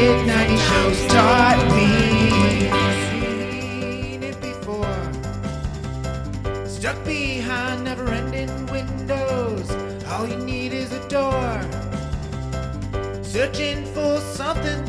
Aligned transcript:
90 0.00 0.56
shows 0.56 1.06
taught 1.08 1.60
me. 1.76 1.90
Seen 3.10 4.22
it 4.22 4.40
before. 4.40 5.02
Stuck 6.64 7.04
behind 7.04 7.84
never 7.84 8.08
ending 8.08 8.66
windows. 8.66 9.70
All 10.06 10.26
you 10.26 10.38
need 10.38 10.72
is 10.72 10.90
a 10.92 11.06
door. 11.08 11.60
Searching 13.22 13.84
for 13.94 14.18
something 14.20 14.82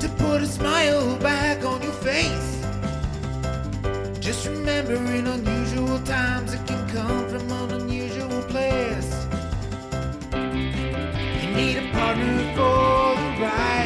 to 0.00 0.08
put 0.18 0.42
a 0.42 0.46
smile 0.46 1.16
back 1.18 1.64
on 1.64 1.80
your 1.80 1.92
face. 1.92 2.64
Just 4.18 4.48
remember 4.48 4.94
in 4.94 5.28
unusual 5.28 6.00
times 6.00 6.52
it 6.52 6.66
can 6.66 6.88
come 6.90 7.28
from 7.28 7.48
an 7.52 7.82
unusual 7.82 8.42
place. 8.52 9.12
You 11.42 11.48
need 11.54 11.76
a 11.76 11.92
partner 11.92 12.38
for 12.56 13.14
the 13.20 13.42
ride. 13.42 13.81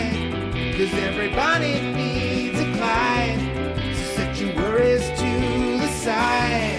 Cause 0.77 0.93
everybody 0.93 1.81
needs 1.81 2.61
a 2.61 2.71
Clyde. 2.77 3.41
So 3.97 4.03
set 4.15 4.39
your 4.39 4.55
worries 4.57 5.09
to 5.19 5.79
the 5.79 5.89
side. 5.89 6.76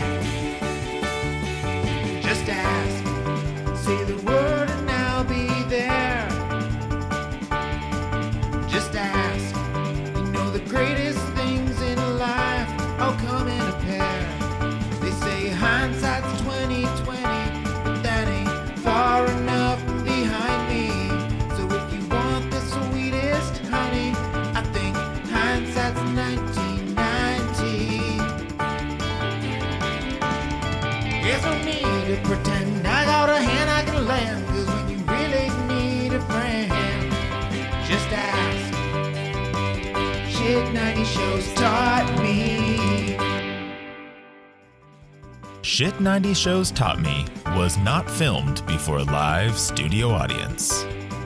Shit 45.77 45.99
90 45.99 46.33
Shows 46.33 46.71
Taught 46.71 47.01
Me 47.01 47.23
was 47.55 47.77
not 47.77 48.09
filmed 48.09 48.65
before 48.65 48.97
a 48.97 49.03
live 49.03 49.59
studio 49.59 50.09
audience. 50.09 50.83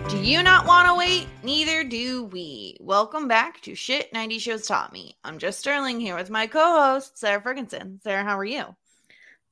Do 0.10 0.18
you 0.18 0.44
not 0.44 0.66
want 0.66 0.90
to 0.90 0.94
wait? 0.94 1.28
Neither 1.42 1.86
do 1.86 2.26
we. 2.26 2.76
Welcome 2.82 3.30
back 3.30 3.62
to 3.62 3.76
Shit 3.76 4.12
90 4.12 4.40
Shows 4.40 4.68
Taught 4.68 4.92
Me. 4.92 5.16
I'm 5.24 5.38
Jess 5.38 5.58
Sterling 5.58 6.02
here 6.02 6.18
with 6.18 6.30
my 6.30 6.48
co 6.48 6.82
host, 6.82 7.17
Sara 7.17 7.42
Fergenson. 7.42 8.04
Sara, 8.04 8.26
how 8.26 8.38
are 8.38 8.44
you? 8.44 8.76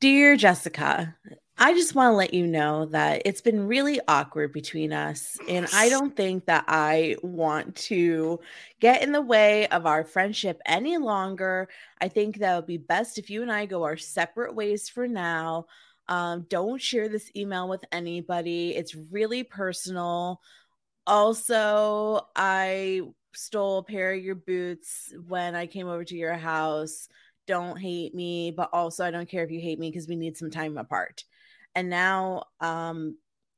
Dear 0.02 0.36
Jessica, 0.36 1.16
I 1.62 1.74
just 1.74 1.94
want 1.94 2.14
to 2.14 2.16
let 2.16 2.34
you 2.34 2.48
know 2.48 2.86
that 2.86 3.24
it's 3.26 3.42
been 3.42 3.68
really 3.68 4.00
awkward 4.08 4.54
between 4.54 4.94
us. 4.94 5.38
And 5.50 5.68
I 5.74 5.90
don't 5.90 6.16
think 6.16 6.46
that 6.46 6.64
I 6.70 7.18
want 7.22 7.76
to 7.76 8.40
get 8.80 9.04
in 9.04 9.12
the 9.12 9.22
way 9.22 9.68
of 9.68 9.86
our 9.86 10.06
friendship 10.06 10.62
any 10.66 10.98
longer. 10.98 11.68
I 12.00 12.08
think 12.08 12.38
that 12.38 12.56
would 12.56 12.66
be 12.66 12.78
best 12.78 13.18
if 13.18 13.30
you 13.30 13.42
and 13.42 13.52
I 13.52 13.66
go 13.66 13.84
our 13.84 13.98
separate 13.98 14.56
ways 14.56 14.88
for 14.88 15.06
now. 15.06 15.66
Um, 16.08 16.46
don't 16.50 16.82
share 16.82 17.10
this 17.10 17.30
email 17.36 17.68
with 17.68 17.84
anybody, 17.92 18.74
it's 18.74 18.96
really 18.96 19.44
personal. 19.44 20.40
Also, 21.06 22.22
I 22.38 23.02
stole 23.34 23.80
a 23.80 23.84
pair 23.84 24.14
of 24.14 24.24
your 24.24 24.36
boots 24.36 25.14
when 25.28 25.56
I 25.56 25.68
came 25.68 25.90
over 25.90 26.06
to 26.06 26.16
your 26.16 26.36
house. 26.36 27.10
Don't 27.48 27.78
hate 27.78 28.16
me, 28.16 28.52
but 28.52 28.70
also 28.72 29.04
I 29.04 29.12
don't 29.12 29.28
care 29.28 29.44
if 29.44 29.52
you 29.52 29.60
hate 29.60 29.78
me 29.78 29.92
because 29.92 30.08
we 30.08 30.16
need 30.16 30.38
some 30.38 30.52
time 30.52 30.78
apart 30.78 31.26
and 31.76 31.90
now 31.90 32.44
um 32.62 33.18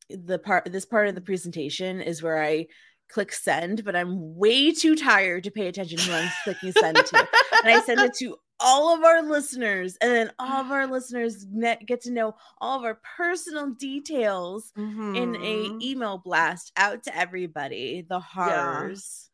the 0.09 0.37
part 0.39 0.65
this 0.71 0.85
part 0.85 1.07
of 1.07 1.15
the 1.15 1.21
presentation 1.21 2.01
is 2.01 2.21
where 2.21 2.41
i 2.41 2.65
click 3.09 3.31
send 3.33 3.83
but 3.83 3.95
i'm 3.95 4.35
way 4.37 4.71
too 4.71 4.95
tired 4.95 5.43
to 5.43 5.51
pay 5.51 5.67
attention 5.67 5.97
to 5.97 6.03
who 6.05 6.13
i'm 6.13 6.31
clicking 6.43 6.71
send 6.71 6.97
to. 6.97 7.17
And 7.63 7.71
i 7.71 7.79
send 7.81 7.99
it 8.01 8.13
to 8.19 8.35
all 8.63 8.93
of 8.95 9.03
our 9.03 9.23
listeners 9.23 9.97
and 10.01 10.11
then 10.11 10.31
all 10.37 10.61
of 10.61 10.71
our 10.71 10.85
listeners 10.91 11.45
net, 11.51 11.85
get 11.85 12.01
to 12.01 12.11
know 12.11 12.35
all 12.59 12.77
of 12.77 12.85
our 12.85 12.99
personal 13.17 13.71
details 13.71 14.71
in 14.77 15.35
a 15.35 15.69
Mhm. 15.69 15.81
email 15.81 16.17
blast 16.19 16.71
out 16.77 17.03
to 17.03 17.17
everybody 17.17 18.05
the 18.07 18.19
horrors. 18.19 19.29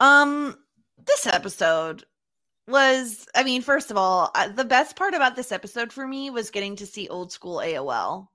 Um, 0.00 0.56
this 1.06 1.26
episode 1.26 2.04
was, 2.68 3.26
I 3.34 3.44
mean, 3.44 3.62
first 3.62 3.90
of 3.90 3.96
all, 3.96 4.30
uh, 4.34 4.48
the 4.48 4.64
best 4.64 4.96
part 4.96 5.14
about 5.14 5.36
this 5.36 5.52
episode 5.52 5.92
for 5.92 6.06
me 6.06 6.30
was 6.30 6.50
getting 6.50 6.76
to 6.76 6.86
see 6.86 7.08
old 7.08 7.32
school 7.32 7.56
AOL. 7.58 8.28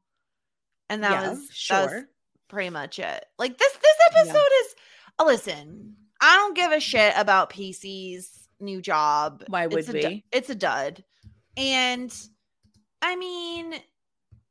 And 0.90 1.04
that 1.04 1.12
Yeah, 1.12 1.30
was 1.30 1.40
that 1.70 1.84
was 1.84 1.92
sure. 1.92 2.06
pretty 2.50 2.70
much 2.70 3.00
it. 3.00 3.26
Like 3.40 3.58
this 3.58 3.74
this 3.74 3.98
episode 4.12 4.50
is 4.66 4.76
uh, 5.20 5.26
listen, 5.26 5.96
I 6.22 6.36
don't 6.38 6.56
give 6.56 6.72
a 6.72 6.80
shit 6.80 7.14
about 7.18 7.50
Pacey's 7.50 8.48
new 8.60 8.82
job. 8.82 9.44
Why 9.48 9.66
It's 9.66 9.88
would 9.88 9.90
a 9.90 10.08
we? 10.08 10.26
it's 10.32 10.50
a 10.50 10.56
dud. 10.56 11.04
And 11.58 12.14
I 13.02 13.16
mean, 13.16 13.74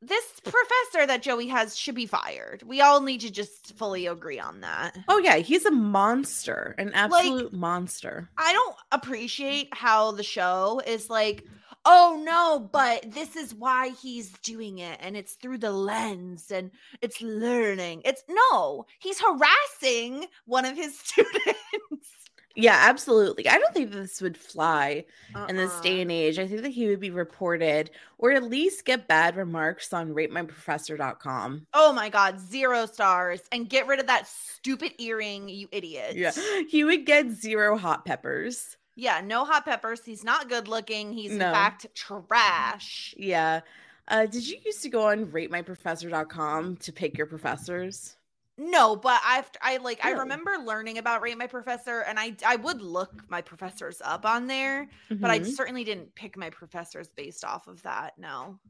this 0.03 0.25
professor 0.43 1.07
that 1.07 1.23
Joey 1.23 1.49
has 1.49 1.77
should 1.77 1.95
be 1.95 2.07
fired. 2.07 2.63
We 2.65 2.81
all 2.81 3.01
need 3.03 3.21
to 3.21 3.31
just 3.31 3.75
fully 3.77 4.07
agree 4.07 4.41
on 4.41 4.61
that. 4.61 4.97
oh 5.09 5.19
yeah 5.19 5.37
he's 5.37 5.67
a 5.67 5.71
monster 5.71 6.75
an 6.79 6.91
absolute 6.95 7.53
monster 7.53 8.31
I 8.39 8.53
don't 8.53 8.77
appreciate 8.93 9.69
how 9.73 10.13
the 10.13 10.23
show 10.23 10.81
is 10.87 11.11
like, 11.11 11.45
oh 11.85 12.21
no, 12.25 12.69
but 12.73 13.13
this 13.13 13.37
is 13.37 13.55
why 13.55 13.91
he's 14.03 14.31
doing 14.41 14.79
it, 14.79 14.99
and 15.01 15.17
it's 15.17 15.35
through 15.35 15.59
the 15.59 15.73
lens 15.73 16.51
and 16.51 16.71
it's 17.01 17.21
learning. 17.23 18.03
It's 18.05 18.23
no, 18.29 18.87
he's 18.99 19.21
harassing 19.21 20.27
one 20.47 20.65
of 20.65 20.77
his 20.77 20.99
students. 21.05 22.09
Yeah, 22.57 22.77
absolutely. 22.81 23.49
I 23.49 23.59
don't 23.59 23.73
think 23.73 23.93
this 23.93 24.21
would 24.21 24.37
fly 24.37 25.05
in 25.49 25.57
this 25.57 25.71
Uh-uh. 25.73 25.83
day 25.83 26.01
and 26.01 26.11
age. 26.11 26.39
I 26.39 26.47
think 26.49 26.63
that 26.63 26.71
he 26.71 26.89
would 26.89 26.99
be 27.01 27.11
reported 27.11 27.91
or 28.19 28.33
at 28.33 28.43
least 28.43 28.85
get 28.85 29.07
bad 29.07 29.37
remarks 29.37 29.93
on 29.93 30.13
ratemyprofessor.com. 30.15 31.67
Oh 31.75 31.93
my 31.93 32.09
god, 32.09 32.41
zero 32.41 32.87
stars, 32.87 33.41
and 33.53 33.69
get 33.69 33.87
rid 33.87 34.01
of 34.01 34.07
that 34.09 34.27
stupid 34.27 34.93
earring, 34.99 35.49
you 35.49 35.69
idiot. 35.73 36.17
Yeah. 36.17 36.33
He 36.69 36.85
would 36.85 37.07
get 37.07 37.31
zero 37.31 37.77
hot 37.77 38.05
peppers. 38.05 38.77
yeah, 38.97 39.21
no 39.25 39.45
hot 39.45 39.65
peppers. 39.65 40.05
He's 40.05 40.25
not 40.25 40.49
good 40.49 40.69
looking. 40.69 41.13
He's 41.13 41.31
No. 41.33 41.47
in 41.49 41.53
fact 41.55 41.87
trash. 41.95 43.15
Yeah. 43.17 43.61
Uh, 44.09 44.27
did 44.27 44.47
you 44.47 44.59
used 44.65 44.83
to 44.83 44.89
go 44.89 45.07
on 45.09 45.27
ratemyprofessor.com 45.27 46.77
to 46.79 46.93
pick 46.93 47.17
your 47.17 47.27
professors? 47.29 48.17
No, 48.63 48.95
but 48.95 49.21
I've 49.25 49.51
I 49.63 49.79
like 49.79 50.05
I 50.05 50.11
remember 50.11 50.59
learning 50.59 50.99
about 50.99 51.23
rate 51.23 51.39
my 51.39 51.47
professor, 51.47 52.01
and 52.03 52.19
I 52.21 52.37
I 52.45 52.57
would 52.57 52.83
look 52.83 53.25
my 53.29 53.41
professors 53.43 54.01
up 54.03 54.27
on 54.27 54.47
there, 54.49 54.89
but 55.21 55.31
I 55.31 55.41
Mhm. 55.41 55.45
certainly 55.45 55.83
didn't 55.85 56.15
pick 56.15 56.37
my 56.37 56.51
professors 56.51 57.09
based 57.13 57.43
off 57.45 57.67
of 57.69 57.83
that. 57.83 58.19
No. 58.19 58.61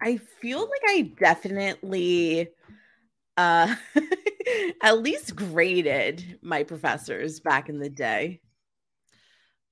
I 0.00 0.16
feel 0.16 0.60
like 0.60 0.82
I 0.88 1.02
definitely 1.18 2.48
uh 3.36 3.76
at 4.82 5.00
least 5.02 5.36
graded 5.36 6.38
my 6.42 6.64
professors 6.64 7.40
back 7.40 7.68
in 7.68 7.78
the 7.80 7.90
day. 7.90 8.40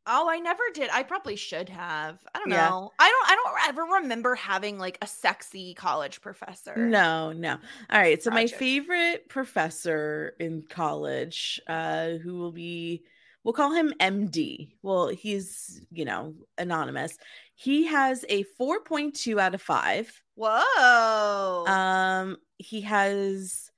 Oh, 0.07 0.29
I 0.29 0.39
never 0.39 0.63
did. 0.75 0.91
I 0.91 1.03
probably 1.03 1.37
should 1.37 1.69
have. 1.69 2.19
I 2.35 2.39
don't 2.39 2.51
Yeah. 2.51 2.69
know. 2.71 2.91
I 2.99 3.09
don't. 3.11 3.31
I 3.31 3.35
don't 3.37 3.69
ever 3.69 3.83
remember 4.03 4.35
having 4.35 4.79
like 4.79 4.99
a 5.03 5.07
sexy 5.07 5.75
college 5.75 6.21
professor. 6.21 6.75
No, 6.75 7.33
no. 7.33 7.53
All 7.91 8.01
right. 8.01 8.23
So 8.23 8.31
my 8.31 8.47
favorite 8.47 9.29
professor 9.29 10.35
in 10.39 10.63
college, 10.69 11.61
uh, 11.67 12.13
who 12.13 12.37
will 12.39 12.53
be 12.53 13.05
we'll 13.43 13.55
call 13.55 13.73
him 13.73 13.93
MD. 13.99 14.77
Well, 14.83 15.09
he's, 15.09 15.81
you 15.91 16.05
know, 16.05 16.35
anonymous. 16.59 17.19
He 17.55 17.87
has 17.87 18.25
a 18.29 18.45
4.2 18.59 19.41
out 19.41 19.55
of 19.55 19.63
5. 19.63 20.23
Whoa. 20.37 21.65
Um, 21.67 22.37
he 22.59 22.83
has 22.83 23.71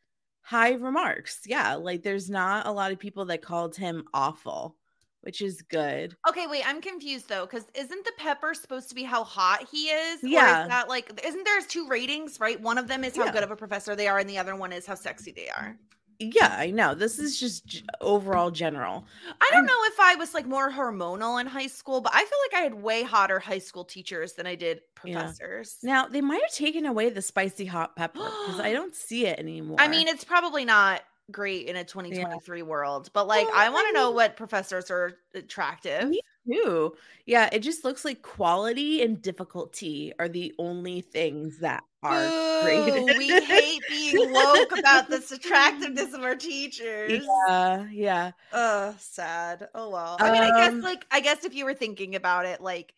high 0.42 0.72
remarks. 0.72 1.40
Yeah, 1.46 1.74
like 1.76 2.02
there's 2.02 2.30
not 2.30 2.66
a 2.66 2.72
lot 2.72 2.92
of 2.92 2.98
people 2.98 3.26
that 3.26 3.42
called 3.42 3.76
him 3.76 4.04
awful, 4.12 4.76
which 5.22 5.40
is 5.40 5.62
good. 5.62 6.16
Okay, 6.28 6.46
wait, 6.46 6.62
I'm 6.66 6.80
confused 6.80 7.28
though, 7.28 7.46
because 7.46 7.64
isn't 7.74 8.04
the 8.04 8.12
pepper 8.18 8.54
supposed 8.54 8.88
to 8.90 8.94
be 8.94 9.02
how 9.04 9.24
hot 9.24 9.66
he 9.70 9.84
is? 9.88 10.22
Or 10.22 10.28
Yeah. 10.28 10.62
is 10.62 10.68
that 10.68 10.88
like 10.88 11.20
isn't 11.24 11.44
there 11.44 11.60
two 11.62 11.88
ratings, 11.88 12.38
right? 12.38 12.60
One 12.60 12.78
of 12.78 12.88
them 12.88 13.04
is 13.04 13.16
how 13.16 13.24
Yeah. 13.24 13.32
good 13.32 13.42
of 13.44 13.50
a 13.50 13.56
professor 13.56 13.96
they 13.96 14.08
are, 14.08 14.18
and 14.18 14.28
the 14.28 14.38
other 14.38 14.54
one 14.56 14.72
is 14.72 14.86
how 14.86 14.94
sexy 14.94 15.32
they 15.32 15.48
are. 15.48 15.76
Yeah, 16.18 16.54
I 16.56 16.70
know. 16.70 16.94
This 16.94 17.18
is 17.18 17.40
just 17.40 17.66
g- 17.66 17.84
overall 18.00 18.52
general. 18.52 19.04
I 19.40 19.46
don't 19.50 19.56
I'm- 19.60 19.66
know 19.66 19.84
if 19.86 19.98
I 19.98 20.14
was 20.14 20.34
like 20.34 20.46
more 20.46 20.70
hormonal 20.70 21.40
in 21.40 21.48
high 21.48 21.66
school, 21.66 22.00
but 22.00 22.12
I 22.14 22.18
feel 22.24 22.38
like 22.52 22.60
I 22.60 22.62
had 22.64 22.74
way 22.74 23.02
hotter 23.02 23.40
high 23.40 23.58
school 23.58 23.84
teachers 23.84 24.34
than 24.34 24.46
I 24.46 24.54
did 24.54 24.82
Yeah. 25.04 25.20
professors. 25.20 25.78
Now 25.82 26.06
they 26.06 26.20
might 26.20 26.40
have 26.42 26.52
taken 26.52 26.86
away 26.86 27.10
the 27.10 27.22
spicy 27.22 27.66
hot 27.66 27.96
pepper 27.96 28.20
because 28.22 28.60
I 28.60 28.72
don't 28.78 28.94
see 28.94 29.26
it 29.26 29.38
anymore. 29.40 29.78
I 29.80 29.88
mean, 29.88 30.06
it's 30.06 30.22
probably 30.22 30.64
not 30.64 31.02
great 31.32 31.66
in 31.66 31.76
a 31.76 31.84
2023 31.84 32.62
world, 32.62 33.10
but 33.12 33.26
like 33.26 33.46
Well, 33.48 33.56
I 33.56 33.68
want 33.70 33.88
to 33.88 33.92
know 33.94 34.10
what 34.10 34.36
professors 34.36 34.90
are 34.90 35.14
attractive. 35.34 36.08
Me 36.08 36.20
too. 36.50 36.94
Yeah, 37.26 37.48
it 37.52 37.60
just 37.60 37.84
looks 37.84 38.04
like 38.04 38.22
quality 38.22 39.02
and 39.02 39.20
difficulty 39.22 40.12
are 40.18 40.28
the 40.28 40.52
only 40.58 41.00
things 41.00 41.58
that 41.58 41.82
are 42.02 42.62
graded. 42.62 43.16
we 43.16 43.28
hate 43.28 43.80
being 43.88 44.32
woke 44.32 44.76
about 44.76 45.08
this 45.08 45.30
attractiveness 45.30 46.12
of 46.14 46.22
our 46.22 46.34
teachers. 46.36 47.24
Yeah, 47.48 47.86
yeah. 47.90 48.30
Ugh, 48.52 48.94
sad. 48.98 49.68
Oh 49.74 49.90
well. 49.90 50.16
I 50.20 50.32
mean, 50.32 50.42
I 50.42 50.50
guess 50.50 50.72
Um, 50.72 50.80
like 50.80 51.06
I 51.10 51.20
guess 51.20 51.44
if 51.44 51.54
you 51.54 51.64
were 51.64 51.74
thinking 51.74 52.16
about 52.16 52.44
it, 52.46 52.60
like 52.60 52.92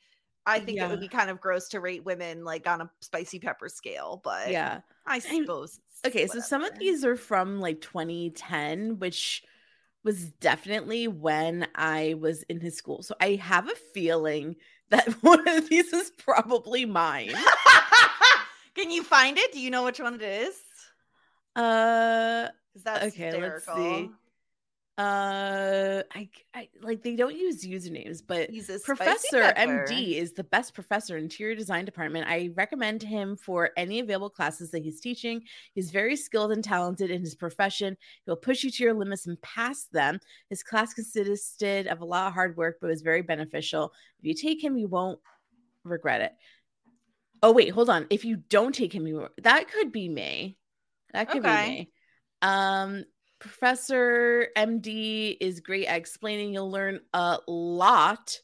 I 0.46 0.60
think 0.60 0.78
it 0.78 0.88
would 0.88 1.00
be 1.00 1.08
kind 1.08 1.30
of 1.30 1.40
gross 1.40 1.68
to 1.70 1.80
rate 1.80 2.04
women 2.04 2.44
like 2.44 2.66
on 2.66 2.82
a 2.82 2.90
spicy 3.00 3.38
pepper 3.38 3.68
scale, 3.68 4.20
but 4.24 4.50
Yeah. 4.50 4.80
I 5.06 5.18
suppose. 5.18 5.80
Okay, 6.06 6.26
so 6.26 6.40
some 6.40 6.62
of 6.62 6.78
these 6.78 7.04
are 7.04 7.16
from 7.16 7.60
like 7.60 7.80
2010, 7.80 8.98
which 8.98 9.42
was 10.04 10.30
definitely 10.32 11.08
when 11.08 11.66
I 11.74 12.14
was 12.18 12.42
in 12.44 12.60
his 12.60 12.76
school. 12.76 13.02
So 13.02 13.14
I 13.20 13.36
have 13.36 13.68
a 13.68 13.74
feeling 13.94 14.56
that 14.90 15.08
one 15.22 15.46
of 15.48 15.68
these 15.68 15.92
is 15.92 16.10
probably 16.10 16.84
mine. 16.84 17.32
Can 18.74 18.90
you 18.90 19.02
find 19.02 19.38
it? 19.38 19.52
Do 19.52 19.60
you 19.60 19.70
know 19.70 19.84
which 19.84 20.00
one 20.00 20.14
it 20.14 20.22
is? 20.22 20.56
Uh 21.56 22.48
that's 22.82 23.06
Okay, 23.06 23.32
let's 23.32 23.64
see. 23.64 24.10
Uh 24.96 26.02
I, 26.14 26.28
I 26.54 26.68
like 26.80 27.02
they 27.02 27.16
don't 27.16 27.34
use 27.34 27.64
usernames, 27.66 28.22
but 28.26 28.50
Professor 28.84 29.40
pepper. 29.40 29.60
MD 29.88 30.14
is 30.18 30.32
the 30.34 30.44
best 30.44 30.72
professor 30.72 31.16
in 31.16 31.24
interior 31.24 31.56
design 31.56 31.84
department. 31.84 32.28
I 32.28 32.50
recommend 32.54 33.02
him 33.02 33.36
for 33.36 33.70
any 33.76 33.98
available 33.98 34.30
classes 34.30 34.70
that 34.70 34.84
he's 34.84 35.00
teaching. 35.00 35.42
He's 35.74 35.90
very 35.90 36.14
skilled 36.14 36.52
and 36.52 36.62
talented 36.62 37.10
in 37.10 37.22
his 37.22 37.34
profession. 37.34 37.96
He'll 38.24 38.36
push 38.36 38.62
you 38.62 38.70
to 38.70 38.84
your 38.84 38.94
limits 38.94 39.26
and 39.26 39.40
past 39.42 39.92
them. 39.92 40.20
His 40.48 40.62
class 40.62 40.94
consisted 40.94 41.88
of 41.88 42.00
a 42.00 42.04
lot 42.04 42.28
of 42.28 42.34
hard 42.34 42.56
work, 42.56 42.76
but 42.80 42.88
was 42.88 43.02
very 43.02 43.22
beneficial. 43.22 43.92
If 44.20 44.26
you 44.26 44.34
take 44.34 44.62
him, 44.62 44.76
you 44.76 44.86
won't 44.86 45.18
regret 45.82 46.20
it. 46.20 46.32
Oh 47.42 47.52
wait, 47.52 47.70
hold 47.70 47.90
on. 47.90 48.06
If 48.10 48.24
you 48.24 48.36
don't 48.36 48.74
take 48.74 48.94
him, 48.94 49.06
you 49.06 49.28
that 49.42 49.68
could 49.70 49.92
be 49.92 50.08
me. 50.08 50.56
That 51.12 51.30
could 51.30 51.42
Okay. 51.44 51.64
be 51.64 51.70
me. 51.72 51.90
Um, 52.42 53.04
Professor 53.44 54.48
MD 54.56 55.36
is 55.38 55.60
great 55.60 55.84
at 55.84 55.98
explaining. 55.98 56.54
You'll 56.54 56.70
learn 56.70 57.00
a 57.12 57.38
lot. 57.46 58.40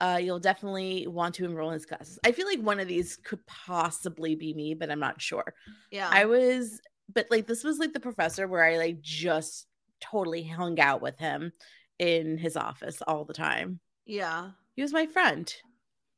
Uh, 0.00 0.20
you'll 0.22 0.38
definitely 0.38 1.08
want 1.08 1.34
to 1.34 1.44
enroll 1.44 1.70
in 1.70 1.74
his 1.74 1.84
classes. 1.84 2.16
I 2.24 2.30
feel 2.30 2.46
like 2.46 2.60
one 2.60 2.78
of 2.78 2.86
these 2.86 3.16
could 3.16 3.44
possibly 3.48 4.36
be 4.36 4.54
me, 4.54 4.74
but 4.74 4.88
I'm 4.88 5.00
not 5.00 5.20
sure. 5.20 5.52
Yeah. 5.90 6.08
I 6.12 6.26
was, 6.26 6.80
but 7.12 7.26
like 7.28 7.48
this 7.48 7.64
was 7.64 7.78
like 7.80 7.92
the 7.92 7.98
professor 7.98 8.46
where 8.46 8.64
I 8.64 8.78
like 8.78 9.00
just 9.00 9.66
totally 10.00 10.44
hung 10.44 10.78
out 10.78 11.02
with 11.02 11.18
him 11.18 11.50
in 11.98 12.38
his 12.38 12.56
office 12.56 13.02
all 13.02 13.24
the 13.24 13.34
time. 13.34 13.80
yeah. 14.06 14.50
He 14.76 14.82
was 14.82 14.92
my 14.92 15.06
friend. 15.06 15.52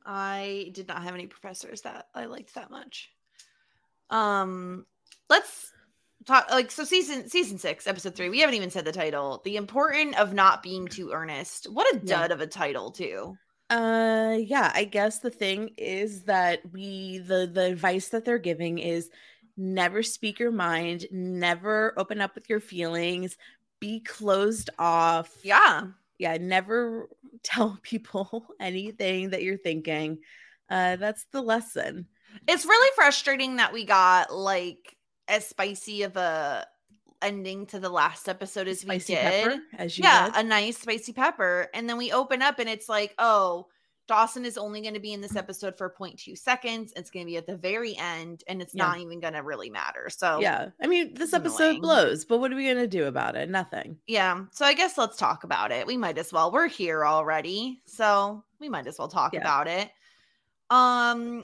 I 0.05 0.71
did 0.75 0.87
not 0.87 1.03
have 1.03 1.15
any 1.15 1.29
professors 1.29 1.81
that 1.81 2.09
I 2.15 2.27
liked 2.27 2.55
that 2.57 2.71
much. 2.71 3.09
Um, 4.11 4.85
let's 5.31 5.73
talk 6.27 6.51
like 6.51 6.71
so 6.71 6.85
season 6.85 7.29
season 7.29 7.59
six, 7.59 7.87
episode 7.87 8.15
three. 8.15 8.31
We 8.31 8.41
haven't 8.41 8.55
even 8.57 8.71
said 8.71 8.85
the 8.85 8.93
title. 8.93 9.41
The 9.45 9.57
important 9.57 10.17
of 10.19 10.33
not 10.33 10.63
being 10.63 10.89
too 10.89 11.13
earnest. 11.13 11.67
What 11.71 11.95
a 11.95 11.99
Yeah. 12.01 12.27
dud 12.29 12.31
of 12.33 12.41
a 12.41 12.47
title, 12.47 12.91
too. 12.93 13.39
Uh 13.71 14.37
yeah, 14.39 14.71
I 14.75 14.85
guess 14.85 15.21
the 15.21 15.31
thing 15.31 15.71
is 15.79 16.25
that 16.25 16.61
we 16.73 17.19
the 17.19 17.47
the 17.53 17.65
advice 17.65 18.11
that 18.11 18.25
they're 18.25 18.39
giving 18.39 18.79
is 18.79 19.09
never 19.57 20.03
speak 20.03 20.39
your 20.39 20.51
mind, 20.53 21.07
never 21.11 21.95
open 21.99 22.21
up 22.21 22.35
with 22.35 22.49
your 22.51 22.61
feelings, 22.61 23.37
be 23.81 24.01
closed 24.01 24.71
off. 24.79 25.31
Yeah. 25.43 25.89
Yeah, 26.19 26.37
never 26.39 27.09
tell 27.43 27.79
people 27.83 28.47
anything 28.61 29.31
that 29.31 29.43
you're 29.43 29.57
thinking. 29.57 30.19
Uh 30.69 30.97
that's 30.97 31.25
the 31.33 31.41
lesson. 31.43 32.07
It's 32.49 32.65
really 32.67 32.91
frustrating 32.95 33.57
that 33.57 33.73
we 33.73 33.85
got 33.85 34.35
like 34.35 34.97
as 35.29 35.47
spicy 35.47 36.03
of 36.03 36.17
a 36.17 36.67
ending 37.23 37.67
to 37.67 37.79
the 37.79 37.89
last 37.89 38.29
episode 38.29 38.67
as 38.67 38.81
Spicy 38.81 39.13
we 39.15 39.21
did. 39.21 39.45
pepper, 39.45 39.63
as 39.79 39.97
you 39.97 40.03
yeah, 40.05 40.27
did. 40.27 40.37
a 40.37 40.43
nice 40.43 40.79
spicy 40.79 41.13
pepper. 41.13 41.69
And 41.73 41.89
then 41.89 41.97
we 41.97 42.11
open 42.11 42.43
up 42.43 42.59
and 42.59 42.69
it's 42.69 42.89
like, 42.89 43.15
oh, 43.19 43.69
Dawson 44.09 44.45
is 44.45 44.59
only 44.59 44.81
going 44.81 44.95
to 44.95 45.01
be 45.01 45.13
in 45.13 45.21
this 45.21 45.37
episode 45.37 45.79
for 45.79 45.89
0.2 45.89 46.37
seconds. 46.37 46.93
It's 46.97 47.11
going 47.13 47.25
to 47.25 47.31
be 47.31 47.37
at 47.37 47.47
the 47.47 47.57
very 47.57 47.97
end 47.97 48.43
and 48.49 48.61
it's 48.61 48.75
Yeah. 48.75 48.87
not 48.89 48.99
even 48.99 49.21
going 49.21 49.35
to 49.35 49.43
really 49.45 49.71
matter. 49.71 50.11
So, 50.11 50.41
yeah. 50.41 50.71
I 50.83 50.89
mean, 50.89 51.15
this 51.15 51.33
episode 51.33 51.63
annoying. 51.77 51.81
blows, 51.83 52.25
but 52.25 52.39
what 52.39 52.53
are 52.53 52.57
we 52.57 52.67
gonna 52.67 52.89
do 52.89 53.05
about 53.07 53.37
it? 53.37 53.49
Nothing. 53.49 53.99
yeah. 54.09 54.43
So 54.51 54.65
I 54.67 54.75
guess 54.75 54.99
let's 54.99 55.17
talk 55.17 55.45
about 55.45 55.71
it. 55.71 55.87
We 55.87 55.97
might 55.97 56.19
as 56.19 56.33
well. 56.33 56.51
We're 56.51 56.67
here 56.67 57.07
already. 57.07 57.81
So 57.87 58.43
we 58.59 58.69
might 58.69 58.89
as 58.89 58.99
well 58.99 59.07
talk 59.09 59.33
Yeah. 59.35 59.41
about 59.43 59.69
it. 59.69 59.89
Um, 60.71 61.43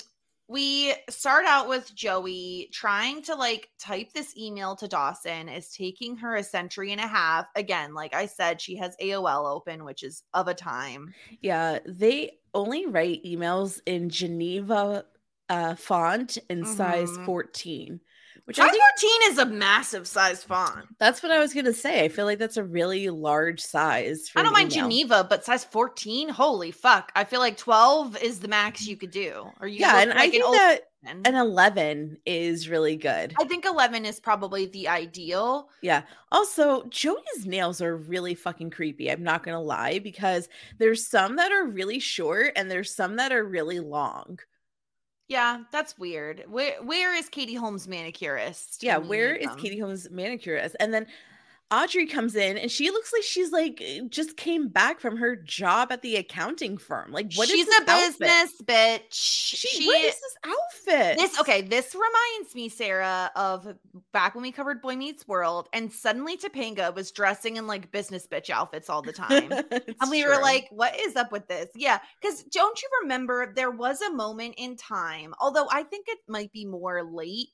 we 0.48 0.94
start 1.10 1.44
out 1.44 1.68
with 1.68 1.94
Joey 1.94 2.70
trying 2.72 3.22
to 3.22 3.34
like 3.34 3.70
type 3.78 4.12
this 4.12 4.36
email 4.36 4.74
to 4.76 4.88
Dawson 4.88 5.48
is 5.48 5.70
taking 5.72 6.16
her 6.16 6.36
a 6.36 6.42
century 6.42 6.90
and 6.92 7.00
a 7.00 7.06
half. 7.06 7.46
Again, 7.54 7.94
like 7.94 8.14
I 8.14 8.26
said, 8.26 8.60
she 8.60 8.76
has 8.76 8.96
AOL 9.00 9.46
open, 9.46 9.84
which 9.84 10.02
is 10.02 10.22
of 10.34 10.48
a 10.48 10.54
time. 10.54 11.14
Yeah, 11.42 11.78
they 11.86 12.38
only 12.54 12.86
write 12.86 13.24
emails 13.24 13.80
in 13.86 14.08
Geneva 14.10 15.04
uh, 15.48 15.74
font 15.74 16.36
in 16.50 16.64
size 16.64 17.16
Mhm. 17.16 17.24
14, 17.24 18.00
which 18.48 18.58
I 18.58 18.70
think 18.70 18.82
14 18.98 19.10
is 19.32 19.38
a 19.40 19.44
massive 19.44 20.08
size 20.08 20.42
font. 20.42 20.86
that's 20.98 21.22
what 21.22 21.30
I 21.30 21.38
was 21.38 21.52
gonna 21.52 21.74
say. 21.74 22.02
I 22.02 22.08
feel 22.08 22.24
like 22.24 22.38
that's 22.38 22.56
a 22.56 22.64
really 22.64 23.10
large 23.10 23.60
size. 23.60 24.30
For 24.30 24.38
I 24.38 24.42
don't 24.42 24.54
mind 24.54 24.72
email. 24.72 24.88
Geneva, 24.88 25.26
but 25.28 25.44
size 25.44 25.64
14, 25.64 26.30
holy 26.30 26.70
fuck. 26.70 27.12
I 27.14 27.24
feel 27.24 27.40
like 27.40 27.58
12 27.58 28.16
is 28.22 28.40
the 28.40 28.48
max 28.48 28.80
mm-hmm. 28.80 28.90
you 28.90 28.96
could 28.96 29.10
do. 29.10 29.50
Or 29.60 29.68
you 29.68 29.80
Yeah, 29.80 30.00
and 30.00 30.14
I 30.14 30.16
like 30.16 30.32
an 30.32 30.40
think 30.40 30.56
that 30.56 30.80
an 31.04 31.34
11 31.34 32.16
is 32.24 32.70
really 32.70 32.96
good. 32.96 33.34
I 33.38 33.44
think 33.44 33.66
11 33.66 34.06
is 34.06 34.18
probably 34.18 34.64
the 34.64 34.88
ideal. 34.88 35.68
Yeah. 35.82 36.04
Also, 36.32 36.84
Joey's 36.84 37.44
nails 37.44 37.82
are 37.82 37.98
really 37.98 38.34
fucking 38.34 38.70
creepy. 38.70 39.10
I'm 39.10 39.22
not 39.22 39.42
gonna 39.42 39.60
lie 39.60 39.98
because 39.98 40.48
there's 40.78 41.06
some 41.06 41.36
that 41.36 41.52
are 41.52 41.66
really 41.66 41.98
short 41.98 42.52
and 42.56 42.70
there's 42.70 42.94
some 42.94 43.16
that 43.16 43.30
are 43.30 43.44
really 43.44 43.80
long. 43.80 44.38
Yeah, 45.28 45.64
that's 45.70 45.98
weird. 45.98 46.44
Where 46.48 46.82
where 46.82 47.14
is 47.14 47.28
Katie 47.28 47.54
Holmes 47.54 47.86
manicurist? 47.86 48.82
Yeah, 48.82 48.96
where 48.96 49.34
is 49.36 49.48
them? 49.48 49.58
Katie 49.58 49.78
Holmes 49.78 50.08
manicurist? 50.10 50.74
And 50.80 50.92
then 50.92 51.06
Audrey 51.70 52.06
comes 52.06 52.34
in 52.34 52.56
and 52.56 52.70
she 52.70 52.90
looks 52.90 53.12
like 53.12 53.22
she's 53.22 53.52
like 53.52 53.82
eh, 53.84 54.00
just 54.08 54.38
came 54.38 54.68
back 54.68 55.00
from 55.00 55.18
her 55.18 55.36
job 55.36 55.92
at 55.92 56.00
the 56.00 56.16
accounting 56.16 56.78
firm. 56.78 57.12
Like, 57.12 57.34
what 57.34 57.48
is 57.50 57.54
She's 57.54 57.68
a 57.68 57.82
outfit? 57.90 58.18
business 58.20 58.52
bitch. 58.64 59.00
She, 59.10 59.68
She, 59.68 59.86
what 59.86 60.00
is 60.00 60.14
this 60.14 60.36
outfit? 60.46 61.18
this 61.18 61.38
okay. 61.40 61.60
This 61.60 61.94
reminds 61.94 62.54
me, 62.54 62.70
Sara, 62.70 63.30
of 63.36 63.68
back 64.12 64.34
when 64.34 64.42
we 64.42 64.50
covered 64.50 64.80
Boy 64.80 64.96
Meets 64.96 65.28
World, 65.28 65.68
and 65.74 65.92
suddenly 65.92 66.38
Topanga 66.38 66.94
was 66.94 67.10
dressing 67.10 67.56
in 67.56 67.66
like 67.66 67.90
business 67.92 68.26
bitch 68.26 68.48
outfits 68.48 68.88
all 68.88 69.02
the 69.02 69.12
time. 69.12 69.52
And 70.00 70.10
we 70.10 70.24
were 70.24 70.40
like, 70.40 70.68
what 70.70 70.98
is 70.98 71.16
up 71.16 71.32
with 71.32 71.48
this? 71.48 71.68
Yeah. 71.74 71.98
Because 72.20 72.44
don't 72.44 72.80
you 72.80 72.88
remember 73.02 73.52
there 73.54 73.70
was 73.70 74.00
a 74.00 74.12
moment 74.12 74.54
in 74.56 74.76
time, 74.76 75.34
although 75.40 75.66
I 75.70 75.82
think 75.82 76.06
it 76.08 76.18
might 76.28 76.52
be 76.52 76.64
more 76.64 77.02
late 77.02 77.48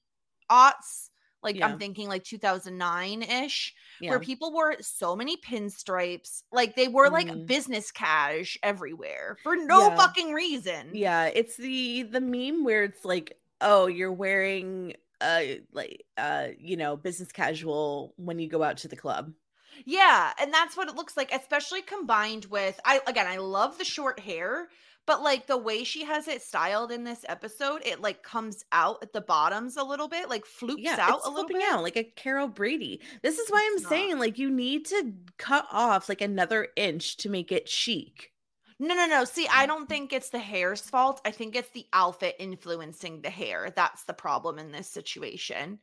aughts, 0.51 1.09
like 1.45 1.57
Yeah. 1.57 1.67
I'm 1.67 1.79
thinking 1.79 2.09
like 2.09 2.25
2009 2.25 3.23
ish, 3.23 3.75
yeah. 4.01 4.11
where 4.11 4.21
people 4.21 4.53
wore 4.53 4.75
so 4.81 5.15
many 5.17 5.37
pinstripes. 5.37 6.43
Like 6.53 6.75
they 6.77 6.89
were 6.89 7.11
like 7.11 7.29
Mhm. 7.29 7.47
business 7.47 7.91
cash 7.93 8.57
everywhere 8.63 9.39
for 9.43 9.57
no 9.57 9.91
Yeah. 9.91 9.95
fucking 9.95 10.33
reason. 10.33 10.95
Yeah, 10.95 11.27
it's 11.27 11.57
the 11.57 12.03
the 12.05 12.21
meme 12.21 12.65
where 12.65 12.85
it's 12.85 13.05
like, 13.05 13.39
oh, 13.61 13.87
you're 13.87 14.13
wearing 14.13 14.95
uh 15.21 15.43
like 15.73 16.05
uh 16.17 16.49
you 16.59 16.77
know 16.77 16.97
business 16.97 17.33
casual 17.33 18.15
when 18.17 18.39
you 18.39 18.49
go 18.49 18.63
out 18.63 18.79
to 18.79 18.89
the 18.89 18.97
club. 18.97 19.33
Yeah, 19.85 20.33
and 20.39 20.53
that's 20.53 20.77
what 20.77 20.89
it 20.89 20.95
looks 20.95 21.17
like, 21.17 21.33
especially 21.33 21.83
combined 21.83 22.47
with 22.47 22.79
I 22.85 23.01
again, 23.07 23.27
I 23.27 23.37
love 23.39 23.79
the 23.79 23.85
short 23.85 24.21
hair, 24.21 24.69
but 25.07 25.23
like 25.23 25.47
the 25.47 25.57
way 25.59 25.85
she 25.85 26.05
has 26.05 26.29
it 26.29 26.43
styled 26.43 26.91
in 26.93 27.05
this 27.05 27.25
episode, 27.29 27.83
it 27.85 28.01
like 28.01 28.23
comes 28.23 28.65
out 28.73 28.99
at 29.03 29.13
the 29.13 29.21
bottoms 29.21 29.77
a 29.77 29.85
little 29.85 30.09
bit, 30.09 30.29
like 30.29 30.47
flukes 30.47 30.83
Yeah, 30.83 30.97
out 30.99 31.21
a 31.25 31.31
little 31.31 31.51
bit. 31.51 31.63
out 31.63 31.83
like 31.83 31.97
a 31.97 32.05
Carol 32.05 32.49
Brady. 32.49 33.01
This 33.23 33.39
is 33.39 33.51
why 33.51 33.67
It's 33.73 33.77
I'm 33.77 33.83
not. 33.83 33.89
saying 33.89 34.19
like 34.19 34.39
you 34.39 34.51
need 34.51 34.87
to 34.87 35.15
cut 35.39 35.67
off 35.71 36.09
like 36.09 36.21
another 36.21 36.69
inch 36.77 37.17
to 37.19 37.29
make 37.29 37.53
it 37.53 37.69
chic. 37.69 38.33
No, 38.79 38.95
no, 38.95 39.07
no. 39.07 39.25
See, 39.25 39.47
I 39.49 39.67
don't 39.67 39.89
think 39.89 40.13
it's 40.13 40.31
the 40.31 40.39
hair's 40.39 40.81
fault. 40.83 41.21
I 41.25 41.31
think 41.31 41.55
it's 41.55 41.71
the 41.71 41.87
outfit 41.93 42.37
influencing 42.39 43.23
the 43.23 43.31
hair. 43.31 43.73
That's 43.75 44.03
the 44.05 44.13
problem 44.15 44.59
in 44.59 44.73
this 44.73 44.89
situation. 44.89 45.79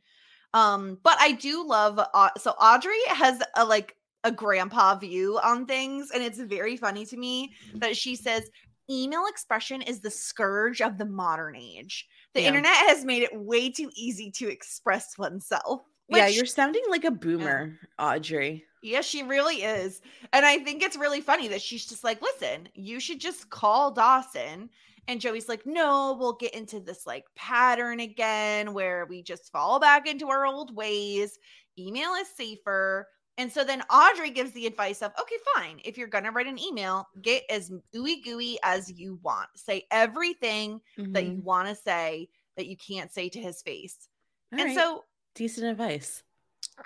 Um, 0.54 0.98
but 1.02 1.16
I 1.20 1.32
do 1.32 1.66
love 1.66 1.98
uh, 1.98 2.30
so 2.38 2.50
Audrey 2.52 3.00
has 3.08 3.40
a 3.56 3.64
like 3.64 3.96
a 4.24 4.30
grandpa 4.32 4.94
view 4.96 5.38
on 5.42 5.66
things, 5.66 6.10
and 6.12 6.22
it's 6.22 6.38
very 6.38 6.76
funny 6.76 7.06
to 7.06 7.16
me 7.16 7.54
that 7.76 7.96
she 7.96 8.14
says 8.16 8.48
email 8.90 9.24
expression 9.28 9.82
is 9.82 10.00
the 10.00 10.10
scourge 10.10 10.80
of 10.80 10.98
the 10.98 11.04
modern 11.06 11.56
age. 11.56 12.06
The 12.34 12.42
Yeah. 12.42 12.48
internet 12.48 12.74
has 12.88 13.04
made 13.04 13.22
it 13.22 13.34
way 13.34 13.70
too 13.70 13.90
easy 13.94 14.30
to 14.32 14.48
express 14.48 15.16
oneself. 15.18 15.82
yeah, 16.08 16.26
you're 16.26 16.44
sounding 16.44 16.82
like 16.90 17.04
a 17.04 17.10
boomer, 17.10 17.78
Audrey. 17.98 18.64
yeah, 18.82 19.00
she 19.00 19.22
really 19.22 19.62
is. 19.62 20.02
And 20.34 20.44
I 20.44 20.58
think 20.58 20.82
it's 20.82 20.96
really 20.96 21.22
funny 21.22 21.48
that 21.48 21.62
she's 21.62 21.86
just 21.86 22.04
like, 22.04 22.20
listen, 22.20 22.68
you 22.74 23.00
should 23.00 23.18
just 23.20 23.48
call 23.48 23.92
Dawson. 23.92 24.68
And 25.08 25.20
Joey's 25.20 25.48
like, 25.48 25.64
no, 25.64 26.14
we'll 26.18 26.34
get 26.34 26.54
into 26.54 26.80
this 26.80 27.06
like 27.06 27.24
pattern 27.34 28.00
again 28.00 28.74
where 28.74 29.06
we 29.06 29.22
just 29.22 29.50
fall 29.52 29.80
back 29.80 30.06
into 30.06 30.28
our 30.28 30.44
old 30.46 30.74
ways. 30.76 31.38
Email 31.78 32.12
is 32.14 32.28
safer. 32.36 33.08
And 33.38 33.50
so 33.50 33.64
then 33.64 33.82
Audrey 33.90 34.30
gives 34.30 34.52
the 34.52 34.66
advice 34.66 35.00
of, 35.00 35.12
okay, 35.20 35.36
fine. 35.54 35.80
If 35.84 35.96
you're 35.96 36.06
going 36.06 36.24
to 36.24 36.30
write 36.30 36.46
an 36.46 36.58
email, 36.58 37.08
get 37.22 37.44
as 37.48 37.70
ooey 37.94 38.22
gooey 38.22 38.58
as 38.62 38.92
you 38.92 39.18
want. 39.22 39.48
Say 39.56 39.86
everything 39.90 40.80
that 41.12 41.24
you 41.24 41.38
Mhm. 41.38 41.42
want 41.42 41.68
to 41.68 41.74
say 41.74 42.28
that 42.56 42.66
you 42.66 42.76
can't 42.76 43.12
say 43.12 43.28
to 43.30 43.40
his 43.40 43.62
face. 43.62 44.08
All 44.52 44.60
and 44.60 44.68
right, 44.68 44.76
so 44.76 45.04
decent 45.34 45.66
advice. 45.66 46.22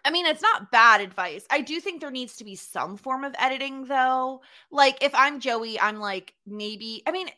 I 0.05 0.11
mean, 0.11 0.27
it's 0.27 0.43
not 0.43 0.71
bad 0.71 1.01
advice. 1.01 1.47
I 1.51 1.61
do 1.61 1.81
think 1.81 2.01
there 2.01 2.11
needs 2.11 2.37
to 2.37 2.45
be 2.45 2.55
some 2.57 2.97
form 2.97 3.25
of 3.25 3.35
editing, 3.39 3.85
though. 3.85 4.43
Like, 4.71 5.03
if 5.03 5.15
I'm 5.15 5.41
Joey, 5.41 5.79
I'm 5.81 5.99
like, 5.99 6.35
maybe, 6.47 7.03
I 7.07 7.13
mean, 7.13 7.29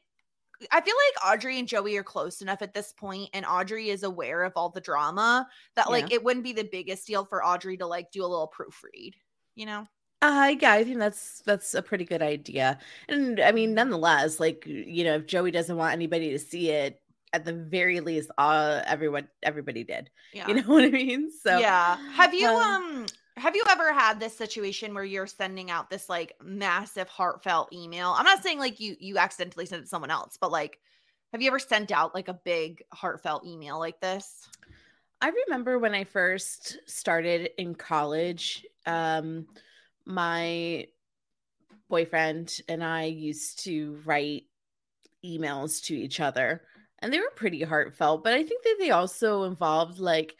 I 0.72 0.80
feel 0.80 0.94
like 0.94 1.34
Audrey 1.34 1.58
and 1.58 1.68
Joey 1.68 1.96
are 1.96 2.02
close 2.02 2.42
enough 2.42 2.62
at 2.62 2.74
this 2.74 2.92
point, 2.92 3.30
and 3.32 3.46
Audrey 3.46 3.90
is 3.90 4.02
aware 4.02 4.42
of 4.42 4.52
all 4.56 4.70
the 4.70 4.80
drama 4.80 5.48
that, 5.76 5.90
like, 5.90 6.12
it 6.12 6.24
wouldn't 6.24 6.44
be 6.44 6.52
the 6.52 6.64
biggest 6.64 7.06
deal 7.06 7.24
for 7.24 7.44
Audrey 7.44 7.76
to, 7.76 7.86
like, 7.86 8.10
do 8.10 8.22
a 8.22 8.26
little 8.26 8.52
proofread, 8.52 9.14
you 9.54 9.66
know? 9.66 9.86
Uh, 10.20 10.54
yeah, 10.60 10.72
I 10.72 10.82
think 10.82 10.98
that's 10.98 11.42
that's 11.46 11.74
a 11.74 11.82
pretty 11.82 12.04
good 12.04 12.22
idea. 12.22 12.78
And 13.08 13.38
I 13.38 13.52
mean, 13.52 13.74
nonetheless, 13.74 14.40
like 14.40 14.66
you 14.66 15.04
know, 15.04 15.14
if 15.14 15.26
Joey 15.26 15.52
doesn't 15.52 15.76
want 15.76 15.92
anybody 15.92 16.30
to 16.30 16.40
see 16.40 16.70
it, 16.70 17.00
at 17.32 17.44
the 17.44 17.52
very 17.52 18.00
least, 18.00 18.30
uh, 18.38 18.82
everyone 18.86 19.28
everybody 19.42 19.84
did. 19.84 20.10
Yeah. 20.32 20.48
You 20.48 20.54
know 20.54 20.62
what 20.66 20.84
I 20.84 20.88
mean? 20.88 21.30
So 21.30 21.58
yeah. 21.58 21.96
Have 22.14 22.34
you, 22.34 22.48
uh, 22.48 22.54
um, 22.54 23.06
have 23.38 23.56
you 23.56 23.62
ever 23.68 23.92
had 23.92 24.20
this 24.20 24.36
situation 24.36 24.94
where 24.94 25.04
you're 25.04 25.26
sending 25.26 25.70
out 25.70 25.90
this 25.90 26.08
like 26.08 26.34
massive 26.42 27.08
heartfelt 27.08 27.72
email? 27.72 28.14
I'm 28.16 28.24
not 28.24 28.42
saying 28.42 28.58
like 28.58 28.80
you 28.80 28.96
you 29.00 29.18
accidentally 29.18 29.66
sent 29.66 29.80
it 29.80 29.82
to 29.84 29.88
someone 29.88 30.10
else, 30.10 30.36
but 30.40 30.50
like 30.50 30.78
have 31.32 31.42
you 31.42 31.48
ever 31.48 31.58
sent 31.58 31.92
out 31.92 32.14
like 32.14 32.28
a 32.28 32.40
big 32.44 32.82
heartfelt 32.92 33.46
email 33.46 33.78
like 33.78 34.00
this? 34.00 34.48
I 35.20 35.30
remember 35.46 35.78
when 35.78 35.94
I 35.94 36.04
first 36.04 36.78
started 36.86 37.50
in 37.58 37.74
college, 37.74 38.64
um, 38.86 39.46
my 40.06 40.86
boyfriend 41.88 42.60
and 42.68 42.84
I 42.84 43.04
used 43.04 43.64
to 43.64 44.00
write 44.04 44.44
emails 45.24 45.84
to 45.86 45.96
each 45.96 46.20
other, 46.20 46.62
and 47.00 47.12
they 47.12 47.18
were 47.18 47.32
pretty 47.34 47.62
heartfelt. 47.62 48.22
But 48.22 48.34
I 48.34 48.44
think 48.44 48.62
that 48.62 48.76
they 48.78 48.90
also 48.90 49.42
involved 49.44 49.98
like 49.98 50.36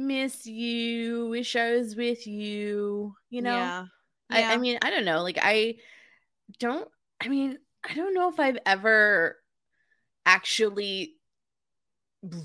"miss 0.00 0.46
you," 0.46 1.28
"wish 1.28 1.56
I 1.56 1.72
was 1.72 1.94
with 1.96 2.26
you," 2.26 3.14
you 3.30 3.42
know. 3.42 3.56
yeah. 3.56 3.84
I, 4.30 4.40
Yeah. 4.40 4.50
I 4.50 4.56
mean, 4.58 4.78
I 4.82 4.90
don't 4.90 5.04
know. 5.04 5.22
Like, 5.22 5.38
I 5.40 5.76
don't, 6.58 6.88
I 7.20 7.28
mean, 7.28 7.58
I 7.88 7.94
don't 7.94 8.14
know 8.14 8.28
if 8.28 8.38
I've 8.38 8.58
ever 8.64 9.36
actually 10.26 11.14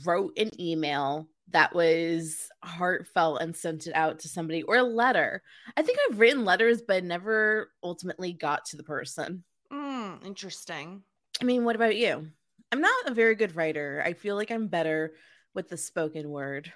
wrote 0.06 0.38
an 0.38 0.50
email 0.60 1.28
that 1.52 1.76
was 1.76 2.50
heartfelt 2.64 3.42
and 3.42 3.56
sent 3.56 3.88
it 3.88 3.96
out 3.96 4.20
to 4.20 4.28
somebody 4.28 4.64
or 4.64 4.78
a 4.78 4.84
letter. 4.84 5.44
I 5.78 5.84
think 5.84 6.00
I've 6.10 6.20
written 6.20 6.44
letters, 6.46 6.82
but 6.82 7.04
never 7.04 7.72
ultimately 7.84 8.34
got 8.34 8.66
to 8.66 8.78
the 8.78 8.84
person. 8.84 9.44
Mm, 9.72 10.26
interesting. 10.26 11.04
I 11.42 11.46
mean, 11.46 11.66
what 11.66 11.76
about 11.76 11.96
you? 11.96 12.28
I'm 12.72 12.82
not 12.82 13.08
a 13.08 13.14
very 13.14 13.36
good 13.36 13.56
writer. 13.56 14.02
I 14.04 14.14
feel 14.14 14.36
like 14.36 14.50
I'm 14.50 14.68
better 14.68 15.14
with 15.54 15.70
the 15.70 15.78
spoken 15.78 16.30
word. 16.30 16.74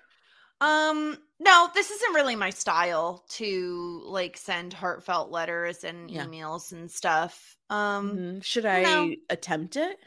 Um, 0.61 1.17
no, 1.39 1.69
this 1.73 1.89
isn't 1.89 2.13
really 2.13 2.35
my 2.35 2.49
style 2.49 3.23
to 3.29 4.01
like 4.05 4.35
send 4.37 4.73
heartfelt 4.73 5.31
letters 5.31 5.83
and 5.83 6.09
Yeah. 6.09 6.29
emails 6.29 6.71
and 6.73 6.91
stuff. 6.91 7.57
Um, 7.69 8.25
Mhm. 8.25 8.43
Should 8.43 8.65
I 8.65 8.79
no. 8.81 9.15
attempt 9.29 9.75
it? 9.77 9.99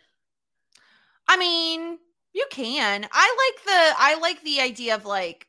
I 1.28 1.36
mean, 1.36 1.98
you 2.32 2.46
can. 2.50 3.06
I 3.10 3.52
like 3.54 3.64
the 3.64 3.94
I 3.98 4.18
like 4.20 4.42
the 4.42 4.60
idea 4.60 4.94
of 4.94 5.04
like 5.04 5.48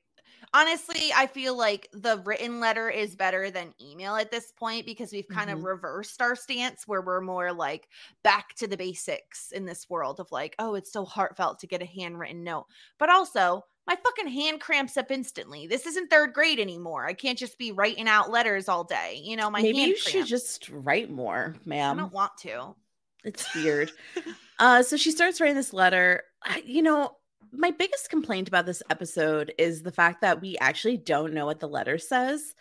honestly, 0.54 1.12
I 1.16 1.26
feel 1.28 1.58
like 1.58 1.90
the 1.94 2.22
written 2.26 2.60
letter 2.60 2.88
is 2.90 3.16
better 3.16 3.50
than 3.50 3.74
email 3.82 4.16
at 4.16 4.30
this 4.32 4.52
point 4.52 4.86
because 4.86 5.12
we've 5.12 5.28
kind 5.28 5.50
of 5.50 5.64
Mhm. 5.64 5.64
reversed 5.64 6.22
our 6.22 6.36
stance 6.36 6.88
where 6.88 7.02
we're 7.02 7.22
more 7.22 7.52
like 7.52 7.90
back 8.24 8.54
to 8.56 8.68
the 8.68 8.78
basics 8.78 9.52
in 9.52 9.66
this 9.66 9.90
world 9.90 10.20
of 10.20 10.32
like, 10.32 10.56
oh, 10.60 10.76
it's 10.76 10.92
so 10.92 11.06
heartfelt 11.06 11.60
to 11.60 11.68
get 11.68 11.82
a 11.82 11.86
handwritten 11.86 12.44
note. 12.44 12.68
But 13.00 13.10
also, 13.10 13.64
my 13.86 13.96
fucking 13.96 14.32
hand 14.32 14.62
cramps 14.62 14.96
up 14.98 15.12
instantly. 15.12 15.68
This 15.68 15.86
isn't 15.86 16.10
third 16.10 16.34
grade 16.34 16.60
anymore. 16.60 17.06
I 17.06 17.13
can't 17.13 17.38
just 17.38 17.58
be 17.58 17.72
writing 17.72 18.08
out 18.08 18.32
letters 18.32 18.70
all 18.70 18.84
day. 18.84 19.20
You 19.22 19.36
know, 19.36 19.50
my 19.50 19.62
Maybe 19.62 19.80
you 19.80 19.98
should 19.98 20.25
just 20.25 20.70
write 20.70 21.12
more, 21.12 21.56
ma'am. 21.66 21.98
I 21.98 22.02
don't 22.02 22.13
want 22.13 22.38
to. 22.40 22.75
It's 23.24 23.54
weird. 23.56 23.92
uh, 24.60 24.84
so 24.84 24.98
she 24.98 25.12
starts 25.12 25.42
writing 25.42 25.56
this 25.56 25.74
letter. 25.74 26.24
You 26.66 26.82
know, 26.82 27.18
my 27.52 27.72
biggest 27.72 28.10
complaint 28.10 28.48
about 28.48 28.66
this 28.66 28.84
episode 28.90 29.54
is 29.58 29.84
the 29.84 29.92
fact 29.92 30.22
that 30.22 30.42
we 30.42 30.58
actually 30.60 30.98
don't 30.98 31.34
know 31.34 31.46
what 31.46 31.60
the 31.60 31.68
letter 31.68 31.98
says. 31.98 32.56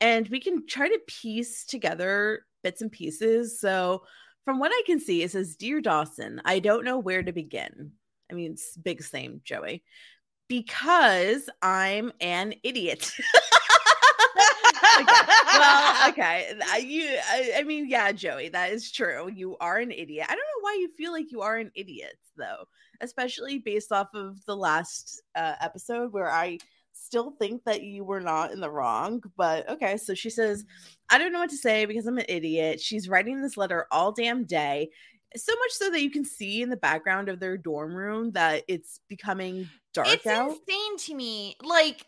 And 0.00 0.28
we 0.28 0.40
can 0.40 0.66
try 0.66 0.88
to 0.88 1.00
piece 1.06 1.66
together 1.66 2.46
bits 2.62 2.80
and 2.80 2.90
pieces. 2.90 3.60
So, 3.60 4.02
from 4.44 4.58
what 4.58 4.72
I 4.72 4.82
can 4.86 4.98
see, 5.00 5.22
it 5.22 5.32
says 5.32 5.56
Dear 5.56 5.80
Dawson, 5.80 6.40
I 6.44 6.60
don't 6.60 6.84
know 6.84 6.98
where 6.98 7.22
to 7.22 7.32
begin. 7.32 7.92
I 8.30 8.34
mean, 8.34 8.52
it's 8.52 8.76
big 8.76 9.02
same, 9.02 9.42
Joey. 9.44 9.84
Because 10.50 11.48
I'm 11.62 12.12
an 12.20 12.54
idiot. 12.64 13.12
Okay. 15.00 15.12
well, 15.54 16.08
okay. 16.10 16.52
I, 16.68 16.78
you, 16.78 17.16
I, 17.30 17.52
I 17.58 17.62
mean, 17.62 17.88
yeah, 17.88 18.12
Joey, 18.12 18.48
that 18.50 18.72
is 18.72 18.90
true. 18.90 19.30
You 19.32 19.56
are 19.60 19.78
an 19.78 19.92
idiot. 19.92 20.26
I 20.28 20.32
don't 20.34 20.38
know 20.38 20.62
why 20.62 20.76
you 20.80 20.90
feel 20.96 21.12
like 21.12 21.30
you 21.30 21.42
are 21.42 21.56
an 21.56 21.70
idiot, 21.74 22.18
though, 22.36 22.64
especially 23.00 23.58
based 23.58 23.92
off 23.92 24.08
of 24.14 24.44
the 24.46 24.56
last 24.56 25.22
uh, 25.34 25.54
episode 25.60 26.12
where 26.12 26.30
I 26.30 26.58
still 26.92 27.30
think 27.38 27.64
that 27.64 27.82
you 27.82 28.04
were 28.04 28.20
not 28.20 28.52
in 28.52 28.60
the 28.60 28.70
wrong. 28.70 29.22
But 29.36 29.68
okay, 29.68 29.96
so 29.96 30.14
she 30.14 30.30
says, 30.30 30.64
I 31.08 31.18
don't 31.18 31.32
know 31.32 31.40
what 31.40 31.50
to 31.50 31.56
say 31.56 31.86
because 31.86 32.06
I'm 32.06 32.18
an 32.18 32.26
idiot. 32.28 32.80
She's 32.80 33.08
writing 33.08 33.40
this 33.40 33.56
letter 33.56 33.86
all 33.90 34.12
damn 34.12 34.44
day. 34.44 34.90
So 35.36 35.54
much 35.56 35.72
so 35.72 35.90
that 35.90 36.02
you 36.02 36.10
can 36.10 36.24
see 36.24 36.62
in 36.62 36.70
the 36.70 36.76
background 36.76 37.28
of 37.28 37.40
their 37.40 37.56
dorm 37.56 37.94
room 37.94 38.32
that 38.32 38.64
it's 38.68 39.00
becoming 39.08 39.70
dark 39.94 40.22
it's 40.22 40.26
out. 40.26 40.58
insane 40.68 40.96
to 40.98 41.14
me. 41.14 41.56
Like, 41.62 42.06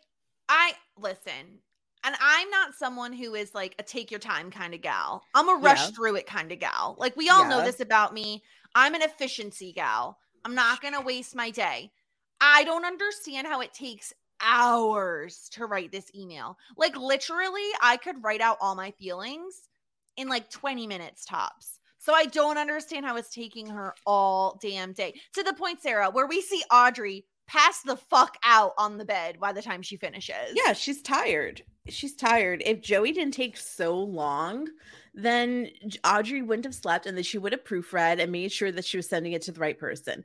I 0.48 0.74
listen, 0.96 1.60
and 2.04 2.16
I'm 2.20 2.50
not 2.50 2.74
someone 2.74 3.12
who 3.12 3.34
is 3.34 3.54
like 3.54 3.74
a 3.78 3.82
take 3.82 4.10
your 4.10 4.20
time 4.20 4.50
kind 4.50 4.74
of 4.74 4.80
gal. 4.80 5.24
I'm 5.34 5.48
a 5.48 5.54
rush 5.60 5.88
Yeah. 5.88 5.90
through 5.90 6.16
it 6.16 6.26
kind 6.26 6.50
of 6.52 6.58
gal. 6.58 6.96
Like, 6.98 7.16
we 7.16 7.28
all 7.28 7.44
know 7.46 7.60
this 7.60 7.80
about 7.80 8.14
me. 8.14 8.42
I'm 8.74 8.94
an 8.94 9.02
efficiency 9.02 9.72
gal. 9.72 10.18
I'm 10.44 10.54
not 10.54 10.80
going 10.80 10.94
to 10.94 11.00
waste 11.00 11.36
my 11.36 11.50
day. 11.50 11.92
I 12.40 12.64
don't 12.64 12.84
understand 12.84 13.46
how 13.46 13.60
it 13.60 13.72
takes 13.72 14.12
hours 14.40 15.48
to 15.50 15.66
write 15.66 15.92
this 15.92 16.10
email. 16.14 16.56
Like, 16.76 16.96
literally, 16.96 17.68
I 17.80 17.96
could 17.98 18.24
write 18.24 18.40
out 18.40 18.58
all 18.60 18.74
my 18.74 18.90
feelings 18.92 19.68
in 20.16 20.28
like 20.28 20.50
20 20.50 20.86
minutes 20.86 21.24
tops. 21.24 21.78
So 22.02 22.12
I 22.12 22.24
don't 22.24 22.58
understand 22.58 23.06
how 23.06 23.16
it's 23.16 23.32
taking 23.32 23.68
her 23.68 23.94
all 24.04 24.58
damn 24.60 24.92
day. 24.92 25.14
To 25.34 25.44
the 25.44 25.52
point, 25.52 25.80
Sara, 25.80 26.10
where 26.10 26.26
we 26.26 26.40
see 26.40 26.60
Audrey 26.72 27.24
pass 27.46 27.80
the 27.82 27.96
fuck 27.96 28.36
out 28.42 28.72
on 28.76 28.98
the 28.98 29.04
bed 29.04 29.38
by 29.38 29.52
the 29.52 29.62
time 29.62 29.82
she 29.82 29.96
finishes. 29.96 30.52
Yeah, 30.52 30.72
she's 30.72 31.00
tired. 31.00 31.62
She's 31.88 32.16
tired. 32.16 32.60
If 32.66 32.80
Joey 32.80 33.12
didn't 33.12 33.34
take 33.34 33.56
so 33.56 33.96
long, 33.96 34.66
then 35.14 35.68
Audrey 36.04 36.42
wouldn't 36.42 36.64
have 36.64 36.74
slept 36.74 37.06
and 37.06 37.16
then 37.16 37.22
she 37.22 37.38
would 37.38 37.52
have 37.52 37.62
proofread 37.62 38.20
and 38.20 38.32
made 38.32 38.50
sure 38.50 38.72
that 38.72 38.84
she 38.84 38.96
was 38.96 39.08
sending 39.08 39.32
it 39.32 39.42
to 39.42 39.52
the 39.52 39.60
right 39.60 39.78
person. 39.78 40.24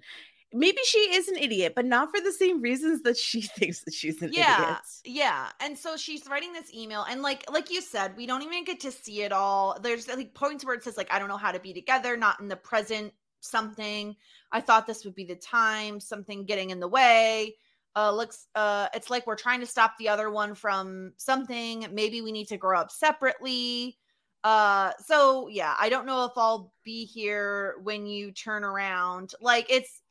Maybe 0.53 0.77
she 0.85 0.99
is 0.99 1.27
an 1.27 1.35
idiot, 1.37 1.73
but 1.75 1.85
not 1.85 2.09
for 2.09 2.21
the 2.21 2.31
same 2.31 2.61
reasons 2.61 3.01
that 3.03 3.17
she 3.17 3.41
thinks 3.57 3.81
that 3.83 3.93
she's 3.93 4.21
an 4.21 4.31
yeah 4.31 4.63
idiot. 4.63 4.77
yeah 5.05 5.49
and 5.59 5.77
so 5.77 5.97
she's 5.97 6.27
writing 6.27 6.53
this 6.53 6.73
email 6.73 7.05
and 7.09 7.21
like 7.21 7.49
like 7.51 7.69
you 7.69 7.81
said 7.81 8.15
we 8.15 8.25
don't 8.25 8.41
even 8.43 8.63
get 8.63 8.79
to 8.79 8.91
see 8.91 9.23
it 9.23 9.31
all 9.31 9.77
there's 9.81 10.07
like 10.07 10.33
points 10.33 10.65
where 10.65 10.73
it 10.75 10.83
says 10.83 10.95
like 10.97 11.11
i 11.13 11.19
don't 11.19 11.27
know 11.27 11.37
how 11.37 11.51
to 11.51 11.59
be 11.59 11.73
together 11.73 12.15
not 12.15 12.39
in 12.39 12.47
the 12.47 12.55
present 12.55 13.11
something. 13.39 14.15
I 14.51 14.61
thought 14.61 14.87
this 14.87 15.05
would 15.05 15.15
be 15.15 15.25
the 15.25 15.35
time, 15.35 15.99
something 15.99 16.45
getting 16.45 16.69
in 16.69 16.79
the 16.79 16.87
way. 16.87 17.55
Uh 17.95 18.11
looks 18.11 18.47
uh 18.55 18.87
it's 18.93 19.09
like 19.09 19.25
we're 19.25 19.35
trying 19.35 19.59
to 19.61 19.65
stop 19.65 19.93
the 19.97 20.09
other 20.09 20.29
one 20.29 20.53
from 20.53 21.13
something. 21.17 21.87
Maybe 21.91 22.21
we 22.21 22.31
need 22.31 22.47
to 22.49 22.57
grow 22.57 22.79
up 22.79 22.91
separately. 22.91 23.97
Uh 24.43 24.91
so 25.03 25.47
yeah, 25.47 25.75
I 25.79 25.89
don't 25.89 26.05
know 26.05 26.25
if 26.25 26.33
I'll 26.37 26.73
be 26.83 27.05
here 27.05 27.75
when 27.83 28.05
you 28.05 28.31
turn 28.31 28.63
around. 28.63 29.33
Like 29.41 29.65
it's 29.69 30.01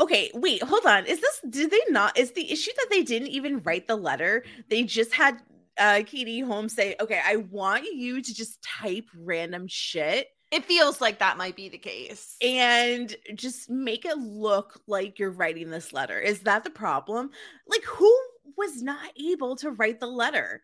Okay, 0.00 0.30
wait, 0.32 0.62
hold 0.62 0.86
on. 0.86 1.04
Is 1.04 1.20
this 1.20 1.40
did 1.50 1.70
they 1.70 1.80
not 1.90 2.18
is 2.18 2.32
the 2.32 2.50
issue 2.50 2.70
that 2.76 2.86
they 2.90 3.02
didn't 3.02 3.28
even 3.28 3.60
write 3.60 3.86
the 3.86 3.96
letter? 3.96 4.44
They 4.70 4.82
just 4.82 5.12
had 5.12 5.40
uh 5.78 6.02
Katie 6.06 6.40
Holmes 6.40 6.74
say, 6.74 6.96
"Okay, 7.00 7.20
I 7.24 7.36
want 7.36 7.84
you 7.84 8.22
to 8.22 8.34
just 8.34 8.62
type 8.62 9.04
random 9.14 9.66
shit 9.68 10.28
it 10.50 10.64
feels 10.64 11.00
like 11.00 11.20
that 11.20 11.36
might 11.36 11.54
be 11.54 11.68
the 11.68 11.78
case. 11.78 12.36
and 12.42 13.14
just 13.36 13.70
make 13.70 14.04
it 14.04 14.18
look 14.18 14.80
like 14.88 15.18
you're 15.18 15.30
writing 15.30 15.70
this 15.70 15.92
letter." 15.92 16.18
Is 16.18 16.40
that 16.40 16.64
the 16.64 16.70
problem? 16.70 17.30
Like 17.68 17.84
who 17.84 18.12
was 18.56 18.82
not 18.82 19.12
able 19.22 19.54
to 19.56 19.70
write 19.70 20.00
the 20.00 20.06
letter? 20.06 20.62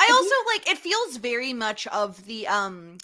I 0.00 0.10
also 0.12 0.54
like 0.54 0.70
it 0.70 0.78
feels 0.78 1.18
very 1.18 1.52
much 1.52 1.86
of 1.88 2.24
the 2.26 2.48
um 2.48 2.98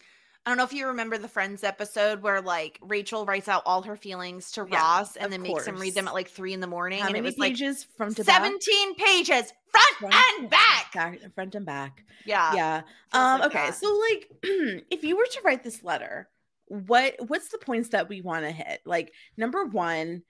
I 0.46 0.50
don't 0.50 0.58
know 0.58 0.64
if 0.64 0.74
you 0.74 0.88
remember 0.88 1.16
the 1.16 1.28
Friends 1.28 1.64
episode 1.64 2.20
where 2.22 2.42
like 2.42 2.78
Rachel 2.82 3.24
writes 3.24 3.48
out 3.48 3.62
all 3.64 3.80
her 3.82 3.96
feelings 3.96 4.50
to 4.52 4.66
Yeah, 4.70 4.76
Ross 4.78 5.16
and 5.16 5.32
then 5.32 5.40
makes 5.40 5.66
him 5.66 5.76
read 5.78 5.94
them 5.94 6.06
at 6.06 6.12
like 6.14 6.28
three 6.28 6.52
in 6.52 6.60
the 6.60 6.66
morning. 6.66 6.98
How 7.00 7.06
and 7.06 7.12
many 7.14 7.20
it 7.26 7.30
was 7.30 7.38
like 7.38 7.52
pages 7.52 7.86
from 7.96 8.14
to 8.14 8.24
back? 8.24 8.42
17 8.44 8.94
pages, 8.96 9.52
front, 9.70 10.12
Front, 10.12 10.14
and 10.40 10.50
back. 10.50 10.92
back, 10.92 11.18
front 11.34 11.54
and 11.54 11.64
back. 11.64 12.04
Yeah. 12.26 12.54
yeah 12.54 12.82
um 13.12 13.40
like 13.40 13.46
okay 13.50 13.66
that. 13.66 13.74
so 13.74 14.00
like 14.10 14.28
if 14.90 15.02
you 15.02 15.16
were 15.16 15.24
to 15.26 15.40
write 15.44 15.62
this 15.62 15.82
letter 15.82 16.28
what 16.66 17.14
what's 17.28 17.48
the 17.50 17.58
points 17.58 17.90
that 17.90 18.08
we 18.08 18.20
want 18.22 18.44
to 18.44 18.50
hit 18.50 18.80
like 18.86 19.12
number 19.36 19.64
one 19.66 20.22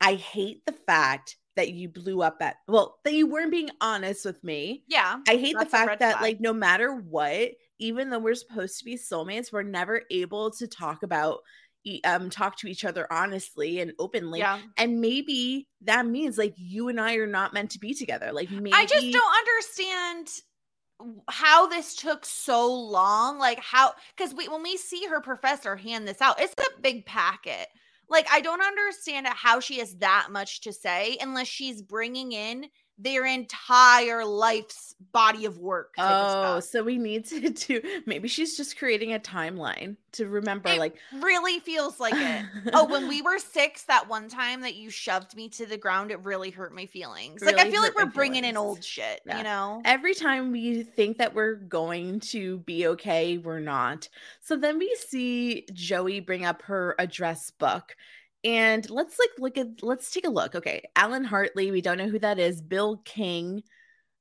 i 0.00 0.14
hate 0.14 0.64
the 0.64 0.72
fact 0.72 1.36
that 1.56 1.70
you 1.72 1.88
blew 1.90 2.22
up 2.22 2.38
at 2.40 2.56
well 2.66 2.98
that 3.04 3.12
you 3.12 3.26
weren't 3.26 3.50
being 3.50 3.68
honest 3.82 4.24
with 4.24 4.42
me 4.42 4.84
Yeah. 4.88 5.18
i 5.28 5.36
hate 5.36 5.56
the 5.58 5.66
fact 5.66 6.00
that 6.00 6.12
flag. 6.18 6.22
like 6.22 6.40
no 6.40 6.54
matter 6.54 6.94
what 6.94 7.50
even 7.82 8.10
though 8.10 8.18
we're 8.18 8.34
supposed 8.34 8.78
to 8.78 8.84
be 8.84 8.96
soulmates 8.96 9.52
we're 9.52 9.62
never 9.62 10.02
able 10.10 10.50
to 10.50 10.66
talk 10.66 11.02
about 11.02 11.40
um 12.04 12.30
talk 12.30 12.56
to 12.56 12.68
each 12.68 12.84
other 12.84 13.06
honestly 13.12 13.80
and 13.80 13.92
openly 13.98 14.38
yeah. 14.38 14.60
and 14.78 15.00
maybe 15.00 15.66
that 15.80 16.06
means 16.06 16.38
like 16.38 16.54
you 16.56 16.88
and 16.88 17.00
i 17.00 17.16
are 17.16 17.26
not 17.26 17.52
meant 17.52 17.70
to 17.70 17.80
be 17.80 17.92
together 17.92 18.30
like 18.32 18.50
maybe 18.50 18.72
I 18.72 18.86
just 18.86 19.10
don't 19.10 19.36
understand 19.36 20.28
how 21.28 21.66
this 21.66 21.94
took 21.94 22.24
so 22.24 22.72
long. 22.72 23.38
Like 23.38 23.60
how 23.60 23.92
because 24.16 24.34
we 24.34 24.48
when 24.48 24.62
we 24.62 24.76
see 24.76 25.06
her 25.06 25.20
professor 25.20 25.76
hand 25.76 26.06
this 26.06 26.20
out, 26.20 26.40
it's 26.40 26.54
a 26.58 26.80
big 26.80 27.06
packet. 27.06 27.68
Like 28.08 28.26
I 28.30 28.40
don't 28.40 28.62
understand 28.62 29.26
how 29.28 29.60
she 29.60 29.78
has 29.78 29.94
that 29.96 30.28
much 30.30 30.62
to 30.62 30.72
say 30.72 31.18
unless 31.20 31.48
she's 31.48 31.82
bringing 31.82 32.32
in 32.32 32.66
their 33.02 33.26
entire 33.26 34.24
life's 34.24 34.94
body 35.10 35.44
of 35.44 35.58
work. 35.58 35.94
Oh, 35.98 36.60
so 36.60 36.82
we 36.84 36.96
need 36.96 37.26
to 37.26 37.50
do 37.50 37.82
maybe 38.06 38.28
she's 38.28 38.56
just 38.56 38.78
creating 38.78 39.12
a 39.12 39.18
timeline 39.18 39.96
to 40.12 40.28
remember 40.28 40.68
It 40.68 40.78
like 40.78 40.96
really 41.20 41.58
feels 41.60 41.98
like 41.98 42.14
it. 42.14 42.44
oh, 42.72 42.84
when 42.86 43.08
we 43.08 43.20
were 43.20 43.38
six, 43.38 43.82
that 43.84 44.08
one 44.08 44.28
time 44.28 44.60
that 44.60 44.76
you 44.76 44.90
shoved 44.90 45.34
me 45.34 45.48
to 45.50 45.66
the 45.66 45.76
ground, 45.76 46.10
it 46.12 46.20
really 46.22 46.50
hurt 46.50 46.74
my 46.74 46.86
feelings. 46.86 47.42
like 47.42 47.58
I 47.58 47.70
feel 47.70 47.82
like 47.82 47.96
we're 47.96 48.06
bringing 48.06 48.44
in 48.44 48.56
old 48.56 48.84
shit, 48.84 49.20
Yeah. 49.26 49.38
you 49.38 49.44
know? 49.44 49.82
every 49.84 50.14
time 50.14 50.52
we 50.52 50.84
think 50.84 51.18
that 51.18 51.34
we're 51.34 51.54
going 51.54 52.20
to 52.20 52.58
be 52.58 52.86
okay, 52.88 53.38
we're 53.38 53.60
not. 53.60 54.08
So 54.40 54.56
then 54.56 54.78
we 54.78 54.94
see 55.08 55.66
Joey 55.72 56.20
bring 56.20 56.44
up 56.44 56.62
her 56.62 56.94
address 56.98 57.50
book. 57.50 57.96
And 58.44 58.88
let's 58.90 59.18
like 59.18 59.30
look 59.38 59.56
at 59.58 59.82
let's 59.82 60.10
take 60.10 60.26
a 60.26 60.30
look. 60.30 60.54
Okay. 60.54 60.82
Alan 60.96 61.24
Hartley, 61.24 61.70
we 61.70 61.80
don't 61.80 61.98
know 61.98 62.08
who 62.08 62.18
that 62.18 62.38
is. 62.38 62.60
Bill 62.60 63.00
King. 63.04 63.62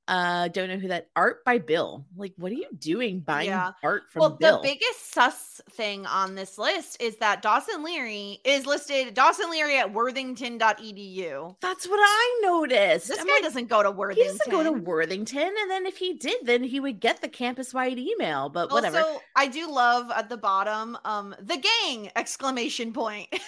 Uh 0.08 0.48
don't 0.48 0.68
know 0.68 0.78
who 0.78 0.88
that 0.90 1.08
art 1.16 1.46
by 1.46 1.60
Bill. 1.60 2.06
Like, 2.18 2.34
what 2.36 2.52
are 2.52 2.56
you 2.56 2.68
doing 2.78 3.20
buying 3.20 3.50
Yeah. 3.50 3.72
art 3.84 4.04
from 4.12 4.20
well, 4.20 4.30
Bill? 4.32 4.58
the 4.62 4.68
biggest 4.68 5.14
sus 5.14 5.62
thing 5.72 6.06
on 6.08 6.34
this 6.36 6.58
list 6.58 7.02
is 7.02 7.18
that 7.18 7.42
Dawson 7.44 7.84
Leary 7.84 8.40
is 8.44 8.66
listed 8.66 9.14
Dawson 9.14 9.50
Leary 9.52 9.78
at 9.78 9.94
worthington.edu. 9.94 11.56
That's 11.62 11.88
what 11.88 12.00
I 12.02 12.40
noticed. 12.44 13.08
This 13.08 13.20
I'm 13.20 13.28
guy 13.28 13.34
like, 13.34 13.44
doesn't 13.44 13.70
go 13.70 13.84
to 13.84 13.92
Worthington. 13.92 14.34
he 14.34 14.38
doesn't 14.38 14.52
go 14.52 14.64
to 14.64 14.72
Worthington, 14.72 15.54
and 15.62 15.72
then 15.72 15.86
if 15.86 15.98
he 15.98 16.14
did, 16.16 16.46
then 16.46 16.64
he 16.64 16.80
would 16.80 17.00
get 17.00 17.22
the 17.22 17.30
campus-wide 17.30 17.98
email. 18.00 18.50
But 18.50 18.72
whatever. 18.72 19.00
Also, 19.00 19.22
I 19.36 19.48
do 19.48 19.72
love 19.72 20.12
at 20.16 20.30
the 20.30 20.38
bottom, 20.38 20.98
um, 21.06 21.36
the 21.40 21.58
gang 21.58 22.12
exclamation 22.16 22.92
point. 22.92 23.30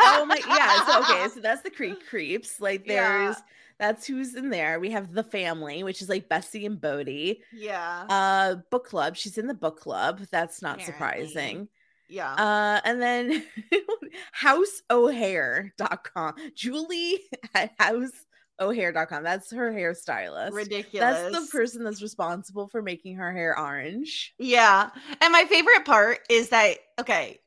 oh 0.00 0.24
my, 0.26 0.40
yeah. 0.48 0.84
So 0.86 1.00
okay, 1.00 1.28
so 1.34 1.40
that's 1.40 1.62
the 1.62 1.70
creep 1.70 2.06
creeps. 2.10 2.60
Like 2.60 2.86
Yeah. 2.86 3.24
there's 3.24 3.36
that's 3.78 4.06
who's 4.06 4.34
in 4.36 4.50
there. 4.50 4.78
We 4.78 4.90
have 4.90 5.12
the 5.12 5.24
family, 5.24 5.82
which 5.82 6.00
is 6.00 6.08
like 6.08 6.28
Bessie 6.28 6.64
and 6.66 6.80
Bodie. 6.80 7.42
yeah. 7.52 8.04
Uh, 8.08 8.56
book 8.70 8.86
club. 8.86 9.16
She's 9.16 9.36
in 9.38 9.46
the 9.48 9.54
book 9.54 9.80
club. 9.80 10.20
That's 10.30 10.62
not 10.62 10.76
Apparently. 10.80 11.26
surprising. 11.28 11.68
yeah. 12.08 12.32
Uh, 12.34 12.80
and 12.84 13.02
then 13.02 13.44
houseofhair.com. 14.42 16.34
Julie 16.54 17.20
at 17.54 17.76
houseofhair.com. 17.78 19.22
That's 19.24 19.50
her 19.52 19.72
hairstylist. 19.72 20.52
Ridiculous. 20.52 21.00
That's 21.32 21.32
the 21.34 21.48
person 21.50 21.84
that's 21.84 22.02
responsible 22.02 22.68
for 22.68 22.82
making 22.82 23.16
her 23.16 23.32
hair 23.32 23.58
orange. 23.58 24.34
Yeah. 24.38 24.90
And 25.20 25.32
my 25.32 25.44
favorite 25.46 25.84
part 25.84 26.20
is 26.30 26.50
that 26.50 26.76
okay, 27.00 27.40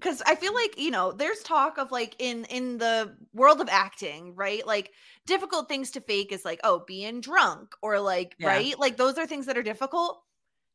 cuz 0.00 0.22
I 0.26 0.34
feel 0.34 0.54
like, 0.54 0.78
you 0.78 0.90
know, 0.90 1.12
there's 1.12 1.42
talk 1.42 1.78
of 1.78 1.90
like 1.92 2.16
in 2.18 2.44
in 2.46 2.78
the 2.78 3.16
world 3.32 3.60
of 3.60 3.68
acting, 3.68 4.34
right? 4.34 4.66
Like 4.66 4.92
difficult 5.26 5.68
things 5.68 5.90
to 5.92 6.00
fake 6.00 6.32
is 6.32 6.44
like 6.44 6.60
oh, 6.64 6.84
being 6.86 7.20
drunk 7.20 7.74
or 7.82 8.00
like, 8.00 8.36
Yeah. 8.38 8.48
right? 8.48 8.78
Like 8.78 8.96
those 8.96 9.18
are 9.18 9.26
things 9.26 9.46
that 9.46 9.58
are 9.58 9.62
difficult. 9.62 10.22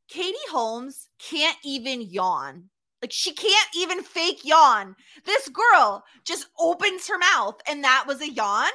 Katie 0.07 0.37
Holmes 0.51 1.09
can't 1.19 1.57
even 1.63 2.01
yawn. 2.01 2.69
Like 3.01 3.11
she 3.11 3.33
can't 3.33 3.69
even 3.75 4.03
fake 4.03 4.45
yawn. 4.45 4.95
This 5.25 5.49
girl 5.49 6.03
just 6.23 6.47
opens 6.59 7.07
her 7.07 7.17
mouth 7.17 7.59
and 7.67 7.83
that 7.83 8.05
was 8.07 8.21
a 8.21 8.29
yawn. 8.29 8.71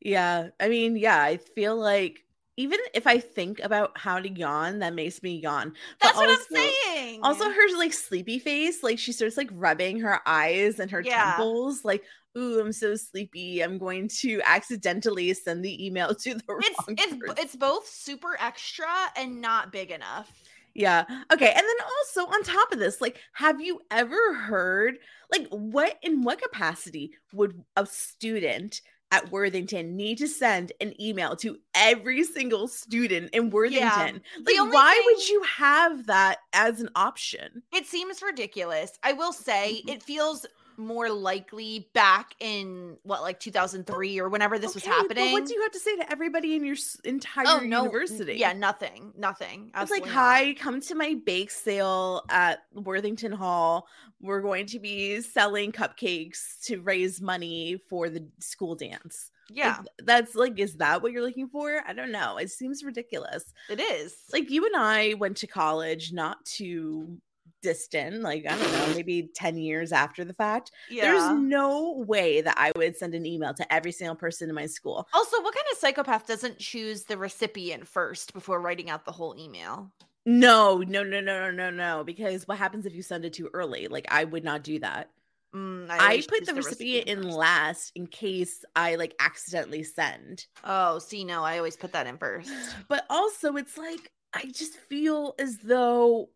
Yeah. 0.00 0.48
I 0.60 0.68
mean, 0.68 0.96
yeah, 0.96 1.22
I 1.22 1.36
feel 1.36 1.76
like 1.76 2.21
even 2.56 2.78
if 2.94 3.06
I 3.06 3.18
think 3.18 3.60
about 3.60 3.96
how 3.96 4.18
to 4.20 4.28
yawn, 4.30 4.80
that 4.80 4.94
makes 4.94 5.22
me 5.22 5.36
yawn. 5.40 5.70
But 6.00 6.08
That's 6.08 6.16
what 6.18 6.28
also- 6.30 6.44
I'm 6.54 6.70
saying. 6.86 7.20
Also, 7.22 7.50
her 7.50 7.76
like 7.78 7.92
sleepy 7.92 8.38
face, 8.38 8.82
like 8.82 8.98
she 8.98 9.12
starts 9.12 9.36
like 9.36 9.48
rubbing 9.52 10.00
her 10.00 10.20
eyes 10.26 10.78
and 10.78 10.90
her 10.90 11.00
Yeah. 11.00 11.32
temples, 11.32 11.84
like, 11.84 12.04
ooh, 12.36 12.60
I'm 12.60 12.72
so 12.72 12.94
sleepy. 12.94 13.60
I'm 13.62 13.78
going 13.78 14.08
to 14.20 14.40
accidentally 14.44 15.32
send 15.34 15.64
the 15.64 15.84
email 15.86 16.14
to 16.14 16.34
the 16.34 16.40
it's 16.40 16.48
wrong 16.48 16.96
it's 16.98 17.16
person. 17.16 17.34
it's 17.38 17.56
both 17.56 17.88
super 17.88 18.36
extra 18.40 18.86
and 19.16 19.40
not 19.40 19.72
big 19.72 19.90
enough. 19.90 20.30
Yeah. 20.74 21.04
Okay. 21.30 21.48
And 21.50 21.64
then 21.66 21.86
also 21.98 22.30
on 22.32 22.42
top 22.42 22.72
of 22.72 22.78
this, 22.78 23.00
like, 23.02 23.18
have 23.34 23.60
you 23.60 23.80
ever 23.90 24.34
heard, 24.34 24.98
like, 25.30 25.46
what 25.50 25.98
in 26.02 26.22
what 26.22 26.40
capacity 26.40 27.12
would 27.34 27.62
a 27.76 27.84
student 27.84 28.80
at 29.12 29.30
Worthington 29.30 29.94
need 29.96 30.18
to 30.18 30.26
send 30.26 30.72
an 30.80 31.00
email 31.00 31.36
to 31.36 31.58
every 31.74 32.24
single 32.24 32.66
student 32.66 33.30
in 33.32 33.50
Worthington? 33.50 34.22
The 34.44 34.54
Like, 34.58 34.72
why 34.72 35.02
would 35.06 35.28
you 35.28 35.42
have 35.42 36.06
that 36.06 36.38
as 36.54 36.80
an 36.80 36.88
option? 36.96 37.62
It 37.72 37.86
seems 37.86 38.22
ridiculous. 38.22 38.98
I 39.04 39.12
will 39.12 39.32
say 39.32 39.82
Mhm. 39.86 39.92
it 39.92 40.02
feels 40.02 40.46
more 40.76 41.10
likely 41.10 41.88
back 41.94 42.34
in 42.40 42.96
what 43.02 43.22
like 43.22 43.38
2003 43.40 44.18
or 44.20 44.28
whenever 44.28 44.58
this 44.58 44.74
was 44.74 44.82
Okay, 44.84 44.90
But 45.08 45.16
happening. 45.16 45.32
what 45.32 45.46
do 45.46 45.54
you 45.54 45.62
have 45.62 45.72
to 45.72 45.78
say 45.78 45.96
to 45.96 46.10
everybody 46.10 46.54
in 46.54 46.64
your 46.64 46.76
entire 47.04 47.44
oh 47.48 47.60
no, 47.60 47.84
university? 47.84 48.34
Yeah, 48.34 48.52
nothing, 48.52 49.12
nothing. 49.16 49.70
It's 49.76 49.90
like, 49.90 50.04
not. 50.04 50.12
hi, 50.14 50.54
come 50.54 50.80
to 50.82 50.94
my 50.94 51.16
bake 51.24 51.50
sale 51.50 52.22
at 52.28 52.60
Worthington 52.74 53.32
Hall. 53.32 53.86
We're 54.20 54.40
going 54.42 54.66
to 54.66 54.78
be 54.78 55.20
selling 55.20 55.72
cupcakes 55.72 56.60
to 56.66 56.80
raise 56.80 57.20
money 57.20 57.78
for 57.88 58.08
the 58.08 58.26
school 58.38 58.74
dance. 58.76 59.30
Like, 59.50 59.58
Yeah, 59.58 59.78
that's 60.04 60.34
like, 60.34 60.58
is 60.60 60.76
that 60.76 61.02
what 61.02 61.12
you're 61.12 61.22
looking 61.22 61.48
for? 61.48 61.82
I 61.86 61.92
don't 61.92 62.12
know. 62.12 62.36
It 62.38 62.50
seems 62.50 62.84
ridiculous. 62.84 63.52
it 63.68 63.80
is. 63.80 64.14
Like, 64.32 64.50
you 64.50 64.64
and 64.64 64.76
I 64.76 65.14
went 65.14 65.36
to 65.38 65.46
college 65.46 66.12
not 66.12 66.44
too 66.44 67.18
distant, 67.62 68.22
like, 68.22 68.44
I 68.46 68.56
don't 68.56 68.72
know, 68.72 68.86
maybe 68.94 69.30
10 69.34 69.56
years 69.56 69.92
after 69.92 70.24
the 70.24 70.34
fact. 70.34 70.72
yeah. 70.90 71.04
There's 71.04 71.40
no 71.40 72.04
way 72.06 72.40
that 72.40 72.54
I 72.58 72.72
would 72.76 72.96
send 72.96 73.14
an 73.14 73.24
email 73.24 73.54
to 73.54 73.72
every 73.72 73.92
single 73.92 74.16
person 74.16 74.48
in 74.48 74.54
my 74.54 74.66
school. 74.66 75.08
also, 75.14 75.40
what 75.42 75.54
kind 75.54 75.66
of 75.72 75.78
psychopath 75.78 76.26
doesn't 76.26 76.58
choose 76.58 77.04
the 77.04 77.16
recipient 77.16 77.86
first 77.86 78.32
before 78.34 78.60
writing 78.60 78.90
out 78.90 79.04
the 79.04 79.12
whole 79.12 79.36
email? 79.38 79.92
No, 80.24 80.78
no, 80.78 81.02
no, 81.02 81.20
no, 81.20 81.50
no, 81.50 81.50
no, 81.50 81.70
no. 81.70 82.04
Because 82.04 82.46
what 82.46 82.58
happens 82.58 82.86
if 82.86 82.94
you 82.94 83.02
send 83.02 83.24
it 83.24 83.32
too 83.32 83.50
early? 83.54 83.88
Like, 83.88 84.06
I 84.08 84.24
would 84.24 84.44
not 84.44 84.62
do 84.62 84.78
that. 84.80 85.10
Mm, 85.54 85.90
I, 85.90 85.98
always 85.98 86.26
put 86.26 86.38
choose 86.38 86.48
the, 86.48 86.54
recipient 86.54 87.08
in 87.08 87.28
last 87.28 87.92
in 87.94 88.06
case 88.06 88.64
I 88.74 88.94
like 88.94 89.14
accidentally 89.20 89.82
send. 89.82 90.46
Oh, 90.64 90.98
see, 90.98 91.24
no, 91.24 91.42
I 91.42 91.58
always 91.58 91.76
put 91.76 91.92
that 91.92 92.06
in 92.06 92.16
first. 92.16 92.50
But 92.88 93.04
also, 93.10 93.56
it's 93.56 93.76
like 93.76 94.10
I 94.32 94.46
just 94.46 94.74
feel 94.74 95.34
as 95.38 95.58
though 95.58 96.30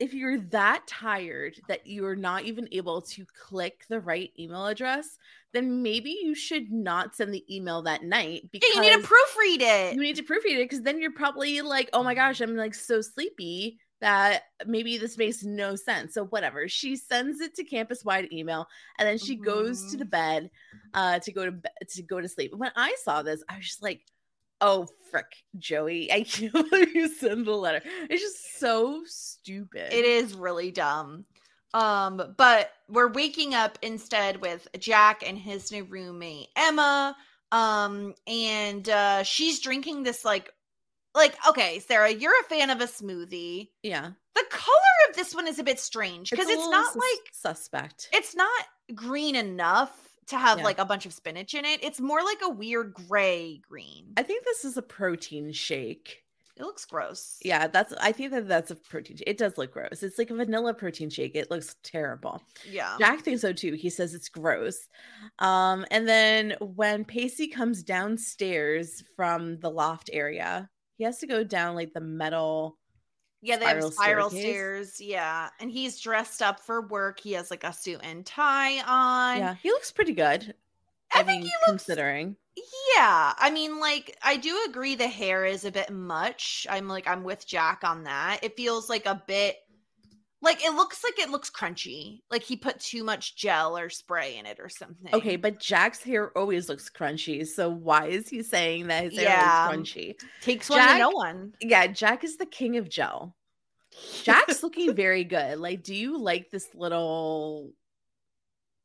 if 0.00 0.14
you're 0.14 0.38
that 0.38 0.82
tired 0.86 1.60
that 1.68 1.86
you're 1.86 2.16
not 2.16 2.44
even 2.44 2.66
able 2.72 3.02
to 3.02 3.24
click 3.38 3.84
the 3.88 4.00
right 4.00 4.32
email 4.38 4.66
address, 4.66 5.18
then 5.52 5.82
maybe 5.82 6.10
you 6.22 6.34
should 6.34 6.72
not 6.72 7.14
send 7.14 7.32
the 7.34 7.44
email 7.54 7.82
that 7.82 8.02
night 8.02 8.48
Yeah, 8.52 8.60
you 8.74 8.80
need 8.80 8.92
to 8.92 8.98
proofread 9.06 9.60
it. 9.60 9.94
you 9.94 10.00
need 10.00 10.16
to 10.16 10.22
proofread 10.22 10.56
it 10.58 10.68
because 10.68 10.82
then 10.82 11.00
you're 11.00 11.12
probably 11.12 11.60
like, 11.60 11.90
oh 11.92 12.02
my 12.02 12.14
gosh, 12.14 12.40
I'm 12.40 12.56
like 12.56 12.74
so 12.74 13.00
sleepy 13.00 13.78
that 14.00 14.44
maybe 14.66 14.96
this 14.96 15.18
makes 15.18 15.42
no 15.44 15.76
sense. 15.76 16.14
So 16.14 16.24
whatever. 16.24 16.66
She 16.68 16.96
sends 16.96 17.40
it 17.42 17.54
to 17.56 17.64
campus 17.64 18.02
wide 18.02 18.32
email 18.32 18.66
and 18.98 19.06
then 19.06 19.18
she 19.18 19.36
goes 19.36 19.90
to 19.90 19.98
the 19.98 20.06
bed 20.06 20.50
uh 20.94 21.18
to 21.18 21.32
go 21.32 21.44
to 21.44 21.52
be- 21.52 21.68
to 21.90 22.02
go 22.02 22.20
to 22.20 22.28
sleep. 22.28 22.54
When 22.54 22.72
I 22.76 22.96
saw 23.04 23.22
this, 23.22 23.42
I 23.48 23.56
was 23.56 23.66
just 23.66 23.82
like, 23.82 24.00
oh 24.60 24.88
frick, 25.10 25.32
Joey, 25.58 26.12
I 26.12 26.22
can't 26.22 26.52
believe 26.52 26.94
you 26.94 27.08
send 27.08 27.46
the 27.46 27.52
letter. 27.52 27.82
It's 28.08 28.22
just 28.22 28.58
so 28.58 29.02
stupid. 29.06 29.92
It 29.92 30.04
is 30.04 30.34
really 30.34 30.70
dumb. 30.70 31.24
Um, 31.72 32.34
but 32.36 32.70
we're 32.88 33.12
waking 33.12 33.54
up 33.54 33.78
instead 33.82 34.40
with 34.40 34.66
Jack 34.78 35.22
and 35.26 35.38
his 35.38 35.70
new 35.70 35.84
roommate 35.84 36.48
Emma. 36.56 37.16
Um, 37.52 38.14
and 38.28 38.88
uh 38.88 39.22
she's 39.24 39.60
drinking 39.60 40.04
this 40.04 40.24
like 40.24 40.52
like 41.14 41.34
okay, 41.48 41.80
Sara, 41.80 42.10
you're 42.10 42.38
a 42.40 42.44
fan 42.44 42.70
of 42.70 42.80
a 42.80 42.86
smoothie. 42.86 43.68
Yeah. 43.82 44.10
The 44.34 44.44
color 44.50 44.76
of 45.08 45.16
this 45.16 45.34
one 45.34 45.48
is 45.48 45.58
a 45.58 45.64
bit 45.64 45.80
strange 45.80 46.30
because 46.30 46.48
a 46.48 46.52
it's, 46.52 46.68
not 46.68 46.92
sus- 46.92 46.96
like 46.96 47.32
suspect. 47.32 48.08
it's 48.12 48.34
not 48.36 48.64
green 48.94 49.34
enough 49.34 50.09
to 50.26 50.38
have 50.38 50.58
Yeah. 50.58 50.64
like 50.64 50.78
a 50.78 50.84
bunch 50.84 51.06
of 51.06 51.12
spinach 51.12 51.54
in 51.54 51.64
it. 51.64 51.82
It's 51.82 52.00
more 52.00 52.22
like 52.22 52.38
a 52.42 52.48
weird 52.50 52.94
gray 52.94 53.58
green. 53.68 54.12
I 54.16 54.22
think 54.22 54.44
this 54.44 54.64
is 54.64 54.76
a 54.76 54.82
protein 54.82 55.52
shake. 55.52 56.22
It 56.56 56.64
looks 56.64 56.84
gross. 56.84 57.38
Yeah, 57.42 57.68
that's 57.68 57.94
I 57.94 58.12
think 58.12 58.32
that 58.32 58.46
that's 58.46 58.70
a 58.70 58.74
protein. 58.74 59.16
It 59.26 59.38
does 59.38 59.56
look 59.56 59.72
gross. 59.72 60.02
It's 60.02 60.18
like 60.18 60.28
a 60.28 60.34
vanilla 60.34 60.74
protein 60.74 61.08
shake. 61.08 61.34
It 61.34 61.50
looks 61.50 61.76
terrible. 61.82 62.42
Yeah. 62.68 62.96
Jack 62.98 63.20
thinks 63.22 63.40
so 63.40 63.54
too. 63.54 63.72
He 63.72 63.88
says 63.88 64.12
it's 64.12 64.28
gross. 64.28 64.86
Um, 65.38 65.86
and 65.90 66.06
then 66.06 66.56
when 66.60 67.06
Pacey 67.06 67.48
comes 67.48 67.82
downstairs 67.82 69.02
from 69.16 69.58
the 69.60 69.70
loft 69.70 70.10
area, 70.12 70.68
he 70.98 71.04
has 71.04 71.18
to 71.20 71.26
go 71.26 71.42
down 71.44 71.74
like 71.74 71.94
the 71.94 72.00
metal. 72.00 72.76
Yeah, 73.42 73.56
they 73.56 73.64
have 73.64 73.76
spiral 73.76 73.90
spiral 73.90 74.30
staircase. 74.30 74.50
stairs. 74.52 75.00
Yeah. 75.00 75.48
And 75.60 75.70
he's 75.70 75.98
dressed 76.00 76.42
up 76.42 76.60
for 76.60 76.82
work. 76.82 77.20
He 77.20 77.32
has 77.32 77.50
like 77.50 77.64
a 77.64 77.72
suit 77.72 78.00
and 78.02 78.24
tie 78.26 78.80
on. 78.82 79.38
yeah, 79.38 79.54
he 79.62 79.70
looks 79.70 79.90
pretty 79.92 80.12
good. 80.12 80.54
I 81.14 81.20
I, 81.20 81.22
think 81.22 81.42
mean, 81.42 81.50
he 81.50 81.52
looks- 81.66 81.84
considering. 81.84 82.36
Yeah. 82.96 83.32
I 83.38 83.50
mean, 83.50 83.80
like, 83.80 84.16
I 84.22 84.36
do 84.36 84.66
agree 84.68 84.94
the 84.94 85.08
hair 85.08 85.44
is 85.46 85.64
a 85.64 85.72
bit 85.72 85.90
much. 85.90 86.66
I'm 86.68 86.88
like, 86.88 87.08
I'm 87.08 87.24
with 87.24 87.46
Jack 87.46 87.82
on 87.84 88.04
that. 88.04 88.40
It 88.42 88.56
feels 88.56 88.88
like 88.90 89.06
a 89.06 89.22
bit 89.26 89.56
like 90.42 90.64
it 90.64 90.72
looks 90.74 91.04
like 91.04 91.18
it 91.18 91.30
looks 91.30 91.50
crunchy. 91.50 92.20
Like 92.30 92.42
he 92.42 92.56
put 92.56 92.80
too 92.80 93.04
much 93.04 93.36
gel 93.36 93.76
or 93.76 93.90
spray 93.90 94.36
in 94.38 94.46
it 94.46 94.58
or 94.60 94.68
something. 94.68 95.12
Okay, 95.14 95.36
but 95.36 95.58
Jack's 95.60 96.02
hair 96.02 96.36
always 96.36 96.68
looks 96.68 96.88
crunchy. 96.90 97.46
So 97.46 97.68
why 97.68 98.06
is 98.06 98.28
he 98.28 98.42
saying 98.42 98.86
that 98.88 99.04
his 99.04 99.16
hair 99.18 99.24
Yeah. 99.28 99.68
looks 99.70 99.90
crunchy? 99.90 100.14
takes 100.40 100.70
one 100.70 100.78
to 100.80 100.84
Jack- 100.84 100.98
know 100.98 101.10
one. 101.10 101.52
Yeah, 101.60 101.86
Jack 101.88 102.24
is 102.24 102.36
the 102.36 102.46
king 102.46 102.76
of 102.78 102.88
gel. 102.88 103.36
Jack's 104.22 104.62
looking 104.62 104.94
very 104.94 105.24
good. 105.24 105.58
Like, 105.58 105.82
do 105.82 105.94
you 105.94 106.16
like 106.18 106.50
this 106.50 106.68
little 106.74 107.72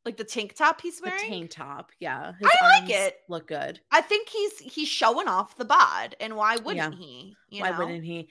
Like 0.04 0.18
the 0.18 0.24
tank 0.24 0.56
top 0.56 0.82
he's 0.82 1.00
the 1.00 1.10
wearing. 1.10 1.30
tank 1.30 1.52
top? 1.52 1.91
Yeah, 2.00 2.34
I 2.44 2.80
like 2.82 2.89
it. 2.89 3.18
Look 3.30 3.48
good. 3.48 3.80
I 3.91 4.02
think 4.02 4.30
he's 4.30 4.60
he's 4.60 4.88
showing 4.88 5.28
off 5.28 5.56
the 5.58 5.65
bod, 5.65 6.15
and 6.20 6.36
why 6.36 6.58
wouldn't 6.58 6.94
Yeah. 6.94 7.00
he? 7.00 7.36
You 7.50 7.62
Why 7.62 7.72
know? 7.72 7.78
wouldn't 7.80 8.04
he? 8.04 8.28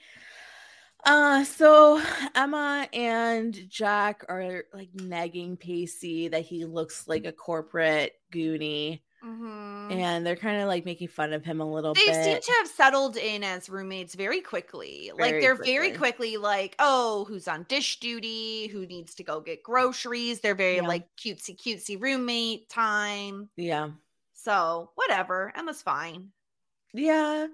Uh, 1.05 1.43
so 1.43 2.01
Emma 2.33 2.87
and 2.91 3.53
Jack 3.69 4.25
are 4.27 4.63
like 4.73 4.89
nagging 4.95 5.55
Pacey 5.55 6.29
that 6.29 6.41
he 6.45 6.65
looks 6.65 7.07
like 7.07 7.25
a 7.25 7.31
corporate 7.31 8.13
goonie, 8.33 9.01
Mhm. 9.23 9.91
and 9.91 10.25
they're 10.25 10.35
kind 10.35 10.61
of 10.61 10.67
like 10.67 10.83
making 10.83 11.07
fun 11.09 11.31
of 11.33 11.45
him 11.45 11.61
a 11.61 11.71
little 11.71 11.93
bit. 11.93 12.05
They 12.07 12.11
bit. 12.11 12.23
seem 12.23 12.53
to 12.53 12.57
have 12.59 12.67
settled 12.67 13.17
in 13.17 13.43
as 13.43 13.69
roommates 13.69 14.15
very 14.15 14.41
quickly. 14.41 15.11
like 15.15 15.39
they're 15.41 15.53
very 15.55 15.89
quickly. 15.91 15.97
quickly 16.33 16.37
like, 16.37 16.75
oh, 16.79 17.25
who's 17.25 17.47
on 17.47 17.63
dish 17.69 17.99
duty? 17.99 18.65
Who 18.67 18.87
needs 18.87 19.13
to 19.15 19.23
go 19.23 19.41
get 19.41 19.61
groceries? 19.61 20.39
They're 20.41 20.55
very 20.55 20.77
Yeah. 20.77 20.87
like 20.87 21.07
cutesy 21.17 21.55
cutesy 21.55 22.01
roommate 22.01 22.67
time. 22.69 23.49
yeah, 23.55 23.89
So 24.33 24.89
whatever. 24.95 25.53
Emma's 25.55 25.83
fine. 25.83 26.31
yeah, 26.93 27.45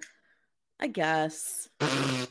I 0.80 0.88
guess. 0.88 1.68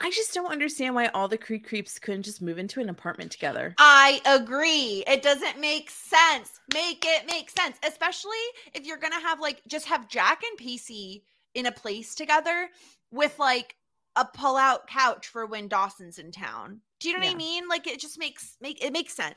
I 0.00 0.10
just 0.10 0.34
don't 0.34 0.50
understand 0.50 0.94
why 0.94 1.06
all 1.08 1.28
the 1.28 1.38
Creek 1.38 1.66
creeps 1.68 1.98
couldn't 1.98 2.22
just 2.24 2.42
move 2.42 2.58
into 2.58 2.80
an 2.80 2.88
apartment 2.88 3.32
together. 3.32 3.74
I 3.78 4.20
agree. 4.26 5.04
It 5.06 5.22
doesn't 5.22 5.60
make 5.60 5.90
sense. 5.90 6.60
Make 6.74 7.04
it 7.06 7.26
make 7.26 7.50
sense, 7.50 7.76
especially 7.86 8.32
if 8.74 8.86
you're 8.86 8.96
gonna 8.98 9.20
have 9.20 9.40
like 9.40 9.62
just 9.68 9.86
have 9.86 10.08
Jack 10.08 10.42
and 10.48 10.58
Pacey 10.58 11.24
in 11.54 11.66
a 11.66 11.72
place 11.72 12.14
together 12.14 12.68
with 13.10 13.38
like 13.38 13.76
a 14.16 14.24
pull-out 14.24 14.86
couch 14.86 15.28
for 15.28 15.46
when 15.46 15.68
Dawson's 15.68 16.18
in 16.18 16.32
town. 16.32 16.80
Do 17.00 17.08
you 17.08 17.14
know 17.14 17.20
what 17.20 17.26
Yeah. 17.28 17.34
I 17.34 17.36
mean? 17.36 17.68
Like 17.68 17.86
it 17.86 18.00
just 18.00 18.18
makes 18.18 18.56
make 18.60 18.82
it 18.84 18.92
makes 18.92 19.14
sense. 19.14 19.36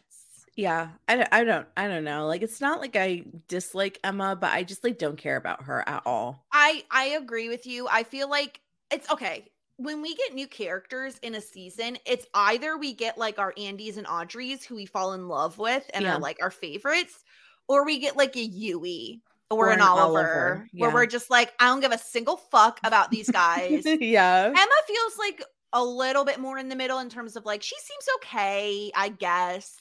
Yeah, 0.56 0.90
I, 1.08 1.16
don't- 1.16 1.30
I 1.32 1.44
don't 1.44 1.68
I 1.78 1.88
don't 1.88 2.04
know. 2.04 2.28
Like 2.28 2.42
it's 2.42 2.60
not 2.60 2.80
like 2.82 2.96
I 2.96 3.24
dislike 3.48 4.00
Emma, 4.04 4.36
but 4.36 4.52
I 4.52 4.64
just 4.64 4.84
like 4.84 4.98
don't 4.98 5.18
care 5.18 5.38
about 5.38 5.64
her 5.64 5.88
at 5.88 6.02
all. 6.06 6.46
I 6.52 6.84
I 6.92 7.06
agree 7.22 7.50
with 7.50 7.66
you. 7.68 7.88
I 7.90 8.04
feel 8.04 8.30
like 8.30 8.60
it's 8.92 9.10
okay. 9.12 9.46
When 9.82 10.02
we 10.02 10.14
get 10.14 10.34
new 10.34 10.46
characters 10.48 11.18
in 11.24 11.36
a 11.36 11.42
season, 11.42 11.98
it's 12.06 12.26
either 12.34 12.78
we 12.78 12.94
get 12.94 13.18
like 13.18 13.40
our 13.40 13.54
Andys 13.54 13.98
and 13.98 14.06
Audreys 14.06 14.64
who 14.64 14.76
we 14.76 14.86
fall 14.86 15.14
in 15.14 15.30
love 15.30 15.58
with 15.58 15.90
and 15.94 16.04
Yeah. 16.04 16.16
are 16.16 16.20
like 16.20 16.38
our 16.42 16.52
favorites, 16.52 17.24
or 17.70 17.86
we 17.86 17.98
get 18.00 18.18
like 18.18 18.36
a 18.36 18.42
Yui 18.44 19.22
or, 19.50 19.68
Or 19.68 19.72
an, 19.72 19.80
an 19.80 19.88
Oliver, 19.88 20.02
Oliver, 20.20 20.68
where 20.74 20.92
we're 20.94 21.06
just 21.06 21.30
like, 21.30 21.54
I 21.62 21.68
don't 21.68 21.80
give 21.80 21.94
a 21.94 21.98
single 21.98 22.36
fuck 22.36 22.80
about 22.84 23.10
these 23.10 23.30
guys. 23.32 23.84
yeah. 23.86 24.48
Emma 24.48 24.58
feels 24.86 25.18
like 25.18 25.42
a 25.74 25.84
little 25.84 26.26
bit 26.26 26.40
more 26.40 26.58
in 26.58 26.70
the 26.70 26.76
middle 26.76 27.00
in 27.00 27.10
terms 27.10 27.36
of 27.36 27.46
like 27.46 27.62
she 27.62 27.76
seems 27.80 28.06
okay, 28.18 28.92
I 28.96 29.10
guess. 29.10 29.78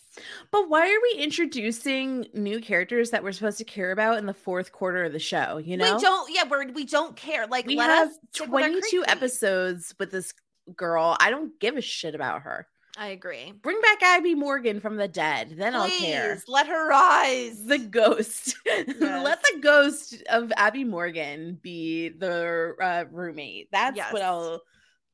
But 0.51 0.69
why 0.69 0.83
are 0.89 1.01
we 1.15 1.23
introducing 1.23 2.27
new 2.35 2.61
characters 2.61 3.11
that 3.11 3.23
we're 3.23 3.33
supposed 3.33 3.59
to 3.59 3.65
care 3.65 3.93
about 3.93 4.19
in 4.19 4.27
the 4.27 4.35
fourth 4.35 4.73
quarter 4.73 5.05
of 5.05 5.13
the 5.13 5.19
show? 5.19 5.59
You 5.59 5.77
know, 5.77 5.95
we 5.97 6.01
don't, 6.03 6.35
yeah, 6.35 6.45
we're 6.49 6.71
we 6.73 6.85
don't 6.85 7.17
care. 7.17 7.47
Like 7.47 7.67
we 7.67 7.77
let 7.77 7.91
have 7.91 8.09
us 8.09 8.19
stick 8.33 8.49
with 8.51 8.63
our 8.65 8.69
22 8.71 9.05
episodes 9.07 9.95
with 9.99 10.11
this 10.11 10.35
girl. 10.77 11.17
I 11.21 11.31
don't 11.31 11.59
give 11.61 11.77
a 11.77 11.81
shit 11.81 12.15
about 12.15 12.43
her. 12.43 12.67
I 13.01 13.09
agree. 13.09 13.53
Bring 13.63 13.81
back 13.81 14.03
Abby 14.03 14.35
Morgan 14.35 14.81
from 14.81 14.97
the 14.97 15.07
dead, 15.07 15.55
then 15.57 15.77
I'll 15.77 15.89
care. 15.89 16.43
Let 16.49 16.67
her 16.67 16.89
rise. 16.89 17.65
The 17.65 17.79
ghost. 17.79 18.57
Let 18.67 19.41
the 19.41 19.61
ghost 19.61 20.21
of 20.29 20.53
Abby 20.57 20.83
Morgan 20.83 21.61
be 21.63 22.09
the 22.09 22.75
uh, 22.83 23.05
roommate. 23.13 23.71
That's 23.71 23.97
Yes. 23.97 24.13
what 24.13 24.23
I'll. 24.23 24.63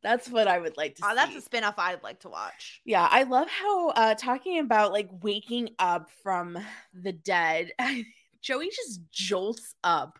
That's 0.04 0.28
what 0.28 0.46
I 0.46 0.60
would 0.60 0.76
like 0.76 0.94
to 0.96 1.02
Oh, 1.04 1.08
see. 1.08 1.14
that's 1.16 1.34
a 1.34 1.40
spin-off 1.40 1.74
I'd 1.78 2.02
like 2.04 2.20
to 2.20 2.28
watch. 2.28 2.82
Yeah, 2.84 3.08
I 3.10 3.24
love 3.24 3.48
how 3.48 3.88
uh 3.88 4.14
talking 4.14 4.60
about 4.60 4.92
like 4.92 5.08
waking 5.22 5.70
up 5.80 6.10
from 6.22 6.58
the 6.92 7.12
dead. 7.12 7.72
Joey 8.42 8.68
just 8.68 9.00
jolts 9.10 9.74
up 9.82 10.18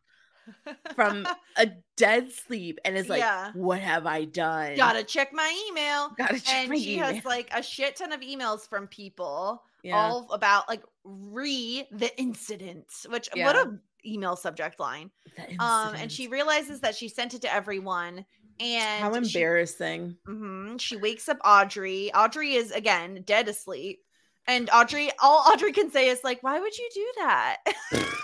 from 0.95 1.27
a 1.59 1.69
dead 1.97 2.33
sleep 2.33 2.79
and 2.85 2.97
is 2.97 3.09
like, 3.09 3.21
Yeah. 3.21 3.53
"What 3.55 3.81
have 3.81 4.07
I 4.07 4.25
done?" 4.25 4.75
Gotta 4.77 5.05
check 5.05 5.31
my 5.33 5.67
email. 5.69 6.11
Gotta 6.17 6.41
check 6.41 6.55
and 6.55 6.71
my 6.71 6.77
she 6.77 6.95
email. 6.95 7.13
has 7.15 7.25
like 7.25 7.51
a 7.55 7.63
shit 7.63 7.97
ton 7.97 8.13
of 8.13 8.21
emails 8.21 8.67
from 8.69 8.87
people 8.89 9.63
yeah. 9.83 9.97
all 9.97 10.27
about 10.33 10.69
like 10.69 10.83
re 11.05 11.87
the 11.93 12.19
incident, 12.19 12.87
which 13.09 13.29
what 13.37 13.55
a 13.57 13.79
email 14.07 14.37
subject 14.37 14.81
line. 14.81 15.11
Um, 15.59 15.95
and 15.95 16.11
she 16.11 16.29
realizes 16.29 16.81
that 16.81 16.95
she 16.95 17.09
sent 17.09 17.35
it 17.35 17.43
to 17.43 17.53
everyone. 17.53 18.25
And 18.61 19.03
how 19.03 19.13
she- 19.23 19.39
embarrassing. 19.39 20.17
Mhm. 20.27 20.81
She 20.81 20.97
wakes 20.97 21.29
up 21.29 21.39
Audrey. 21.45 22.13
Audrey 22.15 22.55
is 22.55 22.71
again 22.71 23.23
dead 23.27 23.49
asleep. 23.49 24.01
And 24.47 24.69
Audrey, 24.73 25.11
all 25.23 25.45
Audrey 25.51 25.73
can 25.73 25.91
say 25.91 26.09
is 26.09 26.23
like, 26.23 26.43
"Why 26.43 26.61
would 26.61 26.77
you 26.77 26.89
do 26.95 27.13
that?" 27.19 27.57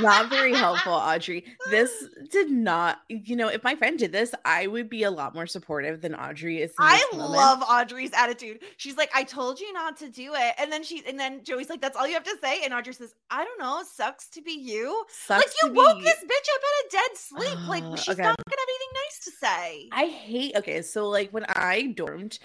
not 0.00 0.28
very 0.30 0.54
helpful, 0.54 0.92
Audrey. 0.92 1.44
This 1.70 1.90
did 2.30 2.50
not, 2.50 3.00
you 3.08 3.36
know, 3.36 3.48
if 3.48 3.62
my 3.64 3.74
friend 3.74 3.98
did 3.98 4.12
this, 4.12 4.34
I 4.44 4.66
would 4.66 4.88
be 4.88 5.02
a 5.02 5.10
lot 5.10 5.34
more 5.34 5.46
supportive 5.46 6.00
than 6.00 6.14
Audrey 6.14 6.62
is. 6.62 6.72
I 6.78 7.02
moment. 7.12 7.30
love 7.32 7.62
Audrey's 7.62 8.10
attitude. 8.12 8.60
She's 8.76 8.96
like, 8.96 9.10
"I 9.14 9.24
told 9.24 9.60
you 9.60 9.72
not 9.72 9.96
to 9.98 10.08
do 10.08 10.32
it," 10.34 10.54
and 10.58 10.70
then 10.72 10.82
she, 10.82 11.02
and 11.06 11.18
then 11.18 11.44
Joey's 11.44 11.68
like, 11.70 11.80
"That's 11.80 11.96
all 11.96 12.06
you 12.06 12.14
have 12.14 12.24
to 12.24 12.36
say." 12.42 12.62
And 12.64 12.72
Audrey 12.74 12.94
says, 12.94 13.14
"I 13.30 13.44
don't 13.44 13.58
know. 13.58 13.82
Sucks 13.90 14.28
to 14.30 14.42
be 14.42 14.52
you. 14.52 15.04
Sucks 15.08 15.44
like 15.44 15.54
you 15.62 15.68
to 15.68 15.74
woke 15.74 15.98
be- 15.98 16.04
this 16.04 16.18
bitch 16.18 16.48
up 16.54 16.62
in 16.62 16.86
a 16.86 16.90
dead 16.90 17.16
sleep. 17.16 17.68
like 17.68 17.82
Uh, 17.84 17.96
she's 17.96 18.14
okay. 18.14 18.22
not 18.22 18.36
gonna 18.36 18.60
have 18.60 18.68
anything 18.68 18.88
nice 18.94 19.24
to 19.24 19.30
say." 19.30 19.88
I 19.92 20.06
hate 20.06 20.56
okay, 20.56 20.82
so 20.82 21.08
like 21.08 21.30
when 21.30 21.44
I 21.48 21.92
dormed, 21.96 22.38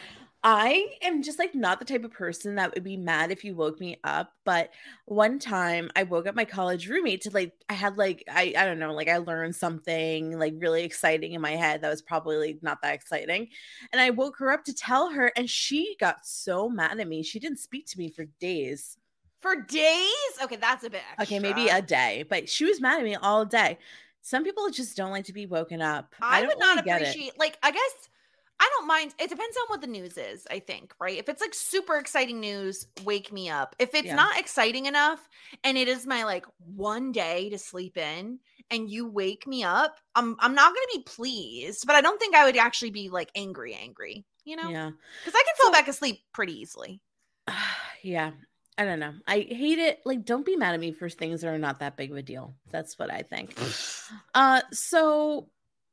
I 0.48 0.90
am 1.02 1.24
just 1.24 1.40
like 1.40 1.56
not 1.56 1.80
the 1.80 1.86
type 1.86 2.04
of 2.04 2.12
person 2.12 2.54
that 2.56 2.76
would 2.76 2.84
be 2.84 2.98
mad 2.98 3.32
if 3.32 3.44
you 3.44 3.56
woke 3.56 3.80
me 3.80 3.98
up. 4.04 4.32
But 4.44 4.70
one 5.06 5.40
time 5.40 5.90
I 5.96 6.04
woke 6.04 6.28
up 6.28 6.36
my 6.36 6.46
college 6.46 6.88
roommate 6.88 7.22
to 7.22 7.32
like, 7.32 7.54
I 7.68 7.74
had 7.74 7.98
like, 7.98 8.24
I, 8.30 8.54
I 8.56 8.66
don't 8.66 8.78
know, 8.78 8.94
like 8.94 9.10
I 9.10 9.18
learned 9.18 9.56
something 9.56 10.38
like 10.38 10.54
really 10.60 10.84
exciting 10.84 11.34
in 11.34 11.42
my 11.42 11.54
head 11.54 11.82
that 11.82 11.90
was 11.90 12.04
probably 12.04 12.38
like, 12.38 12.62
not 12.62 12.80
that 12.84 12.94
exciting. 12.94 13.48
And 13.92 14.00
I 14.00 14.12
woke 14.12 14.38
her 14.38 14.52
up 14.52 14.64
to 14.66 14.74
tell 14.74 15.10
her, 15.10 15.32
and 15.36 15.50
she 15.50 15.96
got 16.00 16.28
so 16.28 16.70
mad 16.70 17.00
at 17.00 17.08
me. 17.08 17.24
She 17.24 17.40
didn't 17.40 17.58
speak 17.58 17.88
to 17.88 17.98
me 17.98 18.12
for 18.12 18.26
days. 18.40 19.00
For 19.42 19.56
days? 19.56 20.10
Okay, 20.44 20.58
that's 20.58 20.84
a 20.84 20.92
bit 20.92 21.02
Okay, 21.20 21.40
maybe 21.40 21.70
a 21.70 21.82
day, 21.82 22.24
but 22.30 22.48
she 22.48 22.66
was 22.66 22.80
mad 22.80 23.00
at 23.00 23.04
me 23.04 23.16
all 23.16 23.46
day. 23.46 23.80
Some 24.22 24.44
people 24.44 24.70
just 24.70 24.96
don't 24.96 25.12
like 25.12 25.26
to 25.26 25.34
be 25.34 25.48
woken 25.48 25.82
up. 25.82 26.14
I, 26.22 26.42
don't 26.42 26.50
would 26.50 26.60
not 26.60 26.76
really 26.76 26.86
get 26.86 27.02
appreciate 27.02 27.40
like 27.40 27.58
I 27.64 27.72
guess 27.72 28.10
I 28.60 28.70
don't 28.78 28.88
mind. 28.88 29.14
It 29.20 29.30
depends 29.30 29.58
on 29.58 29.64
what 29.68 29.82
the 29.82 29.88
news 29.88 30.18
is, 30.18 30.48
I 30.50 30.60
think, 30.60 30.94
right? 31.00 31.18
If 31.18 31.28
it's 31.30 31.42
like 31.42 31.54
super 31.54 31.98
exciting 31.98 32.40
news, 32.40 32.88
wake 33.04 33.32
me 33.32 33.50
up. 33.50 33.76
If 33.80 33.94
it's 33.94 34.08
Yeah. 34.08 34.16
not 34.16 34.40
exciting 34.40 34.86
enough 34.86 35.28
and 35.64 35.78
it 35.78 35.88
is 35.88 36.08
my 36.08 36.24
like 36.24 36.46
one 36.60 37.12
day 37.12 37.50
to 37.50 37.58
sleep 37.58 37.98
in 37.98 38.40
and 38.72 38.90
you 38.90 39.08
wake 39.08 39.46
me 39.46 39.64
up, 39.64 40.00
I'm 40.16 40.36
I'm 40.40 40.56
not 40.56 40.74
going 40.74 40.88
to 40.94 40.98
be 41.00 41.04
pleased, 41.04 41.86
but 41.86 41.96
I 41.96 42.02
don't 42.02 42.20
think 42.20 42.34
I 42.36 42.46
would 42.46 42.58
actually 42.58 42.92
be 42.92 43.10
like 43.10 43.30
angry 43.36 43.74
angry, 43.76 44.24
you 44.46 44.56
know? 44.56 44.70
Yeah. 44.70 44.92
Cuz 45.26 45.34
I 45.36 45.44
can 45.44 45.56
fall 45.58 45.68
So- 45.68 45.72
back 45.74 45.88
asleep 45.88 46.22
pretty 46.34 46.54
easily. 46.60 47.02
yeah. 48.02 48.32
I 48.78 48.84
don't 48.84 49.00
know. 49.00 49.14
I 49.26 49.40
hate 49.40 49.80
it. 49.80 50.02
Like, 50.06 50.26
don't 50.26 50.46
be 50.46 50.58
mad 50.58 50.74
at 50.74 50.82
me 50.82 50.92
for 50.92 51.10
things 51.10 51.40
that 51.42 51.48
are 51.48 51.58
not 51.58 51.80
that 51.80 51.96
big 51.96 52.12
of 52.12 52.18
a 52.18 52.22
deal. 52.22 52.56
That's 52.72 52.98
what 53.00 53.12
I 53.12 53.22
think. 53.22 53.58
Uh, 54.34 54.62
so 54.72 55.50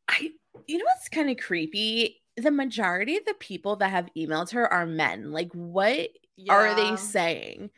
I, 0.09 0.33
you 0.67 0.79
know 0.79 0.85
what's 0.85 1.09
kind 1.09 1.31
of 1.31 1.37
creepy? 1.39 2.22
The 2.37 2.51
majority 2.51 3.17
of 3.17 3.25
the 3.25 3.35
people 3.35 3.77
that 3.77 3.91
have 3.91 4.09
emailed 4.17 4.51
her 4.53 4.71
are 4.73 4.87
men. 4.87 5.33
Like, 5.33 5.53
what 5.53 6.09
are 6.49 6.75
they 6.75 6.97
saying? 6.97 7.71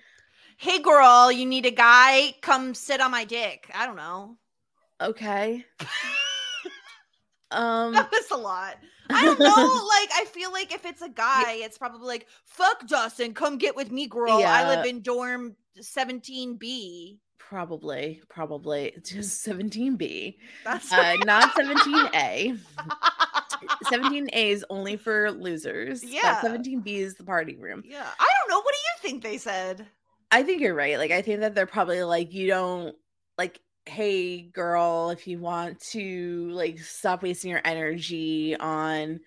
Hey 0.57 0.81
girl, 0.81 1.33
you 1.33 1.45
need 1.45 1.67
a 1.67 1.71
guy? 1.71 2.35
Come 2.40 2.75
sit 2.75 3.01
on 3.01 3.11
my 3.11 3.25
dick. 3.25 3.69
I 3.75 3.87
don't 3.87 3.97
know. 3.97 4.37
Okay. 5.01 5.64
Um, 7.51 7.93
That 7.93 8.11
was 8.11 8.31
a 8.33 8.37
lot. 8.37 8.79
I 9.11 9.25
don't 9.25 9.38
know. 9.38 9.47
like, 9.47 10.09
I 10.12 10.25
feel 10.33 10.51
like 10.51 10.75
if 10.75 10.85
it's 10.85 11.03
a 11.03 11.09
guy, 11.09 11.53
it's 11.59 11.79
probably 11.79 12.07
like, 12.07 12.27
fuck 12.45 12.87
Dawson, 12.88 13.33
come 13.33 13.59
get 13.59 13.77
with 13.77 13.93
me, 13.93 14.09
girl. 14.09 14.43
I 14.45 14.75
live 14.75 14.87
in 14.87 15.03
dorm 15.03 15.55
17B. 15.81 17.19
probably, 17.38 18.23
probably 18.29 18.97
just 19.05 19.47
17B, 19.47 20.37
That's 20.64 20.93
uh, 20.93 21.14
not 21.25 21.55
17A. 21.57 22.59
17A 23.85 24.29
is 24.33 24.64
only 24.70 24.96
for 24.96 25.31
losers. 25.31 26.05
Yeah. 26.05 26.40
17B 26.40 26.87
is 26.87 27.14
the 27.14 27.24
party 27.24 27.57
room. 27.57 27.83
yeah. 27.87 28.07
I 28.18 28.29
don't 28.40 28.50
know. 28.50 28.61
What 28.61 28.74
do 28.74 28.79
you 28.79 29.11
think 29.11 29.22
they 29.22 29.38
said? 29.38 29.87
I 30.31 30.42
think 30.42 30.61
you're 30.61 30.74
right. 30.74 30.98
Like, 30.98 31.11
I 31.11 31.22
think 31.22 31.40
that 31.40 31.55
they're 31.55 31.66
probably 31.66 32.03
like, 32.03 32.33
you 32.33 32.48
don't 32.48 32.96
like, 33.38 33.61
hey, 33.87 34.40
girl, 34.40 35.11
if 35.11 35.27
you 35.27 35.38
want 35.38 35.81
to 35.81 36.50
like 36.50 36.79
stop 36.79 37.22
wasting 37.22 37.50
your 37.50 37.61
energy 37.64 38.57
on 38.57 39.20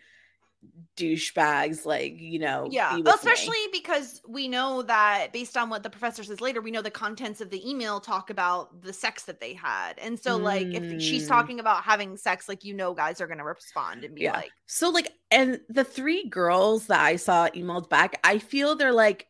douchebags, 0.97 1.85
like, 1.85 2.19
you 2.19 2.39
know, 2.39 2.69
Yeah. 2.69 2.89
be 2.89 3.01
Well, 3.05 3.15
me." 3.23 3.55
especially 3.55 3.55
because 3.71 4.21
we 4.27 4.47
know 4.49 4.81
that 4.81 5.31
based 5.31 5.55
on 5.55 5.69
what 5.69 5.83
the 5.83 5.89
professor 5.89 6.23
says 6.23 6.41
later, 6.41 6.61
we 6.61 6.71
know 6.71 6.81
the 6.81 6.91
contents 6.91 7.39
of 7.39 7.49
the 7.49 7.67
email 7.69 8.01
talk 8.01 8.29
about 8.29 8.81
the 8.81 8.91
sex 8.91 9.23
that 9.23 9.39
they 9.39 9.53
had. 9.53 9.97
And 9.99 10.19
so, 10.19 10.37
like, 10.37 10.73
if 10.73 10.93
she's 10.97 11.25
Mm. 11.25 11.27
talking 11.27 11.59
about 11.61 11.83
having 11.83 12.17
sex, 12.17 12.49
like, 12.49 12.65
you 12.65 12.73
know, 12.73 12.93
guys 12.93 13.21
are 13.21 13.27
to 13.27 13.43
respond 13.43 14.03
and 14.03 14.13
be 14.13 14.23
Yeah. 14.23 14.31
like, 14.31 14.51
So 14.65 14.89
like 14.89 15.13
and 15.31 15.61
the 15.69 15.83
three 15.83 16.27
girls 16.27 16.87
that 16.87 16.99
I 16.99 17.15
saw 17.15 17.47
emailed 17.49 17.89
back, 17.89 18.19
I 18.23 18.39
feel 18.39 18.75
they're 18.75 18.91
like 18.91 19.27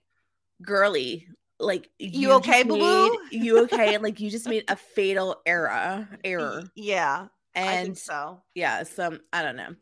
girly. 0.62 1.28
Like 1.60 1.90
You 2.00 2.30
just 2.30 2.38
okay, 2.38 2.64
boo-boo? 2.64 3.20
You 3.32 3.64
okay? 3.64 3.96
and 3.96 4.04
like 4.04 4.20
you 4.20 4.30
just 4.30 4.48
made 4.48 4.66
a 4.70 4.76
fatal 4.78 5.42
error 5.46 6.08
error. 6.24 6.64
yeah, 6.76 7.28
And 7.56 7.98
so. 7.98 8.44
yeah, 8.56 8.84
some 8.84 9.20
I 9.34 9.44
don't 9.44 9.56
know. 9.58 9.76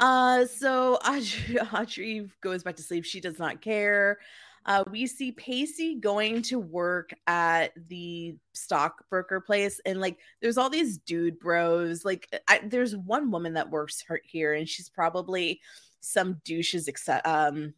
Uh 0.00 0.46
so 0.46 0.94
Audrey, 1.06 1.60
Audrey 1.60 2.30
goes 2.42 2.62
back 2.62 2.76
to 2.76 2.82
sleep. 2.82 3.04
She 3.04 3.20
does 3.20 3.38
not 3.38 3.60
care. 3.60 4.18
Uh, 4.66 4.84
we 4.90 5.06
see 5.06 5.32
Pacey 5.32 5.94
going 5.94 6.42
to 6.42 6.58
work 6.58 7.14
at 7.26 7.72
the 7.88 8.36
stockbroker 8.52 9.40
place, 9.40 9.80
and 9.86 10.00
like 10.00 10.18
there's 10.42 10.58
all 10.58 10.68
these 10.68 10.98
dude 10.98 11.38
bros. 11.38 12.04
Like, 12.04 12.28
I, 12.46 12.60
there's 12.64 12.94
one 12.94 13.30
woman 13.30 13.54
that 13.54 13.70
works 13.70 14.04
her 14.08 14.20
here, 14.22 14.52
and 14.52 14.68
she's 14.68 14.90
probably 14.90 15.60
some 16.00 16.40
douche's 16.44 16.88
exce- 16.88 17.26
um 17.26 17.74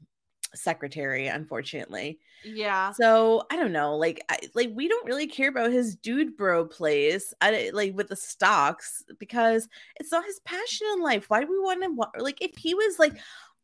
secretary, 0.55 1.27
unfortunately. 1.29 2.19
Yeah. 2.45 2.93
So 2.93 3.45
I 3.51 3.57
don't 3.57 3.73
know, 3.73 3.97
like, 3.97 4.25
I, 4.29 4.38
like 4.55 4.71
we 4.75 4.88
don't 4.88 5.07
really 5.07 5.27
care 5.27 5.49
about 5.49 5.73
his 5.73 5.97
dude 5.97 6.37
bro 6.37 6.65
place, 6.65 7.33
I 7.41 7.71
like 7.73 7.95
with 7.95 8.09
the 8.09 8.17
stocks 8.17 9.05
because 9.19 9.69
it's 10.01 10.12
not 10.12 10.25
his 10.25 10.41
passion 10.41 10.87
in 10.95 11.03
life. 11.03 11.29
Why 11.29 11.41
do 11.41 11.51
we 11.51 11.61
want 11.61 11.83
to 11.83 12.23
like 12.23 12.43
if 12.43 12.57
he 12.57 12.75
was 12.75 12.99
like? 12.99 13.15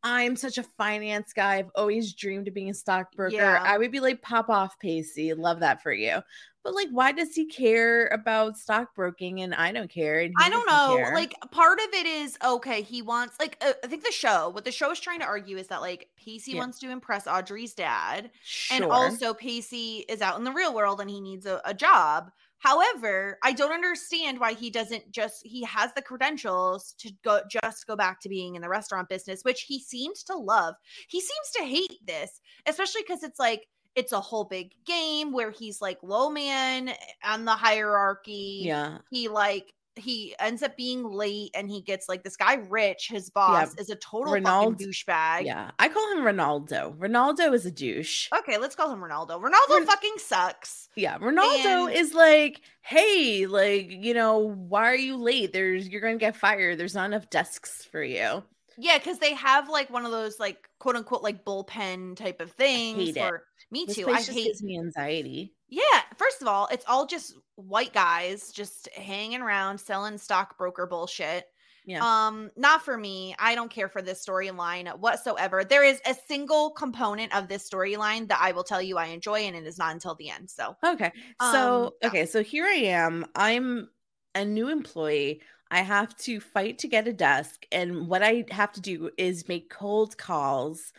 I'm 0.03 0.35
such 0.35 0.57
a 0.57 0.63
finance 0.63 1.33
guy. 1.33 1.57
I've 1.57 1.71
always 1.75 2.13
dreamed 2.13 2.47
of 2.47 2.53
being 2.53 2.69
a 2.69 2.73
stockbroker. 2.73 3.35
Yeah. 3.35 3.61
I 3.61 3.77
would 3.77 3.91
be 3.91 3.99
like, 3.99 4.21
pop 4.21 4.49
off, 4.49 4.79
Pacey. 4.79 5.33
Love 5.33 5.59
that 5.59 5.83
for 5.83 5.91
you. 5.91 6.21
But 6.63 6.75
like, 6.75 6.89
why 6.91 7.13
does 7.13 7.33
he 7.35 7.45
care 7.45 8.07
about 8.07 8.57
stockbroking 8.57 9.41
and 9.41 9.55
I 9.55 9.71
don't 9.71 9.89
care? 9.89 10.19
and 10.19 10.33
I 10.37 10.49
don't 10.49 10.67
know. 10.67 10.97
care? 10.97 11.13
Like 11.15 11.33
part 11.51 11.79
of 11.79 11.87
it 11.93 12.05
is 12.05 12.37
okay. 12.45 12.81
He 12.81 13.01
wants 13.01 13.35
like 13.39 13.57
uh, 13.61 13.73
I 13.83 13.87
think 13.87 14.03
the 14.03 14.11
show. 14.11 14.49
What 14.49 14.65
the 14.65 14.71
show 14.71 14.91
is 14.91 14.99
trying 14.99 15.19
to 15.19 15.25
argue 15.25 15.57
is 15.57 15.67
that 15.67 15.81
like 15.81 16.09
Pacey 16.17 16.51
Yeah. 16.51 16.59
wants 16.59 16.79
to 16.79 16.89
impress 16.89 17.27
Audrey's 17.27 17.73
dad, 17.73 18.29
and 18.71 18.83
also 18.83 19.33
Pacey 19.33 20.05
is 20.09 20.21
out 20.21 20.37
in 20.37 20.43
the 20.43 20.51
real 20.51 20.73
world 20.75 20.99
and 20.99 21.09
he 21.09 21.21
needs 21.21 21.45
a, 21.45 21.61
a 21.63 21.73
job. 21.73 22.29
However, 22.59 23.37
I 23.43 23.53
don't 23.53 23.71
understand 23.71 24.39
why 24.39 24.53
he 24.53 24.69
doesn't 24.69 25.11
just 25.11 25.41
he 25.43 25.63
has 25.63 25.93
the 25.93 26.01
credentials 26.01 26.93
to 26.99 27.11
go 27.23 27.41
just 27.49 27.87
go 27.87 27.95
back 27.95 28.21
to 28.21 28.29
being 28.29 28.55
in 28.55 28.61
the 28.61 28.69
restaurant 28.69 29.09
business, 29.09 29.43
which 29.43 29.61
he 29.61 29.79
seems 29.79 30.23
to 30.23 30.35
love. 30.35 30.75
He 31.07 31.21
seems 31.21 31.51
to 31.55 31.63
hate 31.63 31.99
this, 32.05 32.41
especially 32.65 33.01
because 33.07 33.23
it's 33.23 33.39
like 33.39 33.67
it's 33.95 34.11
a 34.11 34.19
whole 34.19 34.45
big 34.45 34.71
game 34.85 35.31
where 35.31 35.51
he's 35.51 35.81
like 35.81 35.97
low 36.03 36.29
man 36.29 36.89
eh, 36.89 36.95
on 37.25 37.45
the 37.45 37.51
hierarchy 37.51 38.61
yeah. 38.63 38.99
he 39.09 39.27
like 39.27 39.73
he 39.99 40.35
ends 40.39 40.63
up 40.63 40.75
being 40.77 41.03
late 41.03 41.51
and 41.53 41.69
he 41.69 41.81
gets 41.81 42.07
like 42.09 42.23
this 42.23 42.35
guy 42.35 42.55
rich 42.69 43.07
his 43.11 43.29
boss 43.29 43.73
is 43.77 43.89
a 43.89 43.95
total 43.95 44.33
Ronald- 44.33 44.73
fucking 44.79 44.87
douchebag 44.87 45.45
Yeah. 45.45 45.71
I 45.77 45.89
call 45.89 46.11
him 46.13 46.19
Ronaldo. 46.23 46.95
Ronaldo 46.97 47.53
is 47.53 47.65
a 47.65 47.71
douche. 47.71 48.29
okay 48.37 48.57
let's 48.57 48.75
call 48.75 48.91
him 48.91 48.99
ronaldo 48.99 49.41
ronaldo 49.41 49.69
Ron- 49.69 49.85
fucking 49.85 50.15
sucks 50.17 50.89
Yeah, 50.95 51.17
Ronaldo 51.19 51.87
And- 51.87 51.93
is 51.93 52.13
like, 52.13 52.61
hey, 52.81 53.45
like, 53.45 53.89
you 53.91 54.13
know, 54.13 54.37
why 54.39 54.85
are 54.85 54.95
you 54.95 55.15
late? 55.17 55.53
There's 55.53 55.87
you're 55.87 56.01
gonna 56.01 56.17
get 56.17 56.35
fired. 56.35 56.77
There's 56.79 56.95
not 56.95 57.05
enough 57.05 57.29
desks 57.29 57.85
for 57.85 58.01
you. 58.03 58.43
Yeah 58.79 58.97
because 58.97 59.19
they 59.19 59.33
have 59.33 59.69
like 59.69 59.89
one 59.89 60.05
of 60.05 60.11
those 60.11 60.39
like 60.39 60.69
quote 60.79 60.95
unquote 60.95 61.21
like 61.23 61.43
bullpen 61.45 62.15
type 62.15 62.39
of 62.41 62.51
things 62.51 62.97
hate 63.15 63.17
it. 63.17 63.33
me 63.71 63.85
This 63.85 63.95
too 63.97 64.07
i 64.09 64.21
hate 64.21 64.45
gives 64.45 64.63
me 64.63 64.77
anxiety. 64.79 65.53
yeah 65.67 66.01
first 66.17 66.41
of 66.41 66.47
all 66.47 66.67
it's 66.71 66.85
all 66.87 67.05
just 67.05 67.35
white 67.55 67.93
guys 67.93 68.51
just 68.51 68.87
hanging 68.95 69.41
around 69.41 69.77
selling 69.79 70.17
stockbroker 70.17 70.87
bullshit 70.87 71.45
Yeah. 71.85 71.99
um 72.03 72.49
not 72.55 72.83
for 72.83 72.97
me 72.97 73.35
i 73.39 73.53
don't 73.55 73.69
care 73.71 73.89
for 73.89 74.01
this 74.01 74.25
storyline 74.25 74.87
whatsoever 74.99 75.63
there 75.63 75.83
is 75.83 75.99
a 76.05 76.15
single 76.27 76.71
component 76.71 77.35
of 77.35 77.47
this 77.47 77.69
storyline 77.69 78.27
that 78.29 78.39
i 78.41 78.51
will 78.53 78.63
tell 78.63 78.81
you 78.81 78.97
i 78.97 79.07
enjoy 79.07 79.39
and 79.41 79.55
it 79.55 79.67
is 79.67 79.77
not 79.77 79.93
until 79.93 80.15
the 80.15 80.29
end 80.29 80.49
so 80.49 80.75
Okay. 80.85 81.11
Um, 81.39 81.51
So, 81.51 81.93
yeah. 82.01 82.07
okay, 82.09 82.25
so 82.25 82.41
here 82.43 82.65
I 82.65 82.75
am. 83.03 83.25
I'm 83.35 83.89
a 84.35 84.45
new 84.45 84.69
employee. 84.69 85.41
I 85.71 85.81
have 85.81 86.15
to 86.17 86.39
fight 86.39 86.79
to 86.79 86.87
get 86.87 87.07
a 87.07 87.13
desk, 87.13 87.65
and 87.71 88.07
what 88.07 88.23
I 88.23 88.45
have 88.51 88.71
to 88.73 88.81
do 88.81 89.11
is 89.17 89.47
make 89.47 89.69
cold 89.69 90.17
calls 90.17 90.91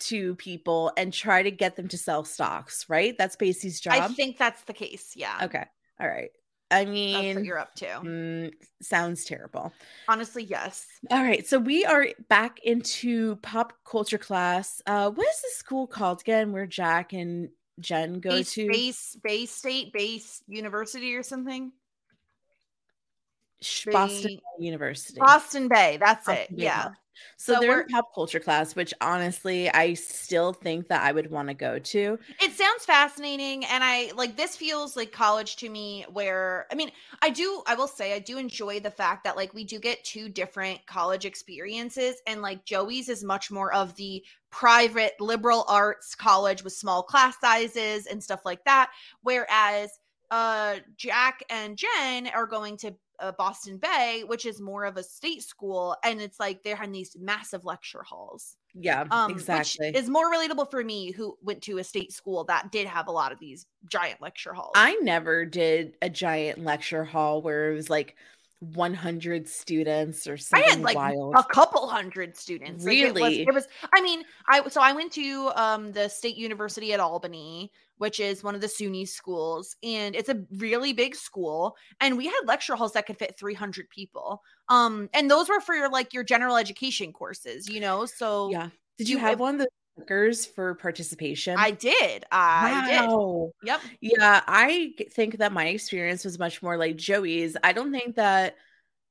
to 0.00 0.34
people 0.36 0.92
and 0.96 1.12
try 1.12 1.42
to 1.42 1.50
get 1.50 1.76
them 1.76 1.88
to 1.88 1.98
sell 1.98 2.24
stocks, 2.24 2.86
right? 2.88 3.16
That's 3.16 3.36
Pacey's 3.36 3.80
job. 3.80 3.94
i 3.94 4.08
think 4.08 4.38
that's 4.38 4.62
the 4.62 4.72
case 4.72 5.14
yeah 5.16 5.38
okay. 5.42 5.64
All 6.00 6.08
right. 6.08 6.30
I 6.70 6.84
mean, 6.84 7.46
you're 7.46 7.58
up 7.58 7.74
to 7.76 7.86
mm, 7.86 8.52
sounds 8.82 9.24
terrible. 9.24 9.72
honestly 10.06 10.44
yes 10.44 10.86
All 11.10 11.22
right, 11.22 11.46
so 11.46 11.58
we 11.58 11.84
are 11.86 12.08
back 12.28 12.60
into 12.62 13.36
pop 13.36 13.72
culture 13.84 14.18
class. 14.18 14.82
Uh, 14.86 15.10
what 15.10 15.26
is 15.26 15.40
the 15.40 15.48
school 15.54 15.86
called 15.86 16.20
again? 16.20 16.52
Where 16.52 16.66
Jack 16.66 17.14
and 17.14 17.48
Jen 17.80 18.20
go 18.20 18.30
base, 18.30 18.52
to? 18.52 18.68
base 18.68 19.16
base 19.22 19.50
state 19.50 19.92
base 19.92 20.42
university 20.46 21.14
or 21.14 21.22
something 21.22 21.72
Sh- 23.60 23.86
Bay- 23.86 23.92
Boston 23.92 24.38
University. 24.58 25.20
Boston 25.20 25.68
Bay. 25.68 25.98
That's 26.00 26.26
Boston 26.26 26.44
it. 26.50 26.56
Bay 26.56 26.64
Yeah. 26.64 26.90
So, 27.36 27.54
So 27.54 27.60
they're 27.60 27.80
in 27.80 27.88
pop 27.88 28.14
culture 28.14 28.40
class, 28.40 28.76
which 28.76 28.94
honestly, 29.00 29.68
I 29.70 29.94
still 29.94 30.52
think 30.52 30.88
that 30.88 31.02
I 31.02 31.12
would 31.12 31.30
want 31.30 31.48
to 31.48 31.54
go 31.54 31.78
to. 31.78 32.18
It 32.40 32.52
sounds 32.52 32.84
fascinating. 32.84 33.64
And 33.64 33.82
I 33.82 34.12
like 34.14 34.36
this 34.36 34.56
feels 34.56 34.96
like 34.96 35.12
college 35.12 35.56
to 35.56 35.68
me, 35.68 36.04
where 36.12 36.66
I 36.70 36.74
mean, 36.74 36.90
I 37.22 37.30
do, 37.30 37.62
I 37.66 37.74
will 37.74 37.88
say, 37.88 38.14
I 38.14 38.18
do 38.18 38.38
enjoy 38.38 38.80
the 38.80 38.90
fact 38.90 39.24
that 39.24 39.36
like 39.36 39.54
we 39.54 39.64
do 39.64 39.78
get 39.78 40.04
two 40.04 40.28
different 40.28 40.84
college 40.86 41.24
experiences. 41.24 42.16
And 42.26 42.42
like 42.42 42.64
Joey's 42.64 43.08
is 43.08 43.24
much 43.24 43.50
more 43.50 43.72
of 43.72 43.94
the 43.96 44.24
private 44.50 45.14
liberal 45.20 45.64
arts 45.68 46.14
college 46.14 46.62
with 46.62 46.72
small 46.72 47.02
class 47.02 47.38
sizes 47.40 48.06
and 48.06 48.22
stuff 48.22 48.42
like 48.44 48.64
that. 48.64 48.90
Whereas 49.22 49.90
uh 50.30 50.76
Jack 50.96 51.42
and 51.50 51.76
Jen 51.76 52.28
are 52.28 52.46
going 52.46 52.76
to 52.78 52.94
uh, 53.20 53.32
Boston 53.32 53.78
Bay, 53.78 54.22
which 54.26 54.46
is 54.46 54.60
more 54.60 54.84
of 54.84 54.96
a 54.96 55.02
state 55.02 55.42
school, 55.42 55.96
and 56.04 56.20
it's 56.20 56.38
like 56.40 56.62
they're 56.62 56.82
in 56.82 56.92
these 56.92 57.16
massive 57.18 57.64
lecture 57.64 58.02
halls 58.02 58.56
Yeah, 58.74 59.04
um 59.10 59.30
exactly. 59.32 59.90
which 59.92 60.02
is 60.02 60.08
more 60.10 60.32
relatable 60.32 60.70
for 60.70 60.84
me 60.84 61.10
who 61.10 61.36
went 61.42 61.62
to 61.64 61.78
a 61.78 61.84
state 61.84 62.12
school 62.12 62.44
that 62.44 62.70
did 62.70 62.86
have 62.86 63.08
a 63.08 63.12
lot 63.12 63.32
of 63.32 63.38
these 63.38 63.66
giant 63.90 64.20
lecture 64.20 64.52
halls 64.52 64.72
I 64.74 64.94
never 64.96 65.44
did 65.46 65.96
a 66.02 66.10
giant 66.10 66.58
lecture 66.64 67.04
hall 67.04 67.42
where 67.42 67.70
it 67.72 67.74
was 67.74 67.90
like 67.90 68.16
100 68.60 69.48
students 69.48 70.26
or 70.26 70.34
I 70.34 70.36
something 70.36 70.68
had 70.70 70.80
like 70.82 70.96
wild. 70.96 71.34
a 71.36 71.44
couple 71.44 71.86
hundred 71.88 72.36
students. 72.36 72.84
Like, 72.84 72.96
it 72.96 73.14
was- 73.14 73.22
Really? 73.22 73.42
it, 73.42 73.54
was, 73.54 73.66
I 73.94 74.00
mean, 74.00 74.22
I 74.48 74.68
so 74.68 74.80
I 74.80 74.92
went 74.92 75.12
to 75.12 75.50
um 75.54 75.92
the 75.92 76.08
State 76.08 76.36
University 76.36 76.92
at 76.92 77.00
Albany, 77.00 77.70
which 77.98 78.20
is 78.20 78.42
one 78.44 78.54
of 78.54 78.60
the 78.60 78.66
SUNY 78.66 79.06
schools, 79.08 79.76
and 79.82 80.14
it's 80.16 80.28
a 80.28 80.44
really 80.56 80.92
big 80.92 81.14
school. 81.14 81.76
And 82.00 82.16
we 82.16 82.26
had 82.26 82.40
lecture 82.46 82.74
halls 82.76 82.92
that 82.94 83.06
could 83.06 83.18
fit 83.18 83.38
300 83.38 83.88
people. 83.90 84.42
Um, 84.68 85.08
and 85.14 85.30
those 85.30 85.48
were 85.48 85.60
for 85.60 85.74
your 85.74 85.88
like 85.90 86.12
your 86.12 86.24
general 86.24 86.56
education 86.56 87.12
courses, 87.12 87.68
you 87.68 87.80
know. 87.80 88.06
So 88.06 88.50
yeah. 88.50 88.68
Did 88.98 89.08
you 89.08 89.16
you- 89.16 89.20
have 89.24 89.38
one 89.40 89.58
the 89.58 89.68
stickers 89.98 90.46
for 90.46 90.74
participation? 90.74 91.56
I 91.58 91.70
did. 91.72 92.24
I 92.30 92.86
did. 92.88 93.50
Yep. 93.64 93.80
Yeah, 94.00 94.42
I 94.46 94.94
think 95.12 95.38
that 95.38 95.52
my 95.52 95.66
experience 95.68 96.24
was 96.24 96.38
much 96.38 96.62
more 96.62 96.76
like 96.76 96.96
Joey's. 96.96 97.56
I 97.62 97.72
don't 97.72 97.92
think 97.92 98.16
that 98.16 98.56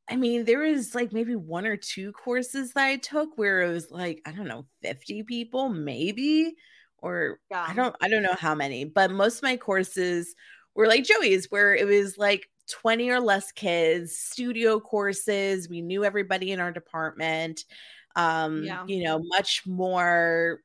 I 0.10 0.16
mean, 0.16 0.46
there 0.46 0.60
was 0.60 0.96
like 0.96 1.12
maybe 1.12 1.36
one 1.36 1.66
or 1.66 1.76
two 1.76 2.14
courses 2.14 2.72
that 2.74 2.86
I 2.86 2.96
took 2.96 3.38
where 3.38 3.62
it 3.64 3.74
was 3.74 3.92
like, 3.92 4.22
I 4.26 4.32
don't 4.32 4.48
know, 4.48 4.66
50 4.82 5.24
people, 5.24 5.68
maybe, 5.68 6.56
or 7.00 7.40
Yeah. 7.52 7.66
I 7.68 7.74
don't 7.74 7.96
I 8.02 8.08
don't 8.08 8.24
know 8.24 8.36
how 8.40 8.56
many, 8.56 8.86
but 8.86 9.12
most 9.12 9.38
of 9.38 9.44
my 9.44 9.58
courses 9.58 10.34
were 10.76 10.88
like 10.88 11.04
Joey's, 11.04 11.52
where 11.52 11.76
it 11.76 11.86
was 11.86 12.18
like 12.18 12.50
20 12.70 13.10
or 13.10 13.20
less 13.20 13.52
kids, 13.52 14.18
studio 14.18 14.80
courses. 14.80 15.68
We 15.70 15.82
knew 15.82 16.06
everybody 16.06 16.52
in 16.52 16.60
our 16.60 16.72
department. 16.72 17.66
Um, 18.16 18.64
Yeah. 18.64 18.86
you 18.88 19.04
know, 19.04 19.20
much 19.22 19.64
more 19.68 20.62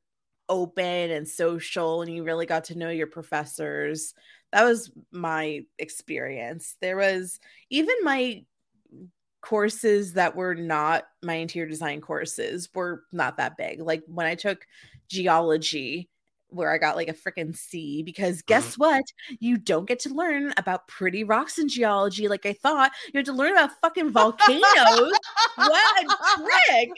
open 0.48 1.11
and 1.11 1.26
social, 1.26 2.02
and 2.02 2.14
you 2.14 2.24
really 2.24 2.46
got 2.46 2.64
to 2.64 2.78
know 2.78 2.90
your 2.90 3.07
professors. 3.07 4.14
That 4.52 4.64
was 4.64 4.90
my 5.11 5.64
experience. 5.78 6.76
There 6.81 6.96
was 6.96 7.40
even 7.70 7.94
my 8.02 8.44
courses 9.40 10.12
that 10.12 10.37
were 10.37 10.55
not 10.55 11.05
my 11.22 11.35
interior 11.35 11.68
design 11.68 12.00
courses 12.00 12.68
were 12.74 13.05
not 13.12 13.37
that 13.38 13.57
big. 13.57 13.81
Like 13.81 14.02
when 14.07 14.26
I 14.26 14.35
took 14.35 14.66
geology, 15.09 16.09
where 16.52 16.72
I 16.72 16.78
got 16.78 16.96
like 16.96 17.09
a 17.09 17.14
freaking 17.14 17.57
C 17.57 18.02
because 18.02 18.38
mm-hmm. 18.38 18.46
guess 18.46 18.78
what? 18.78 19.05
You 19.40 19.57
don't 19.57 19.87
get 19.87 19.98
to 20.00 20.14
learn 20.14 20.52
about 20.57 20.87
pretty 20.87 21.24
rocks 21.24 21.59
in 21.59 21.68
geology 21.68 22.28
like 22.28 22.46
I 22.46 22.52
thought. 22.52 22.92
You 23.12 23.18
have 23.18 23.26
to 23.26 23.33
learn 23.33 23.52
about 23.52 23.72
fucking 23.81 24.11
volcanoes. 24.11 24.62
what 25.57 26.05
a 26.05 26.07
trick! 26.37 26.90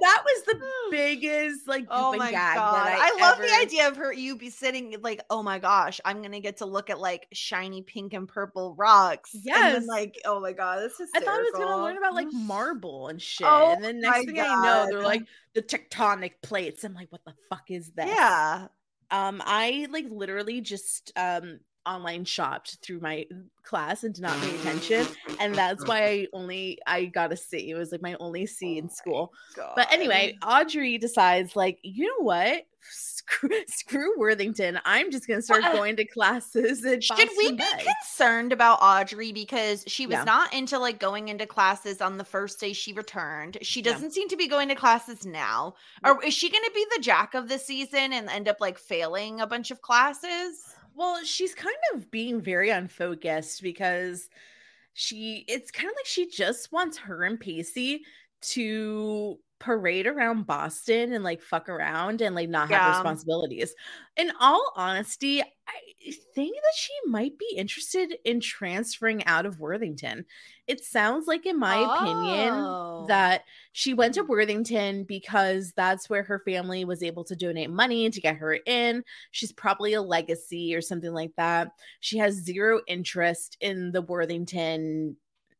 That 0.00 0.22
was 0.24 0.42
the 0.44 0.60
biggest 0.90 1.66
like 1.66 1.86
Oh 1.90 2.16
my 2.16 2.30
gag 2.30 2.56
god! 2.56 2.74
that 2.74 2.98
I, 2.98 3.10
I, 3.18 3.20
love 3.20 3.38
the 3.38 3.54
idea 3.60 3.88
of 3.88 3.96
her 3.96 4.12
you 4.12 4.36
be 4.36 4.50
sitting 4.50 4.94
like, 5.02 5.22
oh 5.30 5.42
my 5.42 5.58
gosh, 5.58 6.00
I'm 6.04 6.22
gonna 6.22 6.40
get 6.40 6.58
to 6.58 6.66
look 6.66 6.90
at 6.90 7.00
like 7.00 7.26
shiny 7.32 7.82
pink 7.82 8.12
and 8.12 8.28
purple 8.28 8.74
rocks. 8.76 9.34
and 9.34 9.44
then, 9.44 9.72
Yes. 9.74 9.86
like 9.86 10.20
oh 10.24 10.40
my 10.40 10.52
god, 10.52 10.80
this 10.80 10.98
is. 11.00 11.10
I 11.14 11.20
thought 11.20 11.34
I 11.34 11.42
was 11.42 11.52
gonna 11.54 11.82
learn 11.82 11.96
about 11.98 12.14
like 12.14 12.28
marble 12.32 13.08
and 13.08 13.20
shit, 13.20 13.46
Oh 13.48 13.72
and 13.72 13.82
then 13.84 14.00
next 14.00 14.26
thing 14.26 14.40
I 14.40 14.62
know, 14.62 14.86
they're 14.90 15.02
like 15.02 15.22
the 15.54 15.62
tectonic 15.62 16.32
plates. 16.42 16.84
I'm 16.84 16.94
like, 16.94 17.10
what 17.10 17.24
the 17.24 17.34
fuck 17.48 17.70
is 17.70 17.90
that? 17.96 18.08
Yeah. 18.08 18.68
Um, 19.10 19.42
I 19.44 19.88
like 19.90 20.06
literally 20.08 20.60
just 20.62 21.12
um 21.16 21.60
online 21.86 22.24
shopped 22.24 22.78
through 22.82 23.00
my 23.00 23.26
class 23.62 24.04
and 24.04 24.14
did 24.14 24.22
not 24.22 24.38
pay 24.40 24.54
attention, 24.56 25.06
and 25.40 25.54
that's 25.54 25.86
why 25.86 26.04
I 26.04 26.26
only 26.32 26.78
I 26.86 27.06
got 27.06 27.32
a 27.32 27.36
C. 27.36 27.70
It 27.70 27.74
was 27.74 27.92
like 27.92 28.02
my 28.02 28.16
only 28.20 28.46
C 28.46 28.78
in 28.78 28.88
school. 28.88 29.32
But 29.56 29.92
anyway, 29.92 30.38
Audrey 30.46 30.98
decides 30.98 31.56
like, 31.56 31.78
you 31.82 32.06
know 32.06 32.24
what? 32.24 32.66
Screw, 32.90 33.50
screw 33.68 34.18
Worthington. 34.18 34.80
I'm 34.84 35.12
just 35.12 35.28
gonna 35.28 35.42
start 35.42 35.62
uh, 35.64 35.72
going 35.72 35.94
to 35.96 36.04
classes. 36.04 36.80
Should 36.80 37.28
we 37.38 37.52
be 37.52 37.56
Bay. 37.58 37.86
concerned 38.00 38.52
about 38.52 38.80
Audrey 38.82 39.30
because 39.32 39.84
she 39.86 40.06
was 40.06 40.14
Yeah. 40.14 40.24
not 40.24 40.52
into 40.52 40.78
like 40.78 40.98
going 40.98 41.28
into 41.28 41.46
classes 41.46 42.00
on 42.00 42.18
the 42.18 42.24
first 42.24 42.58
day 42.58 42.72
she 42.72 42.92
returned? 42.92 43.58
She 43.62 43.82
doesn't 43.82 44.12
seem 44.12 44.28
to 44.28 44.36
be 44.36 44.48
going 44.48 44.68
to 44.68 44.74
classes 44.74 45.24
now. 45.24 45.74
Or 46.04 46.22
is 46.24 46.34
she 46.34 46.50
going 46.50 46.64
to 46.64 46.72
be 46.74 46.86
the 46.96 47.02
jack 47.02 47.34
of 47.34 47.48
the 47.48 47.58
season 47.58 48.12
and 48.12 48.28
end 48.28 48.48
up 48.48 48.60
like 48.60 48.78
failing 48.78 49.40
a 49.40 49.46
bunch 49.46 49.70
of 49.70 49.80
classes? 49.80 50.74
Well, 50.94 51.24
she's 51.24 51.54
kind 51.54 51.76
of 51.94 52.10
being 52.10 52.40
very 52.40 52.70
unfocused 52.70 53.62
because 53.62 54.28
she 54.94 55.44
it's 55.48 55.70
kind 55.70 55.88
of 55.90 55.96
like 55.96 56.06
she 56.06 56.28
just 56.28 56.72
wants 56.72 56.98
her 56.98 57.24
and 57.24 57.40
Pacey 57.40 58.04
to 58.42 59.38
parade 59.62 60.06
around 60.08 60.46
Boston 60.46 61.12
and 61.12 61.22
like 61.22 61.40
fuck 61.40 61.68
around 61.68 62.20
and 62.20 62.34
like 62.34 62.48
not 62.48 62.68
have 62.70 62.82
Yeah. 62.82 62.90
responsibilities. 62.96 63.74
In 64.16 64.32
all 64.40 64.72
honesty, 64.76 65.40
I 65.40 66.10
think 66.34 66.56
that 66.56 66.74
she 66.76 66.92
might 67.06 67.38
be 67.38 67.54
interested 67.56 68.16
in 68.24 68.40
transferring 68.40 69.24
out 69.24 69.46
of 69.46 69.60
Worthington. 69.60 70.26
It 70.66 70.84
sounds 70.84 71.28
like 71.28 71.46
in 71.46 71.58
my 71.58 71.76
opinion 71.76 72.54
Oh. 72.54 73.04
that 73.06 73.44
she 73.70 73.94
went 73.94 74.14
to 74.14 74.24
Worthington 74.24 75.04
because 75.04 75.72
that's 75.76 76.10
where 76.10 76.24
her 76.24 76.40
family 76.40 76.84
was 76.84 77.02
able 77.04 77.22
to 77.24 77.36
donate 77.36 77.70
money 77.70 78.10
to 78.10 78.20
get 78.20 78.36
her 78.36 78.54
in. 78.66 79.04
She's 79.30 79.52
probably 79.52 79.92
a 79.92 80.02
legacy 80.02 80.74
or 80.74 80.80
something 80.80 81.12
like 81.12 81.32
that. 81.36 81.68
She 82.00 82.18
has 82.18 82.34
zero 82.34 82.80
interest 82.88 83.56
in 83.60 83.92
the 83.92 84.02
Worthington 84.02 85.16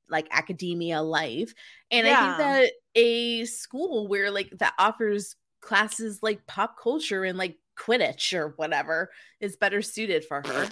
like 0.08 0.28
academia 0.30 1.02
life. 1.02 1.54
And 1.90 2.06
I 2.06 2.10
think 2.10 2.38
that 2.38 2.72
a 2.94 3.44
school 3.46 4.08
where 4.08 4.30
like 4.30 4.50
that 4.58 4.74
offers 4.78 5.36
classes 5.60 6.18
like 6.22 6.46
pop 6.46 6.76
culture 6.80 7.24
and 7.24 7.38
like 7.38 7.56
Quidditch 7.78 8.34
or 8.34 8.54
whatever 8.56 9.10
is 9.40 9.56
better 9.56 9.82
suited 9.82 10.24
for 10.24 10.42
her, 10.46 10.68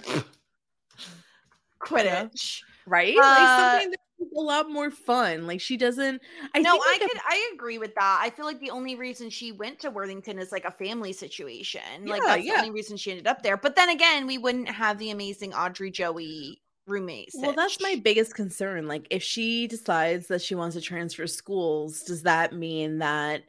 Quidditch. 1.81 2.61
right? 2.85 3.15
Uh, 3.17 3.21
like 3.21 3.81
something 3.81 3.91
that's 3.91 4.37
a 4.37 4.39
lot 4.39 4.69
more 4.69 4.91
fun. 4.91 5.47
Like 5.47 5.61
she 5.61 5.77
doesn't 5.77 6.21
I 6.53 6.59
no, 6.59 6.73
think 6.73 6.83
I 6.85 6.91
like, 6.91 7.01
a- 7.01 7.07
could 7.07 7.21
I 7.27 7.51
agree 7.53 7.79
with 7.79 7.95
that. 7.95 8.19
I 8.21 8.29
feel 8.29 8.45
like 8.45 8.59
the 8.59 8.69
only 8.69 8.95
reason 8.95 9.29
she 9.29 9.51
went 9.51 9.79
to 9.79 9.89
Worthington 9.89 10.37
is 10.37 10.51
like 10.51 10.65
a 10.65 10.71
family 10.71 11.13
situation. 11.13 11.81
like 12.05 12.21
that's 12.23 12.45
yeah. 12.45 12.53
the 12.53 12.59
only 12.59 12.71
reason 12.71 12.97
she 12.97 13.11
ended 13.11 13.27
up 13.27 13.41
there. 13.41 13.57
But 13.57 13.75
then 13.75 13.89
again, 13.89 14.27
we 14.27 14.37
wouldn't 14.37 14.69
have 14.69 14.99
the 14.99 15.09
amazing 15.09 15.53
Audrey 15.53 15.89
Joey 15.89 16.60
roommates. 16.87 17.35
Well, 17.37 17.53
that's 17.53 17.79
my 17.81 17.99
biggest 18.03 18.35
concern. 18.35 18.87
Like, 18.87 19.07
if 19.09 19.23
she 19.23 19.67
decides 19.67 20.27
that 20.27 20.41
she 20.41 20.55
wants 20.55 20.75
to 20.75 20.81
transfer 20.81 21.27
schools, 21.27 22.01
does 22.03 22.23
that 22.23 22.53
mean 22.53 22.99
that 22.99 23.43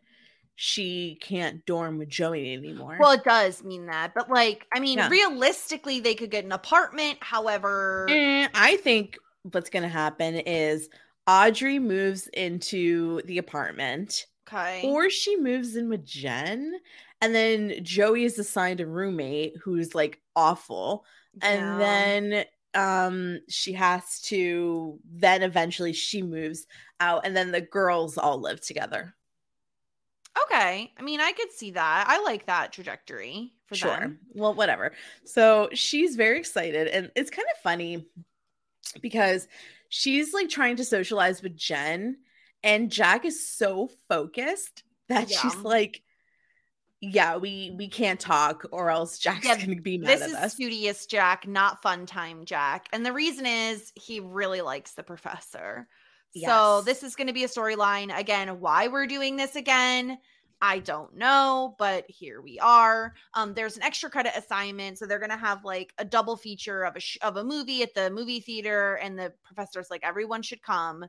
she 0.54 1.18
can't 1.20 1.64
dorm 1.64 1.98
with 1.98 2.08
Joey 2.08 2.52
anymore? 2.52 2.96
Well, 3.00 3.12
it 3.12 3.24
does 3.24 3.64
mean 3.64 3.86
that, 3.86 4.12
but 4.14 4.30
like, 4.30 4.66
I 4.74 4.80
mean, 4.80 4.98
Yeah. 4.98 5.08
realistically, 5.08 6.00
they 6.00 6.14
could 6.14 6.30
get 6.30 6.44
an 6.44 6.52
apartment. 6.52 7.18
However, 7.20 8.06
Eh, 8.10 8.48
I 8.54 8.76
think 8.76 9.16
what's 9.50 9.70
going 9.70 9.82
to 9.82 9.88
happen 9.88 10.36
is 10.36 10.88
Audrey 11.26 11.78
moves 11.78 12.28
into 12.28 13.22
the 13.24 13.38
apartment, 13.38 14.26
okay, 14.48 14.82
or 14.84 15.08
she 15.08 15.36
moves 15.36 15.74
in 15.74 15.88
with 15.88 16.04
Jen, 16.04 16.74
and 17.20 17.34
then 17.34 17.82
Joey 17.82 18.24
is 18.24 18.38
assigned 18.38 18.80
a 18.80 18.86
roommate 18.86 19.56
who's 19.64 19.94
like 19.94 20.20
awful. 20.36 21.04
Yeah. 21.42 21.48
and 21.48 21.80
then 21.80 22.44
um 22.74 23.40
she 23.48 23.72
has 23.72 24.20
to 24.20 24.98
then 25.04 25.42
eventually 25.42 25.92
she 25.92 26.22
moves 26.22 26.66
out 27.00 27.26
and 27.26 27.36
then 27.36 27.50
the 27.52 27.60
girls 27.60 28.18
all 28.18 28.40
live 28.40 28.60
together. 28.60 29.14
Okay, 30.44 30.90
I 30.98 31.02
mean, 31.02 31.20
I 31.20 31.32
could 31.32 31.52
see 31.52 31.72
that. 31.72 32.06
I 32.08 32.22
like 32.22 32.46
that 32.46 32.72
trajectory 32.72 33.52
for 33.66 33.74
sure. 33.74 33.90
them. 33.90 34.18
well 34.34 34.54
whatever. 34.54 34.92
So 35.24 35.68
she's 35.74 36.16
very 36.16 36.38
excited 36.38 36.88
and 36.88 37.10
it's 37.14 37.30
kind 37.30 37.46
of 37.54 37.62
funny 37.62 38.06
because 39.00 39.48
she's 39.88 40.32
like 40.32 40.48
trying 40.48 40.76
to 40.76 40.84
socialize 40.84 41.42
with 41.42 41.56
jen 41.56 42.16
and 42.62 42.90
jack 42.90 43.24
is 43.24 43.46
so 43.46 43.90
focused 44.08 44.84
that 45.08 45.30
she's 45.30 45.56
like 45.56 46.02
yeah, 47.02 47.36
we 47.36 47.74
we 47.76 47.88
can't 47.88 48.18
talk 48.20 48.64
or 48.72 48.88
else 48.88 49.18
Jack's 49.18 49.44
Yeah, 49.46 49.58
gonna 49.58 49.80
be 49.80 49.98
mad 49.98 50.08
This 50.08 50.22
at 50.22 50.28
is 50.30 50.34
us. 50.36 50.54
studious 50.54 51.04
Jack, 51.06 51.46
not 51.46 51.82
fun 51.82 52.06
time 52.06 52.44
Jack. 52.46 52.88
And 52.92 53.04
the 53.04 53.12
reason 53.12 53.44
is 53.44 53.92
he 53.96 54.20
really 54.20 54.60
likes 54.62 54.92
the 54.94 55.02
professor. 55.02 55.88
So 56.34 56.80
this 56.80 57.02
is 57.02 57.14
going 57.14 57.26
to 57.26 57.34
be 57.34 57.44
a 57.44 57.48
storyline. 57.48 58.16
Again, 58.18 58.58
why 58.58 58.88
we're 58.88 59.06
doing 59.06 59.36
this 59.36 59.54
again, 59.54 60.16
I 60.62 60.78
don't 60.78 61.14
know, 61.14 61.74
but 61.78 62.06
here 62.08 62.40
we 62.40 62.58
are. 62.58 63.12
Um, 63.34 63.52
there's 63.52 63.76
an 63.76 63.82
extra 63.82 64.08
credit 64.08 64.32
assignment, 64.34 64.96
so 64.98 65.04
they're 65.04 65.18
going 65.18 65.30
to 65.30 65.36
have 65.36 65.62
like 65.64 65.92
a 65.98 66.06
double 66.06 66.36
feature 66.36 66.84
of 66.84 66.96
a 66.96 67.00
sh- 67.00 67.18
of 67.20 67.36
a 67.36 67.44
movie 67.44 67.82
at 67.82 67.94
the 67.94 68.08
movie 68.10 68.40
theater, 68.40 68.94
and 68.94 69.18
the 69.18 69.34
professor's 69.44 69.90
like, 69.90 70.02
everyone 70.04 70.40
should 70.40 70.62
come. 70.62 71.04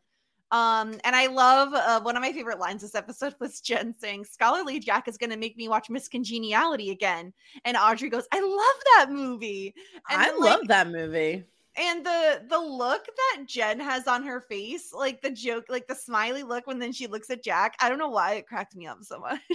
Um, 0.54 1.00
and 1.04 1.16
I 1.16 1.26
love 1.28 1.74
uh, 1.74 2.00
one 2.02 2.16
of 2.16 2.22
my 2.22 2.32
favorite 2.32 2.60
lines 2.60 2.84
this 2.84 2.94
episode 2.94 3.34
was 3.40 3.60
Jen 3.60 3.92
saying, 3.92 4.26
"Scholarly 4.26 4.80
Jack 4.80 5.08
is 5.08 5.18
going 5.18 5.32
to 5.32 5.38
make 5.38 5.58
me 5.58 5.68
watch 5.68 5.90
Miss 5.90 6.08
Congeniality 6.08 6.92
again," 6.92 7.34
and 7.66 7.76
Audrey 7.76 8.08
goes, 8.10 8.28
"I 8.32 8.40
love 8.40 8.84
that 8.96 9.12
movie." 9.12 9.74
And 10.10 10.22
I 10.22 10.26
then, 10.26 10.40
love 10.40 10.60
like, 10.60 10.68
that 10.68 10.88
movie. 10.90 11.44
and 11.76 12.06
the 12.06 12.44
the 12.48 12.60
look 12.60 13.04
that 13.06 13.46
Jen 13.48 13.80
has 13.80 14.08
on 14.08 14.24
her 14.26 14.42
face, 14.42 14.94
like 14.94 15.24
the 15.24 15.32
joke, 15.32 15.66
like 15.70 15.88
the 15.88 15.96
smiley 15.96 16.44
look 16.44 16.68
when 16.68 16.78
then 16.78 16.92
she 16.94 17.08
looks 17.08 17.32
at 17.32 17.44
Jack. 17.44 17.76
I 17.80 17.90
don't 17.90 17.98
know 17.98 18.10
why 18.10 18.36
it 18.36 18.46
cracked 18.46 18.76
me 18.76 18.86
up 18.86 19.00
so 19.02 19.20
much. 19.20 19.42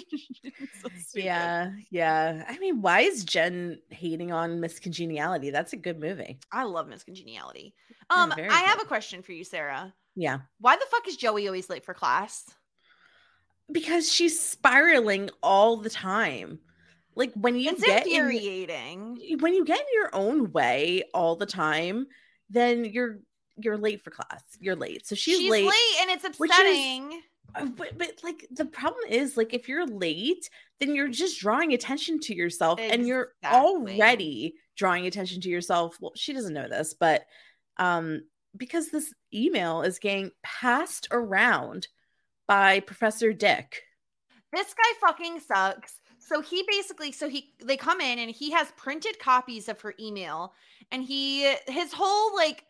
So. 0.82 1.20
Yeah, 1.20 1.72
yeah. 1.90 2.44
I 2.48 2.58
mean, 2.58 2.82
why 2.82 3.00
is 3.00 3.24
Jen 3.24 3.78
hating 3.90 4.32
on 4.32 4.60
Miss 4.60 4.78
Congeniality? 4.78 5.50
That's 5.50 5.72
a 5.72 5.76
good 5.76 5.98
movie. 5.98 6.38
I 6.52 6.64
love 6.64 6.88
Miss 6.88 7.04
Congeniality. 7.04 7.74
Um, 8.10 8.32
I 8.36 8.60
have 8.66 8.80
a 8.80 8.84
question 8.84 9.22
for 9.22 9.32
you, 9.32 9.44
Sara. 9.44 9.94
Yeah. 10.20 10.38
Why 10.60 10.74
the 10.74 10.84
fuck 10.90 11.06
is 11.06 11.16
Joey 11.16 11.46
always 11.46 11.70
late 11.70 11.84
for 11.84 11.94
class? 11.94 12.44
Because 13.70 14.10
she's 14.12 14.40
spiraling 14.40 15.30
all 15.42 15.76
the 15.76 15.90
time. 15.90 16.58
Like 17.14 17.32
when 17.34 17.54
you 17.56 17.70
It's 17.70 17.82
get 17.84 18.06
in, 18.06 18.12
infuriating. 18.12 19.38
when 19.40 19.54
you 19.54 19.64
get 19.64 19.78
in 19.80 19.86
your 19.94 20.10
own 20.12 20.50
way 20.52 21.04
all 21.14 21.36
the 21.36 21.46
time, 21.46 22.06
then 22.50 22.84
you're 22.84 23.20
you're 23.56 23.76
late 23.76 24.02
for 24.02 24.10
class. 24.10 24.42
You're 24.60 24.76
late. 24.76 25.06
So 25.06 25.14
she's, 25.14 25.38
She's, 25.38 25.50
late. 25.50 25.66
late. 25.66 25.96
and 26.00 26.10
it's 26.10 26.24
is- 26.24 26.40
upsetting. 26.40 27.22
Uh, 27.54 27.66
But, 27.66 27.96
but 27.96 28.12
like 28.22 28.46
the 28.50 28.64
problem 28.66 29.04
is 29.08 29.36
like 29.36 29.54
if 29.54 29.68
you're 29.68 29.86
late, 29.86 30.48
then 30.80 30.94
you're 30.94 31.08
just 31.08 31.40
drawing 31.40 31.72
attention 31.74 32.18
to 32.20 32.34
yourself 32.34 32.78
and 32.80 33.06
you're 33.06 33.32
already 33.44 34.54
drawing 34.76 35.06
attention 35.06 35.40
to 35.42 35.48
yourself. 35.48 35.96
Well, 36.00 36.12
she 36.16 36.32
doesn't 36.32 36.54
know 36.54 36.68
this, 36.68 36.94
but 36.98 37.24
um 37.78 38.22
because 38.56 38.90
this 38.90 39.12
email 39.32 39.82
is 39.82 39.98
getting 39.98 40.30
passed 40.42 41.08
around 41.10 41.88
by 42.46 42.80
Professor 42.80 43.32
Dick. 43.32 43.82
this 44.52 44.74
guy 44.74 45.06
fucking 45.06 45.40
sucks. 45.40 46.00
So 46.18 46.40
he 46.40 46.64
basically, 46.68 47.12
so 47.12 47.28
he 47.28 47.54
they 47.64 47.76
come 47.76 48.00
in 48.00 48.18
and 48.18 48.30
he 48.30 48.50
has 48.52 48.70
printed 48.76 49.18
copies 49.18 49.68
of 49.68 49.80
her 49.80 49.94
email, 50.00 50.52
and 50.90 51.02
he 51.02 51.54
his 51.66 51.92
whole 51.92 52.34
like 52.36 52.64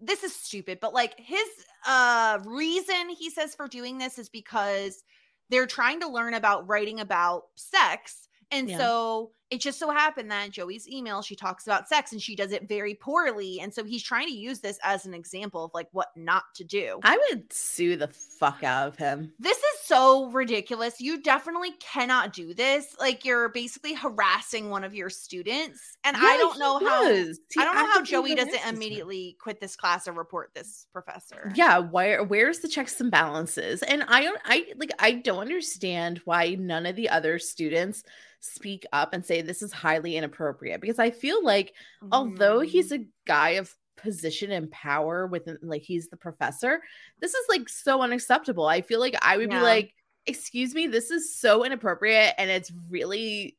this 0.00 0.22
is 0.24 0.34
stupid, 0.34 0.78
but 0.80 0.94
like 0.94 1.14
his 1.18 1.46
uh 1.86 2.38
reason 2.44 3.08
he 3.10 3.30
says 3.30 3.54
for 3.54 3.68
doing 3.68 3.98
this 3.98 4.18
is 4.18 4.28
because 4.28 5.02
they're 5.50 5.66
trying 5.66 6.00
to 6.00 6.08
learn 6.08 6.34
about 6.34 6.68
writing 6.68 7.00
about 7.00 7.44
sex. 7.56 8.28
And 8.50 8.68
Yeah. 8.68 8.78
so 8.78 9.30
it 9.50 9.60
just 9.60 9.78
so 9.78 9.90
happened 9.90 10.30
that 10.30 10.50
Joey's 10.50 10.88
email, 10.88 11.22
she 11.22 11.36
talks 11.36 11.66
about 11.66 11.88
sex 11.88 12.12
and 12.12 12.20
she 12.20 12.34
does 12.34 12.52
it 12.52 12.68
very 12.68 12.94
poorly. 12.94 13.60
And 13.60 13.72
so 13.72 13.84
he's 13.84 14.02
trying 14.02 14.26
to 14.26 14.34
use 14.34 14.60
this 14.60 14.78
as 14.82 15.06
an 15.06 15.14
example 15.14 15.64
of 15.64 15.70
like 15.74 15.88
what 15.92 16.08
not 16.16 16.44
to 16.56 16.64
do. 16.64 16.98
I 17.04 17.16
would 17.30 17.52
sue 17.52 17.96
the 17.96 18.08
fuck 18.08 18.64
out 18.64 18.88
of 18.88 18.96
him. 18.96 19.32
This 19.38 19.56
is 19.56 19.80
so 19.84 20.30
ridiculous. 20.30 21.00
You 21.00 21.22
definitely 21.22 21.72
cannot 21.80 22.32
do 22.32 22.54
this. 22.54 22.96
Like 22.98 23.24
you're 23.24 23.48
basically 23.50 23.94
harassing 23.94 24.68
one 24.70 24.82
of 24.84 24.94
your 24.94 25.10
students. 25.10 25.96
And 26.04 26.16
I 26.16 26.36
don't 26.36 26.58
know 26.58 26.78
how. 26.78 27.06
He 27.06 27.34
I 27.58 27.64
don't 27.64 27.74
know 27.74 27.86
how 27.86 28.02
Joey 28.02 28.34
doesn't 28.34 28.66
immediately 28.68 29.36
quit 29.40 29.60
this 29.60 29.76
class 29.76 30.08
or 30.08 30.12
report 30.12 30.50
this 30.54 30.86
professor. 30.92 31.52
yeah 31.54 31.78
where 31.78 32.24
where's 32.24 32.60
the 32.60 32.68
checks 32.68 33.00
and 33.00 33.10
balances 33.10 33.82
and 33.82 34.04
i 34.08 34.22
don't 34.22 34.40
i 34.44 34.66
like 34.76 34.90
i 34.98 35.12
don't 35.12 35.40
understand 35.40 36.20
why 36.24 36.56
none 36.58 36.86
of 36.86 36.96
the 36.96 37.08
other 37.08 37.38
students 37.38 38.02
speak 38.40 38.84
up 38.92 39.12
and 39.12 39.24
say 39.24 39.35
this 39.42 39.62
is 39.62 39.72
highly 39.72 40.16
inappropriate 40.16 40.80
because 40.80 40.98
i 40.98 41.10
feel 41.10 41.42
like 41.44 41.74
although 42.12 42.60
Mhm. 42.60 42.66
he's 42.66 42.92
a 42.92 43.04
guy 43.26 43.50
of 43.50 43.74
position 43.96 44.50
and 44.52 44.70
power 44.70 45.26
within 45.26 45.58
like 45.62 45.82
he's 45.82 46.08
the 46.08 46.16
professor 46.16 46.80
this 47.20 47.32
is 47.34 47.44
like 47.48 47.68
so 47.68 48.02
unacceptable 48.02 48.66
i 48.66 48.82
feel 48.82 49.00
like 49.00 49.14
i 49.22 49.36
would 49.36 49.50
Yeah. 49.50 49.58
be 49.60 49.62
like 49.64 49.94
excuse 50.26 50.74
me 50.74 50.86
this 50.86 51.10
is 51.10 51.34
so 51.34 51.64
inappropriate 51.64 52.34
and 52.36 52.50
it's 52.50 52.70
really 52.90 53.56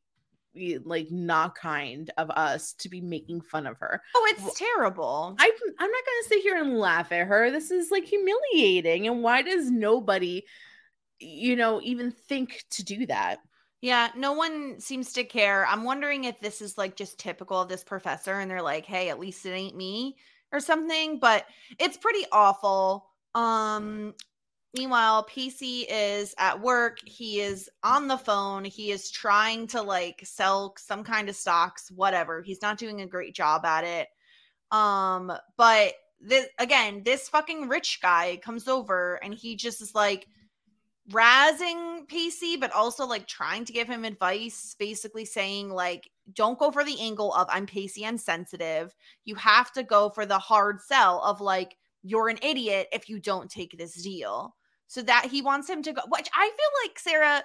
like 0.86 1.07
not 1.11 1.53
kind 1.55 2.09
of 2.17 2.30
us 2.32 2.73
to 2.73 2.89
be 2.89 2.99
making 2.99 3.41
fun 3.41 3.67
of 3.67 3.78
her 3.78 4.01
Oh, 4.15 4.28
it's 4.36 4.57
terrible. 4.57 5.36
I'm, 5.38 5.51
I'm 5.80 5.91
not 5.91 6.03
to 6.03 6.25
sit 6.30 6.41
here 6.41 6.57
and 6.57 6.80
laugh 6.80 7.11
at 7.11 7.28
her. 7.28 7.51
This 7.51 7.69
is 7.69 7.91
like 7.91 8.05
humiliating. 8.05 9.05
And 9.05 9.21
why 9.21 9.43
does 9.43 9.69
nobody, 9.69 10.43
you 11.19 11.55
know, 11.55 11.80
even 11.84 12.09
think 12.11 12.63
to 12.71 12.84
do 12.84 13.05
that? 13.05 13.38
Yeah, 13.82 14.09
no 14.15 14.34
one 14.34 14.80
seems 14.80 15.13
to 15.13 15.23
care. 15.23 15.65
I'm 15.67 15.84
wondering 15.84 16.23
if 16.23 16.39
this 16.39 16.61
is 16.61 16.78
like 16.78 16.95
just 16.95 17.19
typical 17.19 17.61
of 17.61 17.69
this 17.69 17.84
professor 17.84 18.39
and 18.39 18.49
they're 18.49 18.61
like, 18.61 18.86
"Hey, 18.86 19.09
at 19.09 19.19
least 19.19 19.45
it 19.45 19.51
ain't 19.51 19.75
me" 19.75 20.17
or 20.51 20.59
something, 20.59 21.19
but 21.19 21.45
it's 21.80 21.97
pretty 21.97 22.25
awful. 22.32 23.11
Um 23.36 24.15
meanwhile, 24.75 25.23
Pacey 25.23 25.82
is 25.89 26.36
at 26.39 26.61
work. 26.61 26.99
He 27.05 27.41
is 27.41 27.69
on 27.84 28.07
the 28.07 28.17
phone. 28.17 28.65
He 28.65 28.91
is 28.91 29.11
trying 29.11 29.67
to 29.67 29.82
like 29.82 30.21
sell 30.25 30.75
some 30.78 31.03
kind 31.03 31.30
of 31.30 31.36
stocks, 31.36 31.91
whatever. 31.91 32.41
He's 32.43 32.61
not 32.61 32.78
doing 32.80 33.01
a 33.01 33.07
great 33.07 33.36
job 33.36 33.65
at 33.65 33.84
it. 33.84 34.07
Um 34.71 35.32
but 35.57 35.93
this 36.19 36.47
again, 36.59 37.03
this 37.03 37.30
fucking 37.30 37.67
rich 37.69 37.99
guy 38.01 38.38
comes 38.43 38.67
over 38.67 39.15
and 39.23 39.34
he 39.34 39.55
just 39.55 39.82
is 39.82 39.93
like 39.95 40.28
razzing 41.12 42.08
Pacey, 42.08 42.58
but 42.58 42.74
also 42.74 43.05
like 43.05 43.28
trying 43.28 43.66
to 43.66 43.74
give 43.74 43.88
him 43.88 44.03
advice, 44.03 44.76
basically 44.78 45.26
saying, 45.26 45.70
like, 45.70 46.10
don't 46.34 46.60
go 46.60 46.72
for 46.72 46.84
the 46.84 46.99
angle 46.99 47.34
of 47.34 47.47
I'm 47.49 47.66
Pacey, 47.66 48.05
I'm 48.05 48.18
sensitive. 48.18 48.93
You 49.26 49.36
have 49.36 49.72
to 49.74 49.84
go 49.84 50.10
for 50.10 50.26
the 50.26 50.39
hard 50.39 50.82
sell 50.82 51.22
of 51.22 51.39
like, 51.39 51.78
you're 52.03 52.30
an 52.30 52.39
idiot 52.41 52.88
if 52.91 53.10
you 53.10 53.20
don't 53.20 53.49
take 53.49 53.78
this 53.78 54.01
deal. 54.01 54.55
So 54.88 55.01
that 55.01 55.26
he 55.26 55.41
wants 55.41 55.70
him 55.70 55.84
to 55.84 55.93
go, 55.93 56.01
which 56.10 56.30
I 56.34 56.45
feel 56.45 56.89
like, 56.89 56.99
Sara, 56.99 57.43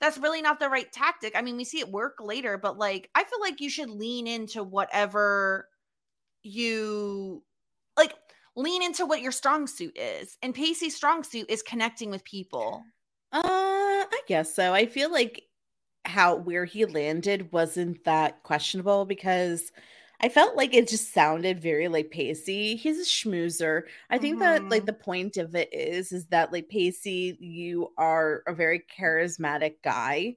that's 0.00 0.18
really 0.18 0.42
not 0.42 0.60
the 0.60 0.68
right 0.68 0.90
tactic. 0.92 1.34
I 1.36 1.42
mean, 1.42 1.56
we 1.56 1.64
see 1.64 1.80
it 1.80 1.88
work 1.88 2.18
later, 2.20 2.58
but 2.58 2.78
like, 2.78 3.10
I 3.14 3.24
feel 3.24 3.40
like 3.40 3.60
you 3.60 3.70
should 3.70 3.90
lean 3.90 4.26
into 4.26 4.62
whatever 4.62 5.68
you 6.42 7.42
like, 7.96 8.14
lean 8.56 8.82
into 8.82 9.06
what 9.06 9.22
your 9.22 9.32
strong 9.32 9.66
suit 9.66 9.96
is. 9.96 10.36
And 10.42 10.54
Pacey's 10.54 10.94
strong 10.94 11.24
suit 11.24 11.46
is 11.48 11.62
connecting 11.62 12.10
with 12.10 12.24
people. 12.24 12.84
Guess 14.26 14.54
so. 14.54 14.72
I 14.72 14.86
feel 14.86 15.10
like 15.12 15.42
how 16.04 16.36
where 16.36 16.64
he 16.64 16.84
landed 16.86 17.52
wasn't 17.52 18.04
that 18.04 18.42
questionable 18.42 19.04
because 19.06 19.72
I 20.20 20.28
felt 20.30 20.56
like 20.56 20.74
it 20.74 20.88
just 20.88 21.12
sounded 21.14 21.60
very 21.60 21.88
like 21.88 22.10
Pacey. 22.10 22.76
He's 22.76 22.98
a 23.00 23.04
schmoozer. 23.04 23.82
I 24.10 24.18
think 24.18 24.40
that 24.40 24.70
like 24.70 24.86
Mhm. 24.86 24.86
the 24.86 24.92
point 24.94 25.36
of 25.36 25.54
it 25.54 25.70
is 25.72 26.12
is 26.12 26.26
that 26.28 26.52
like 26.52 26.68
Pacey, 26.68 27.36
you 27.40 27.92
are 27.98 28.42
a 28.48 28.54
very 28.54 28.80
charismatic 28.98 29.76
guy, 29.84 30.36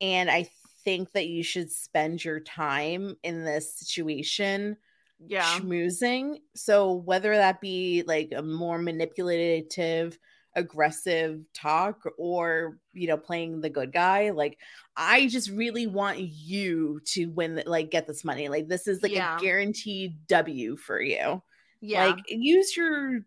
and 0.00 0.30
I 0.30 0.48
think 0.84 1.12
that 1.12 1.28
you 1.28 1.42
should 1.42 1.72
spend 1.72 2.24
your 2.24 2.40
time 2.40 3.16
in 3.24 3.44
this 3.44 3.74
situation 3.78 4.76
Yeah. 5.18 5.60
schmoozing. 5.60 6.38
So 6.54 6.94
whether 6.94 7.34
that 7.36 7.60
be 7.60 8.04
like 8.06 8.32
a 8.34 8.42
more 8.42 8.78
manipulative, 8.78 10.18
aggressive 10.56 11.40
talk 11.54 12.02
or 12.18 12.78
you 12.92 13.06
know 13.06 13.16
playing 13.16 13.60
the 13.60 13.70
good 13.70 13.92
guy, 13.92 14.30
like 14.30 14.58
I 14.96 15.28
just 15.28 15.50
really 15.50 15.86
want 15.86 16.18
you 16.18 17.00
to 17.12 17.26
win, 17.26 17.62
like 17.66 17.90
get 17.90 18.06
this 18.08 18.24
money. 18.24 18.48
Like 18.48 18.66
this 18.66 18.88
is 18.88 19.02
like 19.02 19.12
Yeah. 19.12 19.36
a 19.36 19.40
guaranteed 19.40 20.26
W 20.26 20.76
for 20.76 21.00
you. 21.00 21.42
Yeah. 21.80 22.06
Like 22.06 22.24
use 22.28 22.76
your 22.76 23.20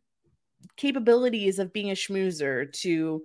capabilities 0.75 1.59
of 1.59 1.71
being 1.71 1.91
a 1.91 1.93
schmoozer 1.95 2.71
to 2.81 3.23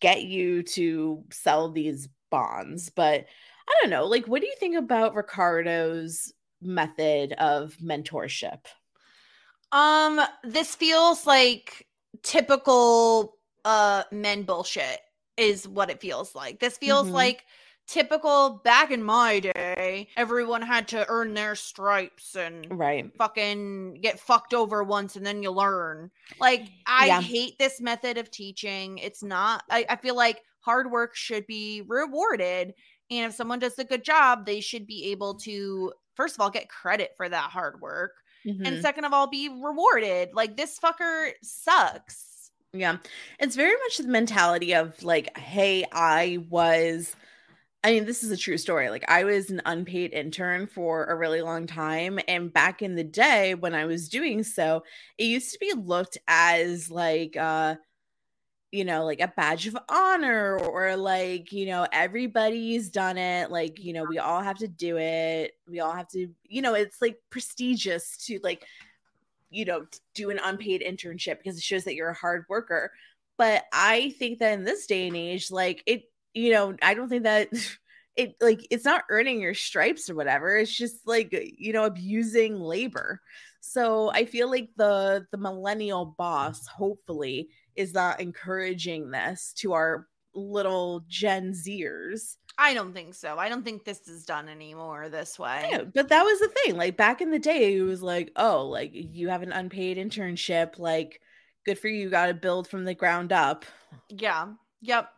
get 0.00 0.24
you 0.24 0.62
to 0.64 1.24
sell 1.30 1.70
these 1.70 2.08
bonds. 2.30 2.90
But 2.90 3.26
I 3.68 3.78
don't 3.80 3.90
know. 3.90 4.06
Like, 4.06 4.26
what 4.26 4.40
do 4.40 4.48
you 4.48 4.56
think 4.58 4.76
about 4.76 5.14
Ricardo's 5.14 6.32
method 6.60 7.32
of 7.34 7.76
mentorship? 7.82 8.58
um, 9.72 10.20
this 10.42 10.74
feels 10.74 11.26
like 11.26 11.86
typical 12.22 13.38
uh 13.64 14.04
men 14.10 14.42
bullshit 14.44 15.00
is 15.36 15.66
what 15.68 15.90
it 15.90 16.00
feels 16.00 16.34
like. 16.34 16.60
This 16.60 16.78
feels 16.78 17.12
Mhm. 17.12 17.12
like 17.12 17.44
typical 17.86 18.60
back 18.64 18.90
in 18.90 19.02
my 19.02 19.40
day, 19.40 20.08
everyone 20.16 20.62
had 20.62 20.88
to 20.88 21.06
earn 21.08 21.34
their 21.34 21.54
stripes 21.56 22.36
and 22.36 22.76
Right. 22.76 23.12
fucking 23.18 23.94
get 24.00 24.18
fucked 24.20 24.54
over 24.54 24.82
once 24.82 25.16
and 25.16 25.26
then 25.26 25.42
you 25.42 25.50
learn. 25.50 26.10
Like, 26.38 26.70
I 26.86 27.10
Yeah. 27.10 27.22
hate 27.28 27.58
this 27.58 27.80
method 27.80 28.16
of 28.18 28.30
teaching. 28.30 28.98
It's 28.98 29.22
not, 29.22 29.64
I, 29.70 29.84
I 29.90 29.96
feel 29.96 30.16
like 30.16 30.42
hard 30.60 30.90
work 30.90 31.14
should 31.14 31.46
be 31.46 31.82
rewarded. 31.82 32.74
And 33.10 33.30
if 33.30 33.34
someone 33.34 33.58
does 33.58 33.78
a 33.78 33.84
good 33.84 34.04
job, 34.04 34.46
they 34.46 34.60
should 34.60 34.86
be 34.86 35.06
able 35.10 35.34
to, 35.40 35.92
first 36.14 36.36
of 36.36 36.40
all, 36.40 36.50
get 36.50 36.68
credit 36.68 37.12
for 37.16 37.28
that 37.28 37.50
hard 37.50 37.80
work. 37.80 38.22
Mhm. 38.46 38.66
And 38.66 38.80
second 38.80 39.04
of 39.04 39.12
all, 39.12 39.26
be 39.26 39.48
rewarded. 39.48 40.30
Like 40.34 40.56
this 40.56 40.78
fucker 40.78 41.32
sucks. 41.42 42.50
Yeah. 42.72 42.98
It's 43.38 43.56
very 43.56 43.72
much 43.84 43.98
the 43.98 44.08
mentality 44.08 44.74
of 44.74 45.02
like, 45.02 45.36
hey, 45.36 45.84
I 45.92 46.38
was 46.48 47.16
I 47.84 47.92
mean, 47.92 48.04
this 48.06 48.22
is 48.22 48.30
a 48.30 48.36
true 48.36 48.58
story. 48.58 48.90
Like 48.90 49.04
I 49.08 49.24
was 49.24 49.50
an 49.50 49.62
unpaid 49.66 50.12
intern 50.12 50.66
for 50.66 51.06
a 51.06 51.16
really 51.16 51.42
long 51.42 51.66
time 51.66 52.18
and 52.28 52.52
back 52.52 52.82
in 52.82 52.94
the 52.96 53.04
day 53.04 53.54
when 53.54 53.74
I 53.74 53.86
was 53.86 54.08
doing 54.08 54.42
so, 54.44 54.84
it 55.18 55.24
used 55.24 55.52
to 55.52 55.58
be 55.60 55.72
looked 55.74 56.18
as 56.28 56.90
like 56.90 57.36
uh 57.36 57.76
you 58.72 58.84
know, 58.84 59.04
like 59.04 59.20
a 59.20 59.32
badge 59.36 59.66
of 59.66 59.76
honor 59.88 60.56
or 60.58 60.96
like, 60.96 61.52
you 61.52 61.66
know, 61.66 61.86
everybody's 61.92 62.88
done 62.88 63.18
it. 63.18 63.50
Like, 63.50 63.82
you 63.82 63.92
know, 63.92 64.04
we 64.04 64.18
all 64.18 64.40
have 64.40 64.58
to 64.58 64.68
do 64.68 64.96
it. 64.96 65.52
We 65.68 65.80
all 65.80 65.92
have 65.92 66.08
to, 66.10 66.28
you 66.44 66.62
know, 66.62 66.74
it's 66.74 67.02
like 67.02 67.18
prestigious 67.30 68.16
to 68.26 68.38
like 68.42 68.64
you 69.50 69.64
know, 69.64 69.84
do 70.14 70.30
an 70.30 70.40
unpaid 70.42 70.82
internship 70.86 71.38
because 71.38 71.58
it 71.58 71.62
shows 71.62 71.84
that 71.84 71.94
you're 71.94 72.10
a 72.10 72.14
hard 72.14 72.44
worker. 72.48 72.92
But 73.36 73.64
I 73.72 74.14
think 74.18 74.38
that 74.38 74.52
in 74.52 74.64
this 74.64 74.86
day 74.86 75.08
and 75.08 75.16
age, 75.16 75.50
like 75.50 75.82
it, 75.86 76.04
you 76.32 76.52
know, 76.52 76.76
I 76.80 76.94
don't 76.94 77.08
think 77.08 77.24
that 77.24 77.48
it 78.16 78.34
like 78.40 78.66
it's 78.70 78.84
not 78.84 79.04
earning 79.10 79.40
your 79.40 79.54
stripes 79.54 80.08
or 80.08 80.14
whatever. 80.14 80.56
It's 80.56 80.74
just 80.74 81.06
like 81.06 81.36
you 81.58 81.72
know, 81.72 81.84
abusing 81.84 82.60
labor. 82.60 83.20
So 83.60 84.10
I 84.10 84.24
feel 84.24 84.48
like 84.48 84.70
the 84.76 85.26
the 85.32 85.38
millennial 85.38 86.14
boss, 86.16 86.66
hopefully, 86.66 87.48
is 87.76 87.92
that 87.92 88.20
encouraging 88.20 89.10
this 89.10 89.52
to 89.58 89.72
our 89.72 90.06
little 90.34 91.04
Gen 91.08 91.52
Zers. 91.52 92.36
I 92.58 92.74
don't 92.74 92.92
think 92.92 93.14
so. 93.14 93.38
I 93.38 93.48
don't 93.48 93.64
think 93.64 93.84
this 93.84 94.06
is 94.06 94.24
done 94.24 94.48
anymore 94.48 95.08
this 95.08 95.38
way. 95.38 95.68
Yeah, 95.70 95.82
but 95.82 96.08
that 96.08 96.22
was 96.22 96.40
the 96.40 96.48
thing. 96.48 96.76
Like 96.76 96.96
back 96.96 97.20
in 97.20 97.30
the 97.30 97.38
day, 97.38 97.76
it 97.76 97.82
was 97.82 98.02
like, 98.02 98.30
oh, 98.36 98.66
like 98.66 98.90
you 98.92 99.28
have 99.28 99.42
an 99.42 99.52
unpaid 99.52 99.96
internship, 99.96 100.78
like 100.78 101.20
good 101.64 101.78
for 101.78 101.88
you. 101.88 102.02
you, 102.02 102.10
got 102.10 102.26
to 102.26 102.34
build 102.34 102.68
from 102.68 102.84
the 102.84 102.94
ground 102.94 103.32
up. 103.32 103.64
Yeah. 104.08 104.48
Yep. 104.82 105.08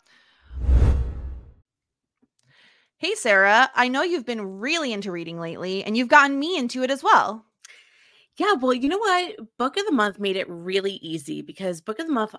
Hey, 2.98 3.14
Sara, 3.16 3.68
I 3.74 3.88
know 3.88 4.02
you've 4.02 4.26
been 4.26 4.60
really 4.60 4.92
into 4.92 5.10
reading 5.10 5.40
lately 5.40 5.82
and 5.82 5.96
you've 5.96 6.08
gotten 6.08 6.38
me 6.38 6.56
into 6.56 6.84
it 6.84 6.90
as 6.90 7.02
well. 7.02 7.44
Yeah, 8.38 8.54
well, 8.54 8.72
you 8.74 8.88
know 8.88 8.98
what? 8.98 9.36
Book 9.58 9.76
of 9.76 9.84
the 9.86 9.92
month 9.92 10.18
made 10.18 10.36
it 10.36 10.48
really 10.48 10.94
easy 10.94 11.42
because 11.42 11.80
Book 11.80 11.98
of 11.98 12.06
the 12.06 12.12
month 12.12 12.34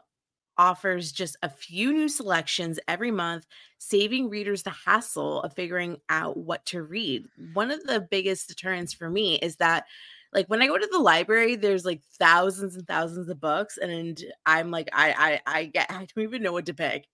offers 0.58 1.12
just 1.12 1.38
a 1.44 1.50
few 1.50 1.94
new 1.94 2.10
selections 2.10 2.80
every 2.88 3.12
month, 3.12 3.46
saving 3.80 4.30
readers 4.30 4.64
the 4.64 4.72
hassle 4.86 5.42
of 5.44 5.54
figuring 5.54 5.98
out 6.10 6.38
what 6.38 6.66
to 6.68 6.84
read. 6.84 7.26
One 7.54 7.72
of 7.72 7.84
the 7.84 8.02
biggest 8.02 8.48
deterrents 8.50 8.94
for 8.94 9.10
me 9.10 9.36
is 9.38 9.58
that 9.58 9.86
like 10.34 10.48
when 10.48 10.62
I 10.62 10.68
go 10.68 10.78
to 10.78 10.90
the 10.92 11.00
library, 11.00 11.56
there's 11.56 11.86
like 11.86 12.02
thousands 12.20 12.76
and 12.76 12.88
thousands 12.88 13.30
of 13.30 13.40
books, 13.42 13.78
and 13.78 14.20
I'm 14.46 14.72
like, 14.72 14.90
I 14.94 15.42
I 15.46 15.60
I 15.60 15.66
get 15.66 15.88
I 15.92 16.08
don't 16.16 16.24
even 16.26 16.44
know 16.44 16.54
what 16.54 16.66
to 16.68 16.74
pick. 16.74 17.08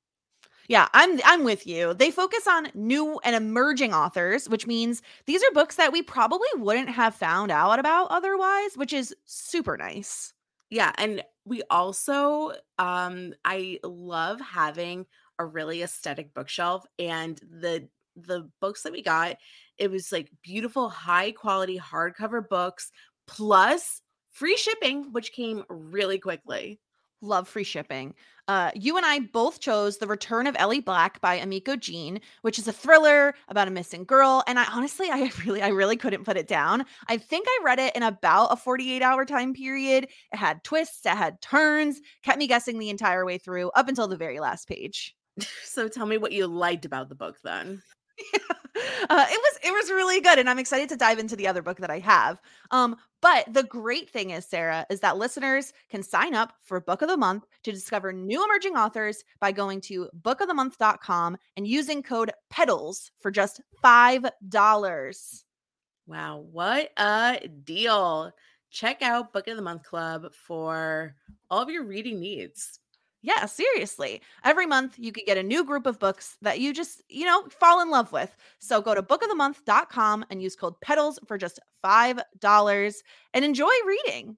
Yeah, 0.70 0.88
I'm 0.94 1.20
I'm 1.26 1.44
with 1.44 1.68
you. 1.68 1.94
They 1.96 2.12
focus 2.12 2.48
on 2.48 2.70
new 2.76 3.20
and 3.24 3.36
emerging 3.36 3.94
authors, 3.94 4.48
which 4.48 4.68
means 4.68 5.02
these 5.26 5.44
are 5.44 5.52
books 5.52 5.76
that 5.78 5.92
we 5.92 6.04
probably 6.04 6.48
wouldn't 6.56 6.90
have 6.90 7.16
found 7.16 7.52
out 7.52 7.80
about 7.80 8.12
otherwise, 8.12 8.78
which 8.78 8.94
is 8.94 9.16
super 9.26 9.78
nice. 9.78 10.34
Yeah, 10.70 10.94
and 10.98 11.24
we 11.46 11.64
also 11.72 12.54
um 12.78 13.34
I 13.46 13.80
love 13.84 14.40
having 14.42 15.08
a 15.40 15.46
really 15.46 15.82
aesthetic 15.82 16.34
bookshelf 16.36 16.86
and 17.00 17.40
the 17.50 17.90
the 18.16 18.50
books 18.62 18.84
that 18.84 18.92
we 18.94 19.02
got, 19.02 19.38
it 19.78 19.90
was 19.92 20.12
like 20.12 20.32
beautiful 20.44 20.90
high 20.90 21.32
quality 21.32 21.80
hardcover 21.80 22.48
books 22.48 22.92
plus 23.28 24.02
free 24.32 24.58
shipping 24.58 25.12
which 25.14 25.32
came 25.34 25.64
really 25.70 26.20
quickly. 26.20 26.80
Love 27.22 27.48
free 27.50 27.66
shipping. 27.66 28.14
Uh, 28.48 28.72
you 28.74 28.96
and 28.96 29.06
I 29.06 29.20
both 29.20 29.60
chose 29.60 29.98
The 29.98 30.08
Return 30.08 30.48
of 30.48 30.56
Ellie 30.58 30.80
Black 30.80 31.20
by 31.22 31.38
Emiko 31.38 31.78
Jean, 31.78 32.22
which 32.42 32.58
is 32.58 32.68
a 32.68 32.74
thriller 32.74 33.36
about 33.50 33.68
a 33.68 33.72
missing 33.72 34.06
girl. 34.06 34.44
And 34.48 34.58
I 34.58 34.66
honestly, 34.72 35.10
I 35.12 35.30
really, 35.46 35.62
I 35.62 35.68
really 35.68 35.98
couldn't 35.98 36.24
put 36.24 36.38
it 36.38 36.48
down. 36.48 36.86
I 37.08 37.18
think 37.18 37.46
I 37.48 37.60
read 37.64 37.80
it 37.80 37.96
in 37.96 38.04
about 38.04 38.54
a 38.54 38.56
48 38.56 39.02
hour 39.02 39.26
time 39.26 39.54
period. 39.54 40.06
It 40.06 40.38
had 40.38 40.64
twists, 40.64 41.06
it 41.06 41.10
had 41.10 41.42
turns, 41.42 42.00
kept 42.24 42.40
me 42.40 42.48
guessing 42.48 42.80
the 42.80 42.90
entire 42.90 43.26
way 43.26 43.38
through 43.38 43.70
up 43.72 43.90
until 43.90 44.08
the 44.08 44.18
very 44.18 44.40
last 44.40 44.68
page. 44.68 45.16
So 45.64 45.88
tell 45.88 46.06
me 46.06 46.18
what 46.18 46.34
you 46.34 46.48
liked 46.48 46.84
about 46.84 47.08
the 47.08 47.16
book 47.16 47.38
then. 47.44 47.82
uh, 49.10 49.26
it 49.30 49.42
was 49.42 49.60
it 49.64 49.72
was 49.72 49.90
really 49.90 50.20
good 50.20 50.38
and 50.40 50.50
i'm 50.50 50.60
excited 50.60 50.90
to 50.90 50.98
dive 50.98 51.20
into 51.20 51.36
the 51.36 51.48
other 51.48 51.62
book 51.62 51.78
that 51.78 51.90
i 51.90 52.00
have 52.00 52.42
um 52.72 52.96
but 53.22 53.46
the 53.54 53.64
great 53.64 54.10
thing 54.10 54.32
is 54.32 54.46
sara 54.46 54.86
is 54.90 55.00
that 55.00 55.18
listeners 55.18 55.74
can 55.90 56.04
sign 56.04 56.34
up 56.34 56.54
for 56.62 56.80
book 56.80 57.02
of 57.02 57.10
the 57.10 57.18
month 57.18 57.46
to 57.64 57.72
discover 57.72 58.12
new 58.14 58.44
emerging 58.44 58.76
authors 58.76 59.24
by 59.40 59.52
going 59.52 59.82
to 59.82 60.10
bookofthemonth.com 60.22 61.38
and 61.58 61.68
using 61.68 62.02
code 62.04 62.32
pedals 62.50 63.12
for 63.20 63.32
just 63.32 63.62
five 63.82 64.26
dollars 64.48 65.46
Wow, 66.10 66.44
what 66.52 66.90
a 66.98 67.48
deal. 67.66 68.32
Check 68.72 69.04
out 69.04 69.32
Book 69.32 69.48
of 69.48 69.58
the 69.58 69.62
Month 69.62 69.84
Club 69.84 70.34
for 70.34 71.16
all 71.52 71.62
of 71.62 71.70
your 71.70 71.86
reading 71.86 72.20
needs. 72.20 72.80
Yeah 73.22 73.46
seriously 73.46 74.22
every 74.44 74.66
month 74.66 74.96
you 74.98 75.12
could 75.12 75.26
get 75.26 75.38
a 75.38 75.44
new 75.44 75.64
group 75.64 75.86
of 75.86 76.00
books 76.00 76.38
that 76.42 76.60
you 76.60 76.74
just 76.74 77.02
you 77.10 77.26
know 77.26 77.44
fall 77.50 77.82
in 77.82 77.90
love 77.90 78.12
with 78.12 78.36
so 78.60 78.82
go 78.82 78.96
to 78.96 79.04
bookofthemonth.com 79.04 80.26
and 80.30 80.42
use 80.42 80.56
code 80.56 80.80
pedals 80.82 81.20
for 81.28 81.38
just 81.38 81.60
five 81.82 82.20
dollars 82.40 83.04
and 83.34 83.44
enjoy 83.44 83.72
reading 83.86 84.38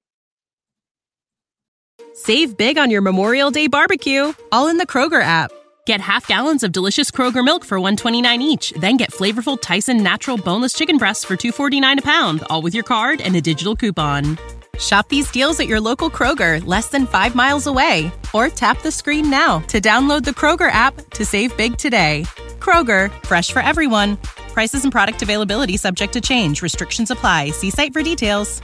Save 2.13 2.57
big 2.57 2.77
on 2.77 2.91
your 2.91 3.01
Memorial 3.01 3.51
Day 3.51 3.67
barbecue, 3.67 4.33
all 4.51 4.67
in 4.67 4.77
the 4.77 4.85
Kroger 4.85 5.21
app. 5.21 5.51
Get 5.85 6.01
half 6.01 6.27
gallons 6.27 6.63
of 6.63 6.71
delicious 6.71 7.09
Kroger 7.09 7.43
milk 7.43 7.65
for 7.65 7.79
129 7.79 8.41
each, 8.41 8.71
then 8.71 8.97
get 8.97 9.11
flavorful 9.11 9.59
Tyson 9.59 10.03
natural 10.03 10.37
boneless 10.37 10.73
chicken 10.73 10.97
breasts 10.97 11.23
for 11.23 11.35
249 11.35 11.99
a 11.99 12.01
pound, 12.01 12.43
all 12.49 12.61
with 12.61 12.73
your 12.73 12.83
card 12.83 13.21
and 13.21 13.35
a 13.35 13.41
digital 13.41 13.75
coupon. 13.75 14.37
Shop 14.79 15.07
these 15.09 15.29
deals 15.29 15.59
at 15.59 15.67
your 15.67 15.81
local 15.81 16.09
Kroger, 16.09 16.65
less 16.65 16.87
than 16.87 17.05
5 17.05 17.35
miles 17.35 17.67
away, 17.67 18.11
or 18.33 18.47
tap 18.47 18.81
the 18.81 18.91
screen 18.91 19.29
now 19.29 19.59
to 19.67 19.81
download 19.81 20.23
the 20.23 20.31
Kroger 20.31 20.71
app 20.71 20.95
to 21.11 21.25
save 21.25 21.55
big 21.57 21.77
today. 21.77 22.23
Kroger, 22.59 23.11
fresh 23.25 23.51
for 23.51 23.61
everyone. 23.61 24.15
Prices 24.53 24.83
and 24.83 24.91
product 24.91 25.21
availability 25.21 25.75
subject 25.75 26.13
to 26.13 26.21
change. 26.21 26.61
Restrictions 26.61 27.11
apply. 27.11 27.51
See 27.51 27.69
site 27.69 27.91
for 27.91 28.01
details. 28.01 28.61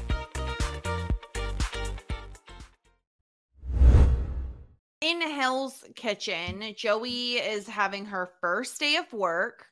in 5.08 5.22
Hell's 5.22 5.84
Kitchen, 5.96 6.74
Joey 6.76 7.36
is 7.36 7.68
having 7.68 8.06
her 8.06 8.30
first 8.42 8.80
day 8.80 8.98
of 8.98 9.12
work. 9.14 9.68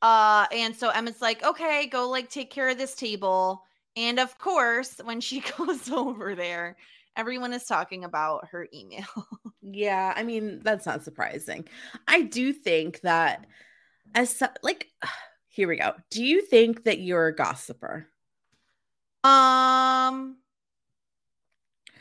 Uh, 0.00 0.46
and 0.52 0.76
so 0.76 0.90
Emma's 0.90 1.20
like, 1.20 1.42
okay, 1.42 1.86
go 1.86 2.08
like 2.08 2.30
take 2.30 2.50
care 2.50 2.68
of 2.68 2.78
this 2.78 2.94
table. 2.94 3.65
And 3.96 4.18
of 4.18 4.38
course, 4.38 5.00
when 5.02 5.20
she 5.20 5.40
goes 5.58 5.90
over 5.90 6.34
there, 6.34 6.76
everyone 7.16 7.52
is 7.52 7.64
talking 7.64 8.04
about 8.04 8.48
her 8.48 8.68
email. 8.72 9.06
Yeah, 9.68 10.12
I 10.14 10.22
mean, 10.22 10.60
that's 10.62 10.86
not 10.86 11.02
surprising. 11.02 11.66
I 12.06 12.22
do 12.22 12.52
think 12.52 13.00
that 13.00 13.46
as 14.14 14.40
like 14.62 14.88
here 15.48 15.66
we 15.66 15.76
go. 15.76 15.94
Do 16.10 16.24
you 16.24 16.40
think 16.42 16.84
that 16.84 17.00
you're 17.00 17.26
a 17.26 17.34
gossiper? 17.34 18.06
um 19.24 20.36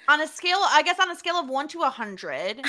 on 0.07 0.21
a 0.21 0.27
scale, 0.27 0.59
I 0.61 0.83
guess 0.83 0.99
on 0.99 1.09
a 1.09 1.15
scale 1.15 1.35
of 1.35 1.49
one 1.49 1.67
to 1.69 1.81
a 1.81 1.89
hundred, 1.89 2.61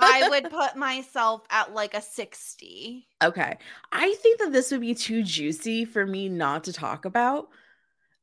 I 0.00 0.26
would 0.30 0.48
put 0.50 0.76
myself 0.76 1.42
at 1.50 1.74
like 1.74 1.94
a 1.94 2.00
60. 2.00 3.06
Okay. 3.22 3.58
I 3.92 4.14
think 4.14 4.40
that 4.40 4.52
this 4.52 4.70
would 4.70 4.80
be 4.80 4.94
too 4.94 5.22
juicy 5.22 5.84
for 5.84 6.06
me 6.06 6.28
not 6.30 6.64
to 6.64 6.72
talk 6.72 7.04
about. 7.04 7.50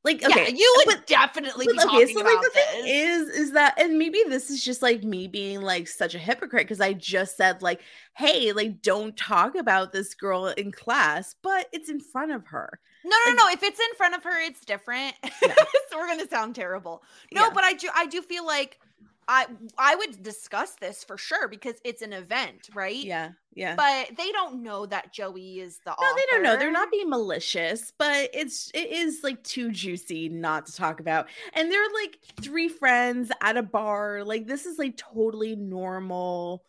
Like, 0.08 0.24
okay, 0.24 0.44
yeah, 0.44 0.56
you 0.56 0.74
would 0.78 0.88
but- 0.98 1.08
definitely 1.08 1.68
be 1.68 1.74
But 1.76 1.84
talking 1.84 2.08
so 2.08 2.22
about 2.22 2.34
like 2.36 2.42
the 2.44 2.50
thing 2.50 2.88
is 2.88 3.30
is 3.30 3.52
that 3.52 3.80
and 3.80 3.98
maybe 4.00 4.20
this 4.28 4.50
is 4.50 4.64
just 4.64 4.82
like 4.82 5.04
me 5.04 5.28
being 5.28 5.62
like 5.62 5.88
such 5.88 6.16
a 6.16 6.20
hypocrite 6.20 6.64
because 6.64 6.82
I 6.82 6.94
just 6.94 7.38
said 7.38 7.62
like 7.62 7.82
hey 8.16 8.52
like 8.54 8.82
don't 8.82 9.16
talk 9.16 9.56
about 9.56 9.92
this 9.92 10.14
girl 10.16 10.48
in 10.48 10.72
class 10.72 11.36
but 11.44 11.68
it's 11.74 11.90
in 11.90 12.00
front 12.00 12.32
of 12.32 12.48
her 12.48 12.80
No, 13.04 13.10
no, 13.26 13.32
Like- 13.32 13.38
no. 13.38 13.48
If 13.50 13.64
it's 13.64 13.80
in 13.80 13.96
front 13.96 14.16
of 14.16 14.24
her, 14.24 14.40
it's 14.42 14.62
different. 14.66 15.14
Yeah. 15.24 15.54
so 15.90 15.98
we're 15.98 16.08
gonna 16.08 16.28
sound 16.28 16.56
terrible. 16.56 17.04
No, 17.32 17.44
Yeah. 17.44 17.50
but 17.54 17.64
I 17.64 17.74
do. 17.74 17.90
I 17.96 18.06
do 18.08 18.22
feel 18.22 18.46
like 18.46 18.80
I 19.28 19.46
I 19.78 19.96
would 19.96 20.24
discuss 20.24 20.76
this 20.76 21.04
for 21.04 21.18
sure 21.18 21.48
because 21.48 21.76
it's 21.84 22.02
an 22.02 22.14
event, 22.14 22.70
right? 22.74 22.96
yeah 23.04 23.32
yeah 23.54 23.76
But 23.76 24.16
they 24.18 24.32
don't 24.32 24.62
know 24.64 24.86
that 24.86 25.14
Joey 25.14 25.60
is 25.60 25.80
the. 25.84 25.96
no 26.00 26.16
they 26.16 26.22
don't 26.32 26.44
know 26.44 26.58
they're 26.58 26.72
not 26.72 26.92
being 26.92 27.10
malicious 27.10 27.92
but 27.98 28.30
it's 28.34 28.70
it 28.74 28.92
is 28.92 29.22
like 29.24 29.44
too 29.44 29.72
juicy 29.72 30.30
not 30.30 30.68
to 30.68 30.76
talk 30.76 31.00
about 31.00 31.28
and 31.54 31.72
they're 31.72 31.92
like 32.04 32.20
three 32.42 32.68
friends 32.70 33.32
at 33.42 33.58
a 33.58 33.64
bar 33.64 34.24
like 34.24 34.46
this 34.46 34.66
is 34.66 34.78
like 34.78 34.96
totally 34.98 35.56
normal 35.56 36.64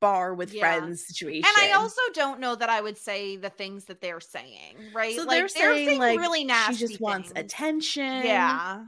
bar 0.00 0.34
with 0.34 0.52
Yeah. 0.52 0.60
friends 0.60 1.06
situation. 1.06 1.48
And 1.58 1.72
I 1.72 1.76
also 1.76 2.00
don't 2.14 2.40
know 2.40 2.54
that 2.54 2.68
I 2.68 2.80
would 2.80 2.98
say 2.98 3.36
the 3.36 3.50
things 3.50 3.84
that 3.86 4.00
they're 4.00 4.20
saying, 4.20 4.76
right? 4.92 5.16
so 5.16 5.22
like 5.24 5.38
they're 5.38 5.48
saying, 5.48 5.98
like 5.98 6.18
really 6.18 6.44
nasty. 6.44 6.74
she 6.74 6.86
just 6.86 7.00
wants 7.00 7.32
attention. 7.34 8.24
Yeah. 8.24 8.84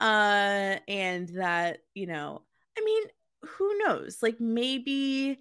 Uh 0.00 0.76
and 0.88 1.28
that 1.30 1.78
you 1.94 2.06
know 2.06 2.42
i 2.78 2.84
mean 2.84 3.04
who 3.42 3.78
knows? 3.78 4.18
Like 4.22 4.40
maybe 4.40 5.40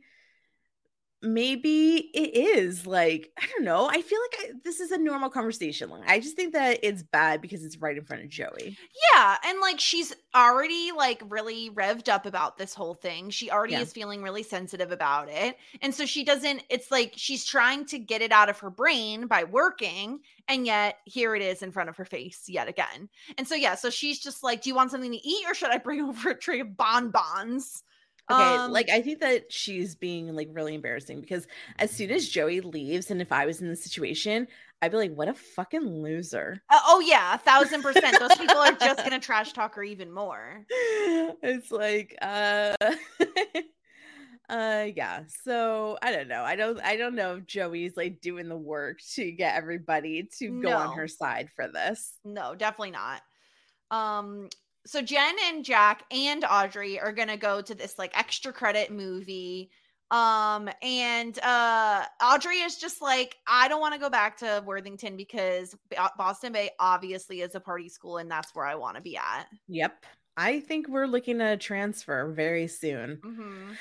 maybe 1.22 2.10
it 2.14 2.34
is 2.34 2.88
like 2.88 3.30
i 3.38 3.46
don't 3.48 3.66
know 3.66 3.88
i 3.90 4.02
feel 4.02 4.20
like 4.22 4.40
I, 4.40 4.52
this 4.64 4.80
is 4.80 4.92
a 4.92 4.98
normal 4.98 5.30
conversation 5.30 5.90
like 5.90 6.04
i 6.08 6.20
just 6.20 6.36
think 6.38 6.54
that 6.54 6.80
it's 6.82 7.04
bad 7.04 7.42
because 7.42 7.66
it's 7.66 7.78
right 7.78 7.98
in 7.98 8.06
front 8.06 8.24
of 8.24 8.30
joey 8.30 8.80
Yeah, 9.14 9.38
and 9.44 9.60
like 9.60 9.80
she's 9.80 10.14
already 10.36 10.92
like 10.92 11.22
really 11.28 11.70
revved 11.72 12.08
up 12.08 12.26
about 12.26 12.58
this 12.58 12.74
whole 12.74 12.94
thing. 12.94 13.30
She 13.32 13.50
already 13.50 13.74
Yeah. 13.74 13.82
is 13.82 13.92
feeling 13.92 14.22
really 14.22 14.44
sensitive 14.44 14.92
about 14.92 15.28
it. 15.30 15.58
And 15.82 15.94
so 15.94 16.06
she 16.06 16.24
doesn't 16.24 16.64
it's 16.70 16.92
like 16.92 17.14
she's 17.16 17.44
trying 17.46 17.86
to 17.88 18.00
get 18.00 18.22
it 18.22 18.32
out 18.32 18.50
of 18.50 18.60
her 18.60 18.70
brain 18.70 19.28
by 19.28 19.44
working 19.44 20.20
and 20.48 20.66
yet 20.66 20.98
here 21.06 21.36
it 21.36 21.42
is 21.42 21.62
in 21.64 21.72
front 21.72 21.90
of 21.90 21.98
her 21.98 22.06
face 22.06 22.46
yet 22.48 22.68
again. 22.68 23.10
And 23.38 23.48
so 23.48 23.56
yeah, 23.56 23.76
so 23.76 23.90
she's 23.90 24.20
just 24.20 24.44
like, 24.44 24.62
"Do 24.62 24.70
you 24.70 24.76
want 24.76 24.92
something 24.92 25.12
to 25.12 25.28
eat 25.28 25.46
or 25.48 25.54
should 25.54 25.72
I 25.72 25.78
bring 25.80 26.02
over 26.10 26.30
a 26.32 26.38
tray 26.38 26.60
of 26.60 26.78
bonbons?" 26.78 27.84
Okay 28.32 28.56
Um, 28.58 28.72
like 28.72 28.90
i 28.90 29.02
think 29.02 29.20
that 29.22 29.52
she's 29.52 29.96
being 29.96 30.36
like 30.36 30.50
really 30.52 30.76
embarrassing 30.76 31.22
because 31.22 31.48
as 31.80 31.92
soon 31.92 32.12
as 32.12 32.28
joey 32.28 32.62
leaves 32.62 33.10
and 33.12 33.22
if 33.22 33.32
i 33.32 33.46
was 33.46 33.62
in 33.62 33.70
the 33.70 33.76
situation 33.76 34.48
i'd 34.82 34.92
be 34.92 34.98
like 34.98 35.14
what 35.14 35.28
a 35.28 35.34
fucking 35.34 36.02
loser 36.04 36.62
uh, 36.70 36.80
oh 36.88 37.00
yeah, 37.00 37.34
a 37.36 37.38
thousand 37.38 37.82
percent. 37.82 38.18
Those 38.20 38.38
people 38.38 38.58
are 38.58 38.72
just 38.74 39.04
gonna 39.04 39.20
trash 39.30 39.52
talk 39.54 39.76
her 39.76 39.84
even 39.84 40.12
more. 40.12 40.66
it's 40.70 41.72
like 41.72 42.16
uh 42.22 42.76
uh 44.50 44.88
yeah 44.96 45.22
so 45.44 45.98
i 46.02 46.12
don't 46.12 46.28
know 46.28 46.42
i 46.44 46.56
don't 46.56 46.80
i 46.82 46.96
don't 46.96 47.14
know 47.14 47.36
if 47.36 47.46
joey's 47.46 47.96
like 47.96 48.20
doing 48.20 48.50
the 48.50 48.58
work 48.58 48.98
to 49.14 49.32
get 49.32 49.56
everybody 49.56 50.28
to 50.40 50.60
go 50.62 50.72
on 50.72 50.98
her 50.98 51.08
side 51.08 51.50
for 51.56 51.68
this 51.68 52.14
No, 52.26 52.56
definitely 52.56 52.92
not. 52.92 53.22
Um, 53.92 54.50
so 54.86 55.02
Jen 55.02 55.36
and 55.46 55.64
Jack 55.66 56.04
and 56.12 56.46
Audrey 56.50 57.00
are 57.00 57.12
gonna 57.14 57.38
go 57.38 57.62
to 57.62 57.76
this 57.76 57.98
like 57.98 58.18
extra 58.18 58.52
credit 58.54 58.92
movie. 58.92 59.70
Um, 60.12 60.68
and 60.82 61.38
uh 61.40 62.04
Audrey 62.24 62.58
is 62.62 62.78
just 62.78 63.00
like, 63.02 63.36
I 63.48 63.68
don't 63.68 63.80
want 63.82 63.94
to 63.94 64.00
go 64.00 64.10
back 64.10 64.38
to 64.38 64.64
Worthington 64.66 65.16
because 65.18 65.76
Boston 66.18 66.52
Bay 66.54 66.72
obviously 66.80 67.42
is 67.42 67.54
a 67.54 67.60
party 67.60 67.90
school, 67.90 68.18
and 68.18 68.30
that's 68.32 68.56
where 68.56 68.66
I 68.66 68.74
want 68.76 68.96
to 68.96 69.02
be 69.02 69.18
at. 69.18 69.46
yep 69.68 70.04
i 70.38 70.60
think 70.62 70.88
we're 70.88 71.06
looking 71.08 71.42
at 71.42 71.54
a 71.54 71.58
transfer 71.58 72.32
very 72.32 72.68
soon 72.68 73.18
Mm-hmm. 73.26 73.74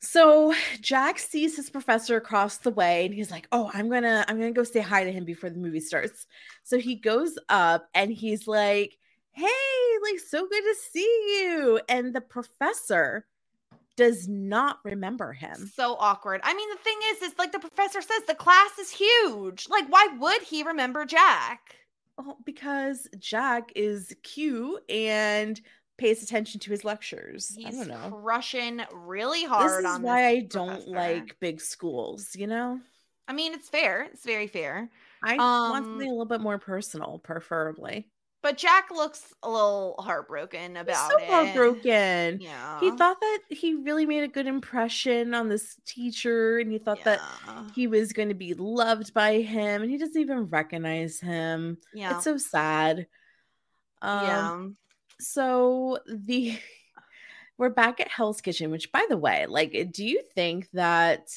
so 0.00 0.52
jack 0.80 1.18
sees 1.18 1.54
his 1.56 1.70
professor 1.70 2.16
across 2.16 2.56
the 2.58 2.70
way 2.70 3.04
and 3.06 3.14
he's 3.14 3.30
like 3.30 3.46
oh 3.52 3.70
i'm 3.72 3.88
gonna 3.88 4.24
i'm 4.26 4.38
gonna 4.38 4.50
go 4.52 4.64
say 4.64 4.80
hi 4.80 5.04
to 5.04 5.12
him 5.12 5.24
before 5.24 5.50
the 5.50 5.58
movie 5.58 5.80
starts 5.80 6.26
so 6.64 6.78
he 6.78 6.96
goes 6.96 7.38
up 7.48 7.86
and 7.94 8.10
he's 8.12 8.48
like 8.48 8.96
hey 9.32 9.98
like 10.02 10.18
so 10.20 10.46
good 10.48 10.62
to 10.62 10.74
see 10.90 11.40
you 11.40 11.80
and 11.88 12.14
the 12.14 12.20
professor 12.20 13.26
does 13.96 14.26
not 14.28 14.78
remember 14.84 15.32
him 15.32 15.70
So 15.74 15.96
awkward. 15.98 16.40
I 16.44 16.54
mean, 16.54 16.68
the 16.70 16.76
thing 16.76 16.98
is, 17.10 17.22
is 17.22 17.38
like 17.38 17.52
the 17.52 17.58
professor 17.58 18.00
says, 18.00 18.22
the 18.26 18.34
class 18.34 18.78
is 18.78 18.90
huge. 18.90 19.68
Like, 19.68 19.86
why 19.88 20.08
would 20.18 20.42
he 20.42 20.62
remember 20.62 21.04
Jack? 21.04 21.76
Oh, 22.18 22.36
because 22.44 23.08
Jack 23.18 23.72
is 23.74 24.14
cute 24.22 24.82
and 24.90 25.60
pays 25.98 26.22
attention 26.22 26.60
to 26.60 26.70
his 26.70 26.84
lectures. 26.84 27.58
I 27.64 27.70
He's 27.70 27.76
don't 27.76 27.88
know. 27.88 28.16
crushing 28.22 28.82
really 28.92 29.44
hard. 29.44 29.84
This 29.84 29.92
is 29.94 29.98
why 29.98 30.22
this 30.34 30.44
I 30.44 30.46
don't 30.46 30.88
like 30.88 31.38
big 31.40 31.60
schools, 31.60 32.34
you 32.36 32.46
know? 32.46 32.80
I 33.28 33.32
mean, 33.32 33.54
it's 33.54 33.68
fair. 33.68 34.02
It's 34.04 34.24
very 34.24 34.46
fair. 34.46 34.90
I 35.22 35.40
want 35.40 35.40
Um, 35.40 35.84
something 35.86 36.08
a 36.08 36.10
little 36.10 36.26
bit 36.26 36.40
more 36.40 36.58
personal, 36.58 37.18
preferably. 37.18 38.11
But 38.42 38.58
Jack 38.58 38.90
looks 38.90 39.32
a 39.44 39.48
little 39.48 39.94
heartbroken 40.00 40.72
He's 40.72 40.82
about 40.82 41.10
so 41.12 41.16
it. 41.18 41.28
heartbroken. 41.28 42.40
Yeah. 42.40 42.80
He 42.80 42.90
thought 42.90 43.20
that 43.20 43.38
he 43.50 43.76
really 43.76 44.04
made 44.04 44.24
a 44.24 44.28
good 44.28 44.48
impression 44.48 45.32
on 45.32 45.48
this 45.48 45.76
teacher, 45.86 46.58
and 46.58 46.70
he 46.70 46.78
thought 46.78 47.04
that 47.04 47.20
he 47.72 47.86
was 47.86 48.12
going 48.12 48.30
to 48.30 48.34
be 48.34 48.54
loved 48.54 49.14
by 49.14 49.40
him, 49.42 49.82
and 49.82 49.90
he 49.90 49.96
doesn't 49.96 50.20
even 50.20 50.46
recognize 50.46 51.20
him. 51.20 51.78
Yeah. 51.94 52.16
It's 52.16 52.24
so 52.24 52.36
sad. 52.36 53.06
Um, 54.02 54.26
yeah. 54.26 54.66
so 55.20 55.98
the 56.08 56.58
we're 57.58 57.70
back 57.70 58.00
at 58.00 58.08
Hell's 58.08 58.40
Kitchen, 58.40 58.72
which 58.72 58.90
by 58.90 59.06
the 59.08 59.16
way, 59.16 59.46
like, 59.46 59.92
do 59.92 60.04
you 60.04 60.20
think 60.34 60.68
that 60.72 61.28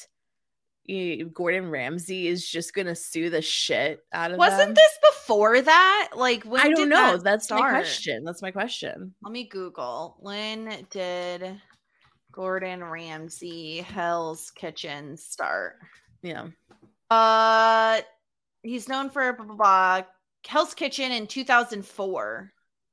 Gordon 1.32 1.70
Ramsay 1.70 2.28
is 2.28 2.48
just 2.48 2.74
gonna 2.74 2.94
sue 2.94 3.30
the 3.30 3.42
shit 3.42 4.00
out 4.12 4.30
of 4.30 4.38
Wasn't 4.38 4.58
them? 4.58 4.74
this 4.74 4.98
before 5.12 5.60
that? 5.60 6.10
Like 6.14 6.44
when 6.44 6.60
I 6.60 6.68
did 6.68 6.76
don't 6.76 6.88
know. 6.88 7.12
that 7.16 7.24
That's 7.24 7.50
my 7.50 7.70
question. 7.70 8.24
That's 8.24 8.42
my 8.42 8.50
question. 8.50 9.14
Let 9.22 9.32
me 9.32 9.48
Google. 9.48 10.16
When 10.20 10.86
did 10.90 11.60
Gordon 12.32 12.84
Ramsay 12.84 13.78
Hell's 13.78 14.50
Kitchen 14.50 15.16
start? 15.16 15.76
Yeah. 16.22 16.48
Uh 17.10 18.00
he's 18.62 18.88
known 18.88 19.10
for 19.10 19.32
blah, 19.32 19.46
blah, 19.46 19.56
blah, 19.56 20.02
Hell's 20.46 20.74
Kitchen 20.74 21.12
in 21.12 21.26
2004. 21.26 22.52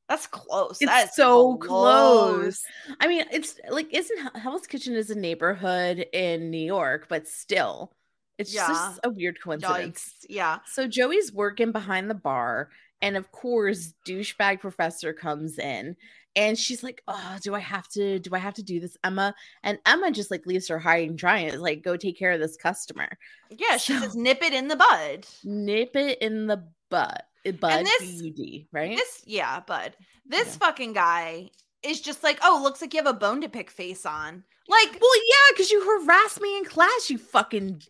That's 0.10 0.28
close. 0.28 0.82
It's 0.82 0.92
That 0.92 1.10
is 1.10 1.16
so 1.16 1.56
close. 1.58 2.64
I 3.00 3.08
mean, 3.08 3.26
it's 3.32 3.60
like 3.70 3.94
isn't 3.94 4.38
Hell's 4.38 4.68
Kitchen 4.68 4.96
is 4.96 5.10
a 5.10 5.16
neighborhood 5.16 6.06
in 6.14 6.52
New 6.52 6.66
York, 6.66 7.08
but 7.10 7.28
still, 7.28 7.94
it's 8.38 8.54
Yeah. 8.54 8.68
just 8.68 9.00
a 9.04 9.10
weird 9.10 9.42
coincidence. 9.42 10.16
Yikes. 10.24 10.26
Yeah. 10.30 10.60
So 10.66 10.88
Joey's 10.88 11.32
working 11.32 11.72
behind 11.72 12.10
the 12.10 12.16
bar, 12.16 12.70
and 13.02 13.16
of 13.16 13.32
course, 13.32 13.94
douchebag 14.06 14.60
professor 14.60 15.14
comes 15.14 15.58
in, 15.58 15.96
and 16.36 16.58
she's 16.60 16.84
like, 16.84 17.02
"Oh, 17.08 17.38
do 17.42 17.56
I 17.56 17.60
have 17.60 17.88
to? 17.90 18.20
Do 18.20 18.32
I 18.36 18.40
have 18.40 18.56
to 18.56 18.64
do 18.64 18.80
this, 18.82 18.98
Emma?" 19.04 19.34
And 19.64 19.80
Emma 19.86 20.12
just 20.12 20.32
like 20.32 20.46
leaves 20.46 20.68
her 20.68 20.80
high 20.80 20.98
and 20.98 21.18
dry, 21.18 21.38
and 21.40 21.54
is 21.54 21.62
like, 21.62 21.82
"Go 21.82 21.96
take 21.96 22.18
care 22.18 22.32
of 22.34 22.40
this 22.42 22.58
customer. 22.58 23.10
Yeah, 23.50 23.78
she 23.78 23.94
says 23.94 24.16
nip 24.16 24.42
it 24.42 24.54
in 24.54 24.68
the 24.68 24.76
bud. 24.76 25.26
Nip 25.46 25.96
it 25.96 26.20
in 26.22 26.48
the 26.48 26.68
butt, 26.90 27.26
uh, 27.48 27.52
bud, 27.54 27.86
this- 27.86 28.02
B-U-D, 28.02 28.68
right?" 28.72 28.96
This, 28.98 29.22
yeah, 29.26 29.60
bud. 29.62 29.96
This 30.26 30.48
Yeah. 30.48 30.66
fucking 30.68 30.94
guy 30.94 31.52
is 31.82 32.00
just 32.02 32.24
like, 32.24 32.40
oh, 32.44 32.60
looks 32.64 32.82
like 32.82 32.94
you 32.94 33.00
have 33.04 33.08
a 33.14 33.18
bone 33.18 33.42
to 33.42 33.50
pick 33.50 33.70
face 33.70 34.06
on. 34.06 34.44
Like, 34.70 34.98
well, 35.02 35.16
yeah, 35.28 35.52
because 35.52 35.70
you 35.72 35.84
harassed 35.84 36.40
me 36.42 36.58
in 36.58 36.64
class, 36.66 37.10
you 37.10 37.18
fucking 37.18 37.82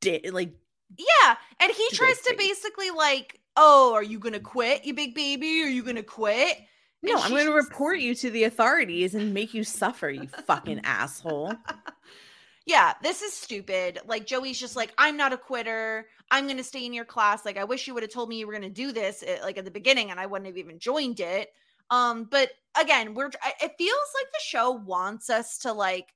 did. 0.00 0.32
like. 0.34 0.52
yeah. 0.98 1.36
And 1.60 1.72
he 1.72 1.88
To 1.90 1.96
tries 1.96 2.20
to 2.22 2.34
basically 2.36 2.90
like, 2.90 3.40
oh, 3.56 3.94
are 3.94 4.02
you 4.02 4.18
gonna 4.18 4.38
quit, 4.40 4.84
you 4.84 4.92
big 4.94 5.14
baby? 5.14 5.62
Are 5.62 5.68
you 5.68 5.82
gonna 5.82 6.02
quit? 6.02 6.58
No, 7.02 7.14
And 7.14 7.22
I'm 7.24 7.30
going 7.30 7.46
to 7.46 7.52
report 7.52 8.00
you 8.00 8.12
to 8.16 8.28
the 8.28 8.42
authorities 8.42 9.14
and 9.14 9.32
make 9.32 9.54
you 9.54 9.62
suffer, 9.62 10.10
you 10.10 10.26
fucking 10.26 10.80
asshole. 10.82 11.54
Yeah, 12.68 12.92
this 13.02 13.22
is 13.22 13.32
stupid. 13.32 13.98
Like 14.06 14.26
Joey's 14.26 14.60
just 14.60 14.76
like, 14.76 14.92
I'm 14.98 15.16
not 15.16 15.32
a 15.32 15.38
quitter. 15.38 16.06
I'm 16.30 16.46
gonna 16.46 16.62
stay 16.62 16.84
in 16.84 16.92
your 16.92 17.06
class. 17.06 17.46
Like, 17.46 17.56
I 17.56 17.64
wish 17.64 17.86
you 17.86 17.94
would 17.94 18.02
have 18.02 18.12
told 18.12 18.28
me 18.28 18.36
you 18.38 18.46
were 18.46 18.52
gonna 18.52 18.68
do 18.68 18.92
this 18.92 19.24
eh, 19.26 19.38
like 19.42 19.56
at 19.56 19.64
the 19.64 19.70
beginning, 19.70 20.10
and 20.10 20.20
I 20.20 20.26
wouldn't 20.26 20.46
have 20.46 20.58
even 20.58 20.78
joined 20.78 21.18
it. 21.20 21.48
Um, 21.90 22.24
but 22.30 22.50
again, 22.78 23.14
we're 23.14 23.28
it 23.28 23.72
feels 23.78 24.08
like 24.14 24.30
the 24.32 24.40
show 24.44 24.72
wants 24.72 25.30
us 25.30 25.56
to 25.60 25.72
like 25.72 26.08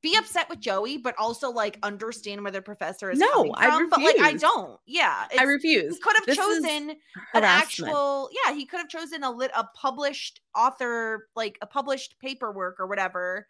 be 0.00 0.16
upset 0.16 0.48
with 0.48 0.60
Joey, 0.60 0.96
but 0.96 1.14
also 1.18 1.50
like 1.50 1.78
understand 1.82 2.42
where 2.42 2.52
the 2.52 2.62
professor 2.62 3.10
is 3.10 3.18
No, 3.18 3.28
coming 3.32 3.52
I 3.54 3.66
from. 3.66 3.90
But 3.90 4.00
like, 4.00 4.20
I 4.20 4.32
don't. 4.32 4.80
Yeah, 4.86 5.26
I 5.38 5.42
refuse. 5.42 5.94
he 5.96 6.00
could 6.00 6.16
have 6.16 6.26
This 6.26 6.36
chosen 6.36 6.90
an 6.90 6.96
harassment. 7.34 7.90
actual 7.90 8.30
yeah 8.46 8.54
he 8.54 8.64
could 8.64 8.78
have 8.80 8.88
chosen 8.88 9.22
a 9.22 9.30
lit 9.30 9.50
a 9.54 9.64
published 9.74 10.40
author 10.56 11.28
like 11.36 11.58
a 11.60 11.66
published 11.66 12.16
paperwork 12.20 12.76
or 12.80 12.86
whatever 12.86 13.46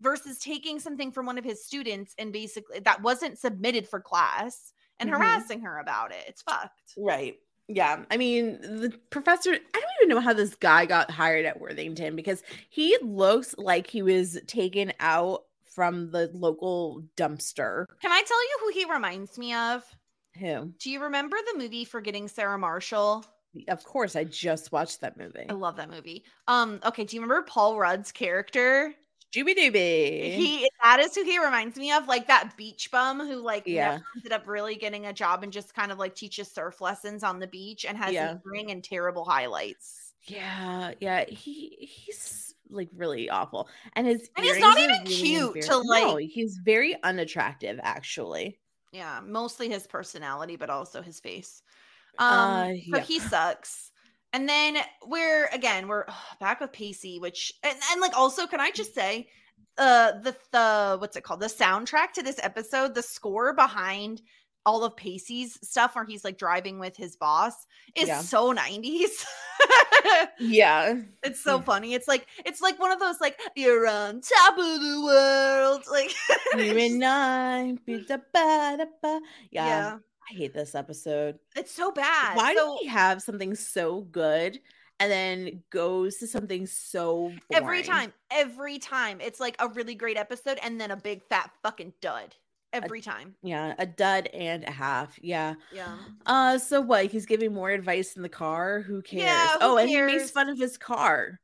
versus 0.00 0.38
taking 0.38 0.78
something 0.80 1.10
from 1.12 1.26
one 1.26 1.38
of 1.38 1.44
his 1.44 1.64
students 1.64 2.14
and 2.18 2.32
basically 2.32 2.80
that 2.80 3.02
wasn't 3.02 3.38
submitted 3.38 3.88
for 3.88 4.00
class 4.00 4.72
and 5.00 5.08
Mhm. 5.10 5.14
harassing 5.16 5.60
her 5.62 5.78
about 5.78 6.12
it 6.12 6.24
it's 6.28 6.42
fucked 6.42 6.94
Right. 6.96 7.38
Yeah. 7.68 8.04
I 8.12 8.16
mean, 8.16 8.60
the 8.60 8.96
professor, 9.10 9.50
I 9.50 9.56
don't 9.80 9.84
even 10.00 10.08
know 10.14 10.20
how 10.20 10.32
this 10.32 10.54
guy 10.54 10.86
got 10.86 11.10
hired 11.10 11.44
at 11.46 11.58
Worthington 11.60 12.14
because 12.14 12.44
he 12.70 12.96
looks 13.02 13.56
like 13.58 13.88
he 13.88 14.02
was 14.02 14.38
taken 14.46 14.92
out 15.00 15.42
from 15.64 16.12
the 16.12 16.30
local 16.32 17.02
dumpster. 17.16 17.86
can 18.00 18.10
i 18.12 18.22
tell 18.22 18.42
you 18.42 18.56
who 18.60 18.68
he 18.80 18.84
reminds 18.90 19.36
me 19.36 19.52
of 19.52 19.84
Who? 20.38 20.72
do 20.78 20.90
you 20.90 21.02
remember 21.02 21.36
the 21.52 21.58
movie 21.58 21.84
forgetting 21.84 22.28
sarah 22.28 22.56
marshall 22.56 23.24
Of 23.68 23.84
course, 23.84 24.16
I 24.16 24.24
just 24.24 24.70
watched 24.72 25.00
that 25.02 25.18
movie. 25.18 25.44
i 25.50 25.52
love 25.52 25.76
that 25.76 25.90
movie 25.90 26.24
um 26.48 26.80
okay 26.84 27.04
do 27.04 27.16
you 27.16 27.20
remember 27.20 27.42
paul 27.42 27.76
rudd's 27.78 28.10
character 28.12 28.94
Jooby 29.36 29.54
Dooby. 29.56 30.34
he 30.34 30.70
that 30.82 31.00
is 31.00 31.14
who 31.14 31.22
he 31.24 31.38
reminds 31.38 31.76
me 31.76 31.92
of 31.92 32.06
like 32.08 32.26
that 32.28 32.56
beach 32.56 32.90
bum 32.90 33.20
who 33.20 33.36
like 33.36 33.64
Yeah. 33.66 33.98
ended 34.16 34.32
up 34.32 34.46
really 34.48 34.76
getting 34.76 35.06
a 35.06 35.12
job 35.12 35.42
and 35.42 35.52
just 35.52 35.74
kind 35.74 35.92
of 35.92 35.98
like 35.98 36.14
teaches 36.14 36.50
surf 36.50 36.80
lessons 36.80 37.22
on 37.22 37.38
the 37.38 37.46
beach 37.46 37.84
and 37.84 37.98
has 37.98 38.12
Yeah. 38.14 38.36
ring 38.44 38.70
and 38.70 38.82
terrible 38.82 39.24
highlights 39.24 40.14
Yeah, 40.26 40.92
yeah. 41.00 41.24
He 41.26 41.76
he's 41.90 42.54
like 42.68 42.88
really 42.96 43.30
awful. 43.30 43.68
And 43.92 44.06
his 44.08 44.28
And 44.36 44.44
he's 44.44 44.58
not 44.58 44.76
even 44.78 44.90
really 45.04 45.14
cute 45.14 45.54
embar- 45.54 45.66
to, 45.66 45.82
No, 45.84 46.14
like- 46.14 46.28
he's 46.28 46.56
very 46.64 46.96
unattractive 47.04 47.78
actually. 47.82 48.58
Yeah, 48.92 49.20
mostly 49.24 49.68
his 49.68 49.86
personality, 49.86 50.56
but 50.56 50.70
also 50.70 51.02
his 51.02 51.20
face. 51.20 51.62
Um, 52.18 52.32
Uh, 52.32 52.64
so 52.68 52.72
yeah. 52.74 53.00
he 53.00 53.18
sucks. 53.20 53.92
And 54.36 54.46
then 54.46 54.76
we're 55.06 55.46
again 55.46 55.88
we're 55.88 56.04
back 56.40 56.60
with 56.60 56.70
Pacey, 56.72 57.18
which 57.18 57.52
and, 57.62 57.74
and 57.90 58.00
like 58.02 58.14
also 58.14 58.46
can 58.46 58.60
I 58.60 58.70
just 58.70 58.94
say, 58.94 59.28
uh, 59.78 60.12
the 60.20 60.36
the 60.52 60.96
what's 61.00 61.16
it 61.16 61.24
called? 61.24 61.40
The 61.40 61.46
soundtrack 61.46 62.12
to 62.12 62.22
this 62.22 62.38
episode, 62.42 62.94
the 62.94 63.02
score 63.02 63.54
behind 63.54 64.20
all 64.66 64.84
of 64.84 64.94
Pacey's 64.96 65.58
stuff 65.66 65.94
where 65.94 66.04
he's 66.04 66.22
like 66.24 66.36
driving 66.36 66.78
with 66.78 66.96
his 66.96 67.16
boss 67.16 67.54
is 67.94 68.08
Yeah. 68.08 68.20
so 68.20 68.52
90s. 68.52 69.24
Yeah. 70.38 71.00
it's 71.22 71.42
so 71.42 71.60
funny. 71.60 71.94
It's 71.94 72.08
like 72.08 72.26
it's 72.44 72.60
like 72.60 72.78
one 72.78 72.92
of 72.92 72.98
those 72.98 73.20
like 73.20 73.38
you're 73.54 73.86
on 73.86 74.20
top 74.20 74.58
of 74.58 74.64
the 74.80 75.02
world. 75.02 75.82
Like 75.90 76.12
You 76.58 76.76
and 76.78 77.02
I. 77.04 77.76
Yeah. 79.50 79.66
yeah. 79.66 79.98
I 80.30 80.34
hate 80.34 80.54
this 80.54 80.74
episode. 80.74 81.38
It's 81.54 81.72
so 81.72 81.92
bad. 81.92 82.36
Why 82.36 82.54
so, 82.54 82.64
do 82.64 82.78
we 82.82 82.88
have 82.88 83.22
something 83.22 83.54
so 83.54 84.02
good 84.02 84.58
and 84.98 85.12
then 85.12 85.62
goes 85.70 86.16
to 86.16 86.26
something 86.26 86.66
so 86.66 87.32
every 87.52 87.82
time 87.82 88.12
every 88.30 88.78
time 88.78 89.20
it's 89.20 89.40
like 89.40 89.54
a 89.58 89.68
really 89.68 89.94
great 89.94 90.16
episode 90.16 90.58
and 90.62 90.80
then 90.80 90.90
a 90.90 90.96
big 90.96 91.22
fat 91.24 91.50
fucking 91.62 91.92
dud 92.00 92.34
every 92.72 93.00
time 93.00 93.34
Yeah, 93.42 93.74
a 93.78 93.86
dud 93.86 94.28
and 94.34 94.64
a 94.64 94.70
half. 94.70 95.18
Yeah. 95.22 95.54
yeah 95.72 95.96
Uh 96.26 96.58
so 96.58 96.80
what? 96.80 97.06
He's 97.06 97.26
giving 97.26 97.52
more 97.52 97.70
advice 97.70 98.16
in 98.16 98.22
the 98.22 98.28
car. 98.28 98.80
Who 98.80 99.02
cares? 99.02 99.24
Yeah, 99.24 99.52
who 99.52 99.58
oh, 99.62 99.76
and 99.76 99.88
he 99.88 100.00
makes 100.00 100.30
fun 100.30 100.48
of 100.48 100.58
his 100.58 100.76
car. 100.76 101.40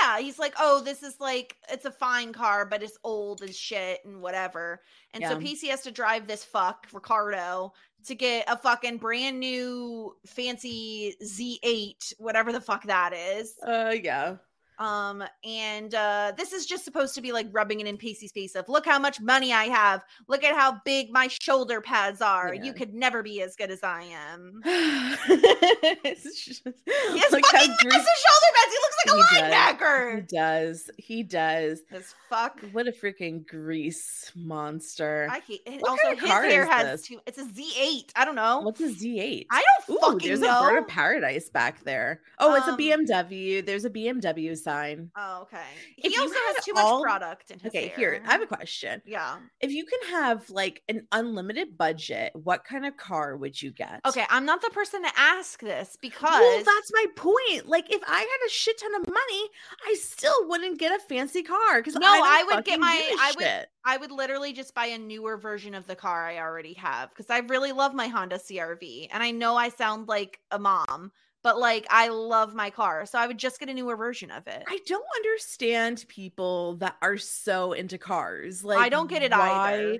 Yeah 0.00 0.18
he's 0.18 0.38
like 0.38 0.54
oh 0.58 0.80
this 0.80 1.02
is 1.02 1.16
like 1.20 1.56
it's 1.70 1.84
a 1.84 1.90
fine 1.90 2.32
car 2.32 2.66
but 2.66 2.82
it's 2.82 2.98
old 3.04 3.42
as 3.42 3.56
shit 3.56 4.04
and 4.04 4.20
whatever. 4.20 4.80
And 5.12 5.24
so 5.24 5.36
pacey 5.36 5.68
has 5.68 5.82
to 5.82 5.90
drive 5.90 6.26
this 6.26 6.44
fuck 6.44 6.86
ricardo 6.92 7.72
to 8.06 8.14
get 8.14 8.44
a 8.48 8.56
fucking 8.56 8.98
brand 8.98 9.40
new 9.40 10.14
fancy 10.26 11.14
z8 11.22 12.14
whatever 12.18 12.52
the 12.52 12.60
fuck 12.60 12.84
that 12.84 13.12
is. 13.12 13.54
Uh 13.66 13.94
yeah. 14.02 14.36
Um, 14.78 15.24
and 15.44 15.94
uh 15.94 16.32
this 16.36 16.52
is 16.52 16.66
just 16.66 16.84
supposed 16.84 17.14
to 17.14 17.20
be 17.22 17.32
like 17.32 17.46
rubbing 17.50 17.80
it 17.80 17.86
in 17.86 17.96
Pacey's 17.96 18.32
face 18.32 18.54
of 18.54 18.68
look 18.68 18.84
how 18.84 18.98
much 18.98 19.20
money 19.20 19.52
I 19.52 19.64
have, 19.64 20.04
look 20.28 20.44
at 20.44 20.54
how 20.54 20.80
big 20.84 21.10
my 21.10 21.28
shoulder 21.28 21.80
pads 21.80 22.20
are. 22.20 22.54
Yeah. 22.54 22.64
You 22.64 22.72
could 22.74 22.94
never 22.94 23.22
be 23.22 23.40
as 23.42 23.56
good 23.56 23.70
as 23.70 23.82
I 23.82 24.02
am. 24.02 24.60
it's 24.64 26.44
just, 26.44 26.62
He 26.64 27.18
has 27.18 27.32
look 27.32 27.44
fucking 27.46 27.74
greasy- 27.80 27.88
massive 27.88 28.06
shoulder 28.24 28.52
pads. 28.54 28.72
He 28.72 28.78
looks 28.82 28.96
like 28.98 29.06
a 29.06 29.16
He 29.16 29.40
does. 29.40 30.14
He 30.16 30.36
does. 30.36 30.90
He 30.98 31.22
does. 31.22 31.80
This 31.90 32.14
fuck. 32.28 32.60
What 32.72 32.88
a 32.88 32.92
freaking 32.92 33.46
grease 33.46 34.32
monster. 34.34 35.28
I 35.30 35.40
hate 35.40 35.60
it. 35.66 35.82
Also, 35.86 36.02
kind 36.02 36.12
of 36.14 36.20
his 36.20 36.30
hair 36.30 36.66
has 36.66 37.00
this? 37.00 37.08
two. 37.08 37.20
It's 37.26 37.38
a 37.38 37.44
Z8. 37.44 38.10
I 38.16 38.24
don't 38.24 38.34
know. 38.34 38.60
What's 38.60 38.80
a 38.80 38.88
Z8? 38.88 39.46
I 39.50 39.62
don't 39.86 39.96
Ooh, 39.96 40.00
fucking 40.00 40.28
there's 40.28 40.40
know. 40.40 40.58
a 40.66 40.70
bird 40.70 40.78
of 40.78 40.88
paradise 40.88 41.48
back 41.48 41.82
there. 41.84 42.20
Oh, 42.38 42.54
it's 42.54 42.66
a 42.66 42.72
Um, 42.72 42.78
BMW. 42.78 43.64
There's 43.64 43.84
a 43.84 43.90
BMW 43.90 44.56
sign. 44.70 45.10
oh, 45.16 45.42
okay. 45.42 45.62
If 45.96 46.12
He 46.12 46.18
also 46.18 46.34
has 46.54 46.64
too 46.64 46.72
all- 46.76 46.98
much 46.98 47.04
product 47.04 47.50
in 47.52 47.58
his 47.60 47.70
Okay, 47.70 47.88
hair. 47.88 47.96
here. 48.14 48.22
I 48.26 48.32
have 48.32 48.42
a 48.42 48.46
question. 48.46 49.00
Yeah. 49.06 49.36
If 49.60 49.70
you 49.70 49.84
can 49.86 50.10
have 50.10 50.50
like 50.50 50.82
an 50.88 51.06
unlimited 51.12 51.78
budget, 51.78 52.32
what 52.34 52.64
kind 52.64 52.84
of 52.84 52.96
car 52.96 53.36
would 53.36 53.60
you 53.62 53.70
get? 53.70 54.00
Okay, 54.04 54.24
I'm 54.28 54.44
not 54.44 54.60
the 54.62 54.70
person 54.70 55.02
to 55.02 55.10
ask 55.16 55.60
this 55.60 55.96
because 56.00 56.40
Well, 56.40 56.58
that's 56.64 56.92
my 56.92 57.06
point. 57.14 57.68
Like, 57.68 57.92
if 57.94 58.02
I 58.06 58.18
had 58.18 58.46
a 58.46 58.50
shit 58.50 58.78
ton 58.78 58.94
of 58.96 59.06
money, 59.06 59.48
I 59.86 59.94
still 59.94 60.48
wouldn't 60.48 60.78
get 60.78 60.92
a 60.92 60.98
fancy 61.04 61.42
car 61.44 61.76
because 61.78 61.94
No, 61.94 62.06
I, 62.08 62.44
I 62.50 62.54
would 62.56 62.64
get 62.64 62.80
my- 62.80 63.16
I 63.20 63.32
would- 63.36 63.42
shit. 63.44 63.68
I 63.84 63.96
would 63.98 64.10
literally 64.10 64.52
just 64.52 64.74
buy 64.74 64.86
a 64.86 64.98
newer 64.98 65.36
version 65.36 65.72
of 65.74 65.86
the 65.86 65.94
car 65.94 66.26
I 66.26 66.38
already 66.38 66.72
have 66.74 67.10
because 67.10 67.30
I 67.30 67.38
really 67.38 67.70
love 67.70 67.94
my 67.94 68.08
Honda 68.08 68.36
CRV. 68.36 69.08
And 69.12 69.22
I 69.22 69.30
know 69.30 69.54
I 69.56 69.68
sound 69.68 70.08
like 70.08 70.40
a 70.50 70.58
mom, 70.58 71.12
but 71.46 71.60
like 71.60 71.86
I 71.90 72.08
love 72.08 72.56
my 72.56 72.70
car. 72.70 73.06
So 73.06 73.20
I 73.20 73.28
would 73.28 73.38
just 73.38 73.60
get 73.60 73.68
a 73.68 73.72
newer 73.74 73.94
version 73.94 74.32
of 74.32 74.48
it. 74.48 74.64
I 74.66 74.80
don't 74.84 75.06
understand 75.14 76.04
people 76.08 76.74
that 76.78 76.96
are 77.00 77.16
so 77.18 77.72
into 77.72 77.98
cars. 77.98 78.64
Like, 78.64 78.80
I 78.80 78.88
don't 78.88 79.08
get 79.08 79.22
it 79.22 79.30
why- 79.30 79.74
either. 79.74 79.98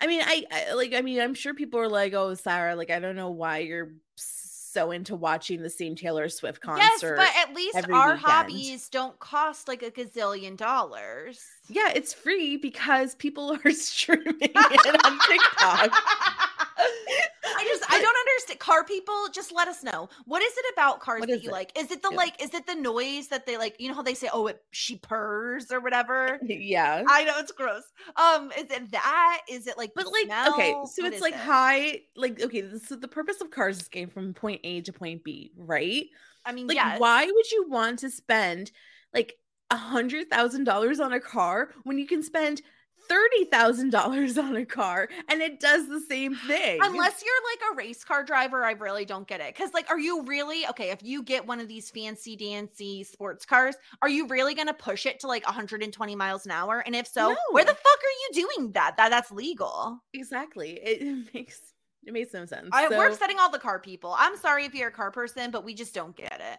I 0.00 0.06
mean, 0.06 0.20
I, 0.24 0.44
I 0.52 0.74
like. 0.74 0.94
I 0.94 1.00
mean, 1.00 1.20
I'm 1.20 1.34
sure 1.34 1.52
people 1.52 1.80
are 1.80 1.88
like, 1.88 2.14
"Oh, 2.14 2.34
Sara, 2.34 2.76
like, 2.76 2.90
I 2.90 3.00
don't 3.00 3.16
know 3.16 3.30
why 3.30 3.58
you're 3.58 3.94
so 4.14 4.92
into 4.92 5.16
watching 5.16 5.62
the 5.62 5.70
same 5.70 5.96
Taylor 5.96 6.28
Swift 6.28 6.60
concert. 6.60 6.82
yes, 6.82 7.00
concert." 7.00 7.16
but 7.16 7.30
at 7.36 7.54
least 7.56 7.76
our 7.90 8.12
weekend. 8.12 8.20
hobbies 8.20 8.88
don't 8.88 9.18
cost 9.18 9.66
like 9.66 9.82
a 9.82 9.90
gazillion 9.90 10.56
dollars. 10.56 11.40
yeah, 11.68 11.90
it's 11.92 12.12
free 12.14 12.56
because 12.56 13.16
people 13.16 13.56
are 13.64 13.70
streaming 13.72 14.36
it 14.40 15.04
on 15.04 15.18
TikTok. 15.28 15.92
I 17.44 17.64
just 17.64 17.82
I 17.90 18.00
don't 18.00 18.16
understand 18.16 18.58
car 18.60 18.84
people 18.84 19.14
just 19.32 19.52
let 19.52 19.68
us 19.68 19.82
know 19.82 20.08
what 20.24 20.42
is 20.42 20.52
it 20.56 20.64
about 20.72 21.00
cars 21.00 21.20
What 21.20 21.28
that 21.28 21.36
is 21.38 21.42
you 21.42 21.50
it? 21.50 21.52
like 21.52 21.78
is 21.78 21.90
it 21.90 22.02
the 22.02 22.08
Yeah. 22.10 22.16
like 22.16 22.42
is 22.42 22.54
it 22.54 22.66
the 22.66 22.74
noise 22.74 23.28
that 23.28 23.46
they 23.46 23.56
like 23.56 23.76
you 23.78 23.88
know 23.88 23.94
how 23.94 24.02
they 24.02 24.14
say 24.14 24.28
oh 24.32 24.46
it 24.46 24.62
she 24.70 24.96
purrs 24.96 25.70
or 25.72 25.80
whatever 25.80 26.38
yeah. 26.46 27.02
I 27.06 27.24
know 27.24 27.34
it's 27.38 27.52
gross. 27.52 27.82
Um, 28.16 28.50
is 28.58 28.70
it 28.70 28.90
that? 28.92 29.42
Is 29.48 29.66
it 29.66 29.76
like 29.76 29.92
But 29.94 30.06
like, 30.06 30.46
okay, 30.52 30.72
so 30.84 31.02
What 31.02 31.12
it's 31.12 31.20
like 31.20 31.34
it? 31.34 31.40
high, 31.40 32.00
like, 32.16 32.40
okay, 32.40 32.78
so 32.78 32.96
the 32.96 33.08
purpose 33.08 33.40
of 33.40 33.50
cars 33.50 33.80
is 33.80 33.88
getting 33.88 34.08
from 34.10 34.34
point 34.34 34.60
A 34.64 34.80
to 34.82 34.92
point 34.92 35.24
B, 35.24 35.52
right? 35.56 36.06
I 36.44 36.52
mean, 36.52 36.66
Like, 36.66 36.76
yes. 36.76 37.00
why 37.00 37.24
would 37.26 37.50
you 37.50 37.68
want 37.68 38.00
to 38.00 38.10
spend 38.10 38.70
like 39.12 39.34
a 39.70 39.76
hundred 39.76 40.30
thousand 40.30 40.64
dollars 40.64 41.00
on 41.00 41.12
a 41.12 41.20
car 41.20 41.70
when 41.84 41.98
you 41.98 42.06
can 42.06 42.22
spend 42.22 42.62
thirty 43.08 43.44
thousand 43.44 43.90
dollars 43.90 44.38
on 44.38 44.56
a 44.56 44.64
car 44.64 45.08
and 45.28 45.40
it 45.40 45.60
does 45.60 45.88
the 45.88 46.00
same 46.00 46.34
thing? 46.34 46.78
Unless 46.82 47.22
you're 47.24 47.34
like 47.52 47.72
a 47.72 47.76
race 47.76 48.04
car 48.04 48.24
driver, 48.24 48.64
I 48.64 48.72
really 48.72 49.04
don't 49.04 49.26
get 49.26 49.40
it. 49.40 49.54
Because, 49.54 49.72
like, 49.72 49.90
are 49.90 49.98
you 49.98 50.22
really 50.24 50.66
okay? 50.68 50.90
If 50.90 51.02
you 51.02 51.22
get 51.22 51.46
one 51.46 51.60
of 51.60 51.68
these 51.68 51.90
fancy 51.90 52.36
dancy 52.36 53.04
sports 53.04 53.44
cars, 53.44 53.76
are 54.02 54.08
you 54.08 54.26
really 54.26 54.54
going 54.54 54.68
to 54.68 54.74
push 54.74 55.06
it 55.06 55.20
to 55.20 55.26
like 55.26 55.44
120 55.46 56.16
miles 56.16 56.46
an 56.46 56.52
hour? 56.52 56.82
And 56.84 56.94
if 56.94 57.06
so, 57.06 57.34
where 57.50 57.64
the 57.64 57.74
fuck 57.74 57.98
are 57.98 58.36
you 58.36 58.48
doing 58.56 58.72
that? 58.72 58.96
That 58.96 59.10
that's 59.10 59.30
legal. 59.30 60.00
exactly, 60.12 60.72
it, 60.72 61.28
makes 61.34 61.60
it 62.06 62.12
makes 62.12 62.32
no 62.32 62.44
sense. 62.44 62.68
I, 62.72 62.88
we're 62.88 63.08
upsetting 63.08 63.38
all 63.38 63.50
the 63.50 63.58
car 63.58 63.78
people. 63.78 64.14
I'm 64.18 64.36
sorry 64.36 64.64
if 64.64 64.74
you're 64.74 64.88
a 64.88 64.92
car 64.92 65.10
person, 65.10 65.50
but 65.50 65.64
we 65.64 65.74
just 65.74 65.94
don't 65.94 66.14
get 66.14 66.40
it. 66.40 66.58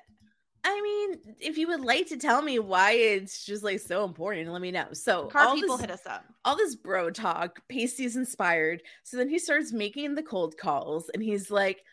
I 0.68 0.82
mean, 0.82 1.36
if 1.40 1.58
you 1.58 1.68
would 1.68 1.82
like 1.82 2.08
to 2.08 2.18
tell 2.18 2.42
me 2.42 2.58
why 2.60 2.94
it's 2.94 3.46
just 3.46 3.64
like 3.64 3.80
so 3.80 4.04
important, 4.04 4.52
let 4.52 4.62
me 4.62 4.72
know. 4.72 4.88
So 4.94 5.28
Car 5.28 5.48
all 5.50 5.56
people 5.56 5.78
this- 5.78 5.82
hit 5.86 5.92
us 5.92 6.06
up. 6.08 6.26
all 6.44 6.56
this 6.58 6.76
bro 6.76 7.12
talk, 7.12 7.60
Pacey's 7.70 8.16
inspired. 8.16 8.82
So 9.04 9.16
then 9.18 9.30
he 9.30 9.38
starts 9.40 9.72
making 9.72 10.16
the 10.16 10.24
cold 10.24 10.58
calls 10.58 11.10
and 11.14 11.22
he's 11.22 11.52
like, 11.52 11.84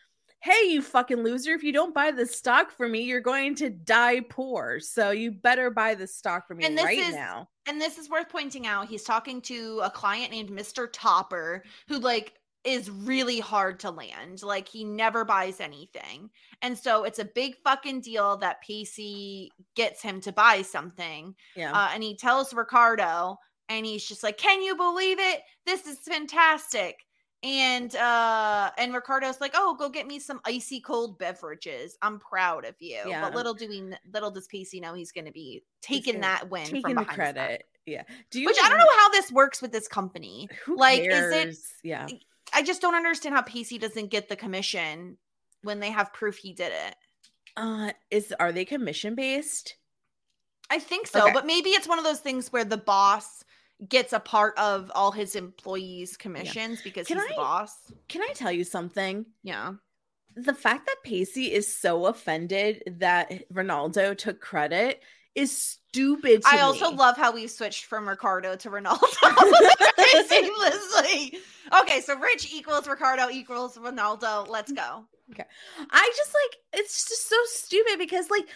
Hey, 0.41 0.63
you 0.71 0.81
fucking 0.81 1.23
loser, 1.23 1.51
if 1.51 1.63
you 1.63 1.71
don't 1.71 1.93
buy 1.93 2.11
the 2.11 2.25
stock 2.25 2.69
for 2.71 2.89
me, 2.89 3.03
you're 3.03 3.21
going 3.21 3.55
to 3.55 3.69
die 3.69 4.19
poor. 4.29 4.81
So 4.81 5.11
you 5.11 5.31
better 5.31 5.69
buy 5.69 5.95
the 5.95 6.05
stock 6.07 6.47
for 6.47 6.53
me 6.55 6.65
And 6.65 6.77
this 6.77 6.83
right 6.83 6.97
is- 6.97 7.13
now. 7.15 7.47
and 7.67 7.79
this 7.79 7.97
is 7.97 8.09
worth 8.09 8.27
pointing 8.27 8.67
out 8.67 8.87
he's 8.89 9.03
talking 9.03 9.39
to 9.43 9.79
a 9.83 9.89
client 9.89 10.31
named 10.31 10.49
mr 10.49 10.89
topper 10.91 11.63
who 11.87 11.97
like 11.99 12.33
is 12.63 12.89
really 12.89 13.39
hard 13.39 13.79
to 13.81 13.91
land 13.91 14.41
like 14.43 14.67
he 14.69 14.83
never 14.83 15.25
buys 15.25 15.59
anything 15.59 16.29
and 16.61 16.77
so 16.77 17.03
it's 17.03 17.19
a 17.19 17.25
big 17.25 17.55
fucking 17.63 17.99
deal 17.99 18.37
that 18.37 18.61
pacey 18.61 19.51
gets 19.75 20.01
him 20.01 20.21
to 20.21 20.31
buy 20.31 20.61
something 20.61 21.35
Yeah. 21.55 21.71
uh, 21.73 21.89
and 21.93 22.01
he 22.01 22.15
tells 22.15 22.53
ricardo 22.53 23.37
and 23.69 23.85
he's 23.85 24.05
just 24.05 24.23
like 24.23 24.37
can 24.37 24.61
you 24.61 24.75
believe 24.75 25.19
it 25.19 25.41
this 25.65 25.85
is 25.87 25.99
fantastic 25.99 26.97
and 27.43 27.93
uh 27.97 28.71
and 28.77 28.93
ricardo's 28.93 29.41
like 29.41 29.51
oh 29.55 29.75
go 29.77 29.89
get 29.89 30.07
me 30.07 30.17
some 30.17 30.39
icy 30.45 30.79
cold 30.79 31.19
beverages 31.19 31.97
i'm 32.01 32.17
proud 32.19 32.63
of 32.63 32.75
you 32.79 32.99
Yeah. 33.05 33.21
but 33.21 33.35
little 33.35 33.53
do 33.53 33.67
we 33.67 33.83
little 34.13 34.31
does 34.31 34.47
pacey 34.47 34.79
know 34.79 34.93
he's 34.93 35.11
going 35.11 35.25
to 35.25 35.31
be 35.33 35.63
taking 35.81 36.13
gonna- 36.21 36.21
that 36.39 36.49
win 36.49 36.63
Taking 36.63 36.81
from 36.81 36.95
the 36.95 37.01
behind 37.01 37.09
his 37.09 37.17
back. 37.17 37.35
credit. 37.35 37.63
Yeah. 37.85 38.03
Do 38.31 38.39
you 38.39 38.47
Which 38.47 38.55
I 38.63 38.69
don't 38.69 38.77
know 38.77 38.97
how 38.97 39.09
this 39.09 39.29
works 39.29 39.61
with 39.61 39.73
this 39.73 39.89
company. 39.89 40.47
Who 40.63 40.77
like, 40.77 41.01
is 41.01 41.33
it- 41.33 41.57
Yeah. 41.83 42.07
I 42.53 42.61
just 42.63 42.81
don't 42.81 42.95
understand 42.95 43.35
how 43.35 43.41
Pacey 43.41 43.77
doesn't 43.77 44.11
get 44.11 44.29
the 44.29 44.35
commission 44.35 45.17
when 45.63 45.79
they 45.79 45.89
have 45.91 46.13
proof 46.13 46.37
he 46.37 46.53
did 46.53 46.71
it. 46.87 46.95
Uh 47.55 47.91
is 48.11 48.33
are 48.39 48.51
they 48.51 48.65
commission 48.65 49.15
based? 49.15 49.75
I 50.69 50.79
think 50.79 51.07
so, 51.07 51.23
Okay. 51.23 51.33
but 51.33 51.45
maybe 51.45 51.69
it's 51.71 51.87
one 51.87 51.99
of 51.99 52.05
those 52.05 52.19
things 52.19 52.51
where 52.51 52.65
the 52.65 52.77
boss 52.77 53.43
gets 53.87 54.13
a 54.13 54.19
part 54.19 54.57
of 54.57 54.91
all 54.95 55.11
his 55.11 55.35
employees' 55.35 56.15
commissions 56.17 56.81
because 56.81 57.05
Can 57.05 57.17
he's 57.17 57.27
the 57.27 57.33
boss. 57.35 57.75
Can 58.07 58.21
I 58.21 58.31
tell 58.33 58.51
you 58.51 58.63
something? 58.63 59.25
Yeah. 59.43 59.73
the 60.35 60.53
fact 60.55 60.87
that 60.87 60.95
Pacey 61.03 61.51
is 61.53 61.67
so 61.75 62.07
offended 62.07 62.81
that 62.99 63.47
Ronaldo 63.53 64.17
took 64.17 64.39
credit 64.41 65.03
is 65.35 65.77
stupid. 65.93 66.41
To 66.41 66.49
I 66.49 66.61
also 66.61 66.89
me. 66.91 66.97
love 66.97 67.17
how 67.17 67.31
we've 67.31 67.51
switched 67.51 67.85
from 67.85 68.07
Ricardo 68.07 68.55
to 68.55 68.69
Ronaldo 68.69 68.97
seamlessly. 70.27 71.37
Okay, 71.81 72.01
so 72.01 72.17
Rich 72.17 72.53
equals 72.53 72.87
Ricardo 72.87 73.29
equals 73.29 73.77
Ronaldo. 73.77 74.47
Let's 74.49 74.71
go. 74.71 75.05
Okay. 75.31 75.45
I 75.89 76.13
just 76.17 76.33
like 76.33 76.81
it's 76.81 77.07
just 77.07 77.29
so 77.29 77.35
stupid 77.45 77.97
because 77.97 78.29
like 78.29 78.47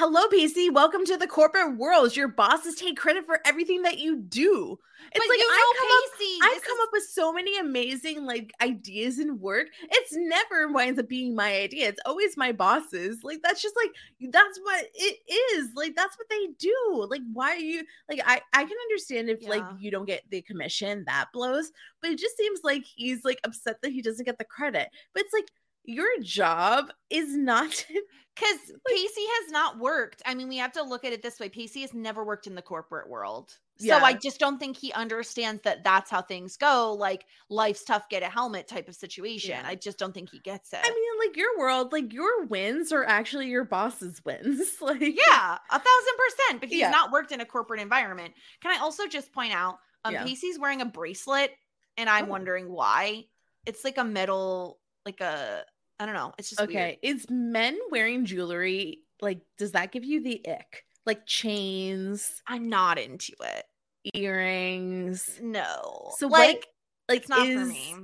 Hello, 0.00 0.26
Pacey. 0.28 0.70
Welcome 0.70 1.04
to 1.04 1.18
the 1.18 1.26
corporate 1.26 1.76
world. 1.76 2.16
Your 2.16 2.26
bosses 2.26 2.74
take 2.76 2.96
credit 2.96 3.26
for 3.26 3.38
everything 3.44 3.82
that 3.82 3.98
you 3.98 4.16
do. 4.16 4.78
It's 5.12 5.18
but 5.18 5.28
like 5.28 5.38
you 5.38 5.46
I 5.46 5.74
know, 5.74 5.78
come 5.78 5.88
up 5.92 6.18
Pacey, 6.18 6.38
I've 6.42 6.54
this 6.54 6.64
come 6.64 6.78
is- 6.78 6.84
up 6.84 6.88
with 6.92 7.02
so 7.02 7.32
many 7.34 7.58
amazing 7.58 8.24
like 8.24 8.50
ideas 8.62 9.18
and 9.18 9.38
work. 9.38 9.66
It's 9.90 10.12
never 10.14 10.72
winds 10.72 10.98
up 10.98 11.06
being 11.06 11.34
my 11.34 11.54
idea. 11.54 11.88
It's 11.88 12.00
always 12.06 12.38
my 12.38 12.50
bosses. 12.50 13.22
Like 13.22 13.40
that's 13.44 13.60
just 13.60 13.76
like 13.76 13.92
that's 14.32 14.58
what 14.62 14.86
it 14.94 15.18
is. 15.54 15.68
Like 15.74 15.94
that's 15.94 16.16
what 16.16 16.30
they 16.30 16.46
do. 16.58 17.06
Like 17.06 17.20
why 17.34 17.50
are 17.50 17.56
you 17.56 17.84
like 18.08 18.22
I 18.24 18.40
I 18.54 18.64
can 18.64 18.76
understand 18.88 19.28
if 19.28 19.46
like 19.46 19.64
you 19.78 19.90
don't 19.90 20.06
get 20.06 20.22
the 20.30 20.40
commission 20.40 21.04
that 21.08 21.26
blows, 21.34 21.72
but 22.00 22.10
it 22.10 22.18
just 22.18 22.38
seems 22.38 22.60
like 22.64 22.84
he's 22.86 23.22
like 23.22 23.40
upset 23.44 23.82
that 23.82 23.92
he 23.92 24.00
doesn't 24.00 24.24
get 24.24 24.38
the 24.38 24.44
credit. 24.44 24.88
But 25.12 25.24
it's 25.24 25.34
like 25.34 25.50
your 25.84 26.08
job 26.22 26.90
is 27.10 27.36
not 27.36 27.86
Because 28.36 28.72
Pacey 28.88 29.20
has 29.42 29.50
not 29.50 29.78
worked. 29.78 30.22
I 30.24 30.34
mean, 30.34 30.48
we 30.48 30.56
have 30.58 30.72
to 30.72 30.82
look 30.82 31.04
at 31.04 31.12
it 31.12 31.20
this 31.20 31.38
way. 31.38 31.50
Pacey 31.50 31.82
has 31.82 31.92
never 31.92 32.24
worked 32.24 32.46
in 32.46 32.54
the 32.54 32.62
corporate 32.62 33.10
world. 33.10 33.50
So 33.76 33.86
Yeah. 33.86 33.96
I 34.02 34.14
just 34.14 34.38
don't 34.40 34.58
think 34.58 34.78
he 34.78 34.92
understands 34.94 35.60
that 35.62 35.84
that's 35.84 36.10
how 36.10 36.22
things 36.22 36.56
go. 36.56 36.94
Like 36.98 37.26
life's 37.50 37.84
tough, 37.84 38.08
get 38.08 38.22
a 38.22 38.30
helmet 38.30 38.66
type 38.66 38.88
of 38.88 38.94
situation. 38.94 39.50
Yeah. 39.50 39.64
I 39.66 39.74
just 39.74 39.98
don't 39.98 40.14
think 40.14 40.30
he 40.30 40.38
gets 40.38 40.72
it. 40.72 40.78
I 40.82 40.88
mean, 40.88 41.28
like 41.28 41.36
your 41.36 41.58
world, 41.58 41.92
like 41.92 42.14
your 42.14 42.46
wins 42.46 42.92
are 42.92 43.04
actually 43.04 43.48
your 43.48 43.64
boss's 43.64 44.22
wins. 44.24 44.76
like 44.80 45.00
yeah, 45.02 45.58
a 45.70 45.78
thousand 45.78 46.14
percent. 46.18 46.60
But 46.60 46.70
he's 46.70 46.78
Yeah. 46.80 46.90
not 46.90 47.10
worked 47.12 47.32
in 47.32 47.42
a 47.42 47.46
corporate 47.46 47.80
environment. 47.80 48.32
Can 48.62 48.70
I 48.74 48.80
also 48.80 49.06
just 49.06 49.32
point 49.34 49.52
out, 49.52 49.80
um. 50.06 50.14
Pacey's 50.14 50.58
wearing 50.58 50.80
a 50.80 50.86
bracelet, 50.86 51.50
and 51.98 52.08
I'm 52.08 52.24
Oh. 52.26 52.28
wondering 52.28 52.70
why. 52.72 53.26
It's 53.66 53.84
like 53.84 53.98
a 53.98 54.04
metal, 54.04 54.79
like 55.06 55.20
a, 55.20 55.64
I 55.98 56.06
don't 56.06 56.14
know. 56.14 56.32
It's 56.38 56.50
just 56.50 56.60
weird. 56.60 56.70
Okay, 56.70 56.98
is 57.02 57.26
men 57.30 57.78
wearing 57.90 58.24
jewelry 58.24 59.00
like 59.22 59.40
does 59.58 59.72
that 59.72 59.92
give 59.92 60.04
you 60.04 60.22
the 60.22 60.40
ick? 60.48 60.84
Like 61.06 61.26
chains, 61.26 62.42
I'm 62.46 62.68
not 62.68 62.98
into 62.98 63.32
it. 63.42 63.64
earrings. 64.14 65.38
No. 65.42 66.12
So 66.18 66.28
what- 66.28 66.38
like, 66.40 66.66
Like 67.08 67.20
it's 67.20 67.28
not 67.28 67.46
is, 67.46 67.60
for 67.60 67.66
me. 67.66 67.96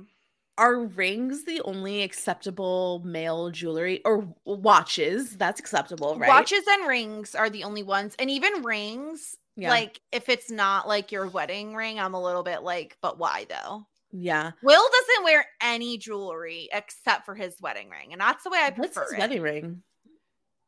Are 0.59 0.85
rings 0.85 1.43
the 1.45 1.61
only 1.61 2.01
acceptable 2.01 3.01
male 3.05 3.51
jewelry 3.51 4.01
or 4.05 4.27
watches? 4.43 5.37
That's 5.37 5.59
acceptable, 5.59 6.17
right? 6.17 6.27
Watches 6.27 6.63
and 6.67 6.87
rings 6.87 7.35
are 7.35 7.49
the 7.49 7.63
only 7.63 7.83
ones. 7.83 8.15
And 8.17 8.29
even 8.31 8.63
rings, 8.63 9.37
Yeah. 9.55 9.69
like 9.69 10.01
if 10.11 10.29
it's 10.29 10.49
not 10.49 10.87
like 10.87 11.11
your 11.11 11.27
wedding 11.27 11.75
ring, 11.75 11.99
I'm 11.99 12.15
a 12.15 12.21
little 12.21 12.41
bit 12.43 12.63
like, 12.63 12.97
but 13.01 13.19
why 13.19 13.45
though? 13.47 13.85
Yeah. 14.11 14.51
Will 14.63 14.89
doesn't 14.91 15.23
wear 15.23 15.45
any 15.61 15.97
jewelry 15.97 16.69
except 16.71 17.25
for 17.25 17.35
his 17.35 17.55
wedding 17.61 17.89
ring. 17.89 18.13
And 18.13 18.21
that's 18.21 18.43
the 18.43 18.49
way 18.49 18.59
I 18.61 18.71
prefer 18.71 19.01
What's 19.01 19.11
his 19.11 19.17
it. 19.17 19.19
wedding 19.19 19.41
ring? 19.41 19.83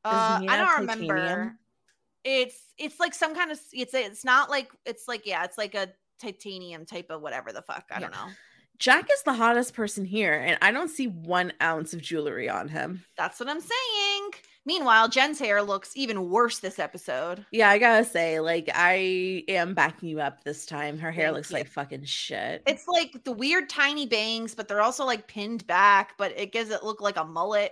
Uh, 0.04 0.42
I 0.48 0.58
don't 0.58 0.88
remember. 0.88 1.56
It's 2.24 2.58
it's 2.78 3.00
like 3.00 3.14
some 3.14 3.34
kind 3.36 3.52
of 3.52 3.60
it's 3.72 3.94
it's 3.94 4.26
not 4.26 4.50
like 4.50 4.70
it's 4.86 5.08
like 5.08 5.26
yeah, 5.26 5.44
it's 5.44 5.58
like 5.58 5.76
a 5.76 5.90
titanium 6.22 6.86
type 6.86 7.10
of 7.10 7.22
whatever 7.22 7.52
the 7.52 7.62
fuck. 7.62 7.86
I 7.92 8.00
don't 8.00 8.12
know. 8.12 8.28
Jack 8.78 9.10
is 9.12 9.24
the 9.24 9.34
hottest 9.34 9.74
person 9.74 10.06
here, 10.06 10.34
and 10.34 10.58
I 10.62 10.72
don't 10.72 10.90
see 10.90 11.08
one 11.08 11.52
ounce 11.62 11.94
of 11.94 12.02
jewelry 12.02 12.50
on 12.50 12.70
him. 12.70 13.04
That's 13.18 13.40
what 13.40 13.50
I'm 13.50 13.60
saying. 13.60 14.32
Meanwhile, 14.66 15.10
Jen's 15.10 15.40
hair 15.40 15.64
looks 15.64 15.92
even 15.96 16.30
worse 16.30 16.60
this 16.60 16.80
episode. 16.80 17.46
Yeah, 17.52 17.70
I 17.70 17.80
gotta 17.80 18.04
say, 18.04 18.40
like, 18.40 18.70
I 18.74 19.44
am 19.48 19.74
backing 19.74 20.10
you 20.10 20.20
up 20.20 20.44
this 20.44 20.66
time. 20.66 21.00
Her 21.00 21.12
hair 21.12 21.28
Thank 21.28 21.36
looks 21.38 21.50
you. 21.52 21.58
like 21.58 21.68
fucking 21.68 22.04
shit. 22.04 22.62
It's 22.68 22.88
like 22.88 23.24
the 23.24 23.32
weird 23.32 23.70
tiny 23.70 24.06
bangs, 24.06 24.54
but 24.56 24.68
they're 24.68 24.82
also 24.82 25.06
like 25.06 25.28
pinned 25.28 25.66
back, 25.66 26.14
but 26.18 26.34
it 26.38 26.52
gives 26.52 26.70
it 26.70 26.84
look 26.84 27.02
like 27.02 27.18
a 27.18 27.24
mullet. 27.26 27.72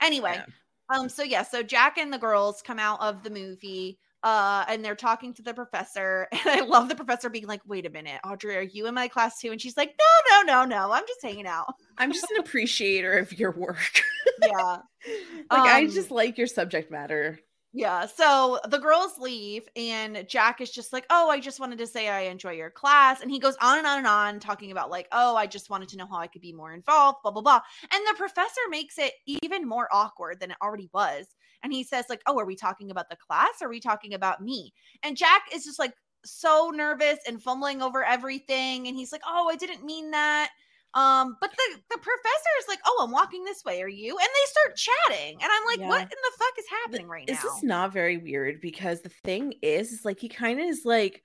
Anyway, 0.00 0.34
Yeah. 0.34 0.98
um, 0.98 1.08
so 1.08 1.22
yeah, 1.22 1.42
so 1.42 1.62
Jack 1.62 1.98
and 1.98 2.12
the 2.12 2.18
girls 2.18 2.62
come 2.62 2.78
out 2.78 3.00
of 3.00 3.22
the 3.22 3.30
movie, 3.30 3.98
uh, 4.22 4.64
and 4.68 4.84
they're 4.84 4.94
talking 4.96 5.34
to 5.34 5.42
the 5.42 5.54
professor, 5.54 6.28
and 6.32 6.40
I 6.46 6.60
love 6.60 6.88
the 6.88 6.94
professor 6.96 7.28
being 7.30 7.46
like, 7.46 7.60
"Wait 7.66 7.86
a 7.86 7.90
minute, 7.90 8.20
Audrey, 8.24 8.56
are 8.56 8.62
you 8.62 8.86
in 8.86 8.94
my 8.94 9.08
class 9.08 9.38
too?" 9.40 9.50
And 9.52 9.60
she's 9.60 9.76
like, 9.76 9.94
"No, 9.98 10.42
no, 10.44 10.52
no, 10.52 10.64
no, 10.64 10.92
I'm 10.92 11.06
just 11.06 11.22
hanging 11.22 11.46
out." 11.46 11.74
I'm 11.98 12.12
just 12.12 12.30
an 12.30 12.38
appreciator 12.38 13.18
of 13.18 13.38
your 13.38 13.52
work. 13.52 14.02
Yeah, 14.36 14.78
like, 15.50 15.66
I 15.66 15.86
Um, 15.86 15.88
just 15.88 16.10
like 16.10 16.38
your 16.38 16.46
subject 16.46 16.90
matter. 16.90 17.40
yeah. 17.74 18.04
So 18.06 18.60
the 18.68 18.78
girls 18.78 19.16
leave, 19.18 19.66
and 19.76 20.26
Jack 20.28 20.60
is 20.60 20.70
just 20.70 20.92
like, 20.92 21.06
"Oh, 21.08 21.30
I 21.30 21.40
just 21.40 21.58
wanted 21.58 21.78
to 21.78 21.86
say 21.86 22.08
I 22.08 22.22
enjoy 22.22 22.52
your 22.52 22.70
class," 22.70 23.22
and 23.22 23.30
he 23.30 23.38
goes 23.38 23.56
on 23.62 23.78
and 23.78 23.86
on 23.86 23.98
and 23.98 24.06
on 24.06 24.40
talking 24.40 24.70
about 24.72 24.90
like, 24.90 25.08
"Oh, 25.10 25.36
I 25.36 25.46
just 25.46 25.70
wanted 25.70 25.88
to 25.90 25.96
know 25.96 26.06
how 26.06 26.18
I 26.18 26.26
could 26.26 26.42
be 26.42 26.52
more 26.52 26.74
involved," 26.74 27.18
blah 27.22 27.30
blah 27.32 27.40
blah. 27.42 27.60
And 27.92 28.06
the 28.06 28.14
professor 28.18 28.60
makes 28.68 28.98
it 28.98 29.14
even 29.26 29.66
more 29.66 29.88
awkward 29.90 30.38
than 30.40 30.50
it 30.50 30.58
already 30.62 30.90
was, 30.92 31.34
and 31.62 31.72
he 31.72 31.84
says 31.84 32.04
like, 32.08 32.22
"Oh, 32.26 32.38
are 32.38 32.46
we 32.46 32.56
talking 32.56 32.90
about 32.90 33.08
the 33.10 33.16
class? 33.16 33.60
Or 33.60 33.66
are 33.66 33.70
we 33.70 33.80
talking 33.80 34.14
about 34.14 34.42
me?" 34.42 34.72
And 35.02 35.16
Jack 35.16 35.42
is 35.54 35.64
just 35.64 35.78
like 35.78 35.94
so 36.24 36.70
nervous 36.74 37.18
and 37.26 37.42
fumbling 37.42 37.82
over 37.82 38.04
everything, 38.04 38.88
and 38.88 38.96
he's 38.96 39.12
like, 39.12 39.22
"Oh, 39.26 39.48
I 39.50 39.56
didn't 39.56 39.84
mean 39.84 40.10
that." 40.12 40.50
Um, 40.94 41.38
but 41.40 41.50
the 41.50 41.80
the 41.90 41.98
professor 41.98 42.52
is 42.60 42.68
like, 42.68 42.80
"Oh, 42.86 43.02
I'm 43.02 43.12
walking 43.12 43.44
this 43.44 43.64
way. 43.64 43.82
Are 43.82 43.88
you?" 43.88 44.10
And 44.10 44.28
they 44.28 44.50
start 44.50 44.76
chatting, 44.76 45.38
and 45.42 45.50
I'm 45.50 45.66
like, 45.66 45.78
Yeah. 45.80 45.88
"What 45.88 46.02
in 46.02 46.08
the 46.08 46.32
fuck 46.38 46.58
is 46.58 46.66
happening 46.84 47.08
right 47.08 47.26
This 47.26 47.42
now?" 47.42 47.56
is 47.56 47.62
not 47.62 47.92
very 47.92 48.18
weird 48.18 48.60
because 48.60 49.00
the 49.00 49.08
thing 49.08 49.54
is, 49.62 49.92
is 49.92 50.04
like 50.04 50.20
he 50.20 50.28
kind 50.28 50.60
of 50.60 50.66
is 50.66 50.82
like 50.84 51.22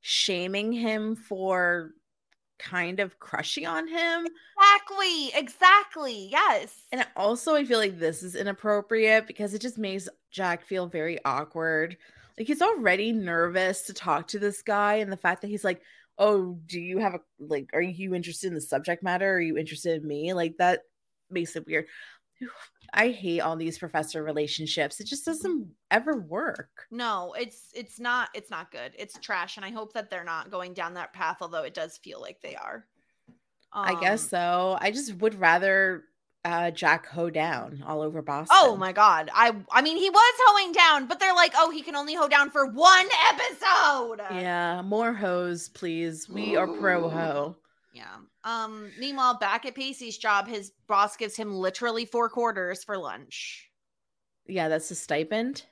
shaming 0.00 0.72
him 0.72 1.16
for 1.16 1.92
kind 2.58 3.00
of 3.00 3.18
crushy 3.18 3.66
on 3.66 3.88
him. 3.88 4.26
Exactly. 4.58 5.32
Exactly. 5.34 6.28
Yes. 6.30 6.74
And 6.92 7.06
also, 7.16 7.54
I 7.54 7.64
feel 7.64 7.78
like 7.78 7.98
this 7.98 8.22
is 8.22 8.34
inappropriate 8.34 9.26
because 9.26 9.54
it 9.54 9.60
just 9.62 9.78
makes 9.78 10.08
Jack 10.30 10.64
feel 10.64 10.86
very 10.86 11.18
awkward. 11.24 11.96
Like 12.38 12.46
he's 12.46 12.62
already 12.62 13.12
nervous 13.12 13.82
to 13.82 13.94
talk 13.94 14.28
to 14.28 14.38
this 14.38 14.62
guy, 14.62 14.94
and 14.96 15.10
the 15.12 15.16
fact 15.16 15.42
that 15.42 15.48
he's 15.48 15.64
like, 15.64 15.82
"Oh, 16.18 16.58
do 16.66 16.80
you 16.80 16.98
have 16.98 17.14
a 17.14 17.20
like? 17.38 17.70
Are 17.72 17.80
you 17.82 18.14
interested 18.14 18.48
in 18.48 18.54
the 18.54 18.60
subject 18.60 19.02
matter? 19.02 19.34
Are 19.34 19.40
you 19.40 19.56
interested 19.56 20.02
in 20.02 20.08
me?" 20.08 20.32
Like 20.34 20.56
that 20.58 20.80
makes 21.30 21.54
it 21.56 21.66
weird. 21.66 21.86
I 22.96 23.08
hate 23.08 23.40
all 23.40 23.56
these 23.56 23.78
professor 23.78 24.22
relationships. 24.22 25.00
It 25.00 25.06
just 25.06 25.24
doesn't 25.24 25.68
ever 25.90 26.16
work. 26.16 26.86
no, 26.90 27.34
it's 27.38 27.68
it's 27.74 27.98
not 27.98 28.28
it's 28.34 28.50
not 28.50 28.70
good. 28.70 28.92
It's 28.98 29.18
trash, 29.18 29.56
and 29.56 29.66
I 29.66 29.70
hope 29.70 29.92
that 29.94 30.10
they're 30.10 30.24
not 30.24 30.50
going 30.50 30.74
down 30.74 30.94
that 30.94 31.12
path. 31.12 31.38
Although 31.40 31.64
it 31.64 31.74
does 31.74 31.98
feel 31.98 32.20
like 32.20 32.40
they 32.40 32.54
are. 32.54 32.86
I 33.72 34.00
guess 34.00 34.22
Um, 34.22 34.28
so. 34.28 34.78
I 34.80 34.92
just 34.92 35.14
would 35.16 35.34
rather 35.40 36.04
uh 36.44 36.70
Jack 36.70 37.06
hoe 37.06 37.30
down 37.30 37.82
all 37.86 38.02
over 38.02 38.22
Boston. 38.22 38.56
Oh 38.60 38.76
my 38.76 38.92
god. 38.92 39.30
I 39.34 39.52
I 39.72 39.82
mean 39.82 39.96
he 39.96 40.10
was 40.10 40.34
hoeing 40.46 40.72
down, 40.72 41.06
but 41.06 41.18
they're 41.18 41.34
like, 41.34 41.54
oh, 41.56 41.70
he 41.70 41.82
can 41.82 41.96
only 41.96 42.14
hoe 42.14 42.28
down 42.28 42.50
for 42.50 42.66
one 42.66 43.06
episode. 43.30 44.20
Yeah, 44.30 44.82
more 44.82 45.12
hoes, 45.12 45.68
please. 45.70 46.28
We 46.28 46.54
are 46.54 46.68
pro 46.68 47.08
hoe. 47.08 47.56
Yeah. 47.92 48.04
Um, 48.44 48.90
meanwhile, 48.98 49.38
back 49.38 49.64
at 49.64 49.74
Pacey's 49.74 50.18
job, 50.18 50.46
his 50.46 50.72
boss 50.86 51.16
gives 51.16 51.34
him 51.36 51.52
literally 51.54 52.04
four 52.04 52.28
quarters 52.28 52.84
for 52.84 52.98
lunch. 52.98 53.70
Yeah, 54.46 54.68
that's 54.68 54.90
a 54.90 54.94
stipend. 54.94 55.64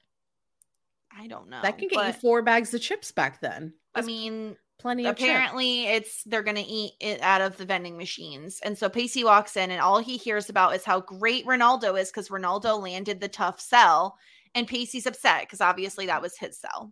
I 1.17 1.27
don't 1.27 1.51
know. 1.51 1.61
that 1.63 1.79
can 1.79 1.89
get 1.89 2.07
you 2.07 2.13
four 2.15 2.43
bags 2.43 2.73
of 2.73 2.81
chips 2.81 3.13
back 3.13 3.41
then. 3.43 3.75
I 3.95 4.01
mean, 4.01 4.57
plenty 4.79 5.05
of 5.07 5.17
chips. 5.17 5.29
apparently 5.29 5.87
it's 5.87 6.25
they're 6.25 6.43
gonna 6.43 6.65
eat 6.67 6.93
it 7.01 7.21
out 7.21 7.41
of 7.43 7.57
the 7.59 7.65
vending 7.65 7.97
machines 7.97 8.59
and 8.65 8.77
so 8.77 8.89
pacey 8.89 9.23
walks 9.23 9.57
in 9.57 9.71
and 9.71 9.81
all 9.81 10.01
he 10.01 10.17
hears 10.17 10.49
about 10.49 10.75
is 10.75 10.85
how 10.85 10.99
great 11.01 11.47
ronaldo 11.47 11.97
is 12.01 12.11
because 12.11 12.31
ronaldo 12.31 12.83
landed 12.83 13.21
the 13.21 13.29
tough 13.29 13.61
sell 13.61 14.17
and 14.57 14.67
pacey's 14.67 15.07
upset 15.07 15.43
because 15.43 15.61
obviously 15.61 16.07
that 16.07 16.21
was 16.21 16.37
his 16.37 16.59
sell 16.59 16.91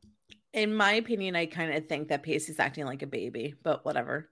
In 0.52 0.72
my 0.74 0.92
opinion, 0.92 1.34
I 1.34 1.46
kind 1.46 1.72
of 1.74 1.88
think 1.88 2.08
that 2.08 2.22
Pacey's 2.22 2.60
acting 2.60 2.84
like 2.84 3.02
a 3.02 3.06
baby, 3.08 3.54
but 3.62 3.84
whatever. 3.84 4.28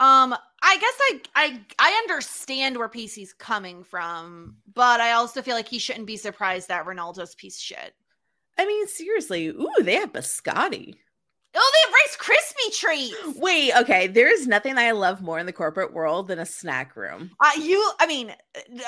um 0.00 0.34
i 0.66 0.76
guess 0.76 0.94
i 1.00 1.20
i 1.34 1.60
i 1.78 1.90
understand 2.02 2.76
where 2.76 2.88
Pacey's 2.88 3.32
coming 3.32 3.82
from 3.82 4.56
but 4.74 5.00
i 5.00 5.12
also 5.12 5.40
feel 5.40 5.54
like 5.54 5.68
he 5.68 5.78
shouldn't 5.78 6.06
be 6.06 6.16
surprised 6.16 6.68
that 6.68 6.84
ronaldo's 6.84 7.34
piece 7.34 7.58
shit 7.58 7.94
I 8.58 8.66
mean, 8.66 8.86
seriously. 8.86 9.48
Ooh, 9.48 9.68
they 9.82 9.94
have 9.96 10.12
biscotti. 10.12 10.94
Oh 11.56 11.72
they 11.74 11.80
have 11.88 11.94
rice 11.94 12.16
krispie 12.18 12.78
treats 12.80 13.38
Wait, 13.38 13.72
okay. 13.76 14.06
There 14.06 14.32
is 14.32 14.46
nothing 14.46 14.74
that 14.76 14.84
I 14.84 14.90
love 14.92 15.20
more 15.22 15.38
in 15.38 15.46
the 15.46 15.52
corporate 15.52 15.92
world 15.92 16.28
than 16.28 16.38
a 16.38 16.46
snack 16.46 16.96
room. 16.96 17.30
Uh, 17.40 17.50
you, 17.60 17.90
I 18.00 18.06
mean, 18.06 18.32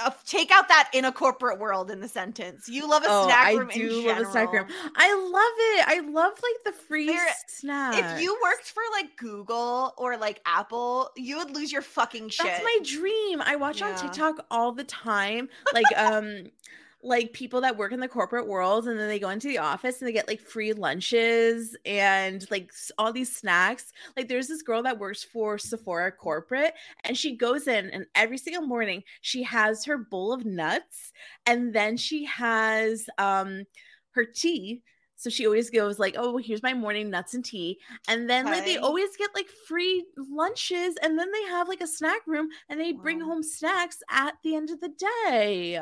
uh, 0.03 0.11
take 0.27 0.51
out 0.51 0.69
that 0.69 0.91
in 0.93 1.05
a 1.05 1.12
corporate 1.12 1.59
world 1.59 1.91
in 1.91 2.01
the 2.01 2.09
sentence. 2.09 2.69
You 2.69 2.89
love 2.89 3.03
a 3.05 3.07
Oh, 3.09 3.27
snack 3.27 3.47
I 3.47 3.53
room. 3.55 3.71
in 3.71 3.79
do 3.79 4.07
love 4.09 4.19
a 4.19 4.25
snack 4.31 4.53
room. 4.53 4.66
I 4.97 5.14
love 5.14 5.53
it. 5.59 5.89
I 5.89 6.11
love 6.11 6.33
like 6.43 6.64
the 6.64 6.73
free 6.87 7.07
There- 7.07 7.35
snack. 7.49 7.95
If 8.16 8.23
you 8.23 8.37
worked 8.43 8.66
for 8.71 8.83
like 8.93 9.16
Google 9.16 9.95
or 9.97 10.16
like 10.16 10.41
Apple, 10.47 11.11
you 11.16 11.37
would 11.39 11.51
lose 11.51 11.71
your 11.73 11.83
fucking 11.83 12.29
shit. 12.31 12.47
That's 12.47 12.62
my 12.64 12.79
dream. 12.85 13.41
I 13.43 13.57
watch 13.57 13.83
on 13.83 13.95
TikTok 13.97 14.47
all 14.51 14.73
the 14.73 14.85
time. 14.85 15.49
Like 15.73 15.87
um 15.97 16.45
like 17.03 17.32
people 17.32 17.61
that 17.61 17.76
work 17.76 17.92
in 17.92 18.01
the 18.01 18.09
corporate 18.09 18.49
world 18.49 18.88
and 18.88 18.99
then 18.99 19.07
they 19.09 19.20
go 19.20 19.28
into 19.30 19.46
the 19.46 19.59
office 19.59 20.01
and 20.01 20.09
they 20.09 20.12
get 20.12 20.26
like 20.26 20.40
free 20.40 20.72
lunches 20.72 21.76
and 21.84 22.44
like 22.51 22.72
all 22.99 23.12
these 23.12 23.34
snacks. 23.34 23.92
Like 24.16 24.28
there's 24.28 24.49
this 24.49 24.62
girl 24.62 24.82
that 24.82 24.99
works 24.99 25.22
for 25.22 25.59
Sephora 25.59 26.11
corporate 26.11 26.74
and 27.05 27.16
she 27.16 27.36
goes 27.36 27.68
in 27.68 27.88
and 27.90 28.07
every 28.16 28.36
single 28.36 28.66
morning 28.66 29.05
she 29.20 29.44
has 29.44 29.84
her 29.84 29.96
bowl 29.99 30.32
of 30.32 30.44
nuts 30.44 31.12
and 31.46 31.72
then 31.72 31.96
she 31.96 32.24
has 32.24 33.07
um 33.18 33.64
her 34.11 34.24
tea. 34.24 34.82
So 35.16 35.30
she 35.30 35.46
always 35.46 35.68
goes 35.70 35.99
like, 35.99 36.14
"Oh, 36.16 36.36
here's 36.36 36.62
my 36.62 36.74
morning 36.74 37.11
nuts 37.11 37.34
and 37.34 37.44
tea," 37.44 37.80
and 38.07 38.30
then 38.30 38.51
like 38.51 38.64
they 38.64 38.76
always 38.76 39.16
get 39.16 39.30
like 39.34 39.49
free 39.66 40.05
lunches, 40.16 40.94
and 41.03 41.18
then 41.18 41.32
they 41.32 41.42
have 41.44 41.66
like 41.66 41.80
a 41.80 41.88
snack 41.88 42.24
room, 42.26 42.49
and 42.68 42.78
they 42.80 42.92
bring 42.92 43.20
Wow. 43.20 43.20
home 43.20 43.42
snacks 43.42 43.99
at 44.11 44.34
the 44.44 44.55
end 44.55 44.70
of 44.70 44.78
the 44.80 44.90
day. 45.24 45.80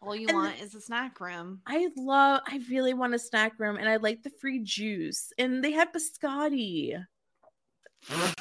All 0.00 0.14
you 0.16 0.28
And- 0.28 0.36
want 0.36 0.60
is 0.60 0.74
a 0.74 0.80
snack 0.80 1.20
room. 1.20 1.60
I 1.66 1.88
love. 1.96 2.42
I 2.46 2.60
really 2.70 2.94
want 2.94 3.14
a 3.14 3.18
snack 3.18 3.58
room, 3.58 3.76
and 3.76 3.88
I 3.88 3.96
like 3.96 4.22
the 4.22 4.30
free 4.40 4.60
juice, 4.60 5.32
and 5.38 5.62
they 5.62 5.72
had 5.72 5.92
biscotti. 5.92 7.04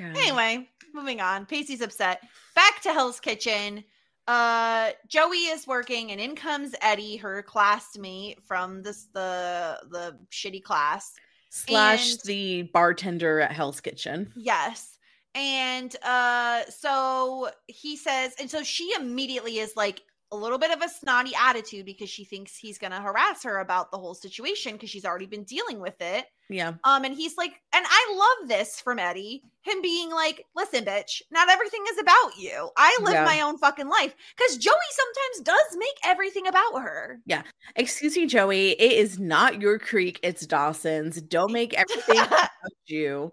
Anyway, 0.00 0.68
moving 0.94 1.20
on. 1.20 1.44
Pacey's 1.44 1.80
upset. 1.80 2.22
Back 2.54 2.82
to 2.82 2.92
Hell's 2.92 3.18
Kitchen. 3.18 3.82
Uh 4.28 4.90
Joey 5.08 5.38
is 5.46 5.66
working 5.66 6.12
and 6.12 6.20
in 6.20 6.36
comes 6.36 6.74
Eddie, 6.82 7.16
her 7.16 7.42
classmate 7.42 8.38
from 8.44 8.82
this 8.82 9.06
the 9.12 9.80
the 9.90 10.16
shitty 10.30 10.62
class. 10.62 11.12
slash 11.50 12.12
and- 12.12 12.20
the 12.26 12.62
bartender 12.74 13.40
at 13.40 13.50
Hell's 13.52 13.80
Kitchen. 13.80 14.32
Yes. 14.36 14.97
And 15.38 15.94
uh 16.02 16.62
so 16.68 17.50
he 17.68 17.96
says 17.96 18.34
and 18.40 18.50
so 18.50 18.62
she 18.64 18.92
immediately 18.98 19.58
is 19.58 19.72
like 19.76 20.02
a 20.30 20.36
little 20.36 20.58
bit 20.58 20.70
of 20.70 20.82
a 20.82 20.88
snotty 20.90 21.32
attitude 21.40 21.86
because 21.86 22.10
she 22.10 22.22
thinks 22.22 22.54
he's 22.54 22.76
going 22.76 22.90
to 22.90 23.00
harass 23.00 23.42
her 23.44 23.60
about 23.60 23.90
the 23.90 23.96
whole 23.96 24.14
situation 24.14 24.72
because 24.74 24.90
she's 24.90 25.06
already 25.06 25.24
been 25.24 25.44
dealing 25.44 25.80
with 25.80 25.94
it. 26.02 26.26
Yeah, 26.50 26.74
Um, 26.84 27.04
and 27.04 27.14
he's 27.14 27.38
like, 27.38 27.52
and 27.72 27.84
I 27.88 28.36
love 28.40 28.48
this 28.48 28.78
from 28.78 28.98
Eddie, 28.98 29.42
him 29.62 29.80
being 29.80 30.10
like, 30.10 30.44
listen, 30.54 30.84
bitch, 30.84 31.22
not 31.30 31.48
everything 31.48 31.82
is 31.90 31.98
about 31.98 32.36
you. 32.38 32.68
I 32.76 32.98
live 33.02 33.14
Yeah. 33.14 33.24
my 33.24 33.40
own 33.40 33.56
fucking 33.56 33.88
life. 33.88 34.14
Because 34.36 34.58
Joey 34.58 34.74
sometimes 34.90 35.44
does 35.46 35.78
make 35.78 35.98
everything 36.04 36.46
about 36.46 36.82
her. 36.82 37.20
Yeah. 37.24 37.42
Excuse 37.76 38.14
me, 38.14 38.26
Joey. 38.26 38.72
It 38.72 38.92
is 38.98 39.18
not 39.18 39.62
your 39.62 39.78
creek. 39.78 40.20
It's 40.22 40.46
Dawson's. 40.46 41.22
Don't 41.22 41.52
make 41.52 41.72
everything 41.72 42.18
about 42.26 42.50
you. 42.86 43.32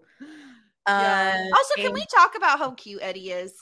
Yeah. 0.86 1.46
Uh, 1.52 1.56
also, 1.56 1.74
can 1.76 1.86
and 1.86 1.94
we 1.94 2.04
talk 2.14 2.34
about 2.36 2.58
how 2.58 2.70
cute 2.72 3.00
Eddie 3.02 3.30
is? 3.30 3.54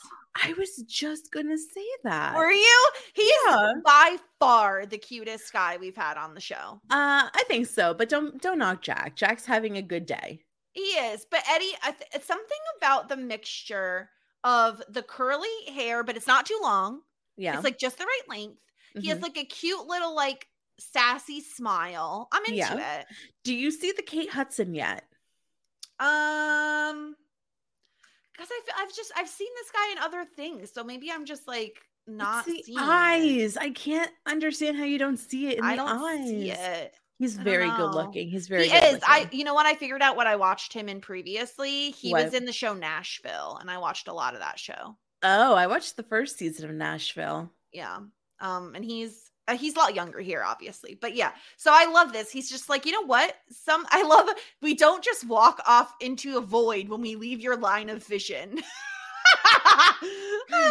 I 0.42 0.52
was 0.58 0.76
just 0.88 1.30
gonna 1.30 1.56
say 1.56 1.86
that. 2.02 2.34
Were 2.34 2.50
you? 2.50 2.90
He 3.14 3.30
Yeah. 3.46 3.70
is 3.70 3.82
by 3.84 4.16
far 4.40 4.84
the 4.84 4.98
cutest 4.98 5.52
guy 5.52 5.76
we've 5.76 5.94
had 5.96 6.16
on 6.16 6.34
the 6.34 6.40
show. 6.40 6.80
Uh, 6.90 7.30
I 7.32 7.44
think 7.46 7.66
so, 7.68 7.94
but 7.94 8.08
don't 8.08 8.42
don't 8.42 8.58
knock 8.58 8.82
Jack. 8.82 9.14
Jack's 9.16 9.46
having 9.46 9.76
a 9.76 9.82
good 9.82 10.06
day. 10.06 10.44
He 10.72 10.80
is, 10.82 11.24
but 11.30 11.44
Eddie, 11.48 11.74
I 11.84 11.92
th- 11.92 12.10
it's 12.12 12.26
something 12.26 12.58
about 12.78 13.08
the 13.08 13.16
mixture 13.16 14.10
of 14.42 14.82
the 14.88 15.04
curly 15.04 15.48
hair, 15.72 16.02
but 16.02 16.16
it's 16.16 16.26
not 16.26 16.46
too 16.46 16.58
long. 16.62 17.02
Yeah, 17.36 17.54
It's 17.54 17.64
like 17.64 17.78
just 17.78 17.98
the 17.98 18.04
right 18.04 18.28
length. 18.28 18.58
He 19.00 19.08
has 19.08 19.18
Mhm. 19.18 19.22
like 19.22 19.36
a 19.38 19.44
cute 19.44 19.86
little 19.86 20.14
like 20.16 20.48
sassy 20.80 21.40
smile. 21.40 22.26
I'm 22.32 22.44
into 22.44 22.56
Yeah. 22.56 22.98
it. 23.00 23.06
Do 23.44 23.54
you 23.54 23.70
see 23.70 23.92
the 23.92 24.02
Kate 24.02 24.30
Hudson 24.30 24.74
yet? 24.74 25.04
Um, 26.00 27.16
because 28.32 28.48
I 28.50 28.60
feel 28.64 28.74
I've 28.78 28.94
just 28.94 29.12
I've 29.16 29.28
seen 29.28 29.48
this 29.54 29.70
guy 29.70 29.92
in 29.92 29.98
other 29.98 30.24
things, 30.24 30.72
so 30.72 30.82
maybe 30.82 31.10
I'm 31.10 31.24
just 31.24 31.46
like 31.46 31.78
not 32.06 32.46
it's 32.46 32.56
the 32.58 32.62
seeing 32.64 32.78
it. 32.78 32.82
eyes. 32.82 33.56
I 33.56 33.70
can't 33.70 34.10
understand 34.26 34.76
how 34.76 34.84
you 34.84 34.98
don't 34.98 35.18
see 35.18 35.48
it 35.48 35.58
in 35.58 35.64
I 35.64 35.76
the 35.76 35.76
don't 35.76 35.88
eyes. 35.88 36.28
see 36.28 36.50
it. 36.50 36.94
He's 37.18 37.36
very 37.36 37.70
good 37.70 37.94
looking. 37.94 38.28
He's 38.28 38.48
very 38.48 38.64
he 38.68 38.72
good 38.72 38.96
is. 38.96 39.00
I 39.06 39.28
you 39.30 39.44
know 39.44 39.54
what? 39.54 39.66
I 39.66 39.74
figured 39.74 40.02
out 40.02 40.16
what 40.16 40.26
I 40.26 40.34
watched 40.36 40.72
him 40.72 40.88
in 40.88 41.00
previously. 41.00 41.92
He 41.92 42.12
was 42.12 42.34
in 42.34 42.44
the 42.44 42.52
show 42.52 42.74
Nashville, 42.74 43.58
and 43.60 43.70
I 43.70 43.78
watched 43.78 44.08
a 44.08 44.12
lot 44.12 44.34
of 44.34 44.40
that 44.40 44.58
show. 44.58 44.96
Oh, 45.22 45.54
I 45.54 45.68
watched 45.68 45.96
the 45.96 46.02
first 46.02 46.36
season 46.38 46.68
of 46.68 46.74
Nashville. 46.74 47.50
Yeah. 47.72 47.98
Um, 48.40 48.74
and 48.74 48.84
he's 48.84 49.30
uh, 49.48 49.56
he's 49.56 49.74
a 49.74 49.78
lot 49.78 49.94
younger 49.94 50.20
here, 50.20 50.42
obviously, 50.44 50.96
but 51.00 51.14
yeah. 51.14 51.32
So 51.56 51.70
I 51.72 51.84
love 51.90 52.12
this. 52.12 52.30
He's 52.30 52.48
just 52.50 52.68
like, 52.68 52.86
you 52.86 52.92
know 52.92 53.04
what? 53.04 53.36
Some 53.50 53.86
I 53.90 54.02
love. 54.02 54.28
We 54.62 54.74
don't 54.74 55.02
just 55.04 55.26
walk 55.28 55.60
off 55.66 55.94
into 56.00 56.38
a 56.38 56.40
void 56.40 56.88
when 56.88 57.00
we 57.00 57.16
leave 57.16 57.40
your 57.40 57.56
line 57.56 57.90
of 57.90 58.04
vision. 58.04 58.60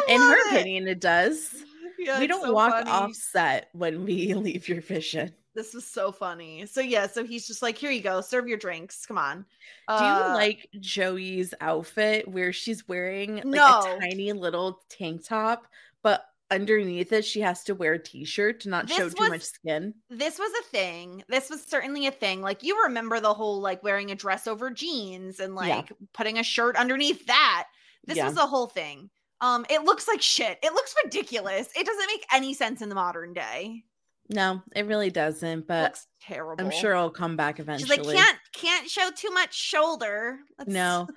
In 0.09 0.19
her 0.21 0.37
it. 0.37 0.47
opinion, 0.59 0.87
it 0.87 0.99
does. 0.99 1.63
Yeah, 1.97 2.19
we 2.19 2.27
don't 2.27 2.43
so 2.43 2.53
walk 2.53 2.71
funny. 2.73 2.89
off 2.89 3.13
set 3.13 3.69
when 3.73 4.03
we 4.05 4.33
leave 4.35 4.67
your 4.67 4.81
vision. 4.81 5.31
This 5.55 5.73
was 5.73 5.85
so 5.85 6.11
funny. 6.11 6.65
So 6.65 6.81
yeah, 6.81 7.07
so 7.07 7.23
he's 7.23 7.45
just 7.47 7.61
like, 7.61 7.77
here 7.77 7.91
you 7.91 8.01
go, 8.01 8.21
serve 8.21 8.47
your 8.47 8.57
drinks. 8.57 9.05
Come 9.05 9.17
on. 9.19 9.45
Do 9.87 9.93
Uh, 9.93 10.27
you 10.29 10.33
like 10.33 10.67
Joey's 10.79 11.53
outfit 11.61 12.27
where 12.27 12.51
she's 12.51 12.87
wearing 12.87 13.35
like 13.35 13.45
No. 13.45 13.79
a 13.95 13.99
tiny 13.99 14.33
little 14.33 14.81
tank 14.89 15.25
top, 15.25 15.67
but 16.01 16.25
underneath 16.51 17.11
it 17.11 17.25
she 17.25 17.41
has 17.41 17.63
to 17.63 17.73
wear 17.75 17.93
a 17.93 17.99
t-shirt 17.99 18.59
to 18.61 18.69
not 18.69 18.89
show 18.89 19.09
too 19.09 19.15
was- 19.19 19.29
much 19.29 19.41
skin? 19.41 19.93
this 20.09 20.37
was 20.39 20.51
a 20.59 20.63
thing. 20.69 21.23
This 21.27 21.49
was 21.49 21.63
certainly 21.63 22.07
a 22.07 22.11
thing. 22.11 22.41
Like 22.41 22.63
you 22.63 22.81
remember 22.83 23.19
the 23.19 23.33
whole 23.33 23.59
like 23.61 23.81
wearing 23.83 24.11
a 24.11 24.15
dress 24.15 24.47
over 24.47 24.69
jeans 24.69 25.39
and 25.39 25.53
Yeah. 25.55 25.77
like 25.77 25.91
putting 26.13 26.37
a 26.39 26.43
shirt 26.43 26.75
underneath 26.75 27.25
that. 27.27 27.65
This 28.05 28.17
Yeah. 28.17 28.27
was 28.27 28.37
a 28.37 28.45
whole 28.45 28.67
thing. 28.67 29.09
Um, 29.41 29.65
it 29.69 29.83
looks 29.83 30.07
like 30.07 30.21
shit. 30.21 30.57
It 30.63 30.73
looks 30.73 30.93
ridiculous. 31.03 31.67
It 31.75 31.85
doesn't 31.85 32.07
make 32.07 32.25
any 32.33 32.53
sense 32.53 32.81
in 32.81 32.89
the 32.89 32.95
modern 32.95 33.33
day. 33.33 33.83
No, 34.29 34.61
it 34.73 34.85
really 34.85 35.09
doesn't, 35.09 35.67
but 35.67 35.83
looks 35.83 36.07
terrible. 36.21 36.63
I'm 36.63 36.71
sure 36.71 36.95
i'll 36.95 37.09
come 37.09 37.35
back 37.35 37.57
she's 37.57 37.63
eventually. 37.65 37.97
like 38.15 38.15
can't 38.15 38.39
can't 38.53 38.89
show 38.89 39.09
too 39.15 39.31
much 39.31 39.53
shoulder. 39.53 40.39
That's- 40.57 40.73
No. 40.73 41.07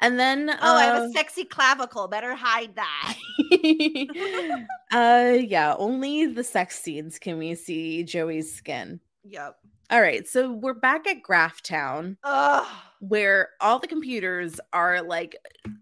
And 0.00 0.18
then 0.18 0.50
Oh, 0.50 0.76
I 0.76 0.84
have 0.84 1.02
uh, 1.02 1.06
a 1.06 1.10
sexy 1.12 1.44
clavicle. 1.44 2.06
Better 2.08 2.34
hide 2.34 2.74
that. 2.76 3.16
uh 4.92 5.36
yeah, 5.40 5.74
only 5.78 6.26
the 6.26 6.44
sex 6.44 6.78
scenes 6.78 7.18
can 7.18 7.38
we 7.38 7.54
see 7.54 8.02
Joey's 8.04 8.52
skin. 8.54 9.00
yep. 9.24 9.56
All 9.88 10.00
right, 10.00 10.26
so 10.26 10.50
we're 10.50 10.74
back 10.74 11.06
at 11.06 11.22
Graph 11.22 11.62
Town 11.62 12.16
Ugh. 12.24 12.66
where 12.98 13.50
all 13.60 13.78
the 13.78 13.86
computers 13.86 14.58
are 14.72 15.00
like 15.00 15.36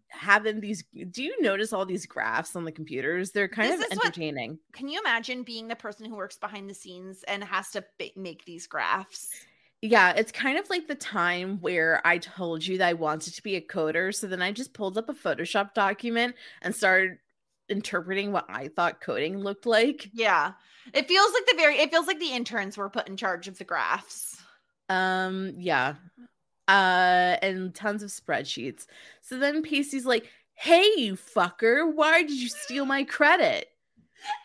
having 0.09 0.61
these 0.61 0.85
do 1.11 1.23
you 1.23 1.35
notice 1.41 1.73
all 1.73 1.87
these 1.87 2.05
graphs 2.07 2.55
on 2.55 2.65
the 2.65 2.73
computers? 2.73 3.31
They're 3.33 3.49
kind 3.49 3.73
This 3.73 3.81
of 3.87 3.93
is 3.93 3.97
what- 3.97 4.05
entertaining. 4.07 4.59
Can 4.75 4.89
you 4.89 5.01
imagine 5.01 5.43
being 5.43 5.69
the 5.69 5.77
person 5.77 6.05
who 6.07 6.17
works 6.17 6.37
behind 6.37 6.69
the 6.69 6.75
scenes 6.75 7.25
and 7.27 7.43
has 7.43 7.71
to 7.71 7.83
make 8.15 8.45
these 8.45 8.67
graphs? 8.67 9.31
Yeah, 9.85 10.15
it's 10.17 10.33
kind 10.33 10.57
of 10.57 10.71
like 10.71 10.89
the 10.89 10.95
time 10.95 11.59
where 11.61 12.01
I 12.07 12.17
told 12.17 12.65
you 12.67 12.79
that 12.79 12.89
I 12.89 12.95
wanted 12.95 13.35
to 13.35 13.43
be 13.43 13.57
a 13.57 13.61
coder. 13.61 14.15
So 14.15 14.27
then 14.27 14.41
I 14.41 14.51
just 14.51 14.73
pulled 14.73 14.97
up 14.97 15.11
a 15.11 15.13
Photoshop 15.13 15.75
document 15.75 16.37
and 16.63 16.75
started 16.75 17.19
interpreting 17.69 18.33
what 18.33 18.47
I 18.49 18.69
thought 18.69 19.03
coding 19.03 19.37
looked 19.37 19.67
like. 19.67 20.09
Yeah. 20.15 20.53
It 20.95 21.07
feels 21.07 21.35
like 21.35 21.45
the 21.49 21.57
very 21.59 21.77
it 21.77 21.91
feels 21.91 22.07
like 22.07 22.19
the 22.19 22.33
interns 22.33 22.79
were 22.79 22.89
put 22.89 23.11
in 23.11 23.19
charge 23.19 23.47
of 23.47 23.59
the 23.59 23.65
graphs. 23.65 24.43
Um, 24.89 25.53
yeah. 25.59 25.97
Uh, 26.67 27.37
and 27.43 27.75
tons 27.75 28.03
of 28.03 28.09
spreadsheets. 28.09 28.87
So 29.21 29.39
then 29.39 29.61
Pacey's 29.61 30.07
like, 30.07 30.31
Hey, 30.55 30.89
you 30.97 31.15
fucker, 31.15 31.95
why 31.95 32.23
did 32.23 32.41
you 32.41 32.49
steal 32.49 32.87
my 32.87 33.05
credit? 33.05 33.69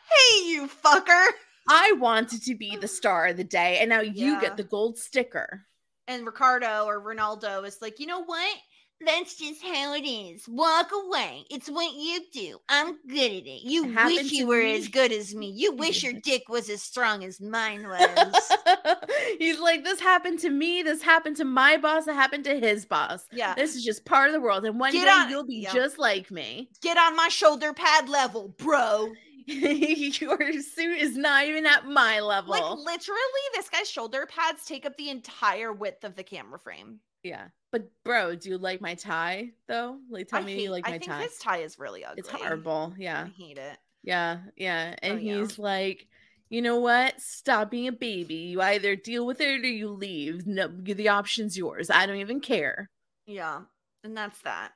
Hey, 0.09 0.49
you 0.49 0.67
fucker. 0.67 1.27
I 1.70 1.93
wanted 1.93 2.43
to 2.43 2.55
be 2.55 2.76
the 2.76 2.88
star 2.88 3.28
of 3.28 3.38
the 3.38 3.43
day, 3.43 3.78
and 3.80 3.89
now 3.89 4.01
you 4.01 4.34
Yeah. 4.34 4.41
get 4.41 4.57
the 4.57 4.63
gold 4.63 4.97
sticker. 4.97 5.65
And 6.07 6.26
Ricardo 6.26 6.86
or 6.86 6.99
Ronaldo 7.01 7.65
is 7.67 7.78
like, 7.82 7.99
you 7.99 8.07
know 8.07 8.24
what? 8.24 8.57
That's 9.05 9.36
just 9.36 9.63
how 9.63 9.93
it 9.93 10.01
is. 10.05 10.45
Walk 10.49 10.91
away. 10.91 11.45
It's 11.49 11.70
what 11.70 11.93
you 11.93 12.20
do. 12.34 12.57
I'm 12.67 12.97
good 13.07 13.32
at 13.32 13.47
it. 13.47 13.63
You 13.63 13.86
It 13.86 13.95
wish 14.05 14.32
you 14.34 14.45
were 14.45 14.61
me. 14.61 14.76
as 14.76 14.89
good 14.89 15.13
as 15.13 15.34
me. 15.34 15.51
You 15.55 15.72
wish 15.78 16.03
your 16.03 16.13
dick 16.22 16.49
was 16.49 16.70
as 16.70 16.82
strong 16.82 17.24
as 17.24 17.39
mine 17.39 17.88
was. 17.88 18.51
He's 19.39 19.57
like, 19.59 19.86
This 19.86 20.01
happened 20.01 20.39
to 20.39 20.49
me, 20.49 20.82
this 20.84 21.01
happened 21.01 21.38
to 21.38 21.45
my 21.45 21.78
boss, 21.78 22.07
it 22.07 22.15
happened 22.15 22.43
to 22.45 22.59
his 22.59 22.86
boss. 22.86 23.24
yeah. 23.32 23.53
This 23.55 23.74
is 23.76 23.86
just 23.86 24.03
part 24.03 24.28
of 24.28 24.34
the 24.34 24.41
world, 24.41 24.65
and 24.65 24.78
one 24.80 24.91
Get 24.91 25.05
day 25.05 25.11
on- 25.11 25.30
you'll 25.30 25.45
be 25.47 25.59
yeah. 25.63 25.72
just 25.74 25.97
like 25.97 26.30
me. 26.30 26.70
Get 26.82 26.97
on 26.97 27.15
my 27.15 27.30
shoulder 27.30 27.72
pad 27.74 28.09
level, 28.09 28.49
bro. 28.57 29.13
Your 30.19 30.53
suit 30.61 30.97
is 30.97 31.17
not 31.17 31.45
even 31.45 31.65
at 31.65 31.85
my 31.85 32.19
level. 32.19 32.51
Like 32.51 32.63
literally, 32.63 33.19
this 33.53 33.69
guy's 33.69 33.89
shoulder 33.89 34.27
pads 34.27 34.65
take 34.65 34.85
up 34.85 34.97
the 34.97 35.09
entire 35.09 35.73
width 35.73 36.03
of 36.03 36.15
the 36.15 36.23
camera 36.23 36.59
frame. 36.59 36.99
Yeah. 37.23 37.47
But 37.71 37.89
bro, 38.03 38.35
do 38.35 38.49
you 38.49 38.57
like 38.57 38.81
my 38.81 38.95
tie 38.95 39.51
though? 39.67 39.97
Like 40.09 40.27
tell 40.27 40.41
I 40.41 40.45
me 40.45 40.53
hate, 40.55 40.63
you 40.63 40.71
like 40.71 40.85
my 40.85 40.95
I 40.95 40.99
think 40.99 41.11
tie. 41.11 41.23
his 41.23 41.37
tie 41.37 41.57
is 41.59 41.77
really 41.77 42.03
ugly. 42.03 42.19
It's 42.19 42.29
horrible. 42.29 42.93
Yeah. 42.97 43.25
I 43.27 43.41
hate 43.41 43.57
it. 43.57 43.77
Yeah. 44.03 44.39
Yeah. 44.55 44.95
And 45.01 45.21
yeah. 45.21 45.39
he's 45.39 45.59
like, 45.59 46.07
you 46.49 46.61
know 46.61 46.79
what? 46.79 47.19
Stop 47.21 47.69
being 47.69 47.87
a 47.87 47.91
baby. 47.91 48.35
You 48.35 48.61
either 48.61 48.95
deal 48.95 49.25
with 49.25 49.39
it 49.41 49.63
or 49.63 49.67
you 49.67 49.89
leave. 49.89 50.47
No, 50.47 50.67
the 50.67 51.09
option's 51.09 51.57
yours. 51.57 51.89
I 51.89 52.05
don't 52.05 52.17
even 52.17 52.39
care. 52.39 52.89
Yeah. 53.27 53.61
And 54.03 54.17
that's 54.17 54.41
that. 54.41 54.71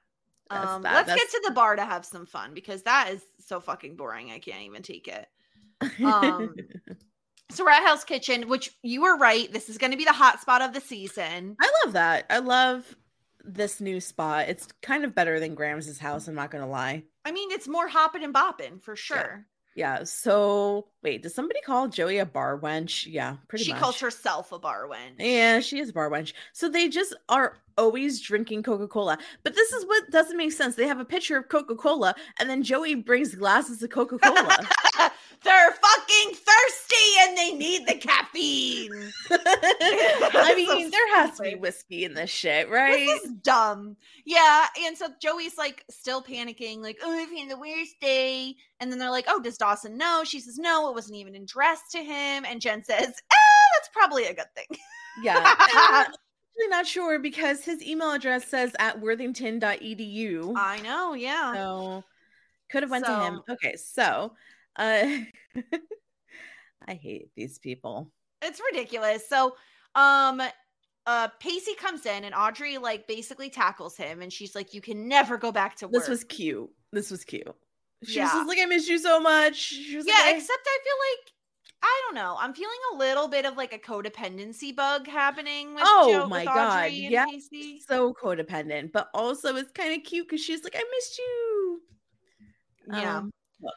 That's 0.50 0.70
um 0.70 0.82
that. 0.84 0.94
let's 0.94 1.08
That's- 1.08 1.32
get 1.32 1.32
to 1.32 1.48
the 1.48 1.54
bar 1.54 1.76
to 1.76 1.86
have 1.86 2.06
some 2.06 2.26
fun 2.26 2.54
because 2.54 2.84
that 2.84 3.10
is 3.12 3.24
so 3.48 3.60
fucking 3.60 3.96
boring. 3.96 4.32
I 4.32 4.40
can't 4.40 4.64
even 4.64 4.82
take 4.82 5.08
it. 5.08 5.28
Um, 6.04 6.56
So 7.52 7.64
we're 7.64 7.70
at 7.70 7.84
Hell's 7.84 8.04
Kitchen, 8.04 8.48
which 8.48 8.72
you 8.82 9.04
were 9.04 9.16
right. 9.16 9.52
This 9.52 9.70
is 9.70 9.78
going 9.78 9.92
to 9.92 9.98
be 9.98 10.06
the 10.06 10.14
hot 10.14 10.42
spot 10.42 10.64
of 10.64 10.74
the 10.74 10.82
season. 10.82 11.56
I 11.60 11.72
love 11.84 11.94
that. 11.94 12.26
I 12.32 12.40
love 12.40 12.96
this 13.44 13.82
new 13.82 14.00
spot. 14.00 14.48
It's 14.48 14.68
kind 14.82 15.04
of 15.04 15.14
better 15.14 15.40
than 15.40 15.56
Graham's 15.56 16.00
house, 16.00 16.28
I'm 16.28 16.36
not 16.36 16.52
gonna 16.52 16.70
lie. 16.70 17.04
I 17.26 17.32
mean, 17.32 17.52
it's 17.52 17.68
more 17.68 17.88
hopping 17.88 18.24
and 18.24 18.34
bopping 18.34 18.82
for 18.82 18.96
sure. 18.96 19.46
Yeah. 19.76 20.04
So 20.04 20.88
wait, 21.02 21.24
does 21.24 21.34
somebody 21.34 21.60
call 21.62 21.88
Joey 21.88 22.20
a 22.20 22.26
bar 22.26 22.60
wench? 22.60 23.06
Yeah, 23.12 23.38
pretty 23.48 23.66
she 23.66 23.72
much. 23.72 23.80
She 23.80 23.84
calls 23.84 24.00
herself 24.00 24.52
a 24.52 24.60
bar 24.60 24.88
wench. 24.88 25.16
Yeah, 25.20 25.60
she 25.60 25.80
is 25.80 25.90
a 25.90 25.94
bar 25.94 26.10
wench. 26.10 26.34
So 26.54 26.70
they 26.70 26.90
just 26.90 27.16
are 27.28 27.58
always 27.78 28.22
drinking 28.22 28.64
Coca 28.64 28.88
Cola. 28.88 29.18
But 29.44 29.56
this 29.56 29.72
is 29.72 29.86
what 29.86 30.10
doesn't 30.12 30.38
make 30.38 30.52
sense. 30.52 30.76
They 30.76 30.88
have 30.88 31.00
a 31.00 31.06
picture 31.06 31.38
of 31.38 31.50
Coca 31.50 31.76
Cola, 31.76 32.16
and 32.40 32.50
then 32.50 32.64
Joey 32.64 32.96
brings 32.96 33.36
glasses 33.36 33.82
of 33.84 33.90
Coca 33.90 34.18
Cola. 34.20 34.58
They're 35.44 35.72
fucking 35.72 36.36
thirsty 36.36 36.96
and 37.22 37.38
they 37.38 37.52
need 37.52 37.86
the 37.86 37.96
caffeine. 37.96 39.12
I 39.32 40.54
mean, 40.56 40.90
there 40.90 41.16
has 41.16 41.38
to 41.38 41.44
be 41.44 41.56
whiskey 41.56 42.06
in 42.06 42.14
this 42.14 42.30
shit, 42.30 42.70
right? 42.70 43.08
This 43.08 43.24
is 43.24 43.32
dumb. 43.44 43.98
Yeah. 44.26 44.68
And 44.86 44.98
so 44.98 45.08
Joey's 45.22 45.58
like 45.58 45.84
still 45.90 46.24
panicking, 46.24 46.80
like, 46.82 46.98
oh, 47.04 47.12
I've 47.12 47.38
had 47.38 47.50
the 47.50 47.60
worst 47.60 48.00
day. 48.00 48.56
And 48.80 48.90
then 48.90 49.00
they're 49.00 49.12
like, 49.12 49.26
oh, 49.28 49.42
does 49.42 49.58
Dawson 49.58 49.98
know? 49.98 50.24
She 50.24 50.40
says, 50.40 50.58
no, 50.58 50.90
it 50.90 50.96
wasn't 50.96 51.18
even 51.18 51.36
addressed 51.36 51.92
to 51.92 52.00
him. 52.00 52.46
And 52.46 52.62
Jen 52.62 52.84
says, 52.84 53.08
eh, 53.08 53.74
that's 53.76 53.90
probably 53.92 54.26
a 54.26 54.34
good 54.34 54.54
thing. 54.56 54.78
yeah. 55.24 56.06
Actually 56.56 56.70
not 56.70 56.86
sure 56.88 57.20
because 57.20 57.66
his 57.66 57.82
email 57.84 58.12
address 58.12 58.48
says 58.48 58.74
at 58.80 59.02
worthington.edu. 59.02 60.54
I 60.56 60.80
know. 60.82 61.14
Yeah. 61.14 61.54
So 61.54 62.04
could 62.70 62.84
have 62.84 62.92
went 62.92 63.06
to 63.06 63.20
him. 63.20 63.42
Okay, 63.50 63.76
so 63.76 64.34
uh 64.76 65.18
I 66.88 66.94
hate 66.96 67.30
these 67.36 67.60
people. 67.60 68.12
It's 68.42 68.60
ridiculous. 68.72 69.28
So, 69.28 69.56
um, 69.96 70.42
uh, 71.06 71.28
Pacey 71.40 71.76
comes 71.76 72.06
in 72.06 72.24
and 72.26 72.36
Audrey 72.36 72.78
like 72.78 73.08
basically 73.08 73.50
tackles 73.50 73.96
him, 73.96 74.22
and 74.22 74.32
she's 74.32 74.54
like, 74.54 74.74
"You 74.74 74.82
can 74.82 75.08
never 75.08 75.38
go 75.38 75.52
back 75.52 75.76
to 75.78 75.88
work." 75.88 75.94
This 75.94 76.08
was 76.10 76.24
cute. 76.24 76.70
This 76.92 77.10
was 77.10 77.24
cute. 77.24 77.48
She 78.04 78.20
was 78.20 78.30
Yeah. 78.32 78.34
just 78.34 78.48
like, 78.50 78.60
I 78.62 78.66
miss 78.66 78.88
you 78.88 78.98
so 79.00 79.20
much. 79.20 79.74
Was 79.96 80.06
yeah. 80.06 80.14
like, 80.14 80.26
I- 80.26 80.38
Except 80.38 80.60
I 80.66 80.80
feel 80.84 80.94
like 81.12 81.33
I 81.86 82.02
don't 82.06 82.16
know. 82.16 82.38
I'm 82.40 82.54
feeling 82.54 82.78
a 82.94 82.98
little 82.98 83.28
bit 83.28 83.46
of 83.46 83.58
like 83.58 83.74
a 83.74 83.78
codependency 83.78 84.74
bug 84.74 85.06
happening 85.06 85.76
with 85.76 85.84
Oh 85.86 86.12
Jo- 86.14 86.28
my 86.28 86.46
God, 86.46 86.92
yeah. 86.94 87.26
So 87.86 88.14
codependent, 88.14 88.94
but 88.94 89.10
also 89.14 89.58
it's 89.58 89.72
kind 89.72 89.94
of 89.94 90.06
cute 90.06 90.28
because 90.28 90.42
she's 90.42 90.64
like, 90.64 90.76
I 90.78 90.84
missed 90.96 91.18
you. 91.18 91.82
Yeah. 92.88 93.18
Um, 93.18 93.32
look. 93.62 93.74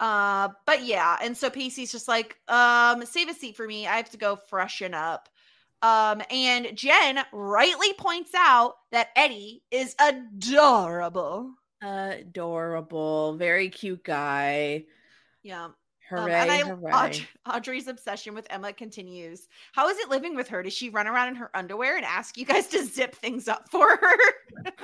Uh, 0.00 0.48
but 0.64 0.84
yeah, 0.84 1.18
and 1.22 1.36
so 1.36 1.50
Pacey's 1.50 1.92
just 1.92 2.08
like, 2.08 2.38
um, 2.48 3.04
save 3.04 3.28
a 3.28 3.34
seat 3.34 3.56
for 3.56 3.66
me. 3.66 3.86
I 3.86 3.96
have 3.96 4.10
to 4.10 4.16
go 4.16 4.36
freshen 4.36 4.94
up. 4.94 5.28
Um, 5.82 6.22
and 6.30 6.74
Jen 6.74 7.20
rightly 7.32 7.92
points 7.92 8.32
out 8.34 8.76
that 8.92 9.08
Eddie 9.16 9.62
is 9.70 9.94
adorable. 10.00 11.52
Adorable, 11.82 13.34
very 13.34 13.68
cute 13.68 14.02
guy. 14.02 14.84
Yeah. 15.42 15.68
Um, 16.10 16.28
and 16.28 16.50
I, 16.50 16.58
hooray. 16.58 16.92
Aud- 16.92 17.20
Audrey's 17.54 17.86
obsession 17.86 18.34
with 18.34 18.46
Emma 18.50 18.72
continues. 18.72 19.48
How 19.72 19.88
is 19.88 19.98
it 19.98 20.08
living 20.08 20.34
with 20.34 20.48
her? 20.48 20.62
Does 20.62 20.72
she 20.72 20.88
run 20.90 21.06
around 21.06 21.28
in 21.28 21.34
her 21.36 21.50
underwear 21.54 21.96
and 21.96 22.04
ask 22.04 22.36
you 22.36 22.44
guys 22.44 22.66
to 22.68 22.84
zip 22.84 23.14
things 23.14 23.48
up 23.48 23.68
for 23.70 23.88
her? 23.88 24.16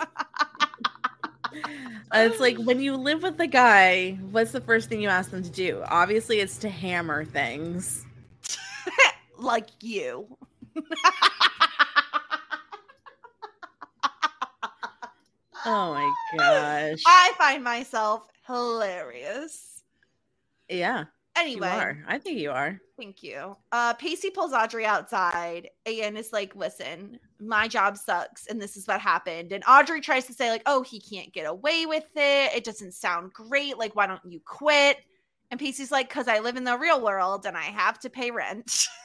Uh, 2.12 2.18
it's 2.18 2.38
like 2.38 2.56
when 2.58 2.80
you 2.80 2.94
live 2.96 3.22
with 3.22 3.40
a 3.40 3.46
guy, 3.46 4.10
what's 4.30 4.52
the 4.52 4.60
first 4.60 4.90
thing 4.90 5.00
you 5.00 5.08
ask 5.08 5.30
them 5.30 5.42
to 5.42 5.48
do? 5.48 5.82
Obviously, 5.86 6.40
it's 6.40 6.58
to 6.58 6.68
hammer 6.68 7.24
things. 7.24 8.04
like 9.38 9.68
you. 9.80 10.36
Oh 15.64 15.94
my 15.94 16.12
gosh. 16.38 17.02
I 17.06 17.32
find 17.38 17.64
myself 17.64 18.28
hilarious. 18.46 19.82
yeah, 20.68 21.04
Anyway. 21.36 21.98
I 22.06 22.18
think 22.18 22.38
you 22.38 22.50
are. 22.50 22.80
Thank 22.98 23.22
you. 23.22 23.56
Uh, 23.70 23.92
Pacey 23.94 24.30
pulls 24.30 24.52
Audrey 24.52 24.86
outside 24.86 25.68
and 25.84 26.16
is 26.16 26.32
like, 26.32 26.56
listen, 26.56 27.18
my 27.38 27.68
job 27.68 27.98
sucks 27.98 28.46
and 28.46 28.60
this 28.60 28.76
is 28.76 28.86
what 28.86 29.00
happened. 29.00 29.52
And 29.52 29.62
Audrey 29.68 30.00
tries 30.00 30.26
to 30.26 30.32
say, 30.32 30.50
like, 30.50 30.62
oh, 30.64 30.82
he 30.82 30.98
can't 30.98 31.32
get 31.32 31.46
away 31.46 31.84
with 31.84 32.06
it. 32.16 32.54
It 32.54 32.64
doesn't 32.64 32.94
sound 32.94 33.32
great. 33.34 33.76
Like, 33.76 33.94
why 33.94 34.06
don't 34.06 34.24
you 34.24 34.40
quit? 34.44 34.98
And 35.50 35.60
Pacey's 35.60 35.92
like, 35.92 36.08
because 36.08 36.26
I 36.26 36.38
live 36.38 36.56
in 36.56 36.64
the 36.64 36.78
real 36.78 37.02
world 37.02 37.44
and 37.44 37.56
I 37.56 37.64
have 37.64 37.98
to 38.00 38.10
pay 38.10 38.30
rent. 38.30 38.88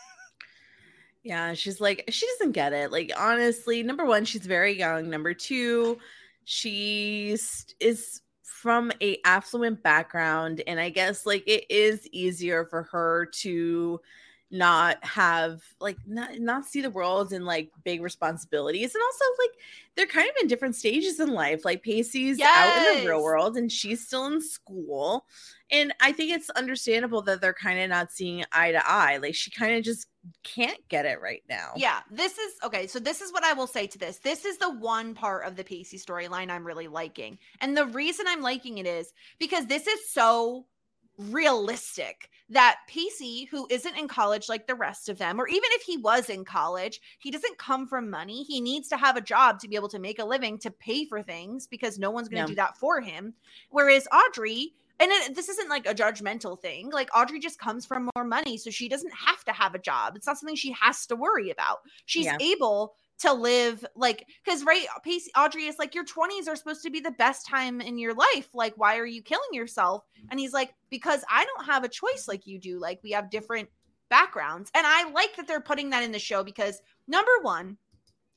Yeah, 1.23 1.53
she's 1.53 1.79
like, 1.79 2.05
she 2.09 2.25
doesn't 2.25 2.53
get 2.53 2.73
it. 2.73 2.91
Like, 2.91 3.11
honestly, 3.17 3.83
number 3.83 4.05
one, 4.05 4.25
she's 4.25 4.45
very 4.45 4.77
young. 4.77 5.09
Number 5.09 5.33
two, 5.33 5.99
she 6.45 7.37
is 7.79 8.21
from 8.51 8.91
a 9.01 9.17
affluent 9.25 9.81
background, 9.81 10.61
and 10.67 10.79
I 10.79 10.89
guess 10.89 11.25
like 11.25 11.43
it 11.47 11.65
is 11.69 12.07
easier 12.11 12.65
for 12.65 12.83
her 12.83 13.25
to 13.39 13.99
not 14.51 15.03
have 15.03 15.61
like 15.79 15.97
not 16.05 16.39
not 16.39 16.65
see 16.65 16.81
the 16.81 16.89
world 16.89 17.33
and 17.33 17.45
like 17.45 17.69
big 17.83 18.01
responsibilities 18.01 18.93
and 18.93 19.01
also 19.01 19.25
like 19.39 19.57
they're 19.95 20.05
kind 20.05 20.29
of 20.29 20.35
in 20.41 20.47
different 20.47 20.75
stages 20.75 21.19
in 21.19 21.29
life 21.29 21.65
like 21.65 21.83
pacey's 21.83 22.39
out 22.41 22.95
in 22.95 23.03
the 23.03 23.09
real 23.09 23.23
world 23.23 23.57
and 23.57 23.71
she's 23.71 24.05
still 24.05 24.25
in 24.27 24.41
school 24.41 25.25
and 25.71 25.93
i 26.01 26.11
think 26.11 26.31
it's 26.31 26.49
understandable 26.51 27.21
that 27.21 27.41
they're 27.41 27.53
kind 27.53 27.79
of 27.79 27.89
not 27.89 28.11
seeing 28.11 28.43
eye 28.51 28.71
to 28.71 28.89
eye 28.89 29.17
like 29.17 29.35
she 29.35 29.51
kind 29.51 29.75
of 29.75 29.83
just 29.83 30.07
can't 30.43 30.87
get 30.87 31.05
it 31.05 31.19
right 31.21 31.43
now 31.49 31.71
yeah, 31.81 32.01
this 32.11 32.37
is 32.37 32.53
okay. 32.63 32.85
So, 32.85 32.99
this 32.99 33.21
is 33.21 33.33
what 33.33 33.43
I 33.43 33.53
will 33.53 33.65
say 33.65 33.87
to 33.87 33.97
this. 33.97 34.19
This 34.19 34.45
is 34.45 34.57
the 34.57 34.69
one 34.69 35.15
part 35.15 35.45
of 35.45 35.55
the 35.55 35.63
Pacey 35.63 35.97
storyline 35.97 36.51
I'm 36.51 36.65
really 36.65 36.87
liking. 36.87 37.39
And 37.59 37.75
the 37.75 37.87
reason 37.87 38.27
I'm 38.27 38.41
liking 38.41 38.77
it 38.77 38.85
is 38.85 39.11
because 39.39 39.65
this 39.65 39.87
is 39.87 40.11
so 40.11 40.65
realistic 41.29 42.29
that 42.49 42.77
Pacey, 42.87 43.45
who 43.45 43.65
isn't 43.69 43.97
in 43.97 44.07
college 44.07 44.49
like 44.49 44.67
the 44.67 44.75
rest 44.75 45.07
of 45.09 45.17
them, 45.17 45.39
or 45.39 45.47
even 45.47 45.69
if 45.73 45.83
he 45.83 45.97
was 45.97 46.29
in 46.29 46.43
college, 46.43 46.99
he 47.19 47.31
doesn't 47.31 47.57
come 47.57 47.87
from 47.87 48.09
money. 48.09 48.43
He 48.43 48.59
needs 48.59 48.89
to 48.89 48.97
have 48.97 49.15
a 49.15 49.21
job 49.21 49.59
to 49.59 49.67
be 49.67 49.75
able 49.75 49.89
to 49.89 49.99
make 49.99 50.19
a 50.19 50.25
living 50.25 50.57
to 50.59 50.71
pay 50.71 51.05
for 51.05 51.21
things 51.23 51.67
because 51.67 51.97
no 51.97 52.11
one's 52.11 52.27
going 52.27 52.43
to 52.43 52.49
Yeah. 52.51 52.53
do 52.53 52.55
that 52.55 52.77
for 52.77 52.99
him. 52.99 53.33
Whereas 53.69 54.07
Audrey, 54.13 54.73
and 54.99 55.11
it, 55.11 55.33
this 55.33 55.49
isn't 55.49 55.69
like 55.69 55.87
a 55.87 55.95
judgmental 55.95 56.59
thing, 56.59 56.89
like 56.91 57.09
Audrey 57.15 57.39
just 57.39 57.57
comes 57.57 57.85
from 57.85 58.09
more 58.15 58.25
money. 58.25 58.57
So 58.57 58.69
she 58.69 58.89
doesn't 58.89 59.13
have 59.13 59.43
to 59.45 59.51
have 59.53 59.73
a 59.73 59.79
job. 59.79 60.15
It's 60.15 60.27
not 60.27 60.37
something 60.37 60.55
she 60.55 60.73
has 60.73 61.05
to 61.07 61.15
worry 61.15 61.49
about. 61.51 61.79
She's 62.05 62.25
Yeah. 62.25 62.37
able 62.39 62.95
to 63.21 63.33
live 63.33 63.85
like 63.95 64.27
because 64.43 64.63
right 64.63 64.85
Pacey, 65.03 65.31
audrey 65.37 65.65
is 65.65 65.77
like 65.77 65.93
your 65.93 66.05
20s 66.05 66.47
are 66.47 66.55
supposed 66.55 66.83
to 66.83 66.89
be 66.89 66.99
the 66.99 67.11
best 67.11 67.45
time 67.45 67.79
in 67.81 67.97
your 67.97 68.13
life. 68.13 68.49
Like 68.53 68.73
why 68.77 68.97
are 68.97 69.05
you 69.05 69.21
killing 69.21 69.53
yourself? 69.53 70.03
And 70.29 70.39
he's 70.39 70.53
like 70.53 70.73
because 70.89 71.23
i 71.29 71.45
don't 71.45 71.65
have 71.65 71.83
a 71.83 71.89
choice 71.89 72.27
like 72.27 72.47
you 72.47 72.59
do. 72.59 72.79
Like 72.79 72.99
we 73.03 73.11
have 73.11 73.29
different 73.29 73.69
backgrounds. 74.09 74.71
And 74.73 74.85
i 74.87 75.09
like 75.11 75.35
that 75.35 75.47
they're 75.47 75.61
putting 75.61 75.89
that 75.91 76.03
in 76.03 76.11
the 76.11 76.19
show 76.19 76.43
because 76.43 76.81
number 77.07 77.31
one 77.41 77.77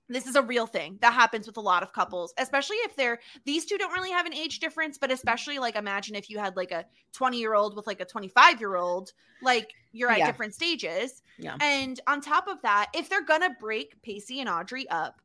this 0.08 0.26
is 0.26 0.36
a 0.36 0.42
real 0.42 0.66
thing 0.66 0.98
that 1.00 1.12
happens 1.14 1.46
with 1.46 1.56
a 1.56 1.60
lot 1.60 1.82
of 1.82 1.92
couples 1.92 2.34
especially 2.38 2.76
if 2.78 2.94
they're 2.94 3.18
these 3.44 3.64
two 3.64 3.78
don't 3.78 3.92
really 3.92 4.10
have 4.10 4.26
an 4.26 4.34
age 4.34 4.58
difference 4.60 4.98
but 4.98 5.10
especially 5.10 5.58
like 5.58 5.76
imagine 5.76 6.14
if 6.14 6.28
you 6.28 6.38
had 6.38 6.56
like 6.56 6.70
a 6.72 6.84
20 7.12 7.38
year 7.38 7.54
old 7.54 7.74
with 7.74 7.86
like 7.86 8.00
a 8.00 8.04
25 8.04 8.60
year 8.60 8.76
old 8.76 9.12
like 9.42 9.72
you're 9.92 10.10
at 10.10 10.18
Yeah. 10.18 10.26
different 10.26 10.54
stages 10.54 11.22
Yeah. 11.38 11.56
and 11.60 11.98
on 12.06 12.20
top 12.20 12.48
of 12.48 12.60
that, 12.62 12.90
if 12.94 13.08
they're 13.08 13.24
gonna 13.24 13.56
break 13.58 14.00
Pacey 14.02 14.40
and 14.40 14.48
Audrey 14.48 14.88
up, 14.90 15.20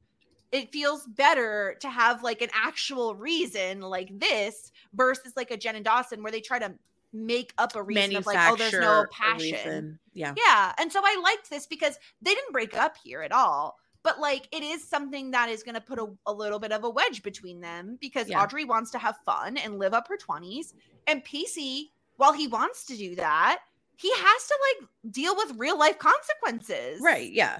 it 0.52 0.72
feels 0.72 1.06
better 1.08 1.76
to 1.82 1.90
have 1.90 2.24
like 2.24 2.42
an 2.42 2.50
actual 2.54 3.16
reason 3.16 3.82
like 3.82 4.18
this 4.18 4.72
versus 4.94 5.34
like 5.36 5.52
a 5.52 5.58
Jen 5.58 5.76
and 5.76 5.86
Dawson 5.86 6.24
where 6.24 6.32
they 6.32 6.42
try 6.42 6.58
to 6.60 6.74
make 7.12 7.54
up 7.58 7.76
a 7.76 7.82
reason 7.84 8.16
of 8.16 8.26
like, 8.26 8.38
oh, 8.52 8.56
there's 8.56 8.74
no 8.74 9.06
passion. 9.12 10.00
yeah 10.14 10.34
Yeah. 10.38 10.74
And 10.80 10.92
so 10.92 11.02
I 11.04 11.20
liked 11.24 11.50
this 11.50 11.66
because 11.68 11.98
they 12.22 12.34
didn't 12.34 12.52
break 12.52 12.76
up 12.78 12.96
here 13.04 13.22
at 13.22 13.32
all. 13.32 13.78
But 14.10 14.20
like 14.20 14.48
it 14.52 14.64
is 14.64 14.84
something 14.88 15.30
that 15.32 15.50
is 15.50 15.62
going 15.62 15.76
to 15.76 15.82
put 15.82 16.00
a, 16.00 16.08
a 16.26 16.34
little 16.34 16.58
bit 16.58 16.72
of 16.72 16.84
a 16.84 16.90
wedge 16.90 17.22
between 17.22 17.62
them 17.62 17.98
because 18.02 18.28
Yeah. 18.28 18.42
Audrey 18.42 18.66
wants 18.66 18.90
to 18.92 18.98
have 18.98 19.18
fun 19.24 19.56
and 19.58 19.78
live 19.78 19.94
up 19.94 20.08
her 20.08 20.18
20s. 20.18 20.74
And 21.06 21.24
Pacey, 21.24 21.92
while 22.18 22.34
he 22.34 22.48
wants 22.48 22.86
to 22.88 22.98
do 22.98 23.16
that, 23.18 23.60
he 23.98 24.10
has 24.12 24.48
to 24.48 24.56
like 24.82 24.90
deal 25.14 25.36
with 25.36 25.54
real 25.58 25.78
life 25.78 26.00
consequences. 26.00 27.02
Right. 27.04 27.32
Yeah. 27.32 27.60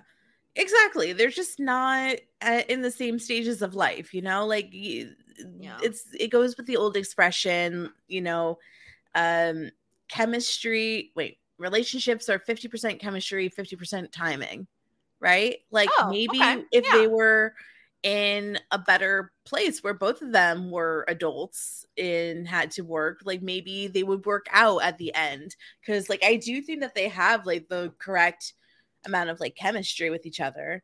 Exactly. 0.56 1.14
They're 1.14 1.30
just 1.30 1.60
not 1.60 2.16
uh, 2.42 2.64
in 2.68 2.82
the 2.82 2.90
same 2.90 3.20
stages 3.20 3.62
of 3.62 3.76
life, 3.76 4.12
you 4.14 4.24
know? 4.24 4.48
Like 4.48 4.74
you, 4.74 5.12
Yeah. 5.60 5.78
it's 5.84 6.06
it 6.20 6.30
goes 6.32 6.58
with 6.58 6.66
the 6.66 6.78
old 6.78 6.98
expression, 6.98 7.92
you 8.08 8.22
know, 8.22 8.58
um 9.14 9.70
chemistry, 10.08 11.12
wait, 11.16 11.38
relationships 11.60 12.28
are 12.28 12.40
50% 12.40 13.00
chemistry, 13.00 13.50
50% 13.50 14.12
timing, 14.12 14.66
right? 15.20 15.58
Like 15.72 15.90
Oh, 16.00 16.10
maybe 16.10 16.38
okay. 16.40 16.64
if 16.72 16.86
Yeah. 16.86 16.92
they 16.92 17.08
were 17.08 17.54
in 18.04 18.58
a 18.72 18.80
better 18.80 19.32
place 19.46 19.84
where 19.84 19.94
both 19.94 20.22
of 20.22 20.32
them 20.32 20.72
were 20.72 21.04
adults 21.10 21.86
and 21.98 22.48
had 22.48 22.72
to 22.72 22.82
work 22.82 23.20
like 23.26 23.42
maybe 23.42 23.88
they 23.88 24.04
would 24.04 24.26
work 24.26 24.48
out 24.52 24.82
at 24.84 24.98
the 24.98 25.14
end 25.14 25.54
because 25.82 26.08
like 26.08 26.24
i 26.24 26.38
do 26.38 26.62
think 26.62 26.80
that 26.80 26.96
they 26.96 27.10
have 27.10 27.46
like 27.46 27.68
the 27.68 27.92
correct 28.00 28.54
amount 29.06 29.30
of 29.30 29.40
like 29.42 29.56
chemistry 29.56 30.10
with 30.10 30.26
each 30.26 30.40
other 30.40 30.82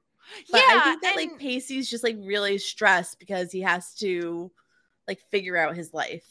but 0.51 0.61
yeah. 0.67 0.67
i 0.69 0.79
think 0.81 1.01
that 1.01 1.15
like 1.15 1.37
pacey's 1.39 1.89
just 1.89 2.03
like 2.03 2.17
really 2.19 2.57
stressed 2.57 3.17
because 3.19 3.49
he 3.51 3.61
has 3.61 3.93
to 3.95 4.51
like 5.07 5.21
figure 5.31 5.57
out 5.57 5.75
his 5.75 5.93
life 5.93 6.27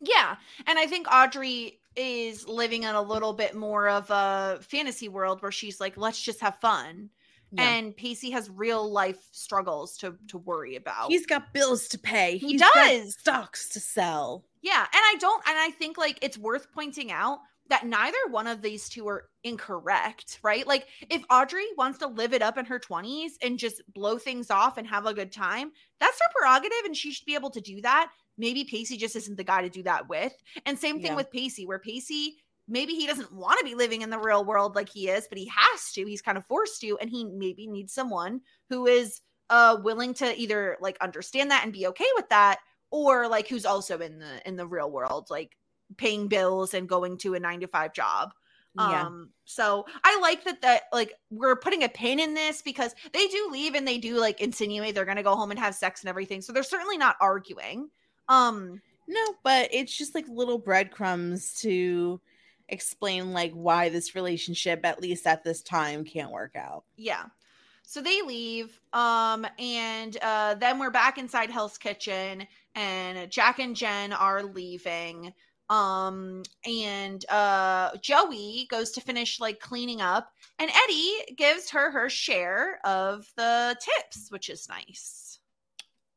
Yeah. 0.00 0.36
And 0.66 0.78
I 0.78 0.86
think 0.86 1.06
Audrey 1.10 1.80
is 1.96 2.46
living 2.48 2.82
in 2.82 2.94
a 2.94 3.02
little 3.02 3.32
bit 3.32 3.54
more 3.54 3.88
of 3.88 4.10
a 4.10 4.58
fantasy 4.62 5.08
world 5.08 5.40
where 5.42 5.52
she's 5.52 5.80
like, 5.80 5.96
let's 5.96 6.20
just 6.20 6.40
have 6.40 6.58
fun. 6.60 7.10
Yeah. 7.56 7.68
And 7.74 7.96
Pacey 7.96 8.30
has 8.30 8.50
real 8.50 8.90
life 8.90 9.28
struggles 9.32 9.96
to 9.98 10.16
to 10.28 10.38
worry 10.38 10.76
about. 10.76 11.10
He's 11.10 11.26
got 11.26 11.52
bills 11.52 11.88
to 11.88 11.98
pay. 11.98 12.38
He 12.38 12.52
He's 12.52 12.60
got 12.60 12.74
does. 12.74 13.14
stocks 13.18 13.68
to 13.70 13.80
sell. 13.80 14.44
Yeah, 14.62 14.80
and 14.80 14.88
I 14.92 15.16
don't 15.20 15.42
and 15.48 15.58
I 15.58 15.70
think 15.70 15.98
like 15.98 16.18
it's 16.22 16.38
worth 16.38 16.70
pointing 16.72 17.12
out 17.12 17.38
that 17.70 17.86
neither 17.86 18.18
one 18.30 18.46
of 18.46 18.60
these 18.60 18.88
two 18.90 19.08
are 19.08 19.28
incorrect, 19.42 20.38
right? 20.42 20.66
Like 20.66 20.86
if 21.08 21.22
Audrey 21.30 21.64
wants 21.78 21.98
to 22.00 22.06
live 22.06 22.32
it 22.34 22.42
up 22.42 22.58
in 22.58 22.64
her 22.66 22.78
20s 22.78 23.32
and 23.42 23.58
just 23.58 23.80
blow 23.94 24.18
things 24.18 24.50
off 24.50 24.76
and 24.76 24.86
have 24.86 25.06
a 25.06 25.14
good 25.14 25.32
time, 25.32 25.72
that's 26.00 26.18
her 26.20 26.32
prerogative 26.36 26.84
and 26.84 26.94
she 26.96 27.10
should 27.12 27.24
be 27.24 27.34
able 27.34 27.50
to 27.50 27.60
do 27.62 27.80
that. 27.80 28.10
Maybe 28.36 28.64
Pacey 28.64 28.96
just 28.96 29.16
isn't 29.16 29.36
the 29.36 29.44
guy 29.44 29.62
to 29.62 29.70
do 29.70 29.82
that 29.84 30.08
with. 30.08 30.34
And 30.66 30.78
same 30.78 30.96
thing 30.96 31.12
Yeah. 31.12 31.16
with 31.16 31.30
Pacey 31.30 31.66
where 31.66 31.78
Pacey 31.78 32.36
maybe 32.68 32.94
he 32.94 33.06
doesn't 33.06 33.32
want 33.32 33.58
to 33.58 33.64
be 33.64 33.74
living 33.74 34.02
in 34.02 34.10
the 34.10 34.18
real 34.18 34.44
world 34.44 34.74
like 34.74 34.88
he 34.88 35.08
is, 35.08 35.26
but 35.28 35.38
he 35.38 35.50
has 35.54 35.92
to. 35.92 36.04
He's 36.06 36.22
kind 36.22 36.38
of 36.38 36.46
forced 36.46 36.80
to 36.80 36.96
and 36.98 37.10
he 37.10 37.24
maybe 37.24 37.66
needs 37.66 37.92
someone 37.92 38.40
who 38.70 38.86
is 38.86 39.20
uh 39.50 39.76
willing 39.82 40.14
to 40.14 40.34
either 40.40 40.78
like 40.80 40.96
understand 41.02 41.50
that 41.50 41.64
and 41.64 41.72
be 41.72 41.86
okay 41.86 42.06
with 42.16 42.28
that 42.30 42.58
or 42.90 43.28
like 43.28 43.46
who's 43.46 43.66
also 43.66 43.98
in 43.98 44.18
the 44.18 44.48
in 44.48 44.56
the 44.56 44.66
real 44.66 44.90
world 44.90 45.26
like 45.28 45.56
paying 45.98 46.28
bills 46.28 46.72
and 46.72 46.88
going 46.88 47.18
to 47.18 47.34
a 47.34 47.40
9 47.40 47.60
to 47.60 47.66
5 47.68 47.92
job 47.92 48.32
Yeah. 48.74 49.02
um 49.02 49.30
so 49.44 49.84
i 50.02 50.18
like 50.20 50.44
that 50.44 50.62
that 50.62 50.84
like 50.94 51.12
we're 51.28 51.56
putting 51.56 51.84
a 51.84 51.88
pin 51.90 52.20
in 52.20 52.32
this 52.32 52.62
because 52.62 52.94
they 53.12 53.26
do 53.26 53.48
leave 53.52 53.74
and 53.74 53.86
they 53.86 53.98
do 53.98 54.18
like 54.18 54.40
insinuate 54.40 54.94
they're 54.94 55.04
gonna 55.04 55.22
go 55.22 55.36
home 55.36 55.50
and 55.50 55.60
have 55.60 55.74
sex 55.74 56.00
and 56.00 56.08
everything 56.08 56.40
so 56.40 56.52
they're 56.54 56.62
certainly 56.62 56.96
not 56.96 57.16
arguing 57.20 57.90
um 58.28 58.80
No, 59.06 59.34
but 59.42 59.68
it's 59.72 59.94
just 59.94 60.14
like 60.14 60.26
little 60.28 60.58
breadcrumbs 60.58 61.60
to 61.60 62.18
explain 62.68 63.32
like 63.32 63.52
why 63.52 63.88
this 63.88 64.14
relationship, 64.14 64.80
at 64.84 65.00
least 65.00 65.26
at 65.26 65.44
this 65.44 65.62
time, 65.62 66.04
can't 66.04 66.30
work 66.32 66.56
out. 66.56 66.84
yeah 66.96 67.24
so 67.86 68.00
they 68.00 68.22
leave 68.22 68.80
um 68.94 69.46
and 69.58 70.16
uh 70.22 70.54
then 70.54 70.78
we're 70.78 70.90
back 70.90 71.18
inside 71.18 71.50
hell's 71.50 71.76
kitchen 71.76 72.46
and 72.74 73.30
jack 73.30 73.58
and 73.58 73.76
jen 73.76 74.10
are 74.10 74.42
leaving 74.42 75.34
um 75.68 76.42
and 76.66 77.26
uh 77.28 77.90
joey 78.00 78.66
goes 78.70 78.90
to 78.90 79.02
finish 79.02 79.38
like 79.38 79.60
cleaning 79.60 80.00
up 80.00 80.32
and 80.58 80.70
eddie 80.84 81.34
gives 81.36 81.68
her 81.68 81.90
her 81.90 82.08
share 82.08 82.78
of 82.86 83.30
the 83.36 83.76
tips 83.80 84.30
which 84.30 84.48
is 84.48 84.66
nice 84.68 85.38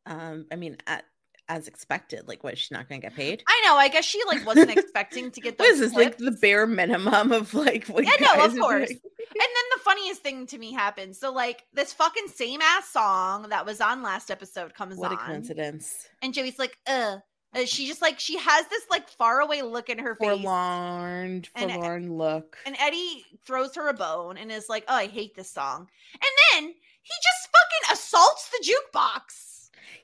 Um, 0.06 0.46
I 0.50 0.56
mean, 0.56 0.78
at, 0.88 1.04
as 1.50 1.68
expected, 1.68 2.28
like 2.28 2.44
what 2.44 2.58
she's 2.58 2.72
not 2.72 2.90
gonna 2.90 3.00
get 3.02 3.16
paid. 3.16 3.42
i 3.48 3.62
know 3.66 3.76
i 3.76 3.88
guess 3.88 4.04
she 4.06 4.22
like 4.28 4.46
wasn't 4.46 4.70
expecting 4.70 5.32
to 5.32 5.40
get 5.42 5.58
those 5.58 5.66
What 5.68 5.74
is 5.74 5.80
this 5.80 5.94
like 5.94 6.18
the 6.18 6.32
bare 6.32 6.68
minimum 6.68 7.32
of 7.32 7.54
like 7.54 7.86
what 7.88 8.04
Yeah, 8.06 8.12
no, 8.20 8.44
of 8.46 8.58
course. 8.58 8.90
And 8.90 9.00
then 9.00 9.66
the 9.76 9.82
funniest 9.84 10.22
thing 10.24 10.48
to 10.48 10.58
me 10.58 10.72
happens. 10.74 11.20
So 11.20 11.32
like 11.32 11.64
this 11.74 11.94
fucking 11.94 12.28
same 12.28 12.62
ass 12.62 12.90
song 12.90 13.50
that 13.50 13.66
was 13.66 13.82
on 13.82 14.02
last 14.02 14.32
episode 14.32 14.74
comes 14.74 14.96
What 14.98 15.12
a 15.12 15.18
coincidence. 15.18 16.08
And 16.22 16.34
Joey's 16.34 16.58
like, 16.60 16.78
uh. 16.88 17.18
She 17.66 17.88
just 17.88 18.02
like 18.02 18.20
she 18.20 18.38
has 18.38 18.68
this 18.68 18.84
like 18.92 19.08
faraway 19.10 19.62
look 19.62 19.90
in 19.90 20.00
her 20.00 20.16
face. 20.16 20.28
Forlorn, 20.28 21.44
And- 21.56 21.72
forlorn 21.72 22.14
look. 22.18 22.58
And 22.66 22.76
Eddie 22.80 23.26
throws 23.46 23.76
her 23.76 23.88
a 23.90 23.94
bone 23.94 24.38
and 24.38 24.52
is 24.52 24.68
like, 24.70 24.84
Oh, 24.88 24.96
I 24.96 25.08
hate 25.08 25.36
this 25.36 25.50
song. 25.52 25.88
And 26.14 26.64
then 26.64 26.74
he 27.02 27.14
just 27.24 27.50
fucking 27.52 27.94
assaults 27.94 28.50
the 28.50 28.72
jukebox. 28.72 29.47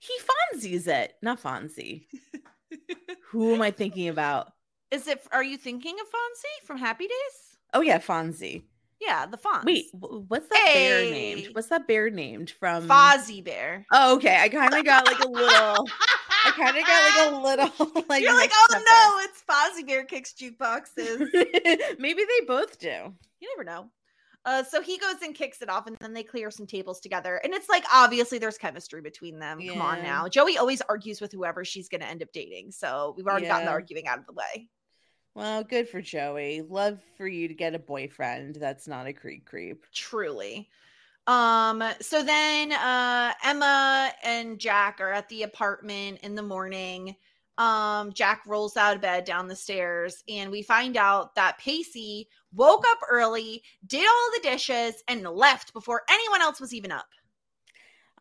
He 0.04 0.14
Fonzie's 0.58 0.88
it, 0.88 1.16
not 1.22 1.42
Fonzie. 1.42 2.08
Who 3.30 3.54
am 3.54 3.62
I 3.62 3.72
thinking 3.72 4.10
about? 4.10 4.52
Is 4.92 5.08
it 5.08 5.26
are 5.32 5.44
you 5.44 5.58
thinking 5.58 5.96
of 6.00 6.08
Fonzie 6.08 6.66
from 6.68 6.78
Happy 6.78 7.06
Days? 7.06 7.58
Oh 7.74 7.80
yeah, 7.82 8.00
Fonzie. 8.00 8.64
Yeah, 9.00 9.26
the 9.26 9.38
Fonz. 9.38 9.64
Wait, 9.64 9.86
what's 9.94 10.48
that 10.50 10.72
bear 10.74 11.02
named? 11.10 11.50
What's 11.54 11.68
that 11.68 11.88
bear 11.88 12.10
named 12.10 12.52
from? 12.52 12.88
Fozzie 12.88 13.44
Bear. 13.44 13.86
Oh, 13.92 14.16
okay. 14.16 14.38
I 14.40 14.50
kind 14.50 14.74
of 14.74 14.86
got 14.86 15.06
like 15.06 15.20
a 15.20 15.28
little. 15.28 15.88
I 16.46 16.52
kind 16.56 16.78
of 16.78 16.86
got 16.86 17.04
like 17.10 17.32
a 17.32 17.70
little 17.88 18.04
like. 18.10 18.24
You're 18.24 18.34
like, 18.34 18.52
oh 18.54 18.76
up 18.76 18.82
no, 18.90 19.20
it's 19.24 19.44
Fozzie 19.48 19.88
Bear 19.88 20.04
kicks 20.04 20.34
jukeboxes. 20.34 21.20
Maybe 22.00 22.24
they 22.24 22.46
both 22.46 22.80
do. 22.80 23.14
you 23.40 23.50
never 23.56 23.64
know. 23.64 23.90
Uh, 24.46 24.64
so 24.64 24.82
he 24.82 24.98
goes 24.98 25.16
and 25.24 25.34
kicks 25.34 25.62
it 25.62 25.70
off, 25.70 25.88
and 25.88 25.96
then 26.02 26.14
they 26.14 26.24
clear 26.24 26.52
some 26.52 26.68
tables 26.68 27.00
together. 27.00 27.40
And 27.44 27.54
it's 27.54 27.70
like 27.70 27.86
obviously 27.94 28.40
there's 28.40 28.58
chemistry 28.58 29.02
between 29.02 29.40
them. 29.40 29.66
Come 29.66 29.82
on 29.82 30.04
now. 30.04 30.28
Joey 30.28 30.58
always 30.58 30.82
argues 30.82 31.22
with 31.22 31.32
whoever 31.32 31.64
she's 31.64 31.88
going 31.88 32.02
to 32.02 32.08
end 32.08 32.22
up 32.22 32.32
dating. 32.34 32.72
So 32.72 33.14
we've 33.16 33.26
already 33.26 33.48
gotten 33.48 33.66
the 33.66 33.72
arguing 33.72 34.08
out 34.08 34.20
of 34.20 34.26
the 34.26 34.34
way. 34.34 34.68
Well, 35.36 35.64
good 35.64 35.90
for 35.90 36.02
Joey. 36.02 36.62
Love 36.62 37.00
for 37.18 37.26
you 37.26 37.48
to 37.48 37.54
get 37.54 37.74
a 37.74 37.80
boyfriend 37.80 38.58
that's 38.58 38.88
not 38.88 39.08
a 39.08 39.14
creep 39.14 39.46
creep. 39.46 39.86
Truly. 39.94 40.70
Um, 41.26 41.82
so 42.02 42.22
then 42.22 42.74
uh 42.74 43.34
Emma 43.44 44.12
and 44.24 44.60
Jack 44.60 45.00
are 45.00 45.12
at 45.12 45.30
the 45.30 45.44
apartment 45.44 46.20
in 46.22 46.36
the 46.36 46.44
morning. 46.44 47.16
Um, 47.58 48.14
Jack 48.14 48.42
rolls 48.48 48.78
out 48.78 48.96
of 48.96 49.02
bed 49.02 49.26
down 49.26 49.48
the 49.48 49.56
stairs, 49.56 50.24
and 50.28 50.52
we 50.52 50.64
find 50.64 50.98
out 50.98 51.36
that 51.36 51.60
Pacey 51.60 52.28
woke 52.54 52.84
up 52.88 53.00
early, 53.10 53.62
did 53.86 54.08
all 54.08 54.32
the 54.34 54.50
dishes, 54.50 55.04
and 55.08 55.22
left 55.24 55.74
before 55.74 56.02
anyone 56.10 56.42
else 56.42 56.60
was 56.60 56.74
even 56.74 56.92
up. 56.92 57.08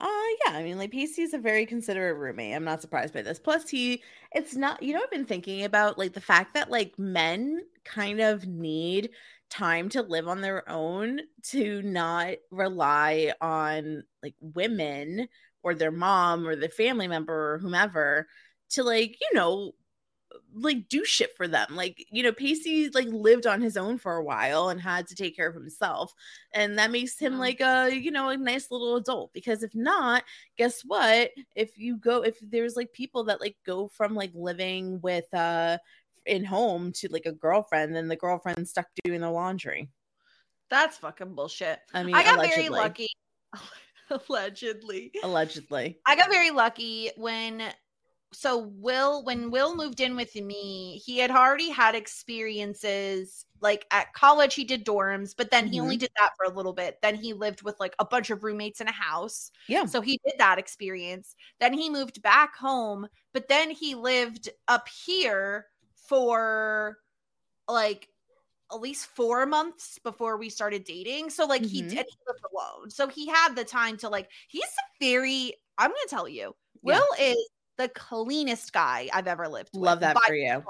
Uh 0.00 0.09
yeah, 0.46 0.54
I 0.56 0.64
mean 0.64 0.78
like 0.78 0.90
Pacey's 0.90 1.32
a 1.32 1.38
very 1.38 1.64
considerate 1.64 2.16
roommate. 2.16 2.56
I'm 2.56 2.64
not 2.64 2.82
surprised 2.82 3.14
by 3.14 3.22
this. 3.22 3.38
Plus 3.38 3.68
he 3.68 4.02
it's 4.32 4.56
not 4.56 4.82
you 4.82 4.94
know 4.94 5.00
I've 5.00 5.10
been 5.12 5.24
thinking 5.24 5.64
about 5.64 5.96
like 5.96 6.12
the 6.12 6.20
fact 6.20 6.54
that 6.54 6.70
like 6.70 6.98
men 6.98 7.60
kind 7.84 8.20
of 8.20 8.44
need 8.46 9.10
time 9.48 9.88
to 9.90 10.02
live 10.02 10.26
on 10.26 10.40
their 10.40 10.68
own 10.68 11.20
to 11.50 11.82
not 11.82 12.34
rely 12.50 13.32
on 13.40 14.02
like 14.24 14.34
women 14.40 15.28
or 15.62 15.74
their 15.74 15.92
mom 15.92 16.48
or 16.48 16.56
their 16.56 16.68
family 16.68 17.06
member 17.06 17.54
or 17.54 17.59
whomever 17.59 18.26
to 18.73 18.82
like, 18.82 19.16
you 19.20 19.39
know, 19.39 19.73
like 20.55 20.89
do 20.89 21.05
shit 21.05 21.36
for 21.36 21.49
them. 21.49 21.69
Like, 21.70 22.05
you 22.11 22.23
know, 22.23 22.32
Pacey 22.32 22.90
like 22.90 23.09
lived 23.09 23.47
on 23.47 23.61
his 23.61 23.77
own 23.77 23.99
for 23.99 24.16
a 24.16 24.24
while 24.24 24.69
and 24.69 24.81
had 24.81 25.07
to 25.09 25.15
take 25.15 25.36
care 25.36 25.49
of 25.49 25.55
himself. 25.55 26.12
And 26.53 26.78
that 26.78 26.90
makes 26.90 27.19
him 27.19 27.39
like 27.39 27.61
a, 27.61 27.90
you 27.93 28.11
know, 28.11 28.28
a 28.28 28.36
nice 28.36 28.70
little 28.70 28.97
adult. 28.97 29.32
Because 29.32 29.62
if 29.62 29.74
not, 29.74 30.24
guess 30.57 30.82
what? 30.82 31.31
If 31.55 31.78
you 31.78 31.97
go, 31.97 32.23
if 32.23 32.39
there's 32.40 32.77
like 32.77 32.93
people 32.93 33.24
that 33.24 33.40
like 33.40 33.57
go 33.65 33.89
from 33.89 34.15
like 34.15 34.32
living 34.35 35.01
with 35.01 35.32
uh 35.35 35.78
in 36.27 36.44
home 36.44 36.93
to 36.93 37.09
like 37.11 37.27
a 37.27 37.32
girlfriend, 37.32 37.97
then 37.97 38.09
the 38.09 38.16
girlfriend's 38.16 38.70
stuck 38.70 38.86
doing 39.05 39.20
the 39.20 39.31
laundry. 39.31 39.89
That's 40.70 40.99
fucking 40.99 41.35
bullshit. 41.35 41.81
I 41.93 42.03
mean, 42.03 42.15
I 42.15 42.23
got 42.23 42.39
allegedly, 42.39 42.69
very 42.69 42.69
lucky. 42.69 43.09
Allegedly. 44.28 45.11
Allegedly. 45.23 45.99
I 46.05 46.16
got 46.16 46.31
very 46.31 46.51
lucky 46.51 47.11
when 47.16 47.62
so 48.34 48.59
Will 48.59 49.24
when 49.24 49.50
Will 49.50 49.76
moved 49.76 50.00
in 50.00 50.16
with 50.16 50.34
me, 50.34 51.02
he 51.04 51.18
had 51.18 51.30
already 51.30 51.70
had 51.70 51.94
experiences 51.94 53.44
like 53.60 53.86
at 53.90 54.12
college 54.14 54.54
he 54.54 54.64
did 54.64 54.84
dorms, 54.86 55.34
but 55.36 55.50
then 55.50 55.66
he 55.66 55.80
only 55.80 55.96
did 55.96 56.10
that 56.18 56.30
for 56.36 56.44
a 56.50 56.54
little 56.54 56.72
bit. 56.72 56.98
Then 57.02 57.14
he 57.14 57.32
lived 57.34 57.62
with 57.62 57.78
like 57.80 57.94
a 57.98 58.04
bunch 58.04 58.30
of 58.30 58.42
roommates 58.44 58.80
in 58.80 58.88
a 58.88 58.92
house. 58.92 59.50
Yeah. 59.66 59.86
So 59.86 60.00
he 60.00 60.18
did 60.26 60.34
that 60.38 60.59
experience. 60.59 61.36
Then 61.60 61.72
he 61.74 61.90
moved 61.90 62.22
back 62.22 62.56
home, 62.56 63.06
but 63.32 63.48
then 63.48 63.70
he 63.70 63.94
lived 63.94 64.48
up 64.68 64.88
here 64.88 65.66
for 65.94 66.98
like 67.68 68.09
at 68.72 68.80
least 68.80 69.06
four 69.06 69.46
months 69.46 69.98
before 69.98 70.36
we 70.38 70.48
started 70.48 70.84
dating. 70.84 71.30
So 71.30 71.44
like 71.46 71.64
he 71.66 71.82
Mhm. 71.82 71.88
did 71.88 72.06
he 72.09 72.16
lived 72.26 72.40
alone. 72.52 72.90
So 72.90 73.09
he 73.09 73.26
had 73.28 73.54
the 73.54 73.64
time 73.64 73.96
to 73.98 74.09
like 74.09 74.30
he's 74.48 74.64
a 74.64 75.04
very 75.04 75.54
I'm 75.78 75.90
gonna 75.90 76.00
tell 76.09 76.28
you, 76.28 76.54
Yeah. 76.82 76.94
Will 76.94 77.06
is 77.20 77.48
the 77.78 77.89
cleanest 77.89 78.73
guy 78.73 79.09
I've 79.12 79.27
ever 79.27 79.49
lived 79.49 79.70
with. 79.73 79.82
Love 79.82 80.01
that 80.01 80.16
for 80.27 80.35
you. 80.35 80.62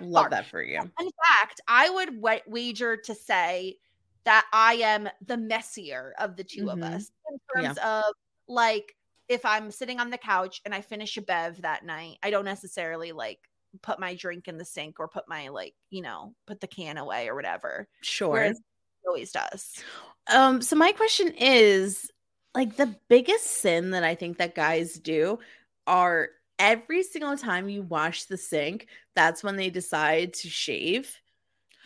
Love 0.00 0.30
that 0.30 0.46
for 0.46 0.62
you. 0.62 0.80
In 0.80 1.10
fact, 1.26 1.60
I 1.68 1.90
would 1.90 2.20
wa- 2.20 2.40
wager 2.46 2.96
to 2.96 3.14
say 3.14 3.78
that 4.24 4.46
I 4.52 4.74
am 4.74 5.08
the 5.24 5.36
messier 5.36 6.14
of 6.18 6.36
the 6.36 6.44
2 6.44 6.64
Mhm. 6.64 6.72
of 6.72 6.82
us 6.82 7.10
in 7.30 7.38
terms 7.54 7.78
of 7.78 8.04
like 8.48 8.96
if 9.28 9.44
I'm 9.44 9.70
sitting 9.70 9.98
on 9.98 10.10
the 10.10 10.18
couch 10.18 10.60
and 10.64 10.74
I 10.74 10.80
finish 10.80 11.16
a 11.16 11.22
bev 11.22 11.62
that 11.62 11.84
night, 11.84 12.18
I 12.22 12.30
don't 12.30 12.44
necessarily 12.44 13.12
like 13.12 13.40
put 13.82 13.98
my 13.98 14.14
drink 14.14 14.48
in 14.48 14.56
the 14.56 14.64
sink 14.64 15.00
or 15.00 15.08
put 15.08 15.28
my 15.28 15.48
like, 15.48 15.74
you 15.90 16.02
know, 16.02 16.34
put 16.46 16.60
the 16.60 16.68
can 16.68 16.96
away 16.96 17.28
or 17.28 17.34
whatever. 17.34 17.88
Sure. 18.02 18.30
Whereas 18.30 18.56
he 19.02 19.08
always 19.08 19.32
does. 19.32 19.82
Um, 20.28 20.62
so 20.62 20.76
my 20.76 20.92
question 20.92 21.32
is 21.36 22.10
like 22.54 22.76
the 22.76 22.96
biggest 23.08 23.46
sin 23.46 23.90
that 23.90 24.04
I 24.04 24.14
think 24.14 24.38
that 24.38 24.54
guys 24.54 24.94
do 24.94 25.38
are 25.86 26.30
every 26.58 27.02
single 27.02 27.36
time 27.36 27.68
you 27.68 27.82
wash 27.82 28.24
the 28.24 28.36
sink, 28.36 28.88
that's 29.14 29.42
when 29.44 29.56
they 29.56 29.70
decide 29.70 30.32
to 30.34 30.48
shave. 30.48 31.14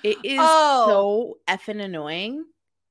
It 0.03 0.25
is 0.25 0.41
Oh. 0.43 0.87
so 0.87 1.39
effing 1.55 1.83
annoying. 1.83 2.45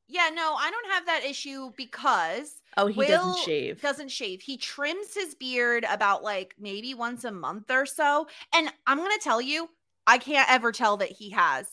Yeah, 0.07 0.29
no, 0.33 0.55
I 0.55 0.71
don't 0.71 0.91
have 0.91 1.05
that 1.05 1.23
issue 1.25 1.71
because 1.77 2.55
Oh, 2.77 2.87
he 2.87 2.97
Will 2.97 3.07
doesn't 3.07 3.43
shave. 3.45 3.81
doesn't 3.81 4.09
shave. 4.09 4.41
He 4.41 4.57
trims 4.57 5.13
his 5.13 5.35
beard 5.35 5.85
about 5.89 6.23
like 6.23 6.55
maybe 6.59 6.93
once 6.93 7.23
a 7.25 7.31
month 7.31 7.69
or 7.71 7.85
so. 7.85 8.27
And 8.53 8.71
I'm 8.87 8.97
going 8.97 9.11
to 9.11 9.23
tell 9.23 9.41
you, 9.41 9.69
I 10.07 10.17
can't 10.17 10.49
ever 10.49 10.71
tell 10.71 10.97
that 10.97 11.11
he 11.11 11.29
has. 11.31 11.67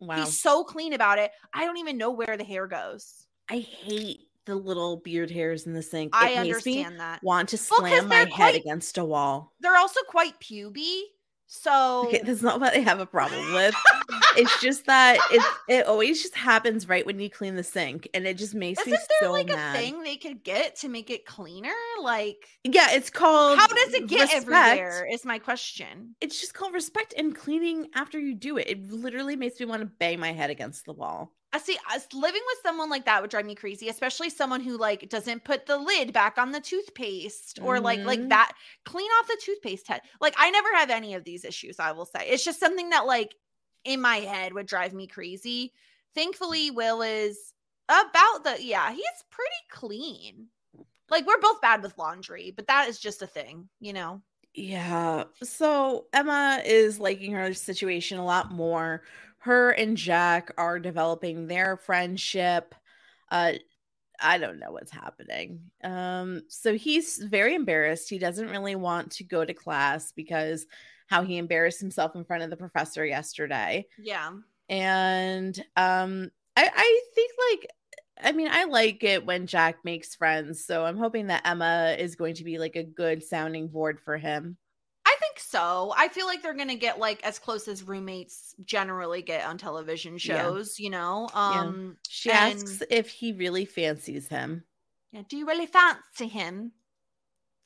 Wow. 0.00 0.16
He's 0.16 0.40
so 0.40 0.64
clean 0.64 0.92
about 0.92 1.18
it. 1.18 1.30
I 1.52 1.64
don't 1.64 1.78
even 1.78 1.98
know 1.98 2.10
where 2.10 2.36
the 2.36 2.44
hair 2.44 2.66
goes. 2.66 3.26
I 3.48 3.58
hate 3.58 4.28
the 4.50 4.56
little 4.56 4.98
beard 4.98 5.30
hairs 5.30 5.66
in 5.66 5.72
the 5.72 5.82
sink. 5.82 6.12
It 6.14 6.18
I 6.18 6.42
makes 6.42 6.66
me 6.66 6.78
understand 6.84 7.00
that. 7.00 7.22
want 7.22 7.48
to 7.50 7.58
Well, 7.70 7.80
slam 7.80 8.08
my 8.08 8.16
they're 8.16 8.26
head 8.26 8.34
quite- 8.34 8.56
against 8.56 8.98
a 8.98 9.04
wall. 9.04 9.54
They're 9.60 9.76
also 9.76 10.00
quite 10.08 10.38
puby. 10.40 11.02
So 11.52 12.04
Okay, 12.06 12.20
that's 12.24 12.42
not 12.42 12.60
what 12.60 12.74
I 12.76 12.78
have 12.78 13.00
a 13.00 13.06
problem 13.06 13.52
with. 13.54 13.74
it's 14.36 14.60
just 14.60 14.86
that 14.86 15.18
it 15.32 15.42
it 15.68 15.84
always 15.86 16.22
just 16.22 16.36
happens 16.36 16.88
right 16.88 17.04
when 17.04 17.18
you 17.18 17.28
clean 17.28 17.56
the 17.56 17.64
sink, 17.64 18.08
and 18.14 18.24
it 18.24 18.38
just 18.38 18.54
makes 18.54 18.78
me. 18.86 18.92
isn't 18.92 19.00
me 19.02 19.06
there 19.20 19.28
so 19.28 19.32
like 19.32 19.48
mad. 19.48 19.74
a 19.74 19.78
thing 19.80 20.00
they 20.04 20.14
could 20.16 20.44
get 20.44 20.76
to 20.76 20.88
make 20.88 21.10
it 21.10 21.26
cleaner? 21.26 21.72
Like 22.00 22.46
Yeah, 22.62 22.92
it's 22.92 23.10
called. 23.10 23.58
how 23.58 23.66
does 23.66 23.94
it 23.94 24.06
get 24.06 24.32
respect. 24.32 24.42
everywhere? 24.42 25.08
Is 25.10 25.24
my 25.24 25.40
question. 25.40 26.14
It's 26.20 26.40
just 26.40 26.54
called 26.54 26.72
respect 26.72 27.14
and 27.18 27.34
cleaning 27.34 27.88
after 27.96 28.20
you 28.20 28.36
do 28.36 28.56
it. 28.56 28.68
It 28.68 28.88
literally 28.88 29.34
makes 29.34 29.58
me 29.58 29.66
want 29.66 29.80
to 29.82 29.86
bang 29.86 30.20
my 30.20 30.30
head 30.32 30.50
against 30.50 30.84
the 30.84 30.92
wall. 30.92 31.32
I 31.52 31.58
see 31.58 31.76
us 31.90 32.06
living 32.12 32.42
with 32.46 32.58
someone 32.62 32.90
like 32.90 33.06
that 33.06 33.20
would 33.20 33.30
drive 33.30 33.44
me 33.44 33.56
crazy, 33.56 33.88
especially 33.88 34.30
someone 34.30 34.60
who 34.60 34.78
like 34.78 35.08
doesn't 35.08 35.44
put 35.44 35.66
the 35.66 35.78
lid 35.78 36.12
back 36.12 36.38
on 36.38 36.52
the 36.52 36.60
toothpaste 36.60 37.58
or 37.60 37.80
like 37.80 38.04
like 38.04 38.22
Mhm. 38.22 38.28
that 38.28 38.52
clean 38.84 39.10
off 39.12 39.26
the 39.26 39.40
toothpaste 39.42 39.88
head. 39.88 40.02
Like 40.20 40.34
I 40.38 40.50
never 40.50 40.72
have 40.76 40.90
any 40.90 41.14
of 41.14 41.24
these 41.24 41.44
issues, 41.44 41.80
I 41.80 41.90
will 41.92 42.06
say. 42.06 42.28
It's 42.28 42.44
just 42.44 42.60
something 42.60 42.90
that 42.90 43.06
like 43.06 43.34
in 43.84 44.00
my 44.00 44.18
head 44.18 44.52
would 44.54 44.66
drive 44.66 44.92
me 44.94 45.06
crazy. 45.08 45.72
Thankfully, 46.14 46.70
Will 46.70 47.02
is 47.02 47.52
about 47.88 48.44
the 48.44 48.62
yeah, 48.62 48.92
he's 48.92 49.24
pretty 49.30 49.50
clean. 49.70 50.50
Like 51.10 51.26
we're 51.26 51.40
both 51.40 51.60
bad 51.60 51.82
with 51.82 51.98
laundry, 51.98 52.52
but 52.52 52.68
that 52.68 52.88
is 52.88 53.00
just 53.00 53.22
a 53.22 53.26
thing, 53.28 53.70
you 53.80 53.92
know. 53.92 54.22
Yeah. 54.54 55.24
So 55.42 56.08
Emma 56.12 56.60
is 56.64 56.98
liking 56.98 57.32
her 57.32 57.54
situation 57.54 58.18
a 58.18 58.24
lot 58.24 58.50
more. 58.50 59.02
Her 59.40 59.70
and 59.70 59.96
Jack 59.96 60.52
are 60.58 60.78
developing 60.78 61.46
their 61.46 61.76
friendship. 61.76 62.74
Uh 63.30 63.54
I 64.22 64.36
don't 64.36 64.58
know 64.58 64.70
what's 64.70 64.90
happening. 64.90 65.70
Um 65.82 66.42
so 66.48 66.74
he's 66.74 67.18
very 67.18 67.54
embarrassed. 67.54 68.08
He 68.10 68.18
doesn't 68.18 68.50
really 68.50 68.76
want 68.76 69.12
to 69.12 69.24
go 69.24 69.44
to 69.44 69.54
class 69.54 70.12
because 70.12 70.66
how 71.06 71.22
he 71.22 71.38
embarrassed 71.38 71.80
himself 71.80 72.14
in 72.14 72.24
front 72.24 72.42
of 72.42 72.50
the 72.50 72.56
professor 72.56 73.04
yesterday. 73.04 73.86
Yeah. 73.98 74.30
And 74.68 75.58
um 75.76 76.30
I 76.56 76.70
I 76.74 77.00
think 77.14 77.32
like 77.50 77.70
I 78.22 78.32
mean, 78.32 78.48
I 78.50 78.64
like 78.64 79.02
it 79.02 79.24
when 79.24 79.46
Jack 79.46 79.78
makes 79.84 80.14
friends, 80.14 80.64
so 80.64 80.84
I'm 80.84 80.98
hoping 80.98 81.28
that 81.28 81.46
Emma 81.46 81.96
is 81.98 82.16
going 82.16 82.34
to 82.34 82.44
be 82.44 82.58
like 82.58 82.76
a 82.76 82.84
good 82.84 83.22
sounding 83.22 83.68
board 83.68 84.00
for 84.00 84.18
him. 84.18 84.58
Think 85.34 85.40
so. 85.40 85.92
I 85.96 86.08
feel 86.08 86.26
like 86.26 86.42
they're 86.42 86.54
gonna 86.56 86.74
get 86.76 86.98
like 86.98 87.24
as 87.24 87.38
close 87.38 87.68
as 87.68 87.82
roommates 87.82 88.54
generally 88.64 89.22
get 89.22 89.44
on 89.46 89.58
television 89.58 90.14
Yeah. 90.14 90.18
shows, 90.42 90.78
you 90.78 90.90
know. 90.90 91.28
Yeah. 91.32 91.60
Um 91.60 91.96
She 92.08 92.30
And- 92.30 92.54
asks 92.54 92.82
if 92.90 93.08
he 93.10 93.32
really 93.32 93.64
fancies 93.64 94.28
him. 94.28 94.64
yeah, 95.12 95.22
do 95.28 95.36
you 95.36 95.46
really 95.46 95.66
fancy 95.66 96.26
him? 96.28 96.72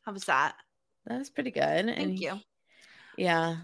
How 0.02 0.12
was 0.12 0.24
that? 0.26 0.56
That 1.06 1.18
was 1.18 1.30
pretty 1.30 1.50
good. 1.50 1.62
and 1.62 1.96
Thank 1.96 2.18
he- 2.18 2.24
you. 2.26 2.40
Yeah. 3.16 3.56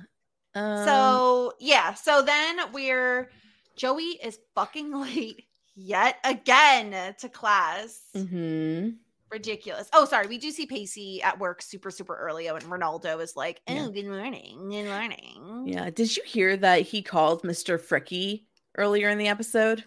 Um, 0.55 0.85
so 0.85 1.53
yeah, 1.61 1.95
so 1.95 2.23
then 2.23 2.73
we're 2.73 3.31
Joey 3.77 4.19
is 4.23 4.39
fucking 4.55 4.93
late 5.01 5.45
yet 5.75 6.19
again 6.25 7.15
to 7.19 7.29
class. 7.29 8.01
mhm. 8.15 8.97
Ridiculous. 9.31 9.89
Oh, 9.93 10.05
sorry. 10.05 10.27
We 10.27 10.39
do 10.39 10.51
see 10.51 10.67
Pacey 10.67 11.23
at 11.23 11.39
work 11.39 11.63
super, 11.63 11.91
super 11.91 12.17
early, 12.17 12.49
and 12.49 12.61
Ronaldo 12.65 13.21
is 13.21 13.37
like, 13.37 13.61
"Oh, 13.69 13.75
Yeah. 13.75 13.89
good 13.93 14.07
morning, 14.07 14.69
good 14.71 14.87
morning." 14.87 15.65
Yeah. 15.67 15.91
Did 15.91 16.17
you 16.17 16.23
hear 16.25 16.57
that 16.57 16.83
he 16.83 17.01
called 17.03 17.43
Mr. 17.43 17.79
Fricky 17.79 18.47
earlier 18.77 19.09
in 19.09 19.19
the 19.19 19.29
episode? 19.29 19.85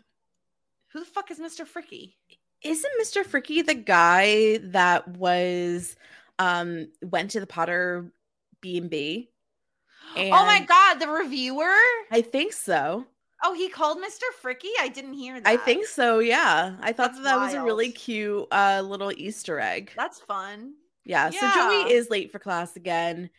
Who 0.93 0.99
the 0.99 1.05
fuck 1.05 1.29
is 1.31 1.39
Mr. 1.39 1.65
Fricky? 1.67 2.13
Isn't 2.61 2.91
Mr. 3.01 3.23
Fricky 3.25 3.65
the 3.65 3.73
guy 3.75 4.59
that 4.63 5.07
was 5.09 5.95
um 6.39 6.87
went 7.01 7.31
to 7.31 7.39
the 7.41 7.47
Potter 7.47 8.13
B 8.61 8.77
and 8.77 8.89
B? 8.89 9.29
oh 10.17 10.45
my 10.45 10.63
god, 10.65 10.95
the 10.99 11.07
reviewer. 11.09 11.73
I 12.11 12.21
think 12.21 12.53
so. 12.53 13.05
Oh, 13.45 13.53
he 13.53 13.67
called 13.67 13.97
Mr. 13.97 14.23
Fricky. 14.41 14.69
I 14.79 14.87
didn't 14.87 15.13
hear 15.13 15.39
that. 15.39 15.47
I 15.47 15.57
think 15.57 15.85
so. 15.85 16.19
Yeah, 16.19 16.75
I 16.79 16.93
thought 16.93 17.11
That's 17.11 17.17
that, 17.17 17.23
that 17.23 17.39
was 17.39 17.53
a 17.53 17.61
really 17.61 17.91
cute 17.91 18.47
uh 18.51 18.81
little 18.85 19.11
Easter 19.11 19.59
egg. 19.59 19.91
that's 19.95 20.19
fun. 20.19 20.73
Yeah, 21.05 21.29
so 21.29 21.51
Joey 21.53 21.91
is 21.93 22.09
late 22.09 22.31
for 22.31 22.39
class 22.39 22.77
again, 22.77 23.29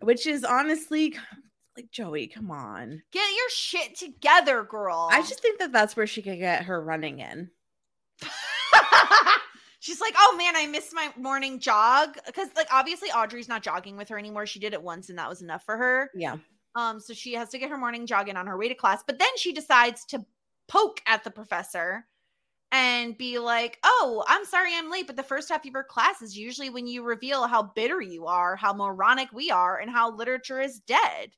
which 0.00 0.26
is 0.26 0.44
honestly 0.44 1.16
like 1.76 1.90
Joey, 1.92 2.26
come 2.26 2.50
on. 2.50 3.02
Get 3.12 3.28
your 3.36 3.50
shit 3.50 3.96
together, 3.96 4.64
girl. 4.64 5.08
I 5.12 5.20
just 5.20 5.40
think 5.40 5.60
that 5.60 5.72
that's 5.72 5.96
where 5.96 6.08
she 6.08 6.22
could 6.22 6.38
get 6.38 6.64
her 6.64 6.82
running 6.82 7.20
in. 7.20 7.50
She's 9.80 10.00
like, 10.00 10.14
oh 10.18 10.34
man, 10.36 10.56
I 10.56 10.66
missed 10.66 10.92
my 10.92 11.12
morning 11.16 11.60
jog 11.60 12.18
because, 12.26 12.48
like, 12.56 12.66
obviously 12.72 13.10
Audrey's 13.10 13.48
not 13.48 13.62
jogging 13.62 13.96
with 13.96 14.08
her 14.08 14.18
anymore. 14.18 14.44
She 14.44 14.58
did 14.58 14.72
it 14.72 14.82
once, 14.82 15.08
and 15.08 15.18
that 15.20 15.28
was 15.28 15.40
enough 15.40 15.64
for 15.64 15.76
her. 15.76 16.10
Yeah. 16.16 16.38
Um, 16.78 17.00
so 17.00 17.12
she 17.12 17.34
has 17.34 17.48
to 17.48 17.58
get 17.58 17.70
her 17.70 17.76
morning 17.76 18.06
jog 18.06 18.28
in 18.28 18.36
on 18.36 18.46
her 18.46 18.56
way 18.56 18.68
to 18.68 18.74
class. 18.74 19.02
But 19.04 19.18
then 19.18 19.36
she 19.36 19.52
decides 19.52 20.04
to 20.06 20.24
poke 20.68 21.00
at 21.06 21.24
the 21.24 21.30
professor 21.30 22.06
and 22.70 23.18
be 23.18 23.40
like, 23.40 23.78
"Oh, 23.82 24.24
I'm 24.28 24.44
sorry, 24.44 24.70
I'm 24.74 24.88
late, 24.90 25.08
but 25.08 25.16
the 25.16 25.24
first 25.24 25.48
half 25.48 25.64
of 25.66 25.72
your 25.72 25.82
class 25.82 26.22
is 26.22 26.38
usually 26.38 26.70
when 26.70 26.86
you 26.86 27.02
reveal 27.02 27.48
how 27.48 27.64
bitter 27.64 28.00
you 28.00 28.26
are, 28.26 28.54
how 28.54 28.72
moronic 28.72 29.32
we 29.32 29.50
are, 29.50 29.76
and 29.78 29.90
how 29.90 30.12
literature 30.12 30.60
is 30.60 30.78
dead." 30.78 31.32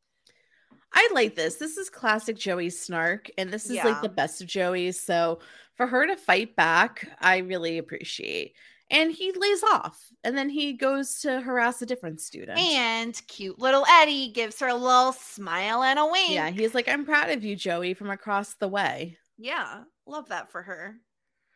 I 0.93 1.09
like 1.15 1.37
this. 1.37 1.57
This 1.57 1.79
is 1.79 1.89
classic 1.89 2.37
Joey 2.37 2.69
snark, 2.69 3.31
and 3.39 3.51
this 3.51 3.71
is 3.71 3.77
Yeah. 3.77 3.85
like 3.85 4.03
the 4.03 4.09
best 4.09 4.43
of 4.43 4.49
Joey's. 4.49 5.01
So 5.01 5.41
for 5.77 5.87
her 5.87 6.07
to 6.07 6.17
fight 6.17 6.55
back, 6.57 7.09
I 7.19 7.39
really 7.39 7.79
appreciate. 7.79 8.57
And 8.91 9.13
he 9.13 9.33
lays 9.33 9.63
off, 9.63 10.01
and 10.25 10.37
then 10.37 10.49
he 10.49 10.73
goes 10.73 11.21
to 11.21 11.41
harass 11.41 11.81
a 11.81 11.87
different 11.87 12.21
student. 12.21 12.59
And 12.59 13.21
cute 13.29 13.59
little 13.59 13.87
Eddie 13.89 14.33
gives 14.33 14.59
her 14.61 14.69
a 14.69 14.75
little 14.75 15.13
smile 15.13 15.83
and 15.83 15.99
a 15.99 16.07
wink. 16.07 16.33
yeah, 16.33 16.51
he's 16.51 16.75
like, 16.75 16.89
"I'm 16.89 17.05
proud 17.05 17.31
of 17.31 17.45
you, 17.45 17.55
Joey, 17.57 17.95
from 17.95 18.11
across 18.11 18.55
the 18.55 18.69
way." 18.69 19.17
yeah, 19.39 19.85
love 20.07 20.29
that 20.29 20.51
for 20.51 20.63
her. 20.63 20.97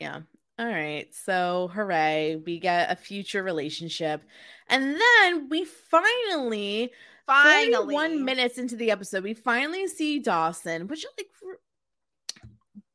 Yeah. 0.01 0.21
All 0.59 0.67
right. 0.67 1.09
So, 1.13 1.71
hooray, 1.75 2.41
we 2.47 2.61
get 2.61 2.91
a 2.91 2.97
future 2.97 3.43
relationship. 3.43 4.23
And 4.69 4.95
then 4.95 5.49
we 5.49 5.65
finally, 5.65 6.93
Finally, 7.27 7.95
one 7.95 8.25
minutes 8.25 8.59
into 8.59 8.77
the 8.77 8.91
episode, 8.91 9.25
we 9.25 9.35
finally 9.35 9.87
see 9.87 10.19
Dawson, 10.19 10.87
which 10.89 11.05
like 11.19 11.29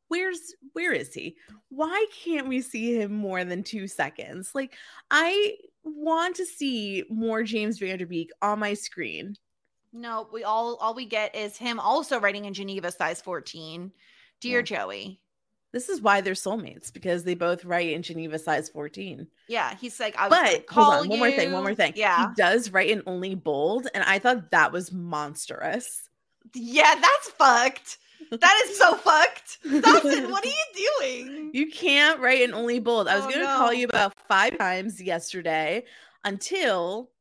where's 0.10 0.54
where 0.74 0.92
is 0.92 1.14
he? 1.14 1.38
Why 1.70 2.06
can't 2.24 2.48
we 2.48 2.62
see 2.62 3.00
him 3.00 3.14
more 3.14 3.44
than 3.46 3.64
2 3.64 3.88
seconds? 3.88 4.52
Like 4.54 4.74
I 5.10 5.56
want 5.84 6.36
to 6.36 6.46
see 6.46 7.06
more 7.10 7.44
James 7.44 7.80
Van 7.80 7.98
Der 7.98 8.06
Beek 8.06 8.32
on 8.42 8.60
my 8.60 8.74
screen. 8.74 9.36
No, 9.94 10.28
we 10.32 10.44
all 10.44 10.76
all 10.76 10.94
we 10.94 11.06
get 11.06 11.36
is 11.36 11.58
him 11.58 11.80
also 11.80 12.20
writing 12.20 12.46
in 12.46 12.54
Geneva 12.54 12.92
size 12.92 13.22
14. 13.22 13.92
Dear 14.42 14.60
Yeah. 14.60 14.64
Joey. 14.64 15.22
This 15.72 15.88
is 15.88 16.02
why 16.02 16.22
they're 16.22 16.34
soulmates 16.34 16.92
because 16.92 17.24
they 17.24 17.36
both 17.36 17.64
write 17.64 17.90
in 17.90 18.02
Geneva 18.02 18.40
size 18.40 18.70
14. 18.70 19.28
Yeah, 19.48 19.76
he's 19.76 20.00
like, 20.00 20.18
I 20.18 20.28
was 20.28 20.40
But 20.40 20.66
call 20.66 20.92
hold 20.92 21.04
on, 21.04 21.10
one 21.10 21.20
more 21.20 21.32
thing, 21.32 21.52
one 21.52 21.62
more 21.62 21.76
thing. 21.76 21.94
Yeah. 21.96 22.30
He 22.30 22.34
does 22.36 22.72
write 22.72 22.90
in 22.90 23.04
only 23.06 23.36
bold, 23.36 23.88
and 23.94 24.04
I 24.04 24.18
thought 24.18 24.50
that 24.50 24.72
was 24.72 24.92
monstrous. 24.92 26.10
Yeah, 26.56 26.96
that's 26.96 27.30
fucked. 27.38 28.00
That 28.32 28.62
is 28.66 28.78
so 28.78 28.96
fucked. 28.98 29.60
Dawson, 29.64 30.30
what 30.32 30.46
are 30.46 30.48
you 30.48 30.88
doing? 31.02 31.50
You 31.54 31.70
can't 31.72 32.20
write 32.20 32.42
in 32.42 32.54
only 32.54 32.80
bold. 32.80 33.08
I 33.08 33.16
was 33.16 33.26
Oh, 33.26 33.30
gonna 33.30 33.44
no. 33.44 33.58
call 33.58 33.74
you 33.74 33.86
about 33.88 34.14
five 34.28 34.58
times 34.58 35.02
yesterday 35.02 35.86
until 36.24 37.12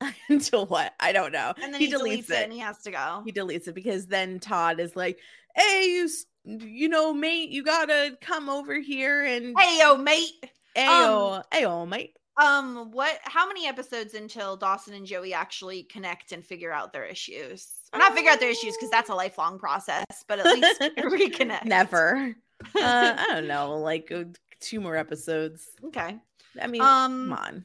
until 0.28 0.66
what? 0.66 0.92
I 1.00 1.12
don't 1.12 1.32
know. 1.32 1.54
And 1.62 1.72
then 1.72 1.80
he, 1.80 1.86
he, 1.86 1.92
deletes, 1.92 2.30
it. 2.30 2.44
and 2.44 2.52
he 2.52 2.58
has 2.58 2.78
to 2.82 2.90
go. 2.90 3.22
he 3.24 3.32
deletes 3.32 3.68
it 3.68 3.74
because 3.74 4.06
then 4.06 4.38
Todd 4.40 4.80
is 4.80 4.94
like, 4.96 5.18
"Hey, 5.54 5.84
you, 5.86 6.08
you 6.44 6.88
know, 6.88 7.14
mate, 7.14 7.50
you 7.50 7.62
gotta 7.64 8.16
come 8.20 8.48
over 8.48 8.78
here 8.78 9.24
and 9.24 9.58
Hey 9.58 9.78
yo, 9.80 9.96
mate. 9.96 10.30
ayo, 10.76 11.42
ayo, 11.52 11.82
um, 11.84 11.88
mate." 11.88 12.16
Um, 12.36 12.90
what 12.90 13.18
how 13.22 13.46
many 13.46 13.66
episodes 13.66 14.14
until 14.14 14.56
Dawson 14.56 14.94
and 14.94 15.06
Joey 15.06 15.32
actually 15.32 15.84
connect 15.84 16.32
and 16.32 16.44
figure 16.44 16.72
out 16.72 16.92
their 16.92 17.04
issues? 17.04 17.68
Or 17.92 17.98
not 17.98 18.12
figure 18.14 18.30
out 18.30 18.40
their 18.40 18.50
issues 18.50 18.76
because 18.76 18.90
that's 18.90 19.10
a 19.10 19.14
lifelong 19.14 19.58
process, 19.58 20.04
but 20.26 20.40
at 20.40 20.46
least 20.46 20.80
reconnect. 20.98 21.64
Never. 21.64 22.34
Uh, 22.76 23.14
I 23.18 23.26
don't 23.34 23.48
know, 23.48 23.76
like 23.78 24.10
uh, 24.10 24.24
two 24.60 24.80
more 24.80 24.96
episodes. 24.96 25.66
Okay. 25.84 26.16
I 26.62 26.66
mean, 26.66 26.80
Um 26.80 27.28
come 27.28 27.32
on. 27.32 27.64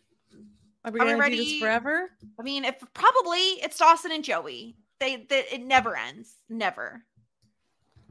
Are 0.83 0.91
we 0.91 0.99
are 0.99 1.05
we 1.05 1.11
gonna 1.11 1.29
do 1.29 1.37
this 1.37 1.45
ready? 1.45 1.59
forever? 1.59 2.09
I 2.37 2.43
mean, 2.43 2.65
if 2.65 2.83
probably 2.93 3.37
it's 3.37 3.77
Dawson 3.77 4.11
and 4.11 4.23
Joey. 4.23 4.75
They, 4.99 5.25
they 5.29 5.45
it 5.51 5.61
never 5.61 5.95
ends. 5.95 6.33
Never. 6.49 7.03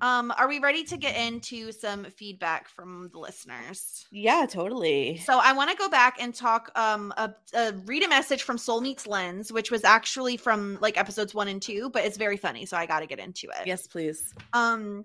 Um, 0.01 0.33
are 0.37 0.49
we 0.49 0.59
ready 0.59 0.85
to 0.85 0.97
get 0.97 1.17
into 1.17 1.73
some 1.73 2.05
feedback 2.05 2.69
from 2.69 3.11
the 3.13 3.19
listeners? 3.19 4.07
Yeah, 4.11 4.47
totally. 4.49 5.19
So 5.19 5.41
I 5.43 5.53
want 5.53 5.71
to 5.71 5.77
go 5.77 5.89
back 5.89 6.17
and 6.21 6.35
talk 6.35 6.71
um 6.77 7.13
a, 7.17 7.35
a 7.55 7.73
read 7.85 8.03
a 8.03 8.09
message 8.09 8.43
from 8.43 8.59
Soul 8.59 8.81
Meets 8.81 9.07
Lens, 9.07 9.53
which 9.53 9.71
was 9.71 9.85
actually 9.85 10.37
from 10.37 10.79
like 10.81 10.99
episodes 10.99 11.35
1 11.35 11.49
and 11.49 11.61
2, 11.61 11.91
but 11.91 12.05
it's 12.05 12.17
very 12.17 12.37
funny, 12.37 12.67
so 12.67 12.77
I 12.77 12.87
got 12.87 13.01
to 13.01 13.07
get 13.07 13.19
into 13.19 13.49
it. 13.49 13.67
Yes, 13.67 13.87
please. 13.87 14.35
Um 14.53 15.05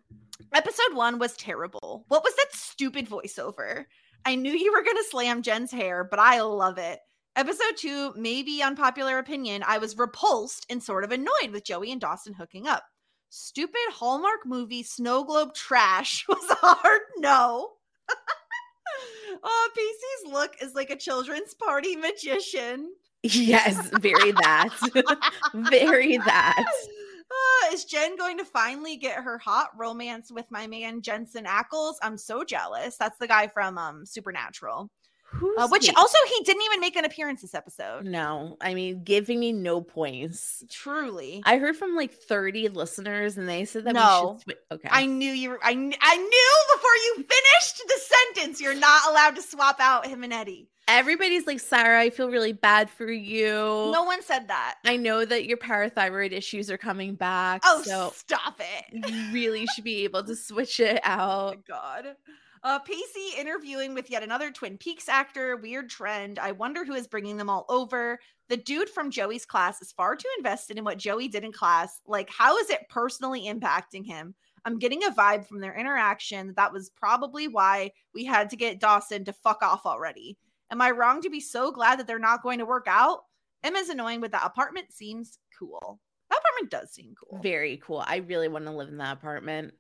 episode 0.54 0.94
1 0.94 1.20
was 1.20 1.36
terrible. 1.36 2.06
What 2.08 2.24
was 2.24 2.36
that 2.36 2.54
stupid 2.54 3.10
voiceover? 3.10 3.86
I 4.26 4.36
knew 4.36 4.54
you 4.54 4.72
were 4.72 4.84
going 4.84 4.98
to 4.98 5.04
slam 5.10 5.42
Jen's 5.42 5.72
hair, 5.72 6.04
but 6.04 6.20
I 6.20 6.42
love 6.42 6.78
it. 6.78 7.00
Episode 7.36 7.76
2, 7.78 8.14
maybe 8.16 8.62
unpopular 8.62 9.18
opinion, 9.18 9.64
I 9.68 9.80
was 9.80 9.98
repulsed 9.98 10.68
and 10.70 10.82
sort 10.82 11.04
of 11.04 11.12
annoyed 11.12 11.52
with 11.52 11.66
Joey 11.66 11.92
and 11.92 12.00
Dawson 12.00 12.34
hooking 12.34 12.68
up 12.68 12.84
stupid 13.34 13.82
Hallmark 13.90 14.46
movie 14.46 14.84
snow 14.84 15.24
globe 15.24 15.56
trash 15.56 16.24
was 16.30 16.50
a 16.52 16.56
hard 16.56 17.02
no. 17.18 17.72
oh, 19.44 19.70
Pacey's 19.76 20.32
look 20.32 20.56
is 20.62 20.76
like 20.76 20.92
a 20.92 20.96
children's 20.96 21.56
party 21.56 21.96
magician. 21.96 22.94
Yes, 23.24 23.90
very 24.02 24.34
that. 24.34 24.70
very 25.72 26.18
that. 26.18 26.66
Uh, 27.32 27.74
is 27.74 27.86
Jen 27.86 28.16
going 28.18 28.38
to 28.38 28.46
finally 28.46 28.98
get 28.98 29.16
her 29.16 29.40
hot 29.40 29.70
romance 29.76 30.32
with 30.32 30.46
my 30.52 30.68
man 30.68 31.02
Jensen 31.02 31.46
Ackles? 31.46 31.96
I'm 32.04 32.18
so 32.18 32.44
jealous. 32.44 32.98
That's 32.98 33.18
the 33.18 33.28
guy 33.28 33.48
from 33.48 33.80
um 33.80 34.06
Supernatural. 34.06 34.92
Uh, 35.58 35.68
which 35.70 35.88
he? 35.88 35.96
also 35.96 36.18
he 36.38 36.44
didn't 36.44 36.64
even 36.64 36.80
make 36.80 36.96
an 36.96 37.06
appearance 37.06 37.42
this 37.42 37.54
episode. 37.54 38.06
No, 38.06 38.58
I 38.62 38.74
mean, 38.74 39.04
giving 39.04 39.40
me 39.40 39.52
no 39.52 39.82
points. 39.82 40.64
Truly, 40.70 41.42
I 41.46 41.58
heard 41.58 41.76
from 41.76 41.96
like 41.96 42.14
30 42.14 42.70
listeners, 42.70 43.38
and 43.38 43.48
they 43.48 43.66
said 43.66 43.86
that 43.86 43.94
no. 43.94 44.40
we 44.48 44.54
should. 44.54 44.58
Sw- 44.60 44.74
okay, 44.74 44.90
I 44.92 45.06
knew 45.06 45.32
you. 45.32 45.52
Were, 45.52 45.60
I 45.64 45.72
I 45.72 46.18
knew 46.18 46.76
before 46.76 46.96
you 47.06 47.16
finished 47.16 47.82
the 47.88 48.00
sentence. 48.36 48.62
You're 48.62 48.76
not 48.76 49.10
allowed 49.10 49.36
to 49.36 49.42
swap 49.42 49.78
out 49.80 50.08
him 50.08 50.24
and 50.24 50.34
Eddie. 50.34 50.70
Everybody's 50.88 51.48
like, 51.48 51.62
Sara, 51.62 52.02
I 52.02 52.10
feel 52.10 52.30
really 52.30 52.52
bad 52.52 52.90
for 52.90 53.10
you. 53.10 53.48
No 53.54 54.04
one 54.04 54.22
said 54.22 54.50
that. 54.50 54.76
I 54.86 54.98
know 54.98 55.24
that 55.24 55.46
your 55.46 55.56
parathyroid 55.58 56.34
issues 56.34 56.70
are 56.70 56.78
coming 56.78 57.16
back. 57.16 57.62
Oh, 57.64 57.82
so 57.86 58.12
stop 58.16 58.60
it! 58.60 59.08
you 59.08 59.32
really 59.34 59.66
should 59.68 59.86
be 59.86 60.04
able 60.04 60.24
to 60.26 60.36
switch 60.36 60.82
it 60.82 61.00
Oh 61.06 61.10
out. 61.10 61.56
my 61.56 61.62
god. 61.68 62.16
Uh, 62.64 62.80
Pacey 62.80 63.38
interviewing 63.38 63.94
with 63.94 64.10
yet 64.10 64.24
another 64.24 64.50
Twin 64.50 64.78
Peaks 64.78 65.10
actor. 65.10 65.58
Weird 65.58 65.90
trend. 65.90 66.40
I 66.40 66.54
wonder 66.54 66.86
who 66.86 66.94
is 66.94 67.08
bringing 67.08 67.36
them 67.36 67.50
all 67.50 67.66
over. 67.68 68.20
The 68.48 68.56
dude 68.56 68.90
from 68.90 69.12
Joey's 69.12 69.46
class 69.46 69.82
is 69.82 69.92
far 69.92 70.16
too 70.16 70.30
invested 70.38 70.78
in 70.78 70.86
what 70.86 70.98
Joey 70.98 71.28
did 71.28 71.44
in 71.44 71.52
class. 71.52 72.00
Like, 72.08 72.30
how 72.30 72.58
is 72.58 72.70
it 72.70 72.88
personally 72.90 73.48
impacting 73.48 74.06
him? 74.06 74.34
I'm 74.64 74.80
getting 74.80 75.04
a 75.04 75.12
vibe 75.12 75.46
from 75.46 75.60
their 75.60 75.78
interaction 75.78 76.48
that 76.48 76.56
that 76.56 76.72
was 76.72 76.90
probably 76.90 77.50
why 77.50 77.92
we 78.14 78.24
had 78.24 78.50
to 78.52 78.56
get 78.56 78.80
Dawson 78.80 79.26
to 79.26 79.34
fuck 79.34 79.62
off 79.62 79.86
already. 79.86 80.38
Am 80.72 80.82
I 80.82 80.92
wrong 80.92 81.22
to 81.22 81.30
be 81.30 81.42
so 81.42 81.70
glad 81.70 82.00
that 82.00 82.08
they're 82.08 82.18
not 82.18 82.44
going 82.44 82.60
to 82.60 82.66
work 82.66 82.86
out? 82.88 83.26
Emma's 83.64 83.90
annoying, 83.90 84.22
but 84.22 84.32
the 84.32 84.44
apartment 84.44 84.94
seems 84.94 85.38
cool. 85.60 86.00
That 86.30 86.40
apartment 86.40 86.72
does 86.72 86.94
seem 86.94 87.14
cool. 87.22 87.40
Very 87.44 87.82
cool. 87.84 88.04
I 88.06 88.18
really 88.18 88.48
want 88.48 88.66
to 88.66 88.72
live 88.72 88.88
in 88.88 88.98
that 88.98 89.18
apartment. 89.18 89.74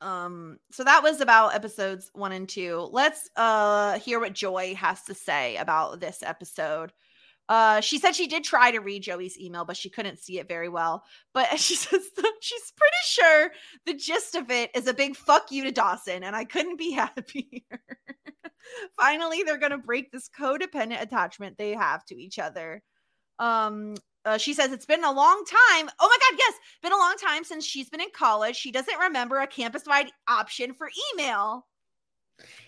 Um 0.00 0.58
so 0.70 0.84
that 0.84 1.02
was 1.02 1.20
about 1.20 1.54
episodes 1.54 2.10
one 2.14 2.32
and 2.32 2.48
two. 2.48 2.88
Let's 2.92 3.28
uh 3.36 3.98
hear 3.98 4.20
what 4.20 4.32
joy 4.32 4.74
has 4.74 5.02
to 5.04 5.14
say 5.14 5.56
about 5.56 6.00
this 6.00 6.22
episode. 6.22 6.92
Uh 7.48 7.80
she 7.80 7.98
said 7.98 8.14
she 8.14 8.26
did 8.26 8.44
try 8.44 8.70
to 8.70 8.80
read 8.80 9.02
joey's 9.02 9.38
email 9.38 9.64
but 9.64 9.76
she 9.76 9.90
couldn't 9.90 10.18
see 10.18 10.38
it 10.38 10.48
very 10.48 10.68
well. 10.68 11.04
But 11.34 11.48
she 11.60 11.74
says 11.74 12.02
she's 12.40 12.72
pretty 12.76 12.96
sure 13.04 13.50
the 13.86 13.94
gist 13.94 14.34
of 14.34 14.50
it 14.50 14.70
is 14.74 14.86
a 14.86 14.94
big 14.94 15.16
fuck 15.16 15.50
you 15.50 15.64
to 15.64 15.72
dawson 15.72 16.22
and 16.24 16.34
i 16.34 16.44
couldn't 16.44 16.78
be 16.78 16.92
happier. 16.92 17.82
Finally 18.96 19.42
they're 19.42 19.58
gonna 19.58 19.78
break 19.78 20.10
this 20.10 20.28
codependent 20.28 21.02
attachment 21.02 21.58
they 21.58 21.74
have 21.74 22.04
to 22.06 22.14
each 22.14 22.38
other. 22.38 22.82
Um 23.38 23.96
uh, 24.24 24.38
she 24.38 24.52
says 24.52 24.72
it's 24.72 24.86
been 24.86 25.04
a 25.04 25.12
long 25.12 25.44
time. 25.46 25.88
Oh 25.98 26.08
my 26.08 26.18
God, 26.30 26.38
yes, 26.38 26.54
been 26.82 26.92
a 26.92 26.96
long 26.96 27.16
time 27.16 27.44
since 27.44 27.64
she's 27.64 27.88
been 27.88 28.00
in 28.00 28.10
college. 28.14 28.56
She 28.56 28.70
doesn't 28.70 28.98
remember 28.98 29.40
a 29.40 29.46
campus 29.46 29.84
wide 29.86 30.10
option 30.28 30.74
for 30.74 30.90
email. 31.12 31.66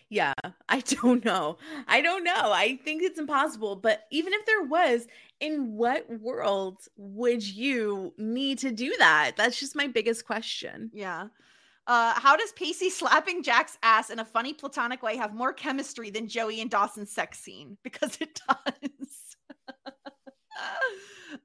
Yeah, 0.08 0.34
I 0.68 0.80
don't 0.80 1.24
know. 1.24 1.58
I 1.88 2.00
don't 2.00 2.24
know. 2.24 2.52
I 2.52 2.78
think 2.84 3.02
it's 3.02 3.18
impossible. 3.18 3.76
But 3.76 4.04
even 4.10 4.32
if 4.32 4.44
there 4.46 4.62
was, 4.62 5.06
in 5.40 5.72
what 5.72 6.08
world 6.20 6.78
would 6.96 7.46
you 7.46 8.14
need 8.16 8.58
to 8.58 8.70
do 8.70 8.94
that? 8.98 9.32
That's 9.36 9.58
just 9.58 9.74
my 9.74 9.88
biggest 9.88 10.24
question. 10.24 10.90
Yeah. 10.92 11.28
Uh, 11.86 12.12
how 12.14 12.36
does 12.36 12.52
Pacey 12.52 12.90
slapping 12.90 13.42
Jack's 13.42 13.76
ass 13.82 14.10
in 14.10 14.18
a 14.20 14.24
funny 14.24 14.54
platonic 14.54 15.02
way 15.02 15.16
have 15.16 15.34
more 15.34 15.52
chemistry 15.52 16.10
than 16.10 16.28
Joey 16.28 16.60
and 16.60 16.70
Dawson's 16.70 17.10
sex 17.10 17.38
scene? 17.40 17.76
Because 17.82 18.18
it 18.20 18.40
does. 18.48 19.36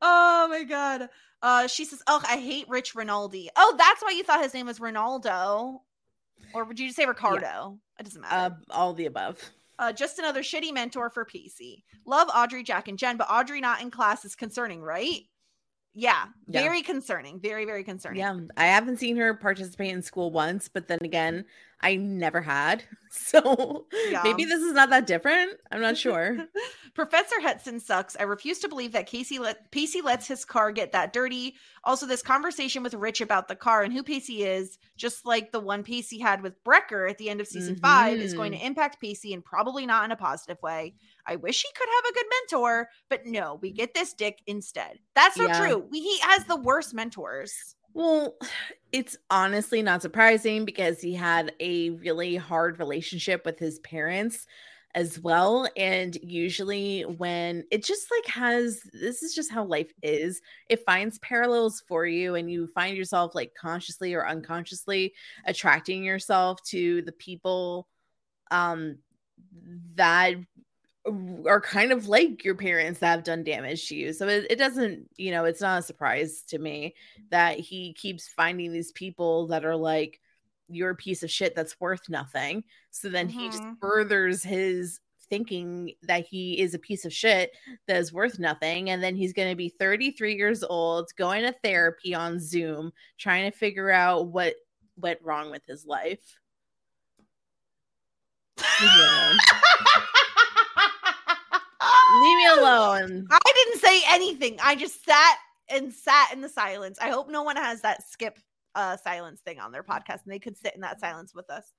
Oh 0.01 0.47
my 0.49 0.63
god. 0.63 1.09
Uh, 1.41 1.67
she 1.67 1.85
says, 1.85 2.01
"Oh, 2.07 2.21
I 2.27 2.37
hate 2.37 2.67
Rich 2.67 2.95
Rinaldi." 2.95 3.49
Oh, 3.55 3.75
that's 3.77 4.01
why 4.01 4.11
you 4.11 4.23
thought 4.23 4.41
his 4.41 4.53
name 4.53 4.65
was 4.65 4.79
Ronaldo, 4.79 5.81
or 6.53 6.63
would 6.63 6.79
you 6.79 6.91
say 6.91 7.05
Ricardo? 7.05 7.77
It 7.99 8.03
doesn't 8.03 8.21
matter. 8.21 8.55
Uh, 8.55 8.73
all 8.73 8.93
the 8.93 9.05
above. 9.05 9.39
Uh, 9.79 9.93
just 9.93 10.17
another 10.17 10.41
shitty 10.41 10.73
mentor 10.73 11.09
for 11.11 11.25
Pacey. 11.25 11.83
Love 12.05 12.29
Audrey, 12.35 12.63
Jack, 12.63 12.87
and 12.87 12.97
Jen, 12.97 13.17
but 13.17 13.29
Audrey 13.29 13.61
not 13.61 13.81
in 13.81 13.91
class 13.91 14.25
is 14.25 14.35
concerning, 14.35 14.81
right? 14.81 15.21
Yeah, 15.93 16.25
Yeah. 16.47 16.61
very 16.61 16.81
concerning. 16.81 17.39
Very, 17.39 17.65
very 17.65 17.83
concerning. 17.83 18.19
Yeah, 18.19 18.39
I 18.55 18.65
haven't 18.65 18.97
seen 18.97 19.17
her 19.17 19.33
participate 19.33 19.91
in 19.91 20.01
school 20.01 20.31
once, 20.31 20.67
but 20.67 20.87
then 20.87 20.99
again, 21.03 21.45
I 21.81 21.95
never 21.95 22.41
had. 22.41 22.83
So 23.09 23.87
Yeah. 24.09 24.21
maybe 24.23 24.43
this 24.45 24.61
is 24.61 24.73
not 24.73 24.89
that 24.89 25.07
different. 25.07 25.53
I'm 25.71 25.81
not 25.81 25.97
sure. 25.97 26.37
Professor 26.93 27.41
Hudson 27.41 27.79
sucks. 27.79 28.15
I 28.19 28.23
refuse 28.23 28.59
to 28.59 28.69
believe 28.69 28.91
that 28.91 29.07
Casey 29.07 29.39
let 29.39 29.71
Pacey 29.71 30.01
lets 30.01 30.27
his 30.27 30.43
car 30.45 30.71
get 30.71 30.91
that 30.91 31.13
dirty. 31.13 31.55
Also, 31.83 32.05
this 32.05 32.21
conversation 32.21 32.83
with 32.83 32.93
Rich 32.93 33.21
about 33.21 33.47
the 33.47 33.55
car 33.55 33.81
and 33.81 33.93
who 33.93 34.03
Pacey 34.03 34.43
is, 34.43 34.77
just 34.97 35.25
like 35.25 35.51
the 35.51 35.59
one 35.59 35.83
Pacey 35.83 36.19
had 36.19 36.43
with 36.43 36.61
Brecker 36.63 37.09
at 37.09 37.17
the 37.17 37.29
end 37.29 37.39
of 37.39 37.47
season 37.47 37.77
five, 37.77 38.19
is 38.19 38.33
going 38.33 38.51
to 38.51 38.57
mm-hmm. 38.57 38.67
impact 38.67 38.99
Pacey 39.01 39.33
and 39.33 39.43
probably 39.43 39.85
not 39.85 40.03
in 40.05 40.11
a 40.11 40.17
positive 40.17 40.61
way. 40.61 40.93
I 41.25 41.37
wish 41.37 41.63
he 41.63 41.69
could 41.75 41.89
have 41.95 42.11
a 42.11 42.13
good 42.13 42.25
mentor, 42.29 42.89
but 43.09 43.25
no, 43.25 43.57
we 43.61 43.71
get 43.71 43.93
this 43.93 44.13
dick 44.13 44.39
instead. 44.45 44.99
That's 45.15 45.37
not 45.37 45.49
Yeah. 45.49 45.59
true. 45.65 45.87
We, 45.89 46.01
he 46.01 46.19
has 46.19 46.43
the 46.43 46.57
worst 46.57 46.93
mentors. 46.93 47.75
Well, 47.93 48.35
it's 48.91 49.17
honestly 49.29 49.81
not 49.81 50.01
surprising 50.01 50.63
because 50.65 51.01
he 51.01 51.13
had 51.13 51.53
a 51.59 51.89
really 51.91 52.35
hard 52.37 52.79
relationship 52.79 53.45
with 53.45 53.59
his 53.59 53.79
parents 53.79 54.47
as 54.95 55.19
well. 55.19 55.67
And 55.75 56.15
usually, 56.23 57.01
when 57.03 57.65
it 57.69 57.83
just 57.83 58.07
like 58.09 58.33
has 58.33 58.79
this 58.93 59.21
is 59.23 59.35
just 59.35 59.51
how 59.51 59.65
life 59.65 59.91
is, 60.01 60.41
it 60.69 60.85
finds 60.85 61.19
parallels 61.19 61.83
for 61.87 62.05
you, 62.05 62.35
and 62.35 62.49
you 62.49 62.67
find 62.67 62.95
yourself 62.97 63.35
like 63.35 63.53
consciously 63.59 64.13
or 64.13 64.25
unconsciously 64.27 65.13
attracting 65.45 66.03
yourself 66.03 66.63
to 66.69 67.01
the 67.03 67.11
people 67.11 67.87
um 68.51 68.97
that 69.95 70.35
are 71.47 71.61
kind 71.61 71.91
of 71.91 72.07
like 72.07 72.43
your 72.43 72.55
parents 72.55 72.99
that 72.99 73.11
have 73.11 73.23
done 73.23 73.43
damage 73.43 73.87
to 73.89 73.95
you. 73.95 74.13
So 74.13 74.27
it, 74.27 74.47
it 74.49 74.57
doesn't, 74.57 75.09
you 75.17 75.31
know, 75.31 75.45
it's 75.45 75.61
not 75.61 75.79
a 75.79 75.83
surprise 75.83 76.41
to 76.47 76.59
me 76.59 76.95
that 77.31 77.59
he 77.59 77.93
keeps 77.93 78.27
finding 78.27 78.71
these 78.71 78.91
people 78.91 79.47
that 79.47 79.65
are 79.65 79.75
like, 79.75 80.19
you're 80.69 80.89
a 80.91 80.95
piece 80.95 81.23
of 81.23 81.31
shit 81.31 81.55
that's 81.55 81.79
worth 81.79 82.09
nothing. 82.09 82.63
So 82.91 83.09
then 83.09 83.29
he 83.29 83.49
just 83.49 83.63
Mhm. 83.63 83.79
furthers 83.79 84.43
his 84.43 84.99
thinking 85.29 85.93
that 86.03 86.25
he 86.25 86.59
is 86.59 86.73
a 86.73 86.79
piece 86.79 87.05
of 87.05 87.13
shit 87.13 87.51
that 87.87 87.97
is 87.97 88.13
worth 88.13 88.39
nothing. 88.39 88.89
And 88.89 89.01
then 89.03 89.15
he's 89.15 89.33
going 89.33 89.49
to 89.49 89.55
be 89.55 89.69
33 89.69 90.35
years 90.35 90.63
old, 90.63 91.09
going 91.17 91.43
to 91.43 91.55
therapy 91.63 92.15
on 92.15 92.39
Zoom, 92.39 92.91
trying 93.17 93.49
to 93.49 93.57
figure 93.57 93.91
out 93.91 94.27
what 94.27 94.55
went 94.97 95.21
wrong 95.21 95.51
with 95.51 95.63
his 95.67 95.85
life. 95.85 96.39
Leave 102.13 102.37
me 102.37 102.47
alone. 102.47 102.99
Leave 102.99 103.09
me 103.09 103.15
alone. 103.15 103.27
I 103.31 103.53
didn't 103.53 103.81
say 103.81 104.01
anything. 104.07 104.57
I 104.63 104.75
just 104.75 105.03
sat 105.05 105.37
and 105.69 105.93
sat 105.93 106.31
in 106.33 106.41
the 106.41 106.49
silence. 106.49 106.97
I 107.01 107.09
hope 107.09 107.29
no 107.29 107.43
one 107.43 107.55
has 107.55 107.81
that 107.81 108.07
skip 108.07 108.39
uh 108.75 108.95
silence 108.97 109.41
thing 109.41 109.59
on 109.59 109.71
their 109.71 109.81
podcast 109.81 110.23
and 110.23 110.31
they 110.31 110.39
could 110.39 110.55
sit 110.57 110.75
in 110.75 110.81
that 110.81 110.99
silence 110.99 111.33
with 111.33 111.49
us. 111.49 111.73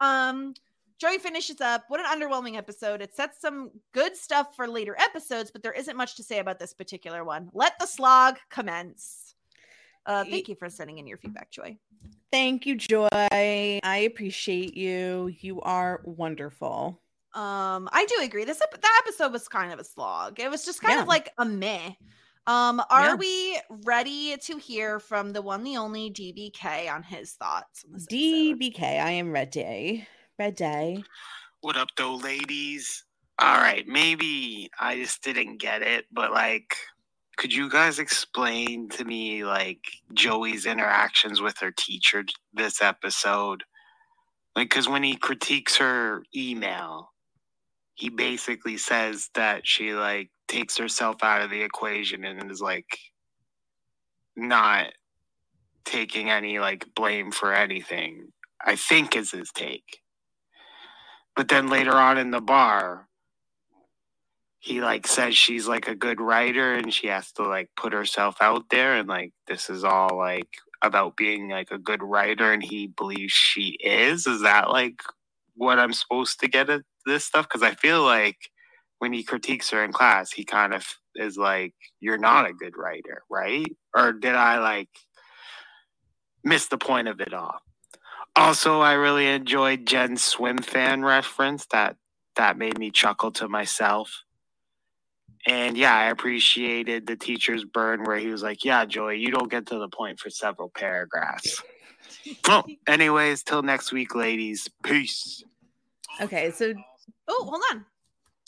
Um 0.00 0.54
Joey 0.98 1.18
finishes 1.18 1.60
up. 1.60 1.84
What 1.88 1.98
an 1.98 2.06
underwhelming 2.06 2.56
episode. 2.56 3.02
It 3.02 3.16
sets 3.16 3.40
some 3.40 3.70
good 3.92 4.16
stuff 4.16 4.54
for 4.54 4.68
later 4.68 4.94
episodes, 5.00 5.50
but 5.50 5.62
there 5.62 5.72
isn't 5.72 5.96
much 5.96 6.14
to 6.16 6.22
say 6.22 6.38
about 6.38 6.60
this 6.60 6.74
particular 6.74 7.24
one. 7.24 7.50
Let 7.52 7.78
the 7.78 7.86
slog 7.86 8.38
commence. 8.50 9.34
Uh 10.06 10.24
thank 10.24 10.48
you 10.48 10.54
for 10.54 10.68
sending 10.68 10.98
in 10.98 11.06
your 11.06 11.18
feedback, 11.18 11.50
Joy. 11.50 11.76
Thank 12.30 12.66
you, 12.66 12.76
Joy. 12.76 13.08
I 13.12 14.08
appreciate 14.10 14.76
you. 14.76 15.30
You 15.40 15.60
are 15.62 16.00
wonderful. 16.04 17.00
Um, 17.34 17.88
I 17.92 18.04
do 18.06 18.22
agree. 18.22 18.44
This 18.44 18.60
ep- 18.60 18.80
that 18.80 19.02
episode 19.04 19.32
was 19.32 19.48
kind 19.48 19.72
of 19.72 19.78
a 19.78 19.84
slog. 19.84 20.38
It 20.38 20.50
was 20.50 20.64
just 20.64 20.80
kind 20.82 20.94
Yeah. 20.96 21.02
of 21.02 21.08
like 21.08 21.32
a 21.38 21.44
meh. 21.44 21.92
Um, 22.46 22.82
are 22.90 23.10
Yeah. 23.10 23.14
we 23.14 23.60
ready 23.70 24.36
to 24.36 24.58
hear 24.58 24.98
from 24.98 25.32
the 25.32 25.40
one, 25.42 25.62
the 25.62 25.76
only 25.76 26.10
DBK 26.10 26.88
on 26.88 27.02
his 27.04 27.32
thoughts? 27.34 27.84
on 27.84 27.92
this 27.92 28.02
episode? 28.02 28.12
DBK, 28.58 28.82
I 29.00 29.10
am 29.12 29.30
ready. 29.30 30.06
Ready. 30.38 31.04
What 31.60 31.76
up, 31.76 31.88
though, 31.96 32.16
ladies? 32.16 33.04
All 33.38 33.56
right, 33.58 33.86
maybe 33.86 34.70
I 34.78 34.96
just 34.96 35.22
didn't 35.22 35.58
get 35.58 35.82
it, 35.82 36.06
but 36.12 36.32
like, 36.32 36.76
could 37.36 37.52
you 37.52 37.70
guys 37.70 37.98
explain 37.98 38.88
to 38.90 39.04
me 39.04 39.44
like 39.44 39.84
Joey's 40.12 40.66
interactions 40.66 41.40
with 41.40 41.58
her 41.58 41.70
teacher 41.70 42.24
this 42.52 42.82
episode? 42.82 43.64
Like, 44.54 44.68
because 44.68 44.88
when 44.88 45.02
he 45.02 45.16
critiques 45.16 45.76
her 45.76 46.24
email, 46.36 47.11
he 47.94 48.08
basically 48.08 48.76
says 48.76 49.28
that 49.34 49.66
she 49.66 49.94
like 49.94 50.30
takes 50.48 50.76
herself 50.76 51.22
out 51.22 51.42
of 51.42 51.50
the 51.50 51.62
equation 51.62 52.24
and 52.24 52.50
is 52.50 52.60
like 52.60 52.98
not 54.36 54.92
taking 55.84 56.30
any 56.30 56.58
like 56.58 56.86
blame 56.94 57.30
for 57.30 57.52
anything. 57.52 58.28
I 58.64 58.76
think 58.76 59.16
is 59.16 59.32
his 59.32 59.50
take. 59.52 59.98
But 61.34 61.48
then 61.48 61.68
later 61.68 61.92
on 61.92 62.18
in 62.18 62.30
the 62.30 62.40
bar, 62.40 63.08
he 64.60 64.80
like 64.80 65.06
says 65.06 65.36
she's 65.36 65.66
like 65.66 65.88
a 65.88 65.96
good 65.96 66.20
writer 66.20 66.74
and 66.74 66.94
she 66.94 67.08
has 67.08 67.32
to 67.32 67.42
like 67.42 67.68
put 67.76 67.92
herself 67.92 68.36
out 68.40 68.64
there 68.70 68.96
and 68.96 69.08
like 69.08 69.32
this 69.48 69.68
is 69.68 69.82
all 69.82 70.16
like 70.16 70.48
about 70.82 71.16
being 71.16 71.48
like 71.48 71.70
a 71.72 71.78
good 71.78 72.02
writer 72.02 72.52
and 72.52 72.62
he 72.62 72.86
believes 72.86 73.32
she 73.32 73.76
is. 73.82 74.26
Is 74.26 74.42
that 74.42 74.70
like 74.70 75.02
what 75.56 75.80
I'm 75.80 75.92
supposed 75.92 76.38
to 76.40 76.48
get 76.48 76.70
at 76.70 76.82
this 77.06 77.24
stuff? 77.24 77.48
Because 77.48 77.62
I 77.62 77.74
feel 77.74 78.02
like 78.02 78.36
when 78.98 79.12
he 79.12 79.22
critiques 79.22 79.70
her 79.70 79.84
in 79.84 79.92
class, 79.92 80.30
he 80.32 80.44
kind 80.44 80.74
of 80.74 80.86
is 81.16 81.36
like, 81.36 81.74
You're 82.00 82.18
not 82.18 82.48
a 82.48 82.54
good 82.54 82.76
writer, 82.76 83.22
right? 83.30 83.66
Or 83.96 84.12
did 84.12 84.34
I 84.34 84.58
like 84.58 84.88
miss 86.44 86.66
the 86.66 86.78
point 86.78 87.08
of 87.08 87.20
it 87.20 87.34
all? 87.34 87.60
Also, 88.34 88.80
I 88.80 88.94
really 88.94 89.26
enjoyed 89.26 89.86
Jen's 89.86 90.22
Swimfan 90.22 91.04
reference. 91.04 91.66
That 91.72 91.96
that 92.36 92.56
made 92.56 92.78
me 92.78 92.90
chuckle 92.90 93.30
to 93.32 93.48
myself. 93.48 94.22
And 95.46 95.76
yeah, 95.76 95.94
I 95.94 96.04
appreciated 96.04 97.06
the 97.06 97.16
teacher's 97.16 97.64
burn 97.64 98.04
where 98.04 98.16
he 98.16 98.28
was 98.28 98.42
like, 98.42 98.64
"Yeah, 98.64 98.84
Joey, 98.84 99.18
you 99.18 99.30
don't 99.30 99.50
get 99.50 99.66
to 99.66 99.78
the 99.78 99.88
point 99.88 100.20
for 100.20 100.30
several 100.30 100.70
paragraphs." 100.70 101.60
well, 102.46 102.64
anyways, 102.86 103.42
till 103.42 103.62
next 103.62 103.92
week, 103.92 104.14
ladies. 104.14 104.68
Peace. 104.82 105.42
Okay, 106.20 106.50
so 106.52 106.74
Oh, 107.28 107.44
hold 107.48 107.62
on. 107.72 107.86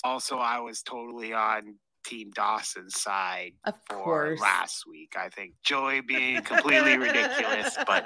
Also, 0.03 0.37
I 0.39 0.61
was 0.61 0.83
totally 0.83 1.33
on 1.33 1.77
Team 2.05 2.31
Dawson's 2.35 3.01
side 3.01 3.53
of 3.65 3.75
for 3.89 3.97
course. 3.97 4.41
last 4.41 4.85
week. 4.87 5.15
I 5.17 5.31
think 5.31 5.55
Joey 5.65 6.03
being 6.03 6.43
completely 6.43 6.99
ridiculous, 6.99 7.77
but 7.87 8.05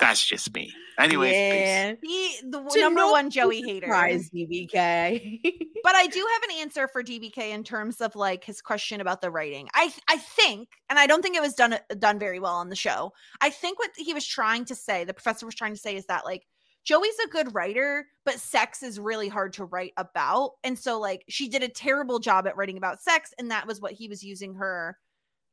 that's 0.00 0.24
just 0.26 0.52
me. 0.54 0.72
Anyways, 0.98 1.32
yeah. 1.34 1.92
He, 2.02 2.36
the 2.48 2.62
To 2.62 2.80
number 2.80 3.00
no 3.00 3.10
one 3.10 3.28
Joey 3.30 3.60
hater. 3.60 3.86
Surprise, 3.86 4.30
DBK. 4.30 5.40
But 5.84 5.94
I 5.94 6.06
do 6.06 6.26
have 6.32 6.42
an 6.44 6.62
answer 6.62 6.88
for 6.88 7.02
DBK 7.02 7.50
in 7.50 7.62
terms 7.62 8.00
of 8.00 8.16
like 8.16 8.42
his 8.42 8.62
question 8.62 9.02
about 9.02 9.20
the 9.20 9.30
writing. 9.30 9.68
I 9.74 9.92
I 10.08 10.16
think, 10.16 10.68
and 10.88 10.98
I 10.98 11.06
don't 11.06 11.20
think 11.20 11.36
it 11.36 11.42
was 11.42 11.52
done 11.52 11.76
done 11.98 12.18
very 12.18 12.40
well 12.40 12.54
on 12.54 12.70
the 12.70 12.74
show. 12.76 13.12
I 13.42 13.50
think 13.50 13.78
what 13.78 13.90
he 13.94 14.14
was 14.14 14.26
trying 14.26 14.64
to 14.64 14.74
say, 14.74 15.04
the 15.04 15.12
professor 15.12 15.44
was 15.44 15.54
trying 15.54 15.74
to 15.74 15.78
say, 15.78 15.94
is 15.94 16.06
that 16.06 16.24
like 16.24 16.46
Joey's 16.84 17.18
a 17.24 17.28
good 17.28 17.54
writer, 17.54 18.06
but 18.24 18.38
sex 18.38 18.82
is 18.82 19.00
really 19.00 19.28
hard 19.28 19.54
to 19.54 19.64
write 19.64 19.92
about, 19.96 20.52
and 20.62 20.78
so 20.78 21.00
like 21.00 21.24
she 21.28 21.48
did 21.48 21.62
a 21.62 21.68
terrible 21.68 22.18
job 22.18 22.46
at 22.46 22.56
writing 22.56 22.76
about 22.76 23.02
sex, 23.02 23.32
and 23.38 23.50
that 23.50 23.66
was 23.66 23.80
what 23.80 23.92
he 23.92 24.08
was 24.08 24.22
using 24.22 24.54
her 24.54 24.98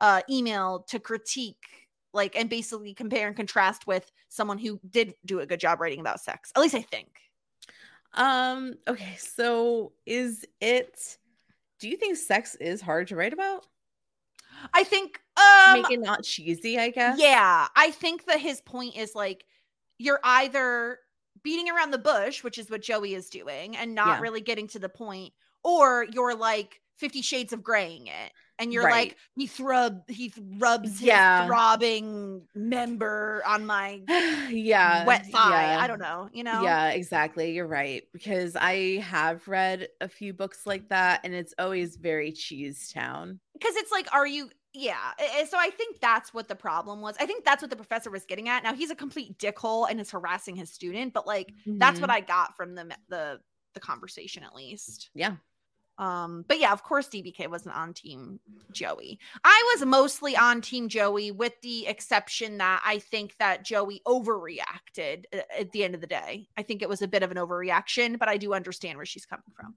uh, 0.02 0.22
email 0.30 0.86
to 0.90 1.00
critique. 1.00 1.88
Like 2.14 2.36
and 2.36 2.50
basically 2.50 2.94
compare 2.94 3.28
and 3.28 3.38
contrast 3.38 3.88
with 3.88 4.12
someone 4.28 4.58
who 4.58 4.82
did 4.90 5.14
do 5.26 5.40
a 5.40 5.46
good 5.46 5.62
job 5.62 5.80
writing 5.80 6.02
about 6.02 6.20
sex. 6.20 6.52
At 6.54 6.62
least 6.62 6.76
I 6.76 6.82
think. 6.82 7.08
um, 8.14 8.74
okay, 8.86 9.16
so 9.18 9.94
is 10.06 10.46
it 10.60 11.18
do 11.80 11.88
you 11.88 11.96
think 11.96 12.18
sex 12.18 12.56
is 12.56 12.82
hard 12.82 13.08
to 13.08 13.16
write 13.16 13.32
about? 13.32 13.66
I 14.74 14.84
think 14.84 15.22
um 15.38 15.82
Make 15.82 15.92
it 15.92 16.02
not 16.02 16.24
cheesy, 16.24 16.78
I 16.78 16.90
guess. 16.90 17.18
Yeah, 17.18 17.68
I 17.76 17.92
think 17.92 18.26
that 18.26 18.42
his 18.42 18.60
point 18.60 18.98
is 18.98 19.16
like 19.16 19.46
you're 19.98 20.20
either 20.24 21.00
beating 21.44 21.70
around 21.70 21.92
the 21.92 21.98
bush, 21.98 22.44
which 22.44 22.58
is 22.58 22.70
what 22.70 22.82
Joey 22.82 23.14
is 23.14 23.30
doing, 23.30 23.76
and 23.78 23.96
not 23.96 24.08
Yeah. 24.08 24.20
really 24.22 24.42
getting 24.42 24.68
to 24.70 24.80
the 24.80 24.90
point, 24.90 25.34
or 25.64 26.06
you're 26.12 26.36
like 26.36 26.80
Fifty 26.98 27.22
Shades 27.24 27.52
of 27.52 27.64
Graying 27.64 28.06
it, 28.08 28.32
and 28.60 28.72
you're 28.72 28.84
Right. 28.84 29.08
like 29.10 29.18
he 29.36 29.48
thrub 29.48 30.08
he 30.08 30.32
rubs 30.60 30.92
his 31.00 31.02
Yeah. 31.02 31.48
throbbing 31.48 32.48
member 32.54 33.42
on 33.46 33.66
my 33.66 34.02
yeah. 34.50 35.04
wet 35.06 35.26
thigh. 35.26 35.72
yeah. 35.74 35.80
I 35.82 35.88
don't 35.88 36.00
know, 36.00 36.30
you 36.32 36.44
know. 36.44 36.62
Yeah, 36.62 36.90
exactly. 36.90 37.54
You're 37.54 37.66
right. 37.68 38.04
Because 38.14 38.56
I 38.56 38.98
have 38.98 39.48
read 39.48 39.88
a 40.00 40.08
few 40.08 40.32
books 40.34 40.68
like 40.68 40.90
that 40.90 41.22
and 41.24 41.34
it's 41.34 41.56
always 41.58 41.96
very 41.98 42.32
cheese 42.32 42.92
town. 42.94 43.40
because 43.54 43.76
it's 43.78 43.92
like 43.92 44.08
are 44.14 44.28
you 44.28 44.50
yeah 44.74 45.12
so 45.50 45.58
i 45.58 45.70
think 45.70 46.00
that's 46.00 46.34
what 46.34 46.48
the 46.48 46.56
problem 46.56 47.02
was 47.02 47.16
i 47.20 47.26
think 47.26 47.44
that's 47.44 47.62
what 47.62 47.70
the 47.70 47.76
professor 47.76 48.10
was 48.10 48.26
getting 48.26 48.48
at 48.48 48.64
now 48.64 48.74
he's 48.74 48.92
a 48.92 48.96
complete 48.96 49.38
dickhole 49.38 49.90
and 49.90 50.00
is 50.00 50.12
harassing 50.12 50.56
his 50.56 50.70
student 50.70 51.14
but 51.14 51.28
like 51.28 51.54
that's 51.66 52.00
what 52.00 52.10
i 52.10 52.20
got 52.22 52.56
from 52.56 52.76
the 52.76 52.88
the 53.10 53.40
the 53.74 53.80
conversation 53.80 54.44
at 54.44 54.56
least. 54.56 55.10
Yeah. 55.14 55.36
um 55.98 56.46
but 56.48 56.60
yeah 56.60 56.72
of 56.72 56.84
course 56.84 57.08
dbk 57.08 57.50
wasn't 57.50 57.76
on 57.76 57.94
team 57.94 58.40
joey. 58.72 59.20
I 59.44 59.74
was 59.76 59.86
mostly 59.86 60.36
on 60.36 60.62
team 60.62 60.90
joey 60.90 61.32
with 61.32 61.54
the 61.62 61.88
exception 61.88 62.58
that 62.58 62.82
i 62.86 63.00
think 63.00 63.36
that 63.40 63.64
joey 63.64 64.02
overreacted 64.08 65.26
at 65.58 65.72
the 65.72 65.84
end 65.84 65.96
of 65.96 66.02
the 66.02 66.08
day. 66.08 66.48
I 66.58 66.64
think 66.64 66.82
it 66.82 66.90
was 66.90 67.02
a 67.02 67.08
bit 67.08 67.24
of 67.24 67.32
an 67.32 67.38
overreaction 67.38 68.18
but 68.18 68.30
i 68.30 68.38
do 68.38 68.54
understand 68.54 68.98
where 68.98 69.06
she's 69.06 69.26
coming 69.26 69.44
from 69.56 69.76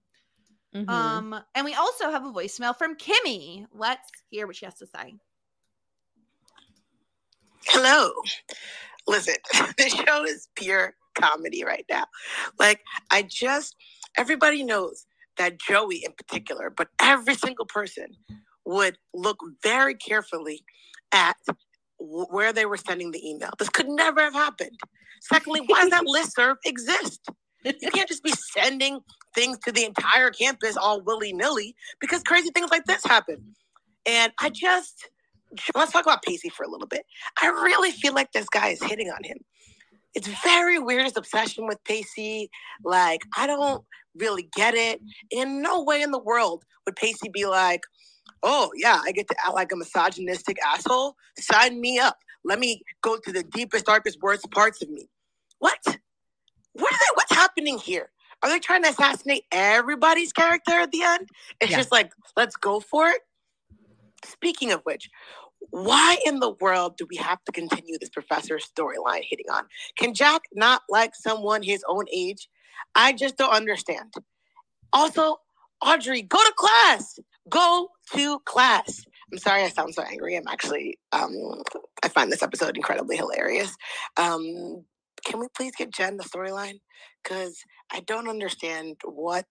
Mhm. 0.75 0.89
um, 0.89 1.45
and 1.55 1.65
we 1.65 1.75
also 1.75 2.11
have 2.11 2.25
a 2.25 2.33
voicemail 2.33 2.77
from 2.77 2.97
Kimmy. 2.97 3.67
Let's 3.73 4.11
hear 4.31 4.47
what 4.47 4.57
she 4.57 4.65
has 4.65 4.75
to 4.77 4.87
say. 4.87 5.15
Hello. 7.67 8.11
Listen, 9.07 9.37
the 9.79 9.89
show 9.89 10.25
is 10.25 10.49
pure 10.57 10.95
comedy 11.15 11.65
right 11.65 11.87
now. 11.91 12.07
Like, 12.59 12.81
I 13.11 13.23
just, 13.23 13.77
everybody 14.17 14.65
knows 14.65 15.07
that 15.37 15.59
Joey 15.61 16.05
in 16.05 16.13
particular, 16.13 16.71
but 16.71 16.89
every 17.01 17.35
single 17.35 17.67
person 17.67 18.09
would 18.65 18.99
look 19.13 19.39
very 19.63 19.95
carefully 19.95 20.65
at 21.13 21.37
where 21.99 22.53
they 22.53 22.67
were 22.67 22.77
sending 22.77 23.11
the 23.13 23.27
email. 23.27 23.51
This 23.59 23.69
could 23.69 23.89
never 23.89 24.21
have 24.21 24.35
happened. 24.35 24.79
Secondly, 25.23 25.63
why 25.67 25.83
does 25.83 25.91
that 25.91 26.05
listserv 26.05 26.57
exist? 26.65 27.29
You 27.65 27.91
can't 27.91 28.09
just 28.09 28.23
be 28.23 28.33
sending 28.33 29.01
things 29.35 29.59
to 29.61 29.73
the 29.73 29.85
entire 29.85 30.31
campus 30.31 30.77
all 30.77 31.01
willy 31.01 31.33
nilly 31.33 31.75
because 32.01 32.23
crazy 32.23 32.51
things 32.51 32.71
like 32.71 32.85
this 32.85 33.05
happen. 33.05 33.55
And 34.07 34.33
I 34.41 34.51
just, 34.51 35.09
let's 35.75 35.93
talk 35.93 36.05
about 36.05 36.23
Pacey 36.23 36.49
for 36.49 36.65
a 36.65 36.71
little 36.71 36.87
bit. 36.87 37.05
I 37.41 37.47
really 37.47 37.91
feel 37.91 38.15
like 38.15 38.33
this 38.33 38.49
guy 38.49 38.69
is 38.69 38.83
hitting 38.83 39.11
on 39.11 39.25
him. 39.25 39.39
It's 40.15 40.29
very 40.45 40.79
weird 40.79 41.05
his 41.05 41.17
obsession 41.17 41.67
with 41.67 41.83
Pacey. 41.85 42.51
Like, 42.85 43.23
I 43.37 43.47
don't 43.47 43.85
really 44.17 44.49
get 44.55 44.75
it. 44.75 45.01
In 45.31 45.63
no 45.63 45.83
way 45.83 46.03
in 46.03 46.13
the 46.13 46.21
world 46.21 46.65
would 46.87 46.97
Pacey 46.97 47.29
be 47.33 47.47
like, 47.47 47.83
oh, 48.43 48.71
yeah, 48.77 49.01
I 49.05 49.13
get 49.13 49.27
to 49.29 49.37
act 49.45 49.55
like 49.55 49.73
a 49.73 49.77
misogynistic 49.77 50.59
asshole. 50.65 51.17
Sign 51.39 51.81
me 51.81 51.99
up. 51.99 52.19
Let 52.45 52.59
me 52.59 52.83
go 53.03 53.17
to 53.25 53.33
the 53.33 53.43
deepest, 53.43 53.87
darkest, 53.87 54.21
worst 54.21 54.49
parts 54.51 54.83
of 54.83 54.91
me. 54.91 55.09
What? 55.59 55.79
What 56.75 56.93
are 56.93 56.99
they, 56.99 57.15
what's 57.15 57.33
happening 57.33 57.79
here? 57.79 58.11
Are 58.43 58.49
they 58.51 58.59
trying 58.59 58.83
to 58.85 58.91
assassinate 58.91 59.45
everybody's 59.53 60.33
character 60.33 60.73
at 60.73 60.93
the 60.93 61.03
end? 61.03 61.29
It's 61.61 61.71
Yeah. 61.71 61.79
just 61.79 61.93
like, 61.93 62.13
let's 62.37 62.57
go 62.57 62.81
for 62.81 63.09
it. 63.09 63.23
Speaking 64.25 64.73
of 64.73 64.83
which, 64.85 65.11
why 65.71 66.19
in 66.27 66.41
the 66.41 66.51
world 66.61 66.97
do 66.97 67.07
we 67.11 67.17
have 67.17 67.43
to 67.45 67.53
continue 67.53 67.99
this 67.99 68.11
professor 68.11 68.59
storyline 68.59 69.23
hitting 69.29 69.51
on? 69.53 69.65
Can 69.97 70.15
Jack 70.15 70.43
not 70.55 70.83
like 70.89 71.15
someone 71.15 71.63
his 71.63 71.85
own 71.89 72.05
age? 72.13 72.49
I 72.95 73.13
just 73.13 73.37
don't 73.37 73.53
understand. 73.55 74.15
Also, 74.93 75.39
Audrey, 75.85 76.23
go 76.23 76.39
to 76.39 76.55
class. 76.57 77.19
Go 77.49 77.91
to 78.15 78.41
class. 78.41 79.05
I'm 79.33 79.39
sorry 79.39 79.65
I 79.65 79.71
sound 79.71 79.95
so 79.95 80.03
angry. 80.03 80.37
I'm 80.37 80.49
actually 80.49 80.99
um 81.13 81.63
I 82.03 82.09
find 82.09 82.33
this 82.33 82.43
episode 82.43 82.77
incredibly 82.77 83.17
hilarious. 83.17 83.75
Um 84.17 84.85
can 85.25 85.41
we 85.41 85.47
please 85.57 85.73
get 85.77 85.93
Jen 85.93 86.17
the 86.17 86.25
storyline? 86.25 86.81
Because 87.23 87.59
I 87.93 88.01
don't 88.01 88.29
understand 88.29 88.97
what 89.05 89.47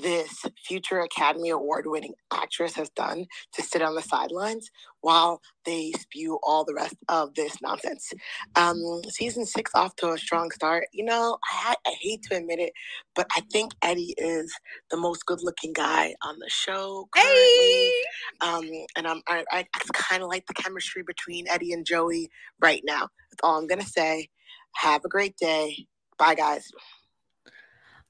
this 0.00 0.44
future 0.66 1.00
Academy 1.00 1.50
Award 1.50 1.84
winning 1.86 2.14
actress 2.32 2.74
has 2.74 2.90
done 2.90 3.26
to 3.54 3.62
sit 3.62 3.82
on 3.82 3.94
the 3.94 4.02
sidelines 4.02 4.70
while 5.02 5.40
they 5.64 5.92
spew 5.92 6.38
all 6.42 6.64
the 6.64 6.74
rest 6.74 6.96
of 7.08 7.34
this 7.34 7.60
nonsense. 7.62 8.12
Um, 8.56 8.76
season 9.10 9.46
six 9.46 9.72
off 9.74 9.96
to 9.96 10.10
a 10.12 10.18
strong 10.18 10.50
start. 10.50 10.86
You 10.92 11.04
know, 11.04 11.38
I, 11.50 11.74
I 11.86 11.94
hate 12.00 12.22
to 12.24 12.36
admit 12.36 12.60
it, 12.60 12.72
but 13.14 13.26
I 13.36 13.42
think 13.52 13.72
Eddie 13.82 14.14
is 14.18 14.52
the 14.90 14.96
most 14.96 15.26
good 15.26 15.40
looking 15.42 15.72
guy 15.72 16.14
on 16.22 16.38
the 16.38 16.48
show. 16.50 17.08
Currently. 17.14 17.30
Hey! 17.32 17.92
Um, 18.40 18.70
and 18.96 19.06
I'm, 19.06 19.22
I, 19.28 19.44
I 19.52 19.66
kind 19.92 20.22
of 20.22 20.28
like 20.28 20.46
the 20.46 20.54
chemistry 20.54 21.02
between 21.06 21.48
Eddie 21.48 21.72
and 21.72 21.86
Joey 21.86 22.30
right 22.60 22.82
now. 22.84 23.08
That's 23.30 23.40
all 23.42 23.58
I'm 23.58 23.66
going 23.66 23.80
to 23.80 23.86
say. 23.86 24.28
Have 24.76 25.04
a 25.04 25.08
great 25.08 25.36
day. 25.36 25.86
Bye, 26.18 26.34
guys. 26.34 26.70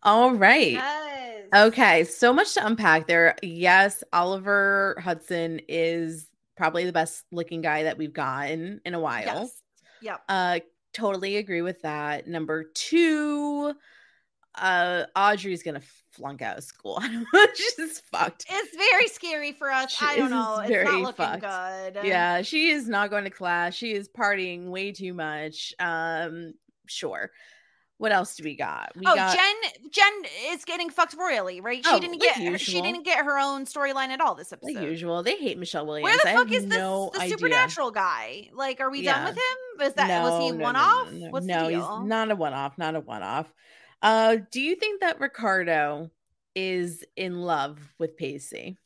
All 0.03 0.33
right. 0.33 0.73
Yes. 0.73 1.49
Okay, 1.55 2.05
so 2.05 2.33
much 2.33 2.55
to 2.55 2.65
unpack 2.65 3.07
there. 3.07 3.37
Yes, 3.43 4.03
Oliver 4.13 4.97
Hudson 5.03 5.61
is 5.69 6.29
probably 6.57 6.85
the 6.85 6.93
best 6.93 7.25
looking 7.33 7.61
guy 7.61 7.85
that 7.85 7.99
we've 7.99 8.13
gotten 8.13 8.81
in 8.85 8.95
a 8.95 9.01
while. 9.01 9.25
Yes. 9.25 9.63
Yep. 10.03 10.23
Uh 10.29 10.61
totally 10.93 11.37
agree 11.37 11.63
with 11.63 11.83
that. 11.83 12.27
Number 12.27 12.65
2, 12.75 13.75
uh 14.57 15.05
Audrey's 15.15 15.63
going 15.63 15.81
to 15.81 15.87
flunk 16.11 16.43
out 16.43 16.59
of 16.59 16.65
school. 16.65 17.01
She's 17.55 18.01
fucked. 18.13 18.47
It's 18.49 18.77
very 18.77 19.07
scary 19.09 19.53
for 19.53 19.71
us. 19.71 19.93
She 19.93 20.05
I 20.05 20.17
don't 20.17 20.31
know. 20.31 20.59
It's 20.59 20.69
very 20.69 20.85
not 20.85 21.01
looking 21.03 21.41
fucked. 21.41 21.95
good. 21.95 22.05
Yeah, 22.05 22.43
she 22.43 22.71
is 22.71 22.89
not 22.89 23.11
going 23.11 23.25
to 23.25 23.31
class. 23.31 23.75
She 23.75 23.93
is 23.93 24.09
partying 24.09 24.69
way 24.69 24.93
too 24.93 25.15
much. 25.15 25.75
Um 25.79 26.55
sure. 26.87 27.31
What 27.99 28.13
else 28.13 28.35
do 28.35 28.45
we 28.45 28.57
got? 28.57 28.93
We 28.97 29.03
oh, 29.07 29.15
got 29.15 29.37
Jen 29.37 29.91
Jen 29.93 30.13
is 30.53 30.65
getting 30.65 30.89
fucked 30.89 31.15
royally, 31.19 31.61
right? 31.61 31.85
She 31.85 31.93
Oh, 31.93 32.01
didn't 32.01 32.19
like 32.19 32.35
get 32.35 32.53
her, 32.53 32.57
she 32.57 32.81
didn't 32.81 33.03
get 33.05 33.23
her 33.27 33.39
own 33.39 33.67
storyline 33.67 34.09
at 34.09 34.23
all 34.23 34.35
this 34.35 34.55
episode. 34.55 34.75
like 34.75 34.85
usual. 34.85 35.23
They 35.23 35.37
hate 35.37 35.59
Michelle 35.59 35.87
Williams. 35.87 36.05
Where 36.05 36.17
the 36.17 36.39
fuck 36.39 36.51
is 36.51 36.67
this 36.67 36.79
the 36.79 37.29
supernatural 37.29 37.91
guy? 37.91 38.49
Like, 38.55 38.81
are 38.81 38.91
we 38.91 39.03
done 39.03 39.25
with 39.27 39.37
him? 39.37 39.87
Is 39.87 39.93
that 39.95 40.23
was 40.23 40.43
he 40.43 40.51
No, 40.51 40.57
no, 40.57 40.65
one 40.65 40.75
no, 40.75 40.81
off? 40.81 41.13
No, 41.13 41.19
no, 41.27 41.31
What's 41.31 41.47
no, 41.47 41.65
the 41.69 41.77
he's 41.77 42.07
not 42.09 42.31
a 42.31 42.37
one 42.37 42.55
off, 42.55 42.79
not 42.79 42.95
a 42.97 43.01
one 43.01 43.23
off. 43.23 43.53
Uh, 44.03 44.37
do 44.51 44.61
you 44.61 44.77
think 44.77 45.01
that 45.01 45.21
Ricardo 45.21 46.11
is 46.55 47.05
in 47.17 47.43
love 47.43 47.79
with 47.99 48.17
Pacey? 48.17 48.77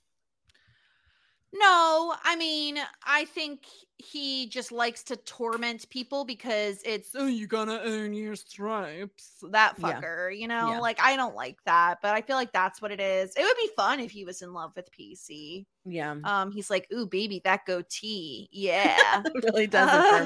No, 1.57 2.15
I 2.25 2.35
mean, 2.35 2.79
I 3.07 3.27
think 3.27 3.61
he 3.99 4.49
just 4.49 4.73
likes 4.73 5.05
to 5.05 5.17
torment 5.17 5.89
people 5.89 6.25
because 6.25 6.83
it's 6.85 7.11
oh, 7.15 7.27
you 7.29 7.47
gotta 7.47 7.81
earn 7.85 8.13
your 8.13 8.35
stripes. 8.35 9.37
That 9.51 9.77
Yeah. 9.79 10.01
fucker, 10.01 10.37
you 10.37 10.49
know, 10.49 10.71
Yeah. 10.71 10.81
like 10.81 11.01
I 11.01 11.15
don't 11.15 11.37
like 11.37 11.63
that, 11.65 11.99
but 12.03 12.13
I 12.13 12.23
feel 12.23 12.35
like 12.35 12.53
that's 12.53 12.83
what 12.83 12.91
it 12.91 12.99
is. 13.01 13.37
It 13.37 13.43
would 13.45 13.57
be 13.57 13.71
fun 13.77 14.01
if 14.01 14.11
he 14.11 14.25
was 14.25 14.43
in 14.43 14.53
love 14.53 14.73
with 14.75 14.91
Pacey. 14.91 15.69
Yeah, 15.85 16.17
Um, 16.25 16.51
he's 16.51 16.71
like, 16.71 16.89
ooh, 16.93 17.07
baby, 17.07 17.41
that 17.45 17.67
goatee, 17.67 18.49
yeah. 18.51 19.23
really 19.45 19.69
does 19.69 19.91
it 19.93 20.11
for 20.11 20.25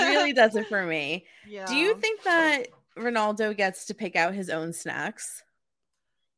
me. 0.00 0.04
really 0.04 0.32
does 0.32 0.56
it 0.56 0.66
for 0.66 0.84
me. 0.84 1.26
Yeah. 1.46 1.66
Do 1.68 1.76
you 1.76 1.94
think 1.94 2.24
that 2.24 2.66
Ronaldo 3.00 3.56
gets 3.56 3.86
to 3.86 3.94
pick 3.94 4.16
out 4.16 4.34
his 4.34 4.50
own 4.50 4.72
snacks? 4.72 5.42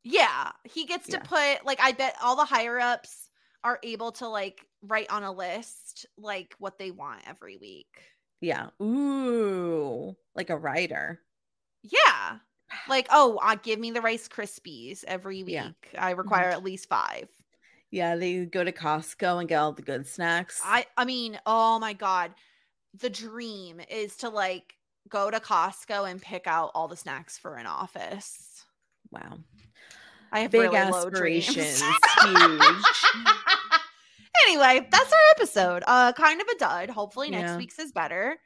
Yeah, 0.05 0.51
he 0.64 0.86
gets 0.86 1.09
to 1.09 1.20
put 1.20 1.64
like 1.64 1.80
I 1.80 1.93
bet 1.93 2.16
all 2.22 2.36
the 2.36 2.44
higher 2.44 2.78
ups 2.78 3.30
are 3.62 3.78
able 3.82 4.12
to 4.12 4.28
like 4.28 4.66
write 4.82 5.10
on 5.10 5.22
a 5.22 5.32
list 5.32 6.06
like 6.18 6.55
what 6.59 6.78
they 6.78 6.90
want 6.90 7.22
every 7.26 7.56
week. 7.56 7.86
Yeah. 8.40 8.70
Ooh, 8.82 10.16
like 10.34 10.51
a 10.51 10.59
writer. 10.59 11.20
Yeah. 11.82 12.39
Like, 12.89 13.06
oh, 13.10 13.39
uh, 13.43 13.56
give 13.62 13.78
me 13.78 13.90
the 13.90 14.01
Rice 14.01 14.28
Krispies 14.28 15.05
every 15.06 15.43
week. 15.43 15.52
Yeah. 15.52 15.66
Mm-hmm. 15.66 15.98
I 15.98 16.12
require 16.12 16.48
at 16.48 16.64
least 16.64 16.89
five. 16.89 17.28
Yeah, 17.90 18.16
they 18.16 18.47
go 18.47 18.64
to 18.64 18.72
Costco 18.72 19.40
and 19.40 19.47
get 19.47 19.59
all 19.59 19.74
the 19.74 19.82
good 19.82 20.06
snacks. 20.06 20.59
I 20.64 20.86
I 20.97 21.05
mean, 21.05 21.39
oh 21.44 21.78
my 21.78 21.93
god. 21.93 22.32
The 22.98 23.10
dream 23.10 23.82
is 23.90 24.16
to 24.18 24.30
like 24.30 24.74
go 25.12 25.30
to 25.30 25.39
Costco 25.39 26.10
and 26.10 26.20
pick 26.20 26.47
out 26.47 26.70
all 26.74 26.89
the 26.89 26.97
snacks 26.97 27.39
for 27.39 27.55
an 27.56 27.66
office. 27.66 28.64
wow. 29.12 29.39
I 30.32 30.40
have 30.40 30.51
Big 30.51 30.62
really 30.62 30.76
aspirations. 30.78 31.82
Huge. 32.22 32.62
anyway, 34.47 34.86
that's 34.90 35.12
our 35.12 35.18
episode. 35.36 35.82
Uh 35.86 36.12
kind 36.12 36.40
of 36.40 36.47
a 36.48 36.59
dud. 36.59 36.90
Hopefully 36.90 37.30
next 37.30 37.51
Yeah. 37.52 37.56
week's 37.59 37.78
is 37.78 37.93
better. 37.93 38.39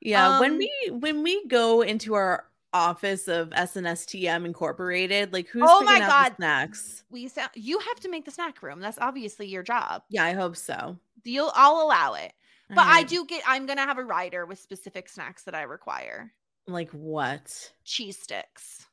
Yeah, 0.00 0.40
when 0.40 0.52
Um, 0.52 0.58
we 0.58 0.70
when 0.90 1.22
we 1.22 1.46
go 1.46 1.82
into 1.82 2.14
our 2.14 2.46
office 2.72 3.28
of 3.28 3.50
SNSTM 3.50 4.44
Incorporated, 4.44 5.32
like 5.32 5.48
who's 5.48 5.62
Oh 5.66 5.80
picking 5.86 6.00
my 6.02 6.06
God. 6.06 6.36
snacks? 6.36 7.04
We 7.10 7.28
sound 7.28 7.50
you 7.54 7.78
have 7.80 8.00
to 8.00 8.10
make 8.10 8.24
the 8.24 8.30
snack 8.30 8.62
room. 8.62 8.80
That's 8.80 8.98
obviously 8.98 9.46
your 9.46 9.62
job. 9.62 10.02
Yeah, 10.08 10.24
I 10.24 10.32
hope 10.32 10.56
so. 10.56 10.96
You'll 11.24 11.52
I'll 11.54 11.82
allow 11.82 12.14
it. 12.14 12.32
But 12.68 12.86
I 12.86 13.00
um, 13.00 13.06
do 13.06 13.24
get 13.24 13.42
I'm 13.46 13.66
gonna 13.66 13.82
have 13.84 13.98
a 13.98 14.04
rider 14.04 14.46
with 14.46 14.58
specific 14.58 15.08
snacks 15.08 15.44
that 15.44 15.54
I 15.54 15.62
require. 15.62 16.32
like 16.66 16.90
what? 16.90 17.72
Cheese 17.84 18.18
sticks. 18.18 18.86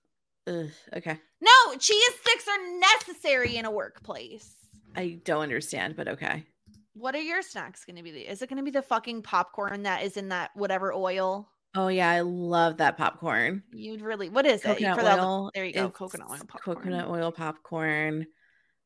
Ugh, 0.45 0.69
okay, 0.93 1.19
No, 1.39 1.77
cheese 1.79 2.13
sticks 2.21 2.47
are 2.47 2.79
necessary 2.79 3.55
in 3.55 3.65
a 3.65 3.71
workplace. 3.71 4.55
I 4.95 5.19
don't 5.23 5.41
understand, 5.41 5.95
but 5.95 6.07
okay. 6.09 6.43
What 6.95 7.15
are 7.15 7.21
your 7.21 7.41
snacks 7.41 7.85
going 7.85 7.95
to 7.95 8.03
be? 8.03 8.09
Is 8.11 8.41
it 8.41 8.49
going 8.49 8.57
to 8.57 8.63
be 8.63 8.69
the 8.69 8.81
fucking 8.81 9.23
popcorn 9.23 9.83
that 9.83 10.03
is 10.03 10.17
in 10.17 10.29
that 10.29 10.51
whatever 10.53 10.93
oil? 10.93 11.49
Oh 11.75 11.87
yeah, 11.87 12.09
I 12.09 12.21
love 12.21 12.77
that 12.77 12.97
popcorn. 12.97 13.63
You'd 13.71 14.01
really. 14.01 14.29
What 14.29 14.45
is 14.45 14.63
it? 14.63 14.77
Coconut 14.77 14.99
For 14.99 15.25
oil. 15.25 15.51
there 15.55 15.65
you 15.65 15.73
go. 15.73 15.89
Coconut 15.89 16.29
oil 16.29 16.39
popcorn. 16.47 16.75
Coconut 16.77 17.09
oil 17.09 17.31
popcorn. 17.31 18.27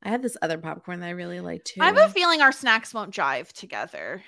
I 0.04 0.10
had 0.10 0.22
this 0.22 0.38
other 0.42 0.58
popcorn 0.58 1.02
that 1.02 1.08
I 1.08 1.12
really 1.12 1.42
like 1.42 1.66
too. 1.66 1.82
I 1.82 1.88
have 1.88 1.98
a 1.98 2.08
feeling 2.10 2.42
our 2.42 2.52
snacks 2.52 2.94
won't 2.94 3.14
jive 3.14 3.52
together. 3.52 4.22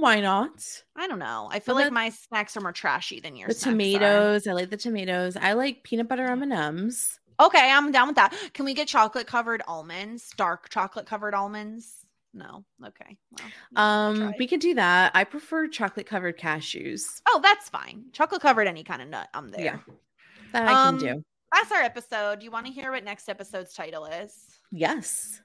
Why 0.00 0.20
not? 0.20 0.82
I 0.96 1.06
don't 1.06 1.18
know. 1.18 1.48
I 1.50 1.60
feel 1.60 1.74
Well, 1.74 1.84
like 1.84 1.92
my 1.92 2.08
snacks 2.10 2.56
are 2.56 2.60
more 2.60 2.72
trashy 2.72 3.20
than 3.20 3.36
yours. 3.36 3.48
The 3.48 3.54
snacks 3.54 3.66
are. 3.66 3.70
tomatoes. 3.70 4.46
I 4.46 4.52
like 4.52 4.70
the 4.70 4.76
tomatoes. 4.76 5.36
I 5.36 5.52
like 5.52 5.82
peanut 5.84 6.08
butter 6.08 6.24
M 6.24 6.42
and 6.42 6.52
M's. 6.52 7.18
Okay, 7.40 7.70
I'm 7.70 7.90
down 7.92 8.06
with 8.08 8.16
that. 8.16 8.34
Can 8.54 8.64
we 8.64 8.74
get 8.74 8.88
chocolate 8.88 9.26
covered 9.26 9.62
almonds? 9.66 10.30
Dark 10.36 10.68
chocolate 10.68 11.06
covered 11.06 11.34
almonds? 11.34 11.98
No. 12.34 12.64
Okay. 12.84 13.16
Well, 13.32 13.84
Um, 13.84 14.34
we 14.38 14.46
could 14.46 14.60
do 14.60 14.74
that. 14.74 15.12
I 15.14 15.24
prefer 15.24 15.68
chocolate 15.68 16.06
covered 16.06 16.38
cashews. 16.38 17.20
oh, 17.28 17.40
that's 17.42 17.68
fine. 17.68 18.04
Chocolate 18.12 18.40
covered 18.42 18.66
any 18.68 18.84
kind 18.84 19.02
of 19.02 19.08
nut. 19.08 19.28
I'm 19.34 19.50
there. 19.50 19.64
Yeah. 19.64 19.78
That 20.52 20.68
I 20.68 20.88
Um, 20.88 20.98
can 20.98 21.16
do. 21.16 21.24
That's 21.52 21.70
our 21.72 21.80
episode. 21.82 22.38
Do 22.38 22.44
you 22.44 22.50
want 22.50 22.66
to 22.66 22.72
hear 22.72 22.90
what 22.92 23.04
next 23.04 23.28
episode's 23.28 23.74
title 23.74 24.06
is? 24.06 24.34
Yes. 24.70 25.40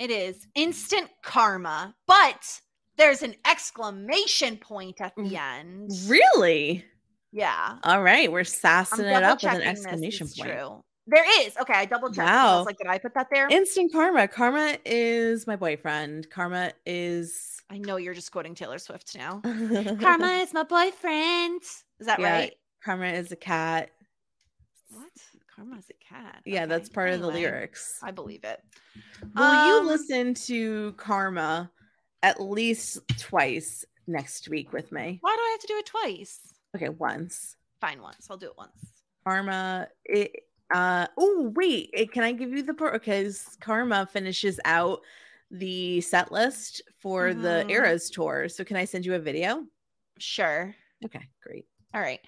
It 0.00 0.10
is 0.10 0.46
instant 0.56 1.08
karma, 1.22 1.94
but 2.08 2.60
there's 2.96 3.22
an 3.22 3.34
exclamation 3.48 4.56
point 4.56 5.00
at 5.00 5.14
the 5.16 5.36
end. 5.36 5.90
Really? 6.06 6.84
Yeah. 7.32 7.78
All 7.82 8.02
right. 8.02 8.30
We're 8.30 8.44
sassing 8.44 9.04
it 9.06 9.22
up 9.22 9.42
with 9.42 9.52
an 9.52 9.62
exclamation 9.62 10.28
point. 10.28 10.50
True. 10.50 10.84
There 11.06 11.46
is. 11.46 11.54
Okay, 11.58 11.74
I 11.74 11.84
double 11.84 12.08
checked. 12.08 12.28
I 12.28 12.32
Wow. 12.44 12.56
was 12.58 12.66
like, 12.66 12.78
did 12.78 12.86
I 12.86 12.98
put 12.98 13.12
that 13.14 13.26
there? 13.30 13.46
Instant 13.50 13.92
karma. 13.92 14.26
Karma 14.26 14.78
is 14.86 15.46
my 15.46 15.56
boyfriend. 15.56 16.30
Karma 16.30 16.72
is 16.86 17.60
I 17.68 17.78
know 17.78 17.96
you're 17.96 18.14
just 18.14 18.30
quoting 18.32 18.54
Taylor 18.54 18.78
Swift 18.78 19.14
now. 19.16 19.40
karma. 19.42 20.26
Is 20.42 20.52
my 20.54 20.62
boyfriend. 20.64 21.62
Is 21.98 22.06
that 22.06 22.20
Yeah, 22.20 22.30
right? 22.32 22.52
Karma 22.84 23.06
is 23.06 23.32
a 23.32 23.36
cat. 23.36 23.90
What? 24.90 25.08
Karma 25.54 25.78
is 25.78 25.86
a 25.90 26.14
cat. 26.14 26.42
Yeah, 26.44 26.66
that's 26.66 26.88
Okay, 26.88 26.94
part 26.94 27.10
of 27.10 27.20
the 27.20 27.26
lyrics. 27.28 27.98
I 28.02 28.10
believe 28.10 28.44
it. 28.44 28.60
Will 29.34 29.66
you 29.66 29.78
Um, 29.80 29.86
listen 29.86 30.34
to 30.34 30.92
Karma 30.98 31.70
at 32.24 32.40
least 32.40 32.98
twice 33.18 33.84
next 34.06 34.48
week 34.48 34.72
with 34.72 34.90
me? 34.90 35.18
Why 35.20 35.36
do 35.36 35.40
I 35.42 35.50
have 35.52 35.60
to 35.60 35.66
do 35.66 35.76
it 35.76 35.86
twice? 35.86 36.40
Okay, 36.74 36.88
once. 36.88 37.56
Fine, 37.80 38.00
once. 38.00 38.26
I'll 38.30 38.36
do 38.38 38.46
it 38.46 38.56
once. 38.58 38.72
Karma. 39.24 39.88
It. 40.04 40.32
Uh. 40.74 41.06
Oh 41.18 41.52
wait. 41.54 41.90
It, 41.92 42.10
can 42.12 42.22
I 42.24 42.32
give 42.32 42.50
you 42.50 42.62
the 42.62 42.74
part? 42.74 42.94
Because 42.94 43.56
Karma 43.60 44.06
finishes 44.10 44.58
out 44.64 45.00
the 45.50 46.00
set 46.00 46.32
list 46.32 46.80
for 46.98 47.34
the 47.34 47.64
Mhm. 47.66 47.70
Eras 47.70 48.10
tour. 48.10 48.48
So 48.48 48.64
can 48.64 48.76
I 48.76 48.86
send 48.86 49.04
you 49.04 49.14
a 49.14 49.18
video? 49.18 49.66
Sure. 50.18 50.74
Okay, 51.04 51.28
great. 51.42 51.66
All 51.92 52.00
right. 52.00 52.20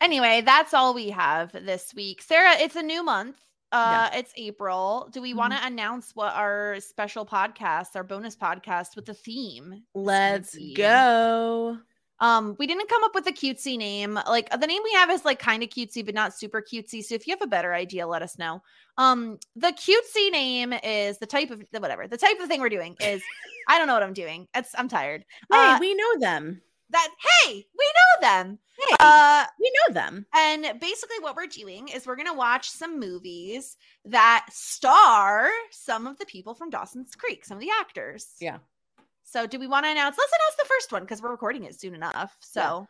Anyway, 0.00 0.42
that's 0.44 0.72
all 0.74 0.94
we 0.94 1.10
have 1.10 1.52
this 1.52 1.92
week. 1.94 2.22
Sara, 2.22 2.54
it's 2.58 2.76
a 2.76 2.82
new 2.82 3.02
month. 3.04 3.36
Uh 3.72 4.10
it's 4.12 4.32
April. 4.36 5.08
Do 5.12 5.22
we 5.22 5.34
want 5.34 5.52
to 5.54 5.66
announce 5.66 6.14
what 6.14 6.34
our 6.34 6.78
special 6.80 7.24
podcast, 7.24 7.96
our 7.96 8.04
bonus 8.04 8.36
podcast 8.36 8.94
with 8.96 9.06
the 9.06 9.14
theme? 9.14 9.82
Let's 9.94 10.56
go. 10.76 11.78
Um, 12.20 12.54
we 12.56 12.68
didn't 12.68 12.88
come 12.88 13.02
up 13.02 13.16
with 13.16 13.26
a 13.26 13.32
cutesy 13.32 13.76
name. 13.76 14.14
Like 14.28 14.48
the 14.50 14.66
name 14.66 14.82
we 14.84 14.92
have 14.92 15.10
is 15.10 15.24
like 15.24 15.40
kind 15.40 15.62
of 15.64 15.70
cutesy, 15.70 16.04
but 16.06 16.14
not 16.14 16.32
super 16.34 16.62
cutesy. 16.62 17.02
So 17.02 17.16
if 17.16 17.26
you 17.26 17.32
have 17.32 17.42
a 17.42 17.48
better 17.48 17.74
idea, 17.74 18.06
let 18.06 18.22
us 18.22 18.38
know. 18.38 18.62
Um, 18.96 19.38
the 19.56 19.72
cutesy 19.72 20.30
name 20.30 20.72
is 20.84 21.18
the 21.18 21.26
type 21.26 21.50
of 21.50 21.64
whatever. 21.72 22.06
The 22.06 22.18
type 22.18 22.38
of 22.40 22.46
thing 22.46 22.60
we're 22.60 22.68
doing 22.68 22.96
is 23.00 23.22
I 23.68 23.76
don't 23.78 23.88
know 23.88 23.94
what 23.94 24.04
I'm 24.04 24.12
doing. 24.12 24.46
It's 24.54 24.70
I'm 24.78 24.88
tired. 24.88 25.24
Hey, 25.50 25.58
Uh, 25.58 25.78
we 25.80 25.94
know 25.94 26.18
them. 26.20 26.60
that 26.90 27.08
hey, 27.46 27.66
we 27.76 27.92
know 27.96 28.28
them. 28.28 28.58
Uh 29.02 29.46
we 29.58 29.72
know 29.88 29.94
them. 29.94 30.26
And 30.34 30.80
basically, 30.80 31.16
what 31.20 31.36
we're 31.36 31.46
doing 31.46 31.88
is 31.88 32.06
we're 32.06 32.16
going 32.16 32.28
to 32.28 32.34
watch 32.34 32.70
some 32.70 32.98
movies 33.00 33.76
that 34.04 34.46
star 34.50 35.48
some 35.70 36.06
of 36.06 36.18
the 36.18 36.26
people 36.26 36.54
from 36.54 36.70
Dawson's 36.70 37.14
Creek, 37.14 37.44
some 37.44 37.56
of 37.56 37.60
the 37.60 37.70
actors. 37.80 38.28
Yeah. 38.40 38.58
So, 39.24 39.46
do 39.46 39.58
we 39.58 39.66
want 39.66 39.84
to 39.86 39.90
announce? 39.90 40.16
Let's 40.18 40.32
announce 40.32 40.56
the 40.58 40.68
first 40.74 40.92
one 40.92 41.02
because 41.02 41.22
we're 41.22 41.30
recording 41.30 41.64
it 41.64 41.78
soon 41.78 41.94
enough. 41.94 42.36
So, 42.40 42.86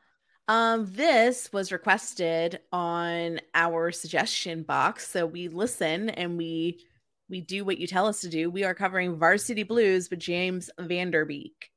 Um, 0.49 0.87
this 0.93 1.53
was 1.53 1.71
requested 1.73 2.61
on 2.73 3.41
our 3.55 3.93
suggestion 3.93 4.65
box, 4.65 5.09
so 5.09 5.25
we 5.25 5.49
listen 5.49 6.11
and 6.11 6.37
we 6.37 6.85
we 7.29 7.41
do 7.41 7.65
what 7.65 7.79
you 7.79 7.87
tell 7.87 8.07
us 8.07 8.21
to 8.21 8.29
do. 8.29 8.51
We 8.51 8.65
are 8.65 8.75
covering 8.75 9.17
Varsity 9.17 9.63
Blues 9.63 10.11
with 10.11 10.19
James 10.19 10.69
Van 10.79 11.11
Der 11.11 11.25
Beek. 11.25 11.72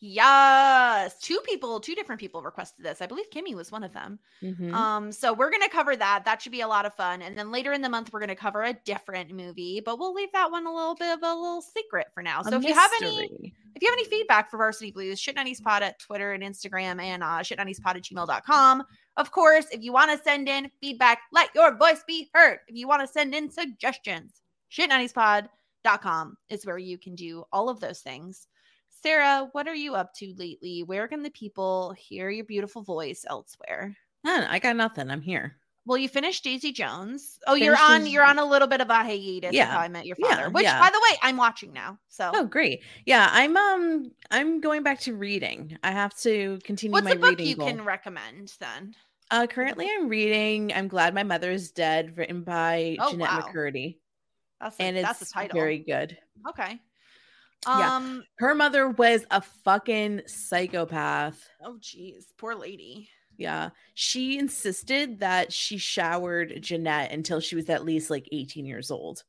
Yes, 0.00 1.18
two 1.20 1.40
people, 1.44 1.80
two 1.80 1.94
different 1.94 2.20
people 2.20 2.42
requested 2.42 2.84
this. 2.84 3.00
I 3.00 3.06
believe 3.06 3.30
Kimmy 3.30 3.54
was 3.54 3.72
one 3.72 3.82
of 3.82 3.92
them. 3.92 4.18
Mhm. 4.42 4.72
Um, 4.72 5.12
so 5.12 5.32
we're 5.32 5.50
gonna 5.50 5.68
cover 5.68 5.96
that. 5.96 6.24
That 6.24 6.42
should 6.42 6.52
be 6.52 6.60
a 6.60 6.68
lot 6.68 6.86
of 6.86 6.94
fun. 6.94 7.22
And 7.22 7.36
then 7.36 7.50
later 7.50 7.72
in 7.72 7.82
the 7.82 7.88
month, 7.88 8.12
we're 8.12 8.20
gonna 8.20 8.36
cover 8.36 8.62
a 8.62 8.72
different 8.72 9.30
movie, 9.32 9.80
but 9.80 9.98
we'll 9.98 10.14
leave 10.14 10.32
that 10.32 10.50
one 10.50 10.66
a 10.66 10.74
little 10.74 10.94
bit 10.94 11.12
of 11.12 11.22
a 11.22 11.34
little 11.34 11.62
secret 11.62 12.08
for 12.12 12.22
now. 12.22 12.40
A 12.40 12.44
So 12.44 12.56
if 12.56 12.64
you 12.64 12.74
have 12.74 12.90
any 13.00 13.54
if 13.74 13.82
you 13.82 13.88
have 13.90 13.98
any 13.98 14.08
feedback 14.08 14.50
for 14.50 14.56
Varsity 14.56 14.90
Blues, 14.90 15.20
shit90spod 15.20 15.82
at 15.82 15.98
Twitter 15.98 16.32
and 16.32 16.42
Instagram 16.42 17.00
and 17.00 17.22
uh, 17.22 17.40
shit90spod 17.40 17.96
at 17.96 18.02
gmail.com. 18.04 18.82
Of 19.18 19.30
course, 19.30 19.66
if 19.70 19.82
you 19.82 19.92
want 19.92 20.10
to 20.10 20.22
send 20.24 20.48
in 20.48 20.70
feedback, 20.80 21.20
let 21.30 21.54
your 21.54 21.76
voice 21.76 22.02
be 22.06 22.30
heard. 22.32 22.60
If 22.68 22.76
you 22.76 22.88
want 22.88 23.02
to 23.02 23.06
send 23.06 23.34
in 23.34 23.50
suggestions, 23.50 24.40
shit90spod.com 24.70 26.36
is 26.48 26.64
where 26.64 26.78
you 26.78 26.96
can 26.98 27.14
do 27.14 27.44
all 27.52 27.68
of 27.68 27.80
those 27.80 28.00
things. 28.00 28.46
Sara, 29.10 29.48
what 29.52 29.68
are 29.68 29.74
you 29.74 29.94
up 29.94 30.12
to 30.14 30.34
lately? 30.36 30.82
Where 30.82 31.06
can 31.06 31.22
the 31.22 31.30
people 31.30 31.92
hear 31.96 32.28
your 32.28 32.44
beautiful 32.44 32.82
voice 32.82 33.24
elsewhere? 33.28 33.96
None, 34.24 34.42
I 34.44 34.58
got 34.58 34.74
nothing. 34.74 35.10
I'm 35.12 35.20
here. 35.20 35.56
Well, 35.84 35.96
you 35.96 36.08
finished 36.08 36.42
Daisy 36.42 36.72
Jones. 36.72 37.38
Oh, 37.46 37.54
you're 37.54 37.76
on. 37.78 37.98
Finished- 38.00 38.12
you're 38.12 38.24
on 38.24 38.40
a 38.40 38.44
little 38.44 38.66
bit 38.66 38.80
of 38.80 38.90
a 38.90 38.94
hiatus. 38.94 39.52
Yeah, 39.52 39.62
Yeah. 39.62 39.66
how 39.66 39.78
I 39.78 39.86
met 39.86 40.06
your 40.06 40.16
Yeah, 40.18 40.30
father. 40.34 40.50
Which, 40.50 40.64
yeah. 40.64 40.80
by 40.80 40.90
the 40.90 41.00
way, 41.08 41.18
I'm 41.22 41.36
watching 41.36 41.72
now. 41.72 42.00
So, 42.08 42.32
Oh, 42.34 42.44
great. 42.46 42.82
Yeah, 43.04 43.28
I'm 43.30 43.56
um 43.56 44.10
I'm 44.32 44.60
going 44.60 44.82
back 44.82 44.98
to 45.02 45.14
reading. 45.14 45.78
I 45.84 45.92
have 45.92 46.12
to 46.22 46.58
continue 46.64 46.92
what's 46.92 47.04
my 47.04 47.14
the 47.14 47.20
book 47.20 47.30
reading 47.30 47.46
you 47.46 47.54
goal. 47.56 47.68
can 47.68 47.84
recommend 47.84 48.54
then? 48.58 48.96
Uh, 49.30 49.46
currently, 49.46 49.88
I'm 49.88 50.08
reading 50.08 50.72
"I'm 50.72 50.88
Glad 50.88 51.14
My 51.14 51.22
Mother 51.22 51.52
Is 51.52 51.70
Dead," 51.70 52.16
written 52.18 52.42
by 52.42 52.96
Oh, 52.98 53.12
Jennette 53.12 53.28
wow. 53.28 53.40
McCurdy, 53.54 53.98
That's 54.60 54.76
a, 54.80 54.82
and 54.82 54.96
it's 54.96 55.06
that's 55.06 55.20
the 55.20 55.26
title. 55.26 55.60
very 55.60 55.78
good. 55.78 56.18
okay. 56.48 56.80
Yeah. 57.66 57.96
Um. 57.96 58.24
Her 58.38 58.54
mother 58.54 58.88
was 58.88 59.24
a 59.30 59.40
fucking 59.40 60.22
psychopath. 60.26 61.48
Oh, 61.64 61.76
geez, 61.80 62.26
poor 62.38 62.54
lady. 62.54 63.08
Yeah, 63.38 63.70
she 63.94 64.38
insisted 64.38 65.20
that 65.20 65.52
she 65.52 65.76
showered 65.78 66.58
Jennette 66.62 67.12
until 67.12 67.40
she 67.40 67.54
was 67.54 67.68
at 67.68 67.84
least 67.84 68.08
like 68.08 68.28
18 68.32 68.64
years 68.64 68.90
old. 68.90 69.24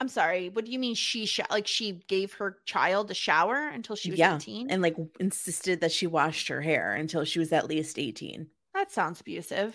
I'm 0.00 0.08
sorry. 0.08 0.48
What 0.50 0.64
do 0.64 0.72
you 0.72 0.78
mean 0.78 0.94
she 0.94 1.24
sh- 1.26 1.40
like 1.50 1.66
she 1.66 2.02
gave 2.08 2.32
her 2.34 2.58
child 2.66 3.10
a 3.10 3.14
shower 3.14 3.68
until 3.68 3.96
she 3.96 4.10
was 4.10 4.18
yeah, 4.18 4.36
18? 4.36 4.70
and 4.70 4.82
like 4.82 4.96
insisted 5.20 5.80
that 5.80 5.92
she 5.92 6.06
washed 6.06 6.48
her 6.48 6.60
hair 6.60 6.94
until 6.94 7.24
she 7.24 7.38
was 7.38 7.52
at 7.52 7.66
least 7.66 7.98
18. 7.98 8.46
that 8.74 8.90
sounds 8.92 9.20
abusive. 9.20 9.74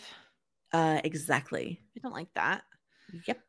Uh, 0.74 1.02
exactly. 1.04 1.82
I 1.98 2.00
don't 2.02 2.14
like 2.14 2.34
that. 2.36 2.64
Yep. 3.26 3.40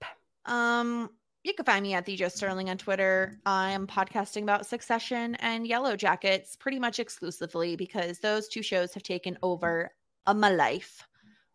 Um, 0.47 1.11
you 1.45 1.55
can 1.55 1.65
find 1.65 1.83
me 1.83 1.95
at 1.95 2.05
the 2.05 2.17
Jess 2.17 2.37
Sterling 2.37 2.71
on 2.71 2.79
Twitter. 2.79 3.39
I 3.45 3.73
am 3.73 3.87
podcasting 3.87 4.43
about 4.43 4.67
Succession 4.67 5.35
and 5.37 5.67
Yellowjackets 5.67 6.59
pretty 6.59 6.79
much 6.79 7.01
exclusively 7.01 7.75
because 7.75 8.19
those 8.19 8.49
two 8.49 8.63
shows 8.63 8.95
have 8.95 9.03
taken 9.03 9.37
over 9.43 9.91
uh, 10.27 10.35
my 10.35 10.51
life. 10.51 11.07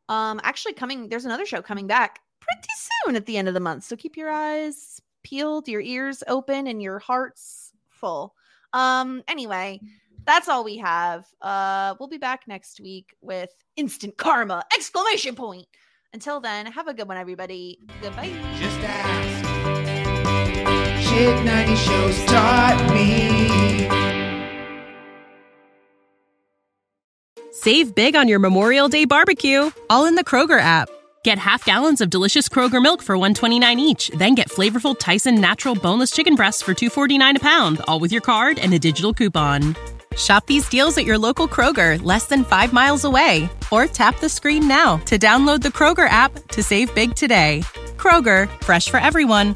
Um, 0.09 0.41
actually, 0.43 0.73
coming 0.73 1.07
there's 1.09 1.25
another 1.25 1.45
show 1.45 1.61
coming 1.61 1.87
back 1.87 2.19
pretty 2.39 2.67
soon 3.05 3.15
at 3.15 3.25
the 3.25 3.37
end 3.37 3.47
of 3.47 3.53
the 3.53 3.59
month, 3.59 3.83
so 3.83 3.95
keep 3.95 4.17
your 4.17 4.29
eyes 4.29 5.01
peeled, 5.23 5.67
your 5.67 5.81
ears 5.81 6.23
open, 6.27 6.67
and 6.67 6.81
your 6.81 6.99
hearts 6.99 7.71
full. 7.89 8.35
Um, 8.73 9.23
anyway, 9.27 9.79
that's 10.25 10.49
all 10.49 10.63
we 10.63 10.77
have. 10.77 11.25
Uh, 11.41 11.95
we'll 11.99 12.09
be 12.09 12.17
back 12.17 12.47
next 12.47 12.79
week 12.81 13.15
with 13.21 13.51
instant 13.77 14.17
karma! 14.17 14.63
Exclamation 14.73 15.35
point. 15.35 15.67
Until 16.13 16.39
then, 16.39 16.65
have 16.67 16.87
a 16.87 16.93
good 16.93 17.07
one, 17.07 17.17
everybody. 17.17 17.79
Goodbye. 18.01 18.33
Just 18.59 18.79
ask. 18.79 19.36
Shit 21.09 21.45
90 21.45 21.75
shows 21.75 22.25
taught 22.25 22.93
me. 22.93 23.87
Save 27.51 27.95
big 27.95 28.15
on 28.15 28.27
your 28.27 28.39
Memorial 28.39 28.87
Day 28.87 29.05
barbecue, 29.05 29.71
all 29.89 30.05
in 30.05 30.15
the 30.15 30.23
Kroger 30.23 30.59
app. 30.59 30.89
Get 31.23 31.37
half 31.37 31.65
gallons 31.65 32.01
of 32.01 32.09
delicious 32.09 32.47
Kroger 32.47 32.81
milk 32.81 33.01
for 33.01 33.17
129 33.17 33.79
each, 33.79 34.09
then 34.09 34.35
get 34.35 34.49
flavorful 34.49 34.97
Tyson 34.97 35.41
natural 35.41 35.75
boneless 35.75 36.11
chicken 36.11 36.35
breasts 36.35 36.61
for 36.61 36.73
249 36.73 37.37
a 37.37 37.39
pound, 37.39 37.81
all 37.87 37.99
with 37.99 38.11
your 38.11 38.21
card 38.21 38.59
and 38.59 38.73
a 38.73 38.79
digital 38.79 39.13
coupon. 39.13 39.75
Shop 40.15 40.45
these 40.45 40.69
deals 40.69 40.97
at 40.97 41.05
your 41.05 41.17
local 41.17 41.47
Kroger, 41.47 42.01
less 42.03 42.27
than 42.27 42.43
5 42.43 42.71
miles 42.71 43.03
away, 43.03 43.49
or 43.71 43.87
tap 43.87 44.19
the 44.19 44.29
screen 44.29 44.67
now 44.67 44.97
to 45.05 45.17
download 45.19 45.61
the 45.61 45.69
Kroger 45.69 46.07
app 46.09 46.31
to 46.49 46.63
save 46.63 46.93
big 46.95 47.15
today. 47.15 47.61
Kroger, 47.97 48.49
fresh 48.63 48.89
for 48.89 48.99
everyone. 48.99 49.55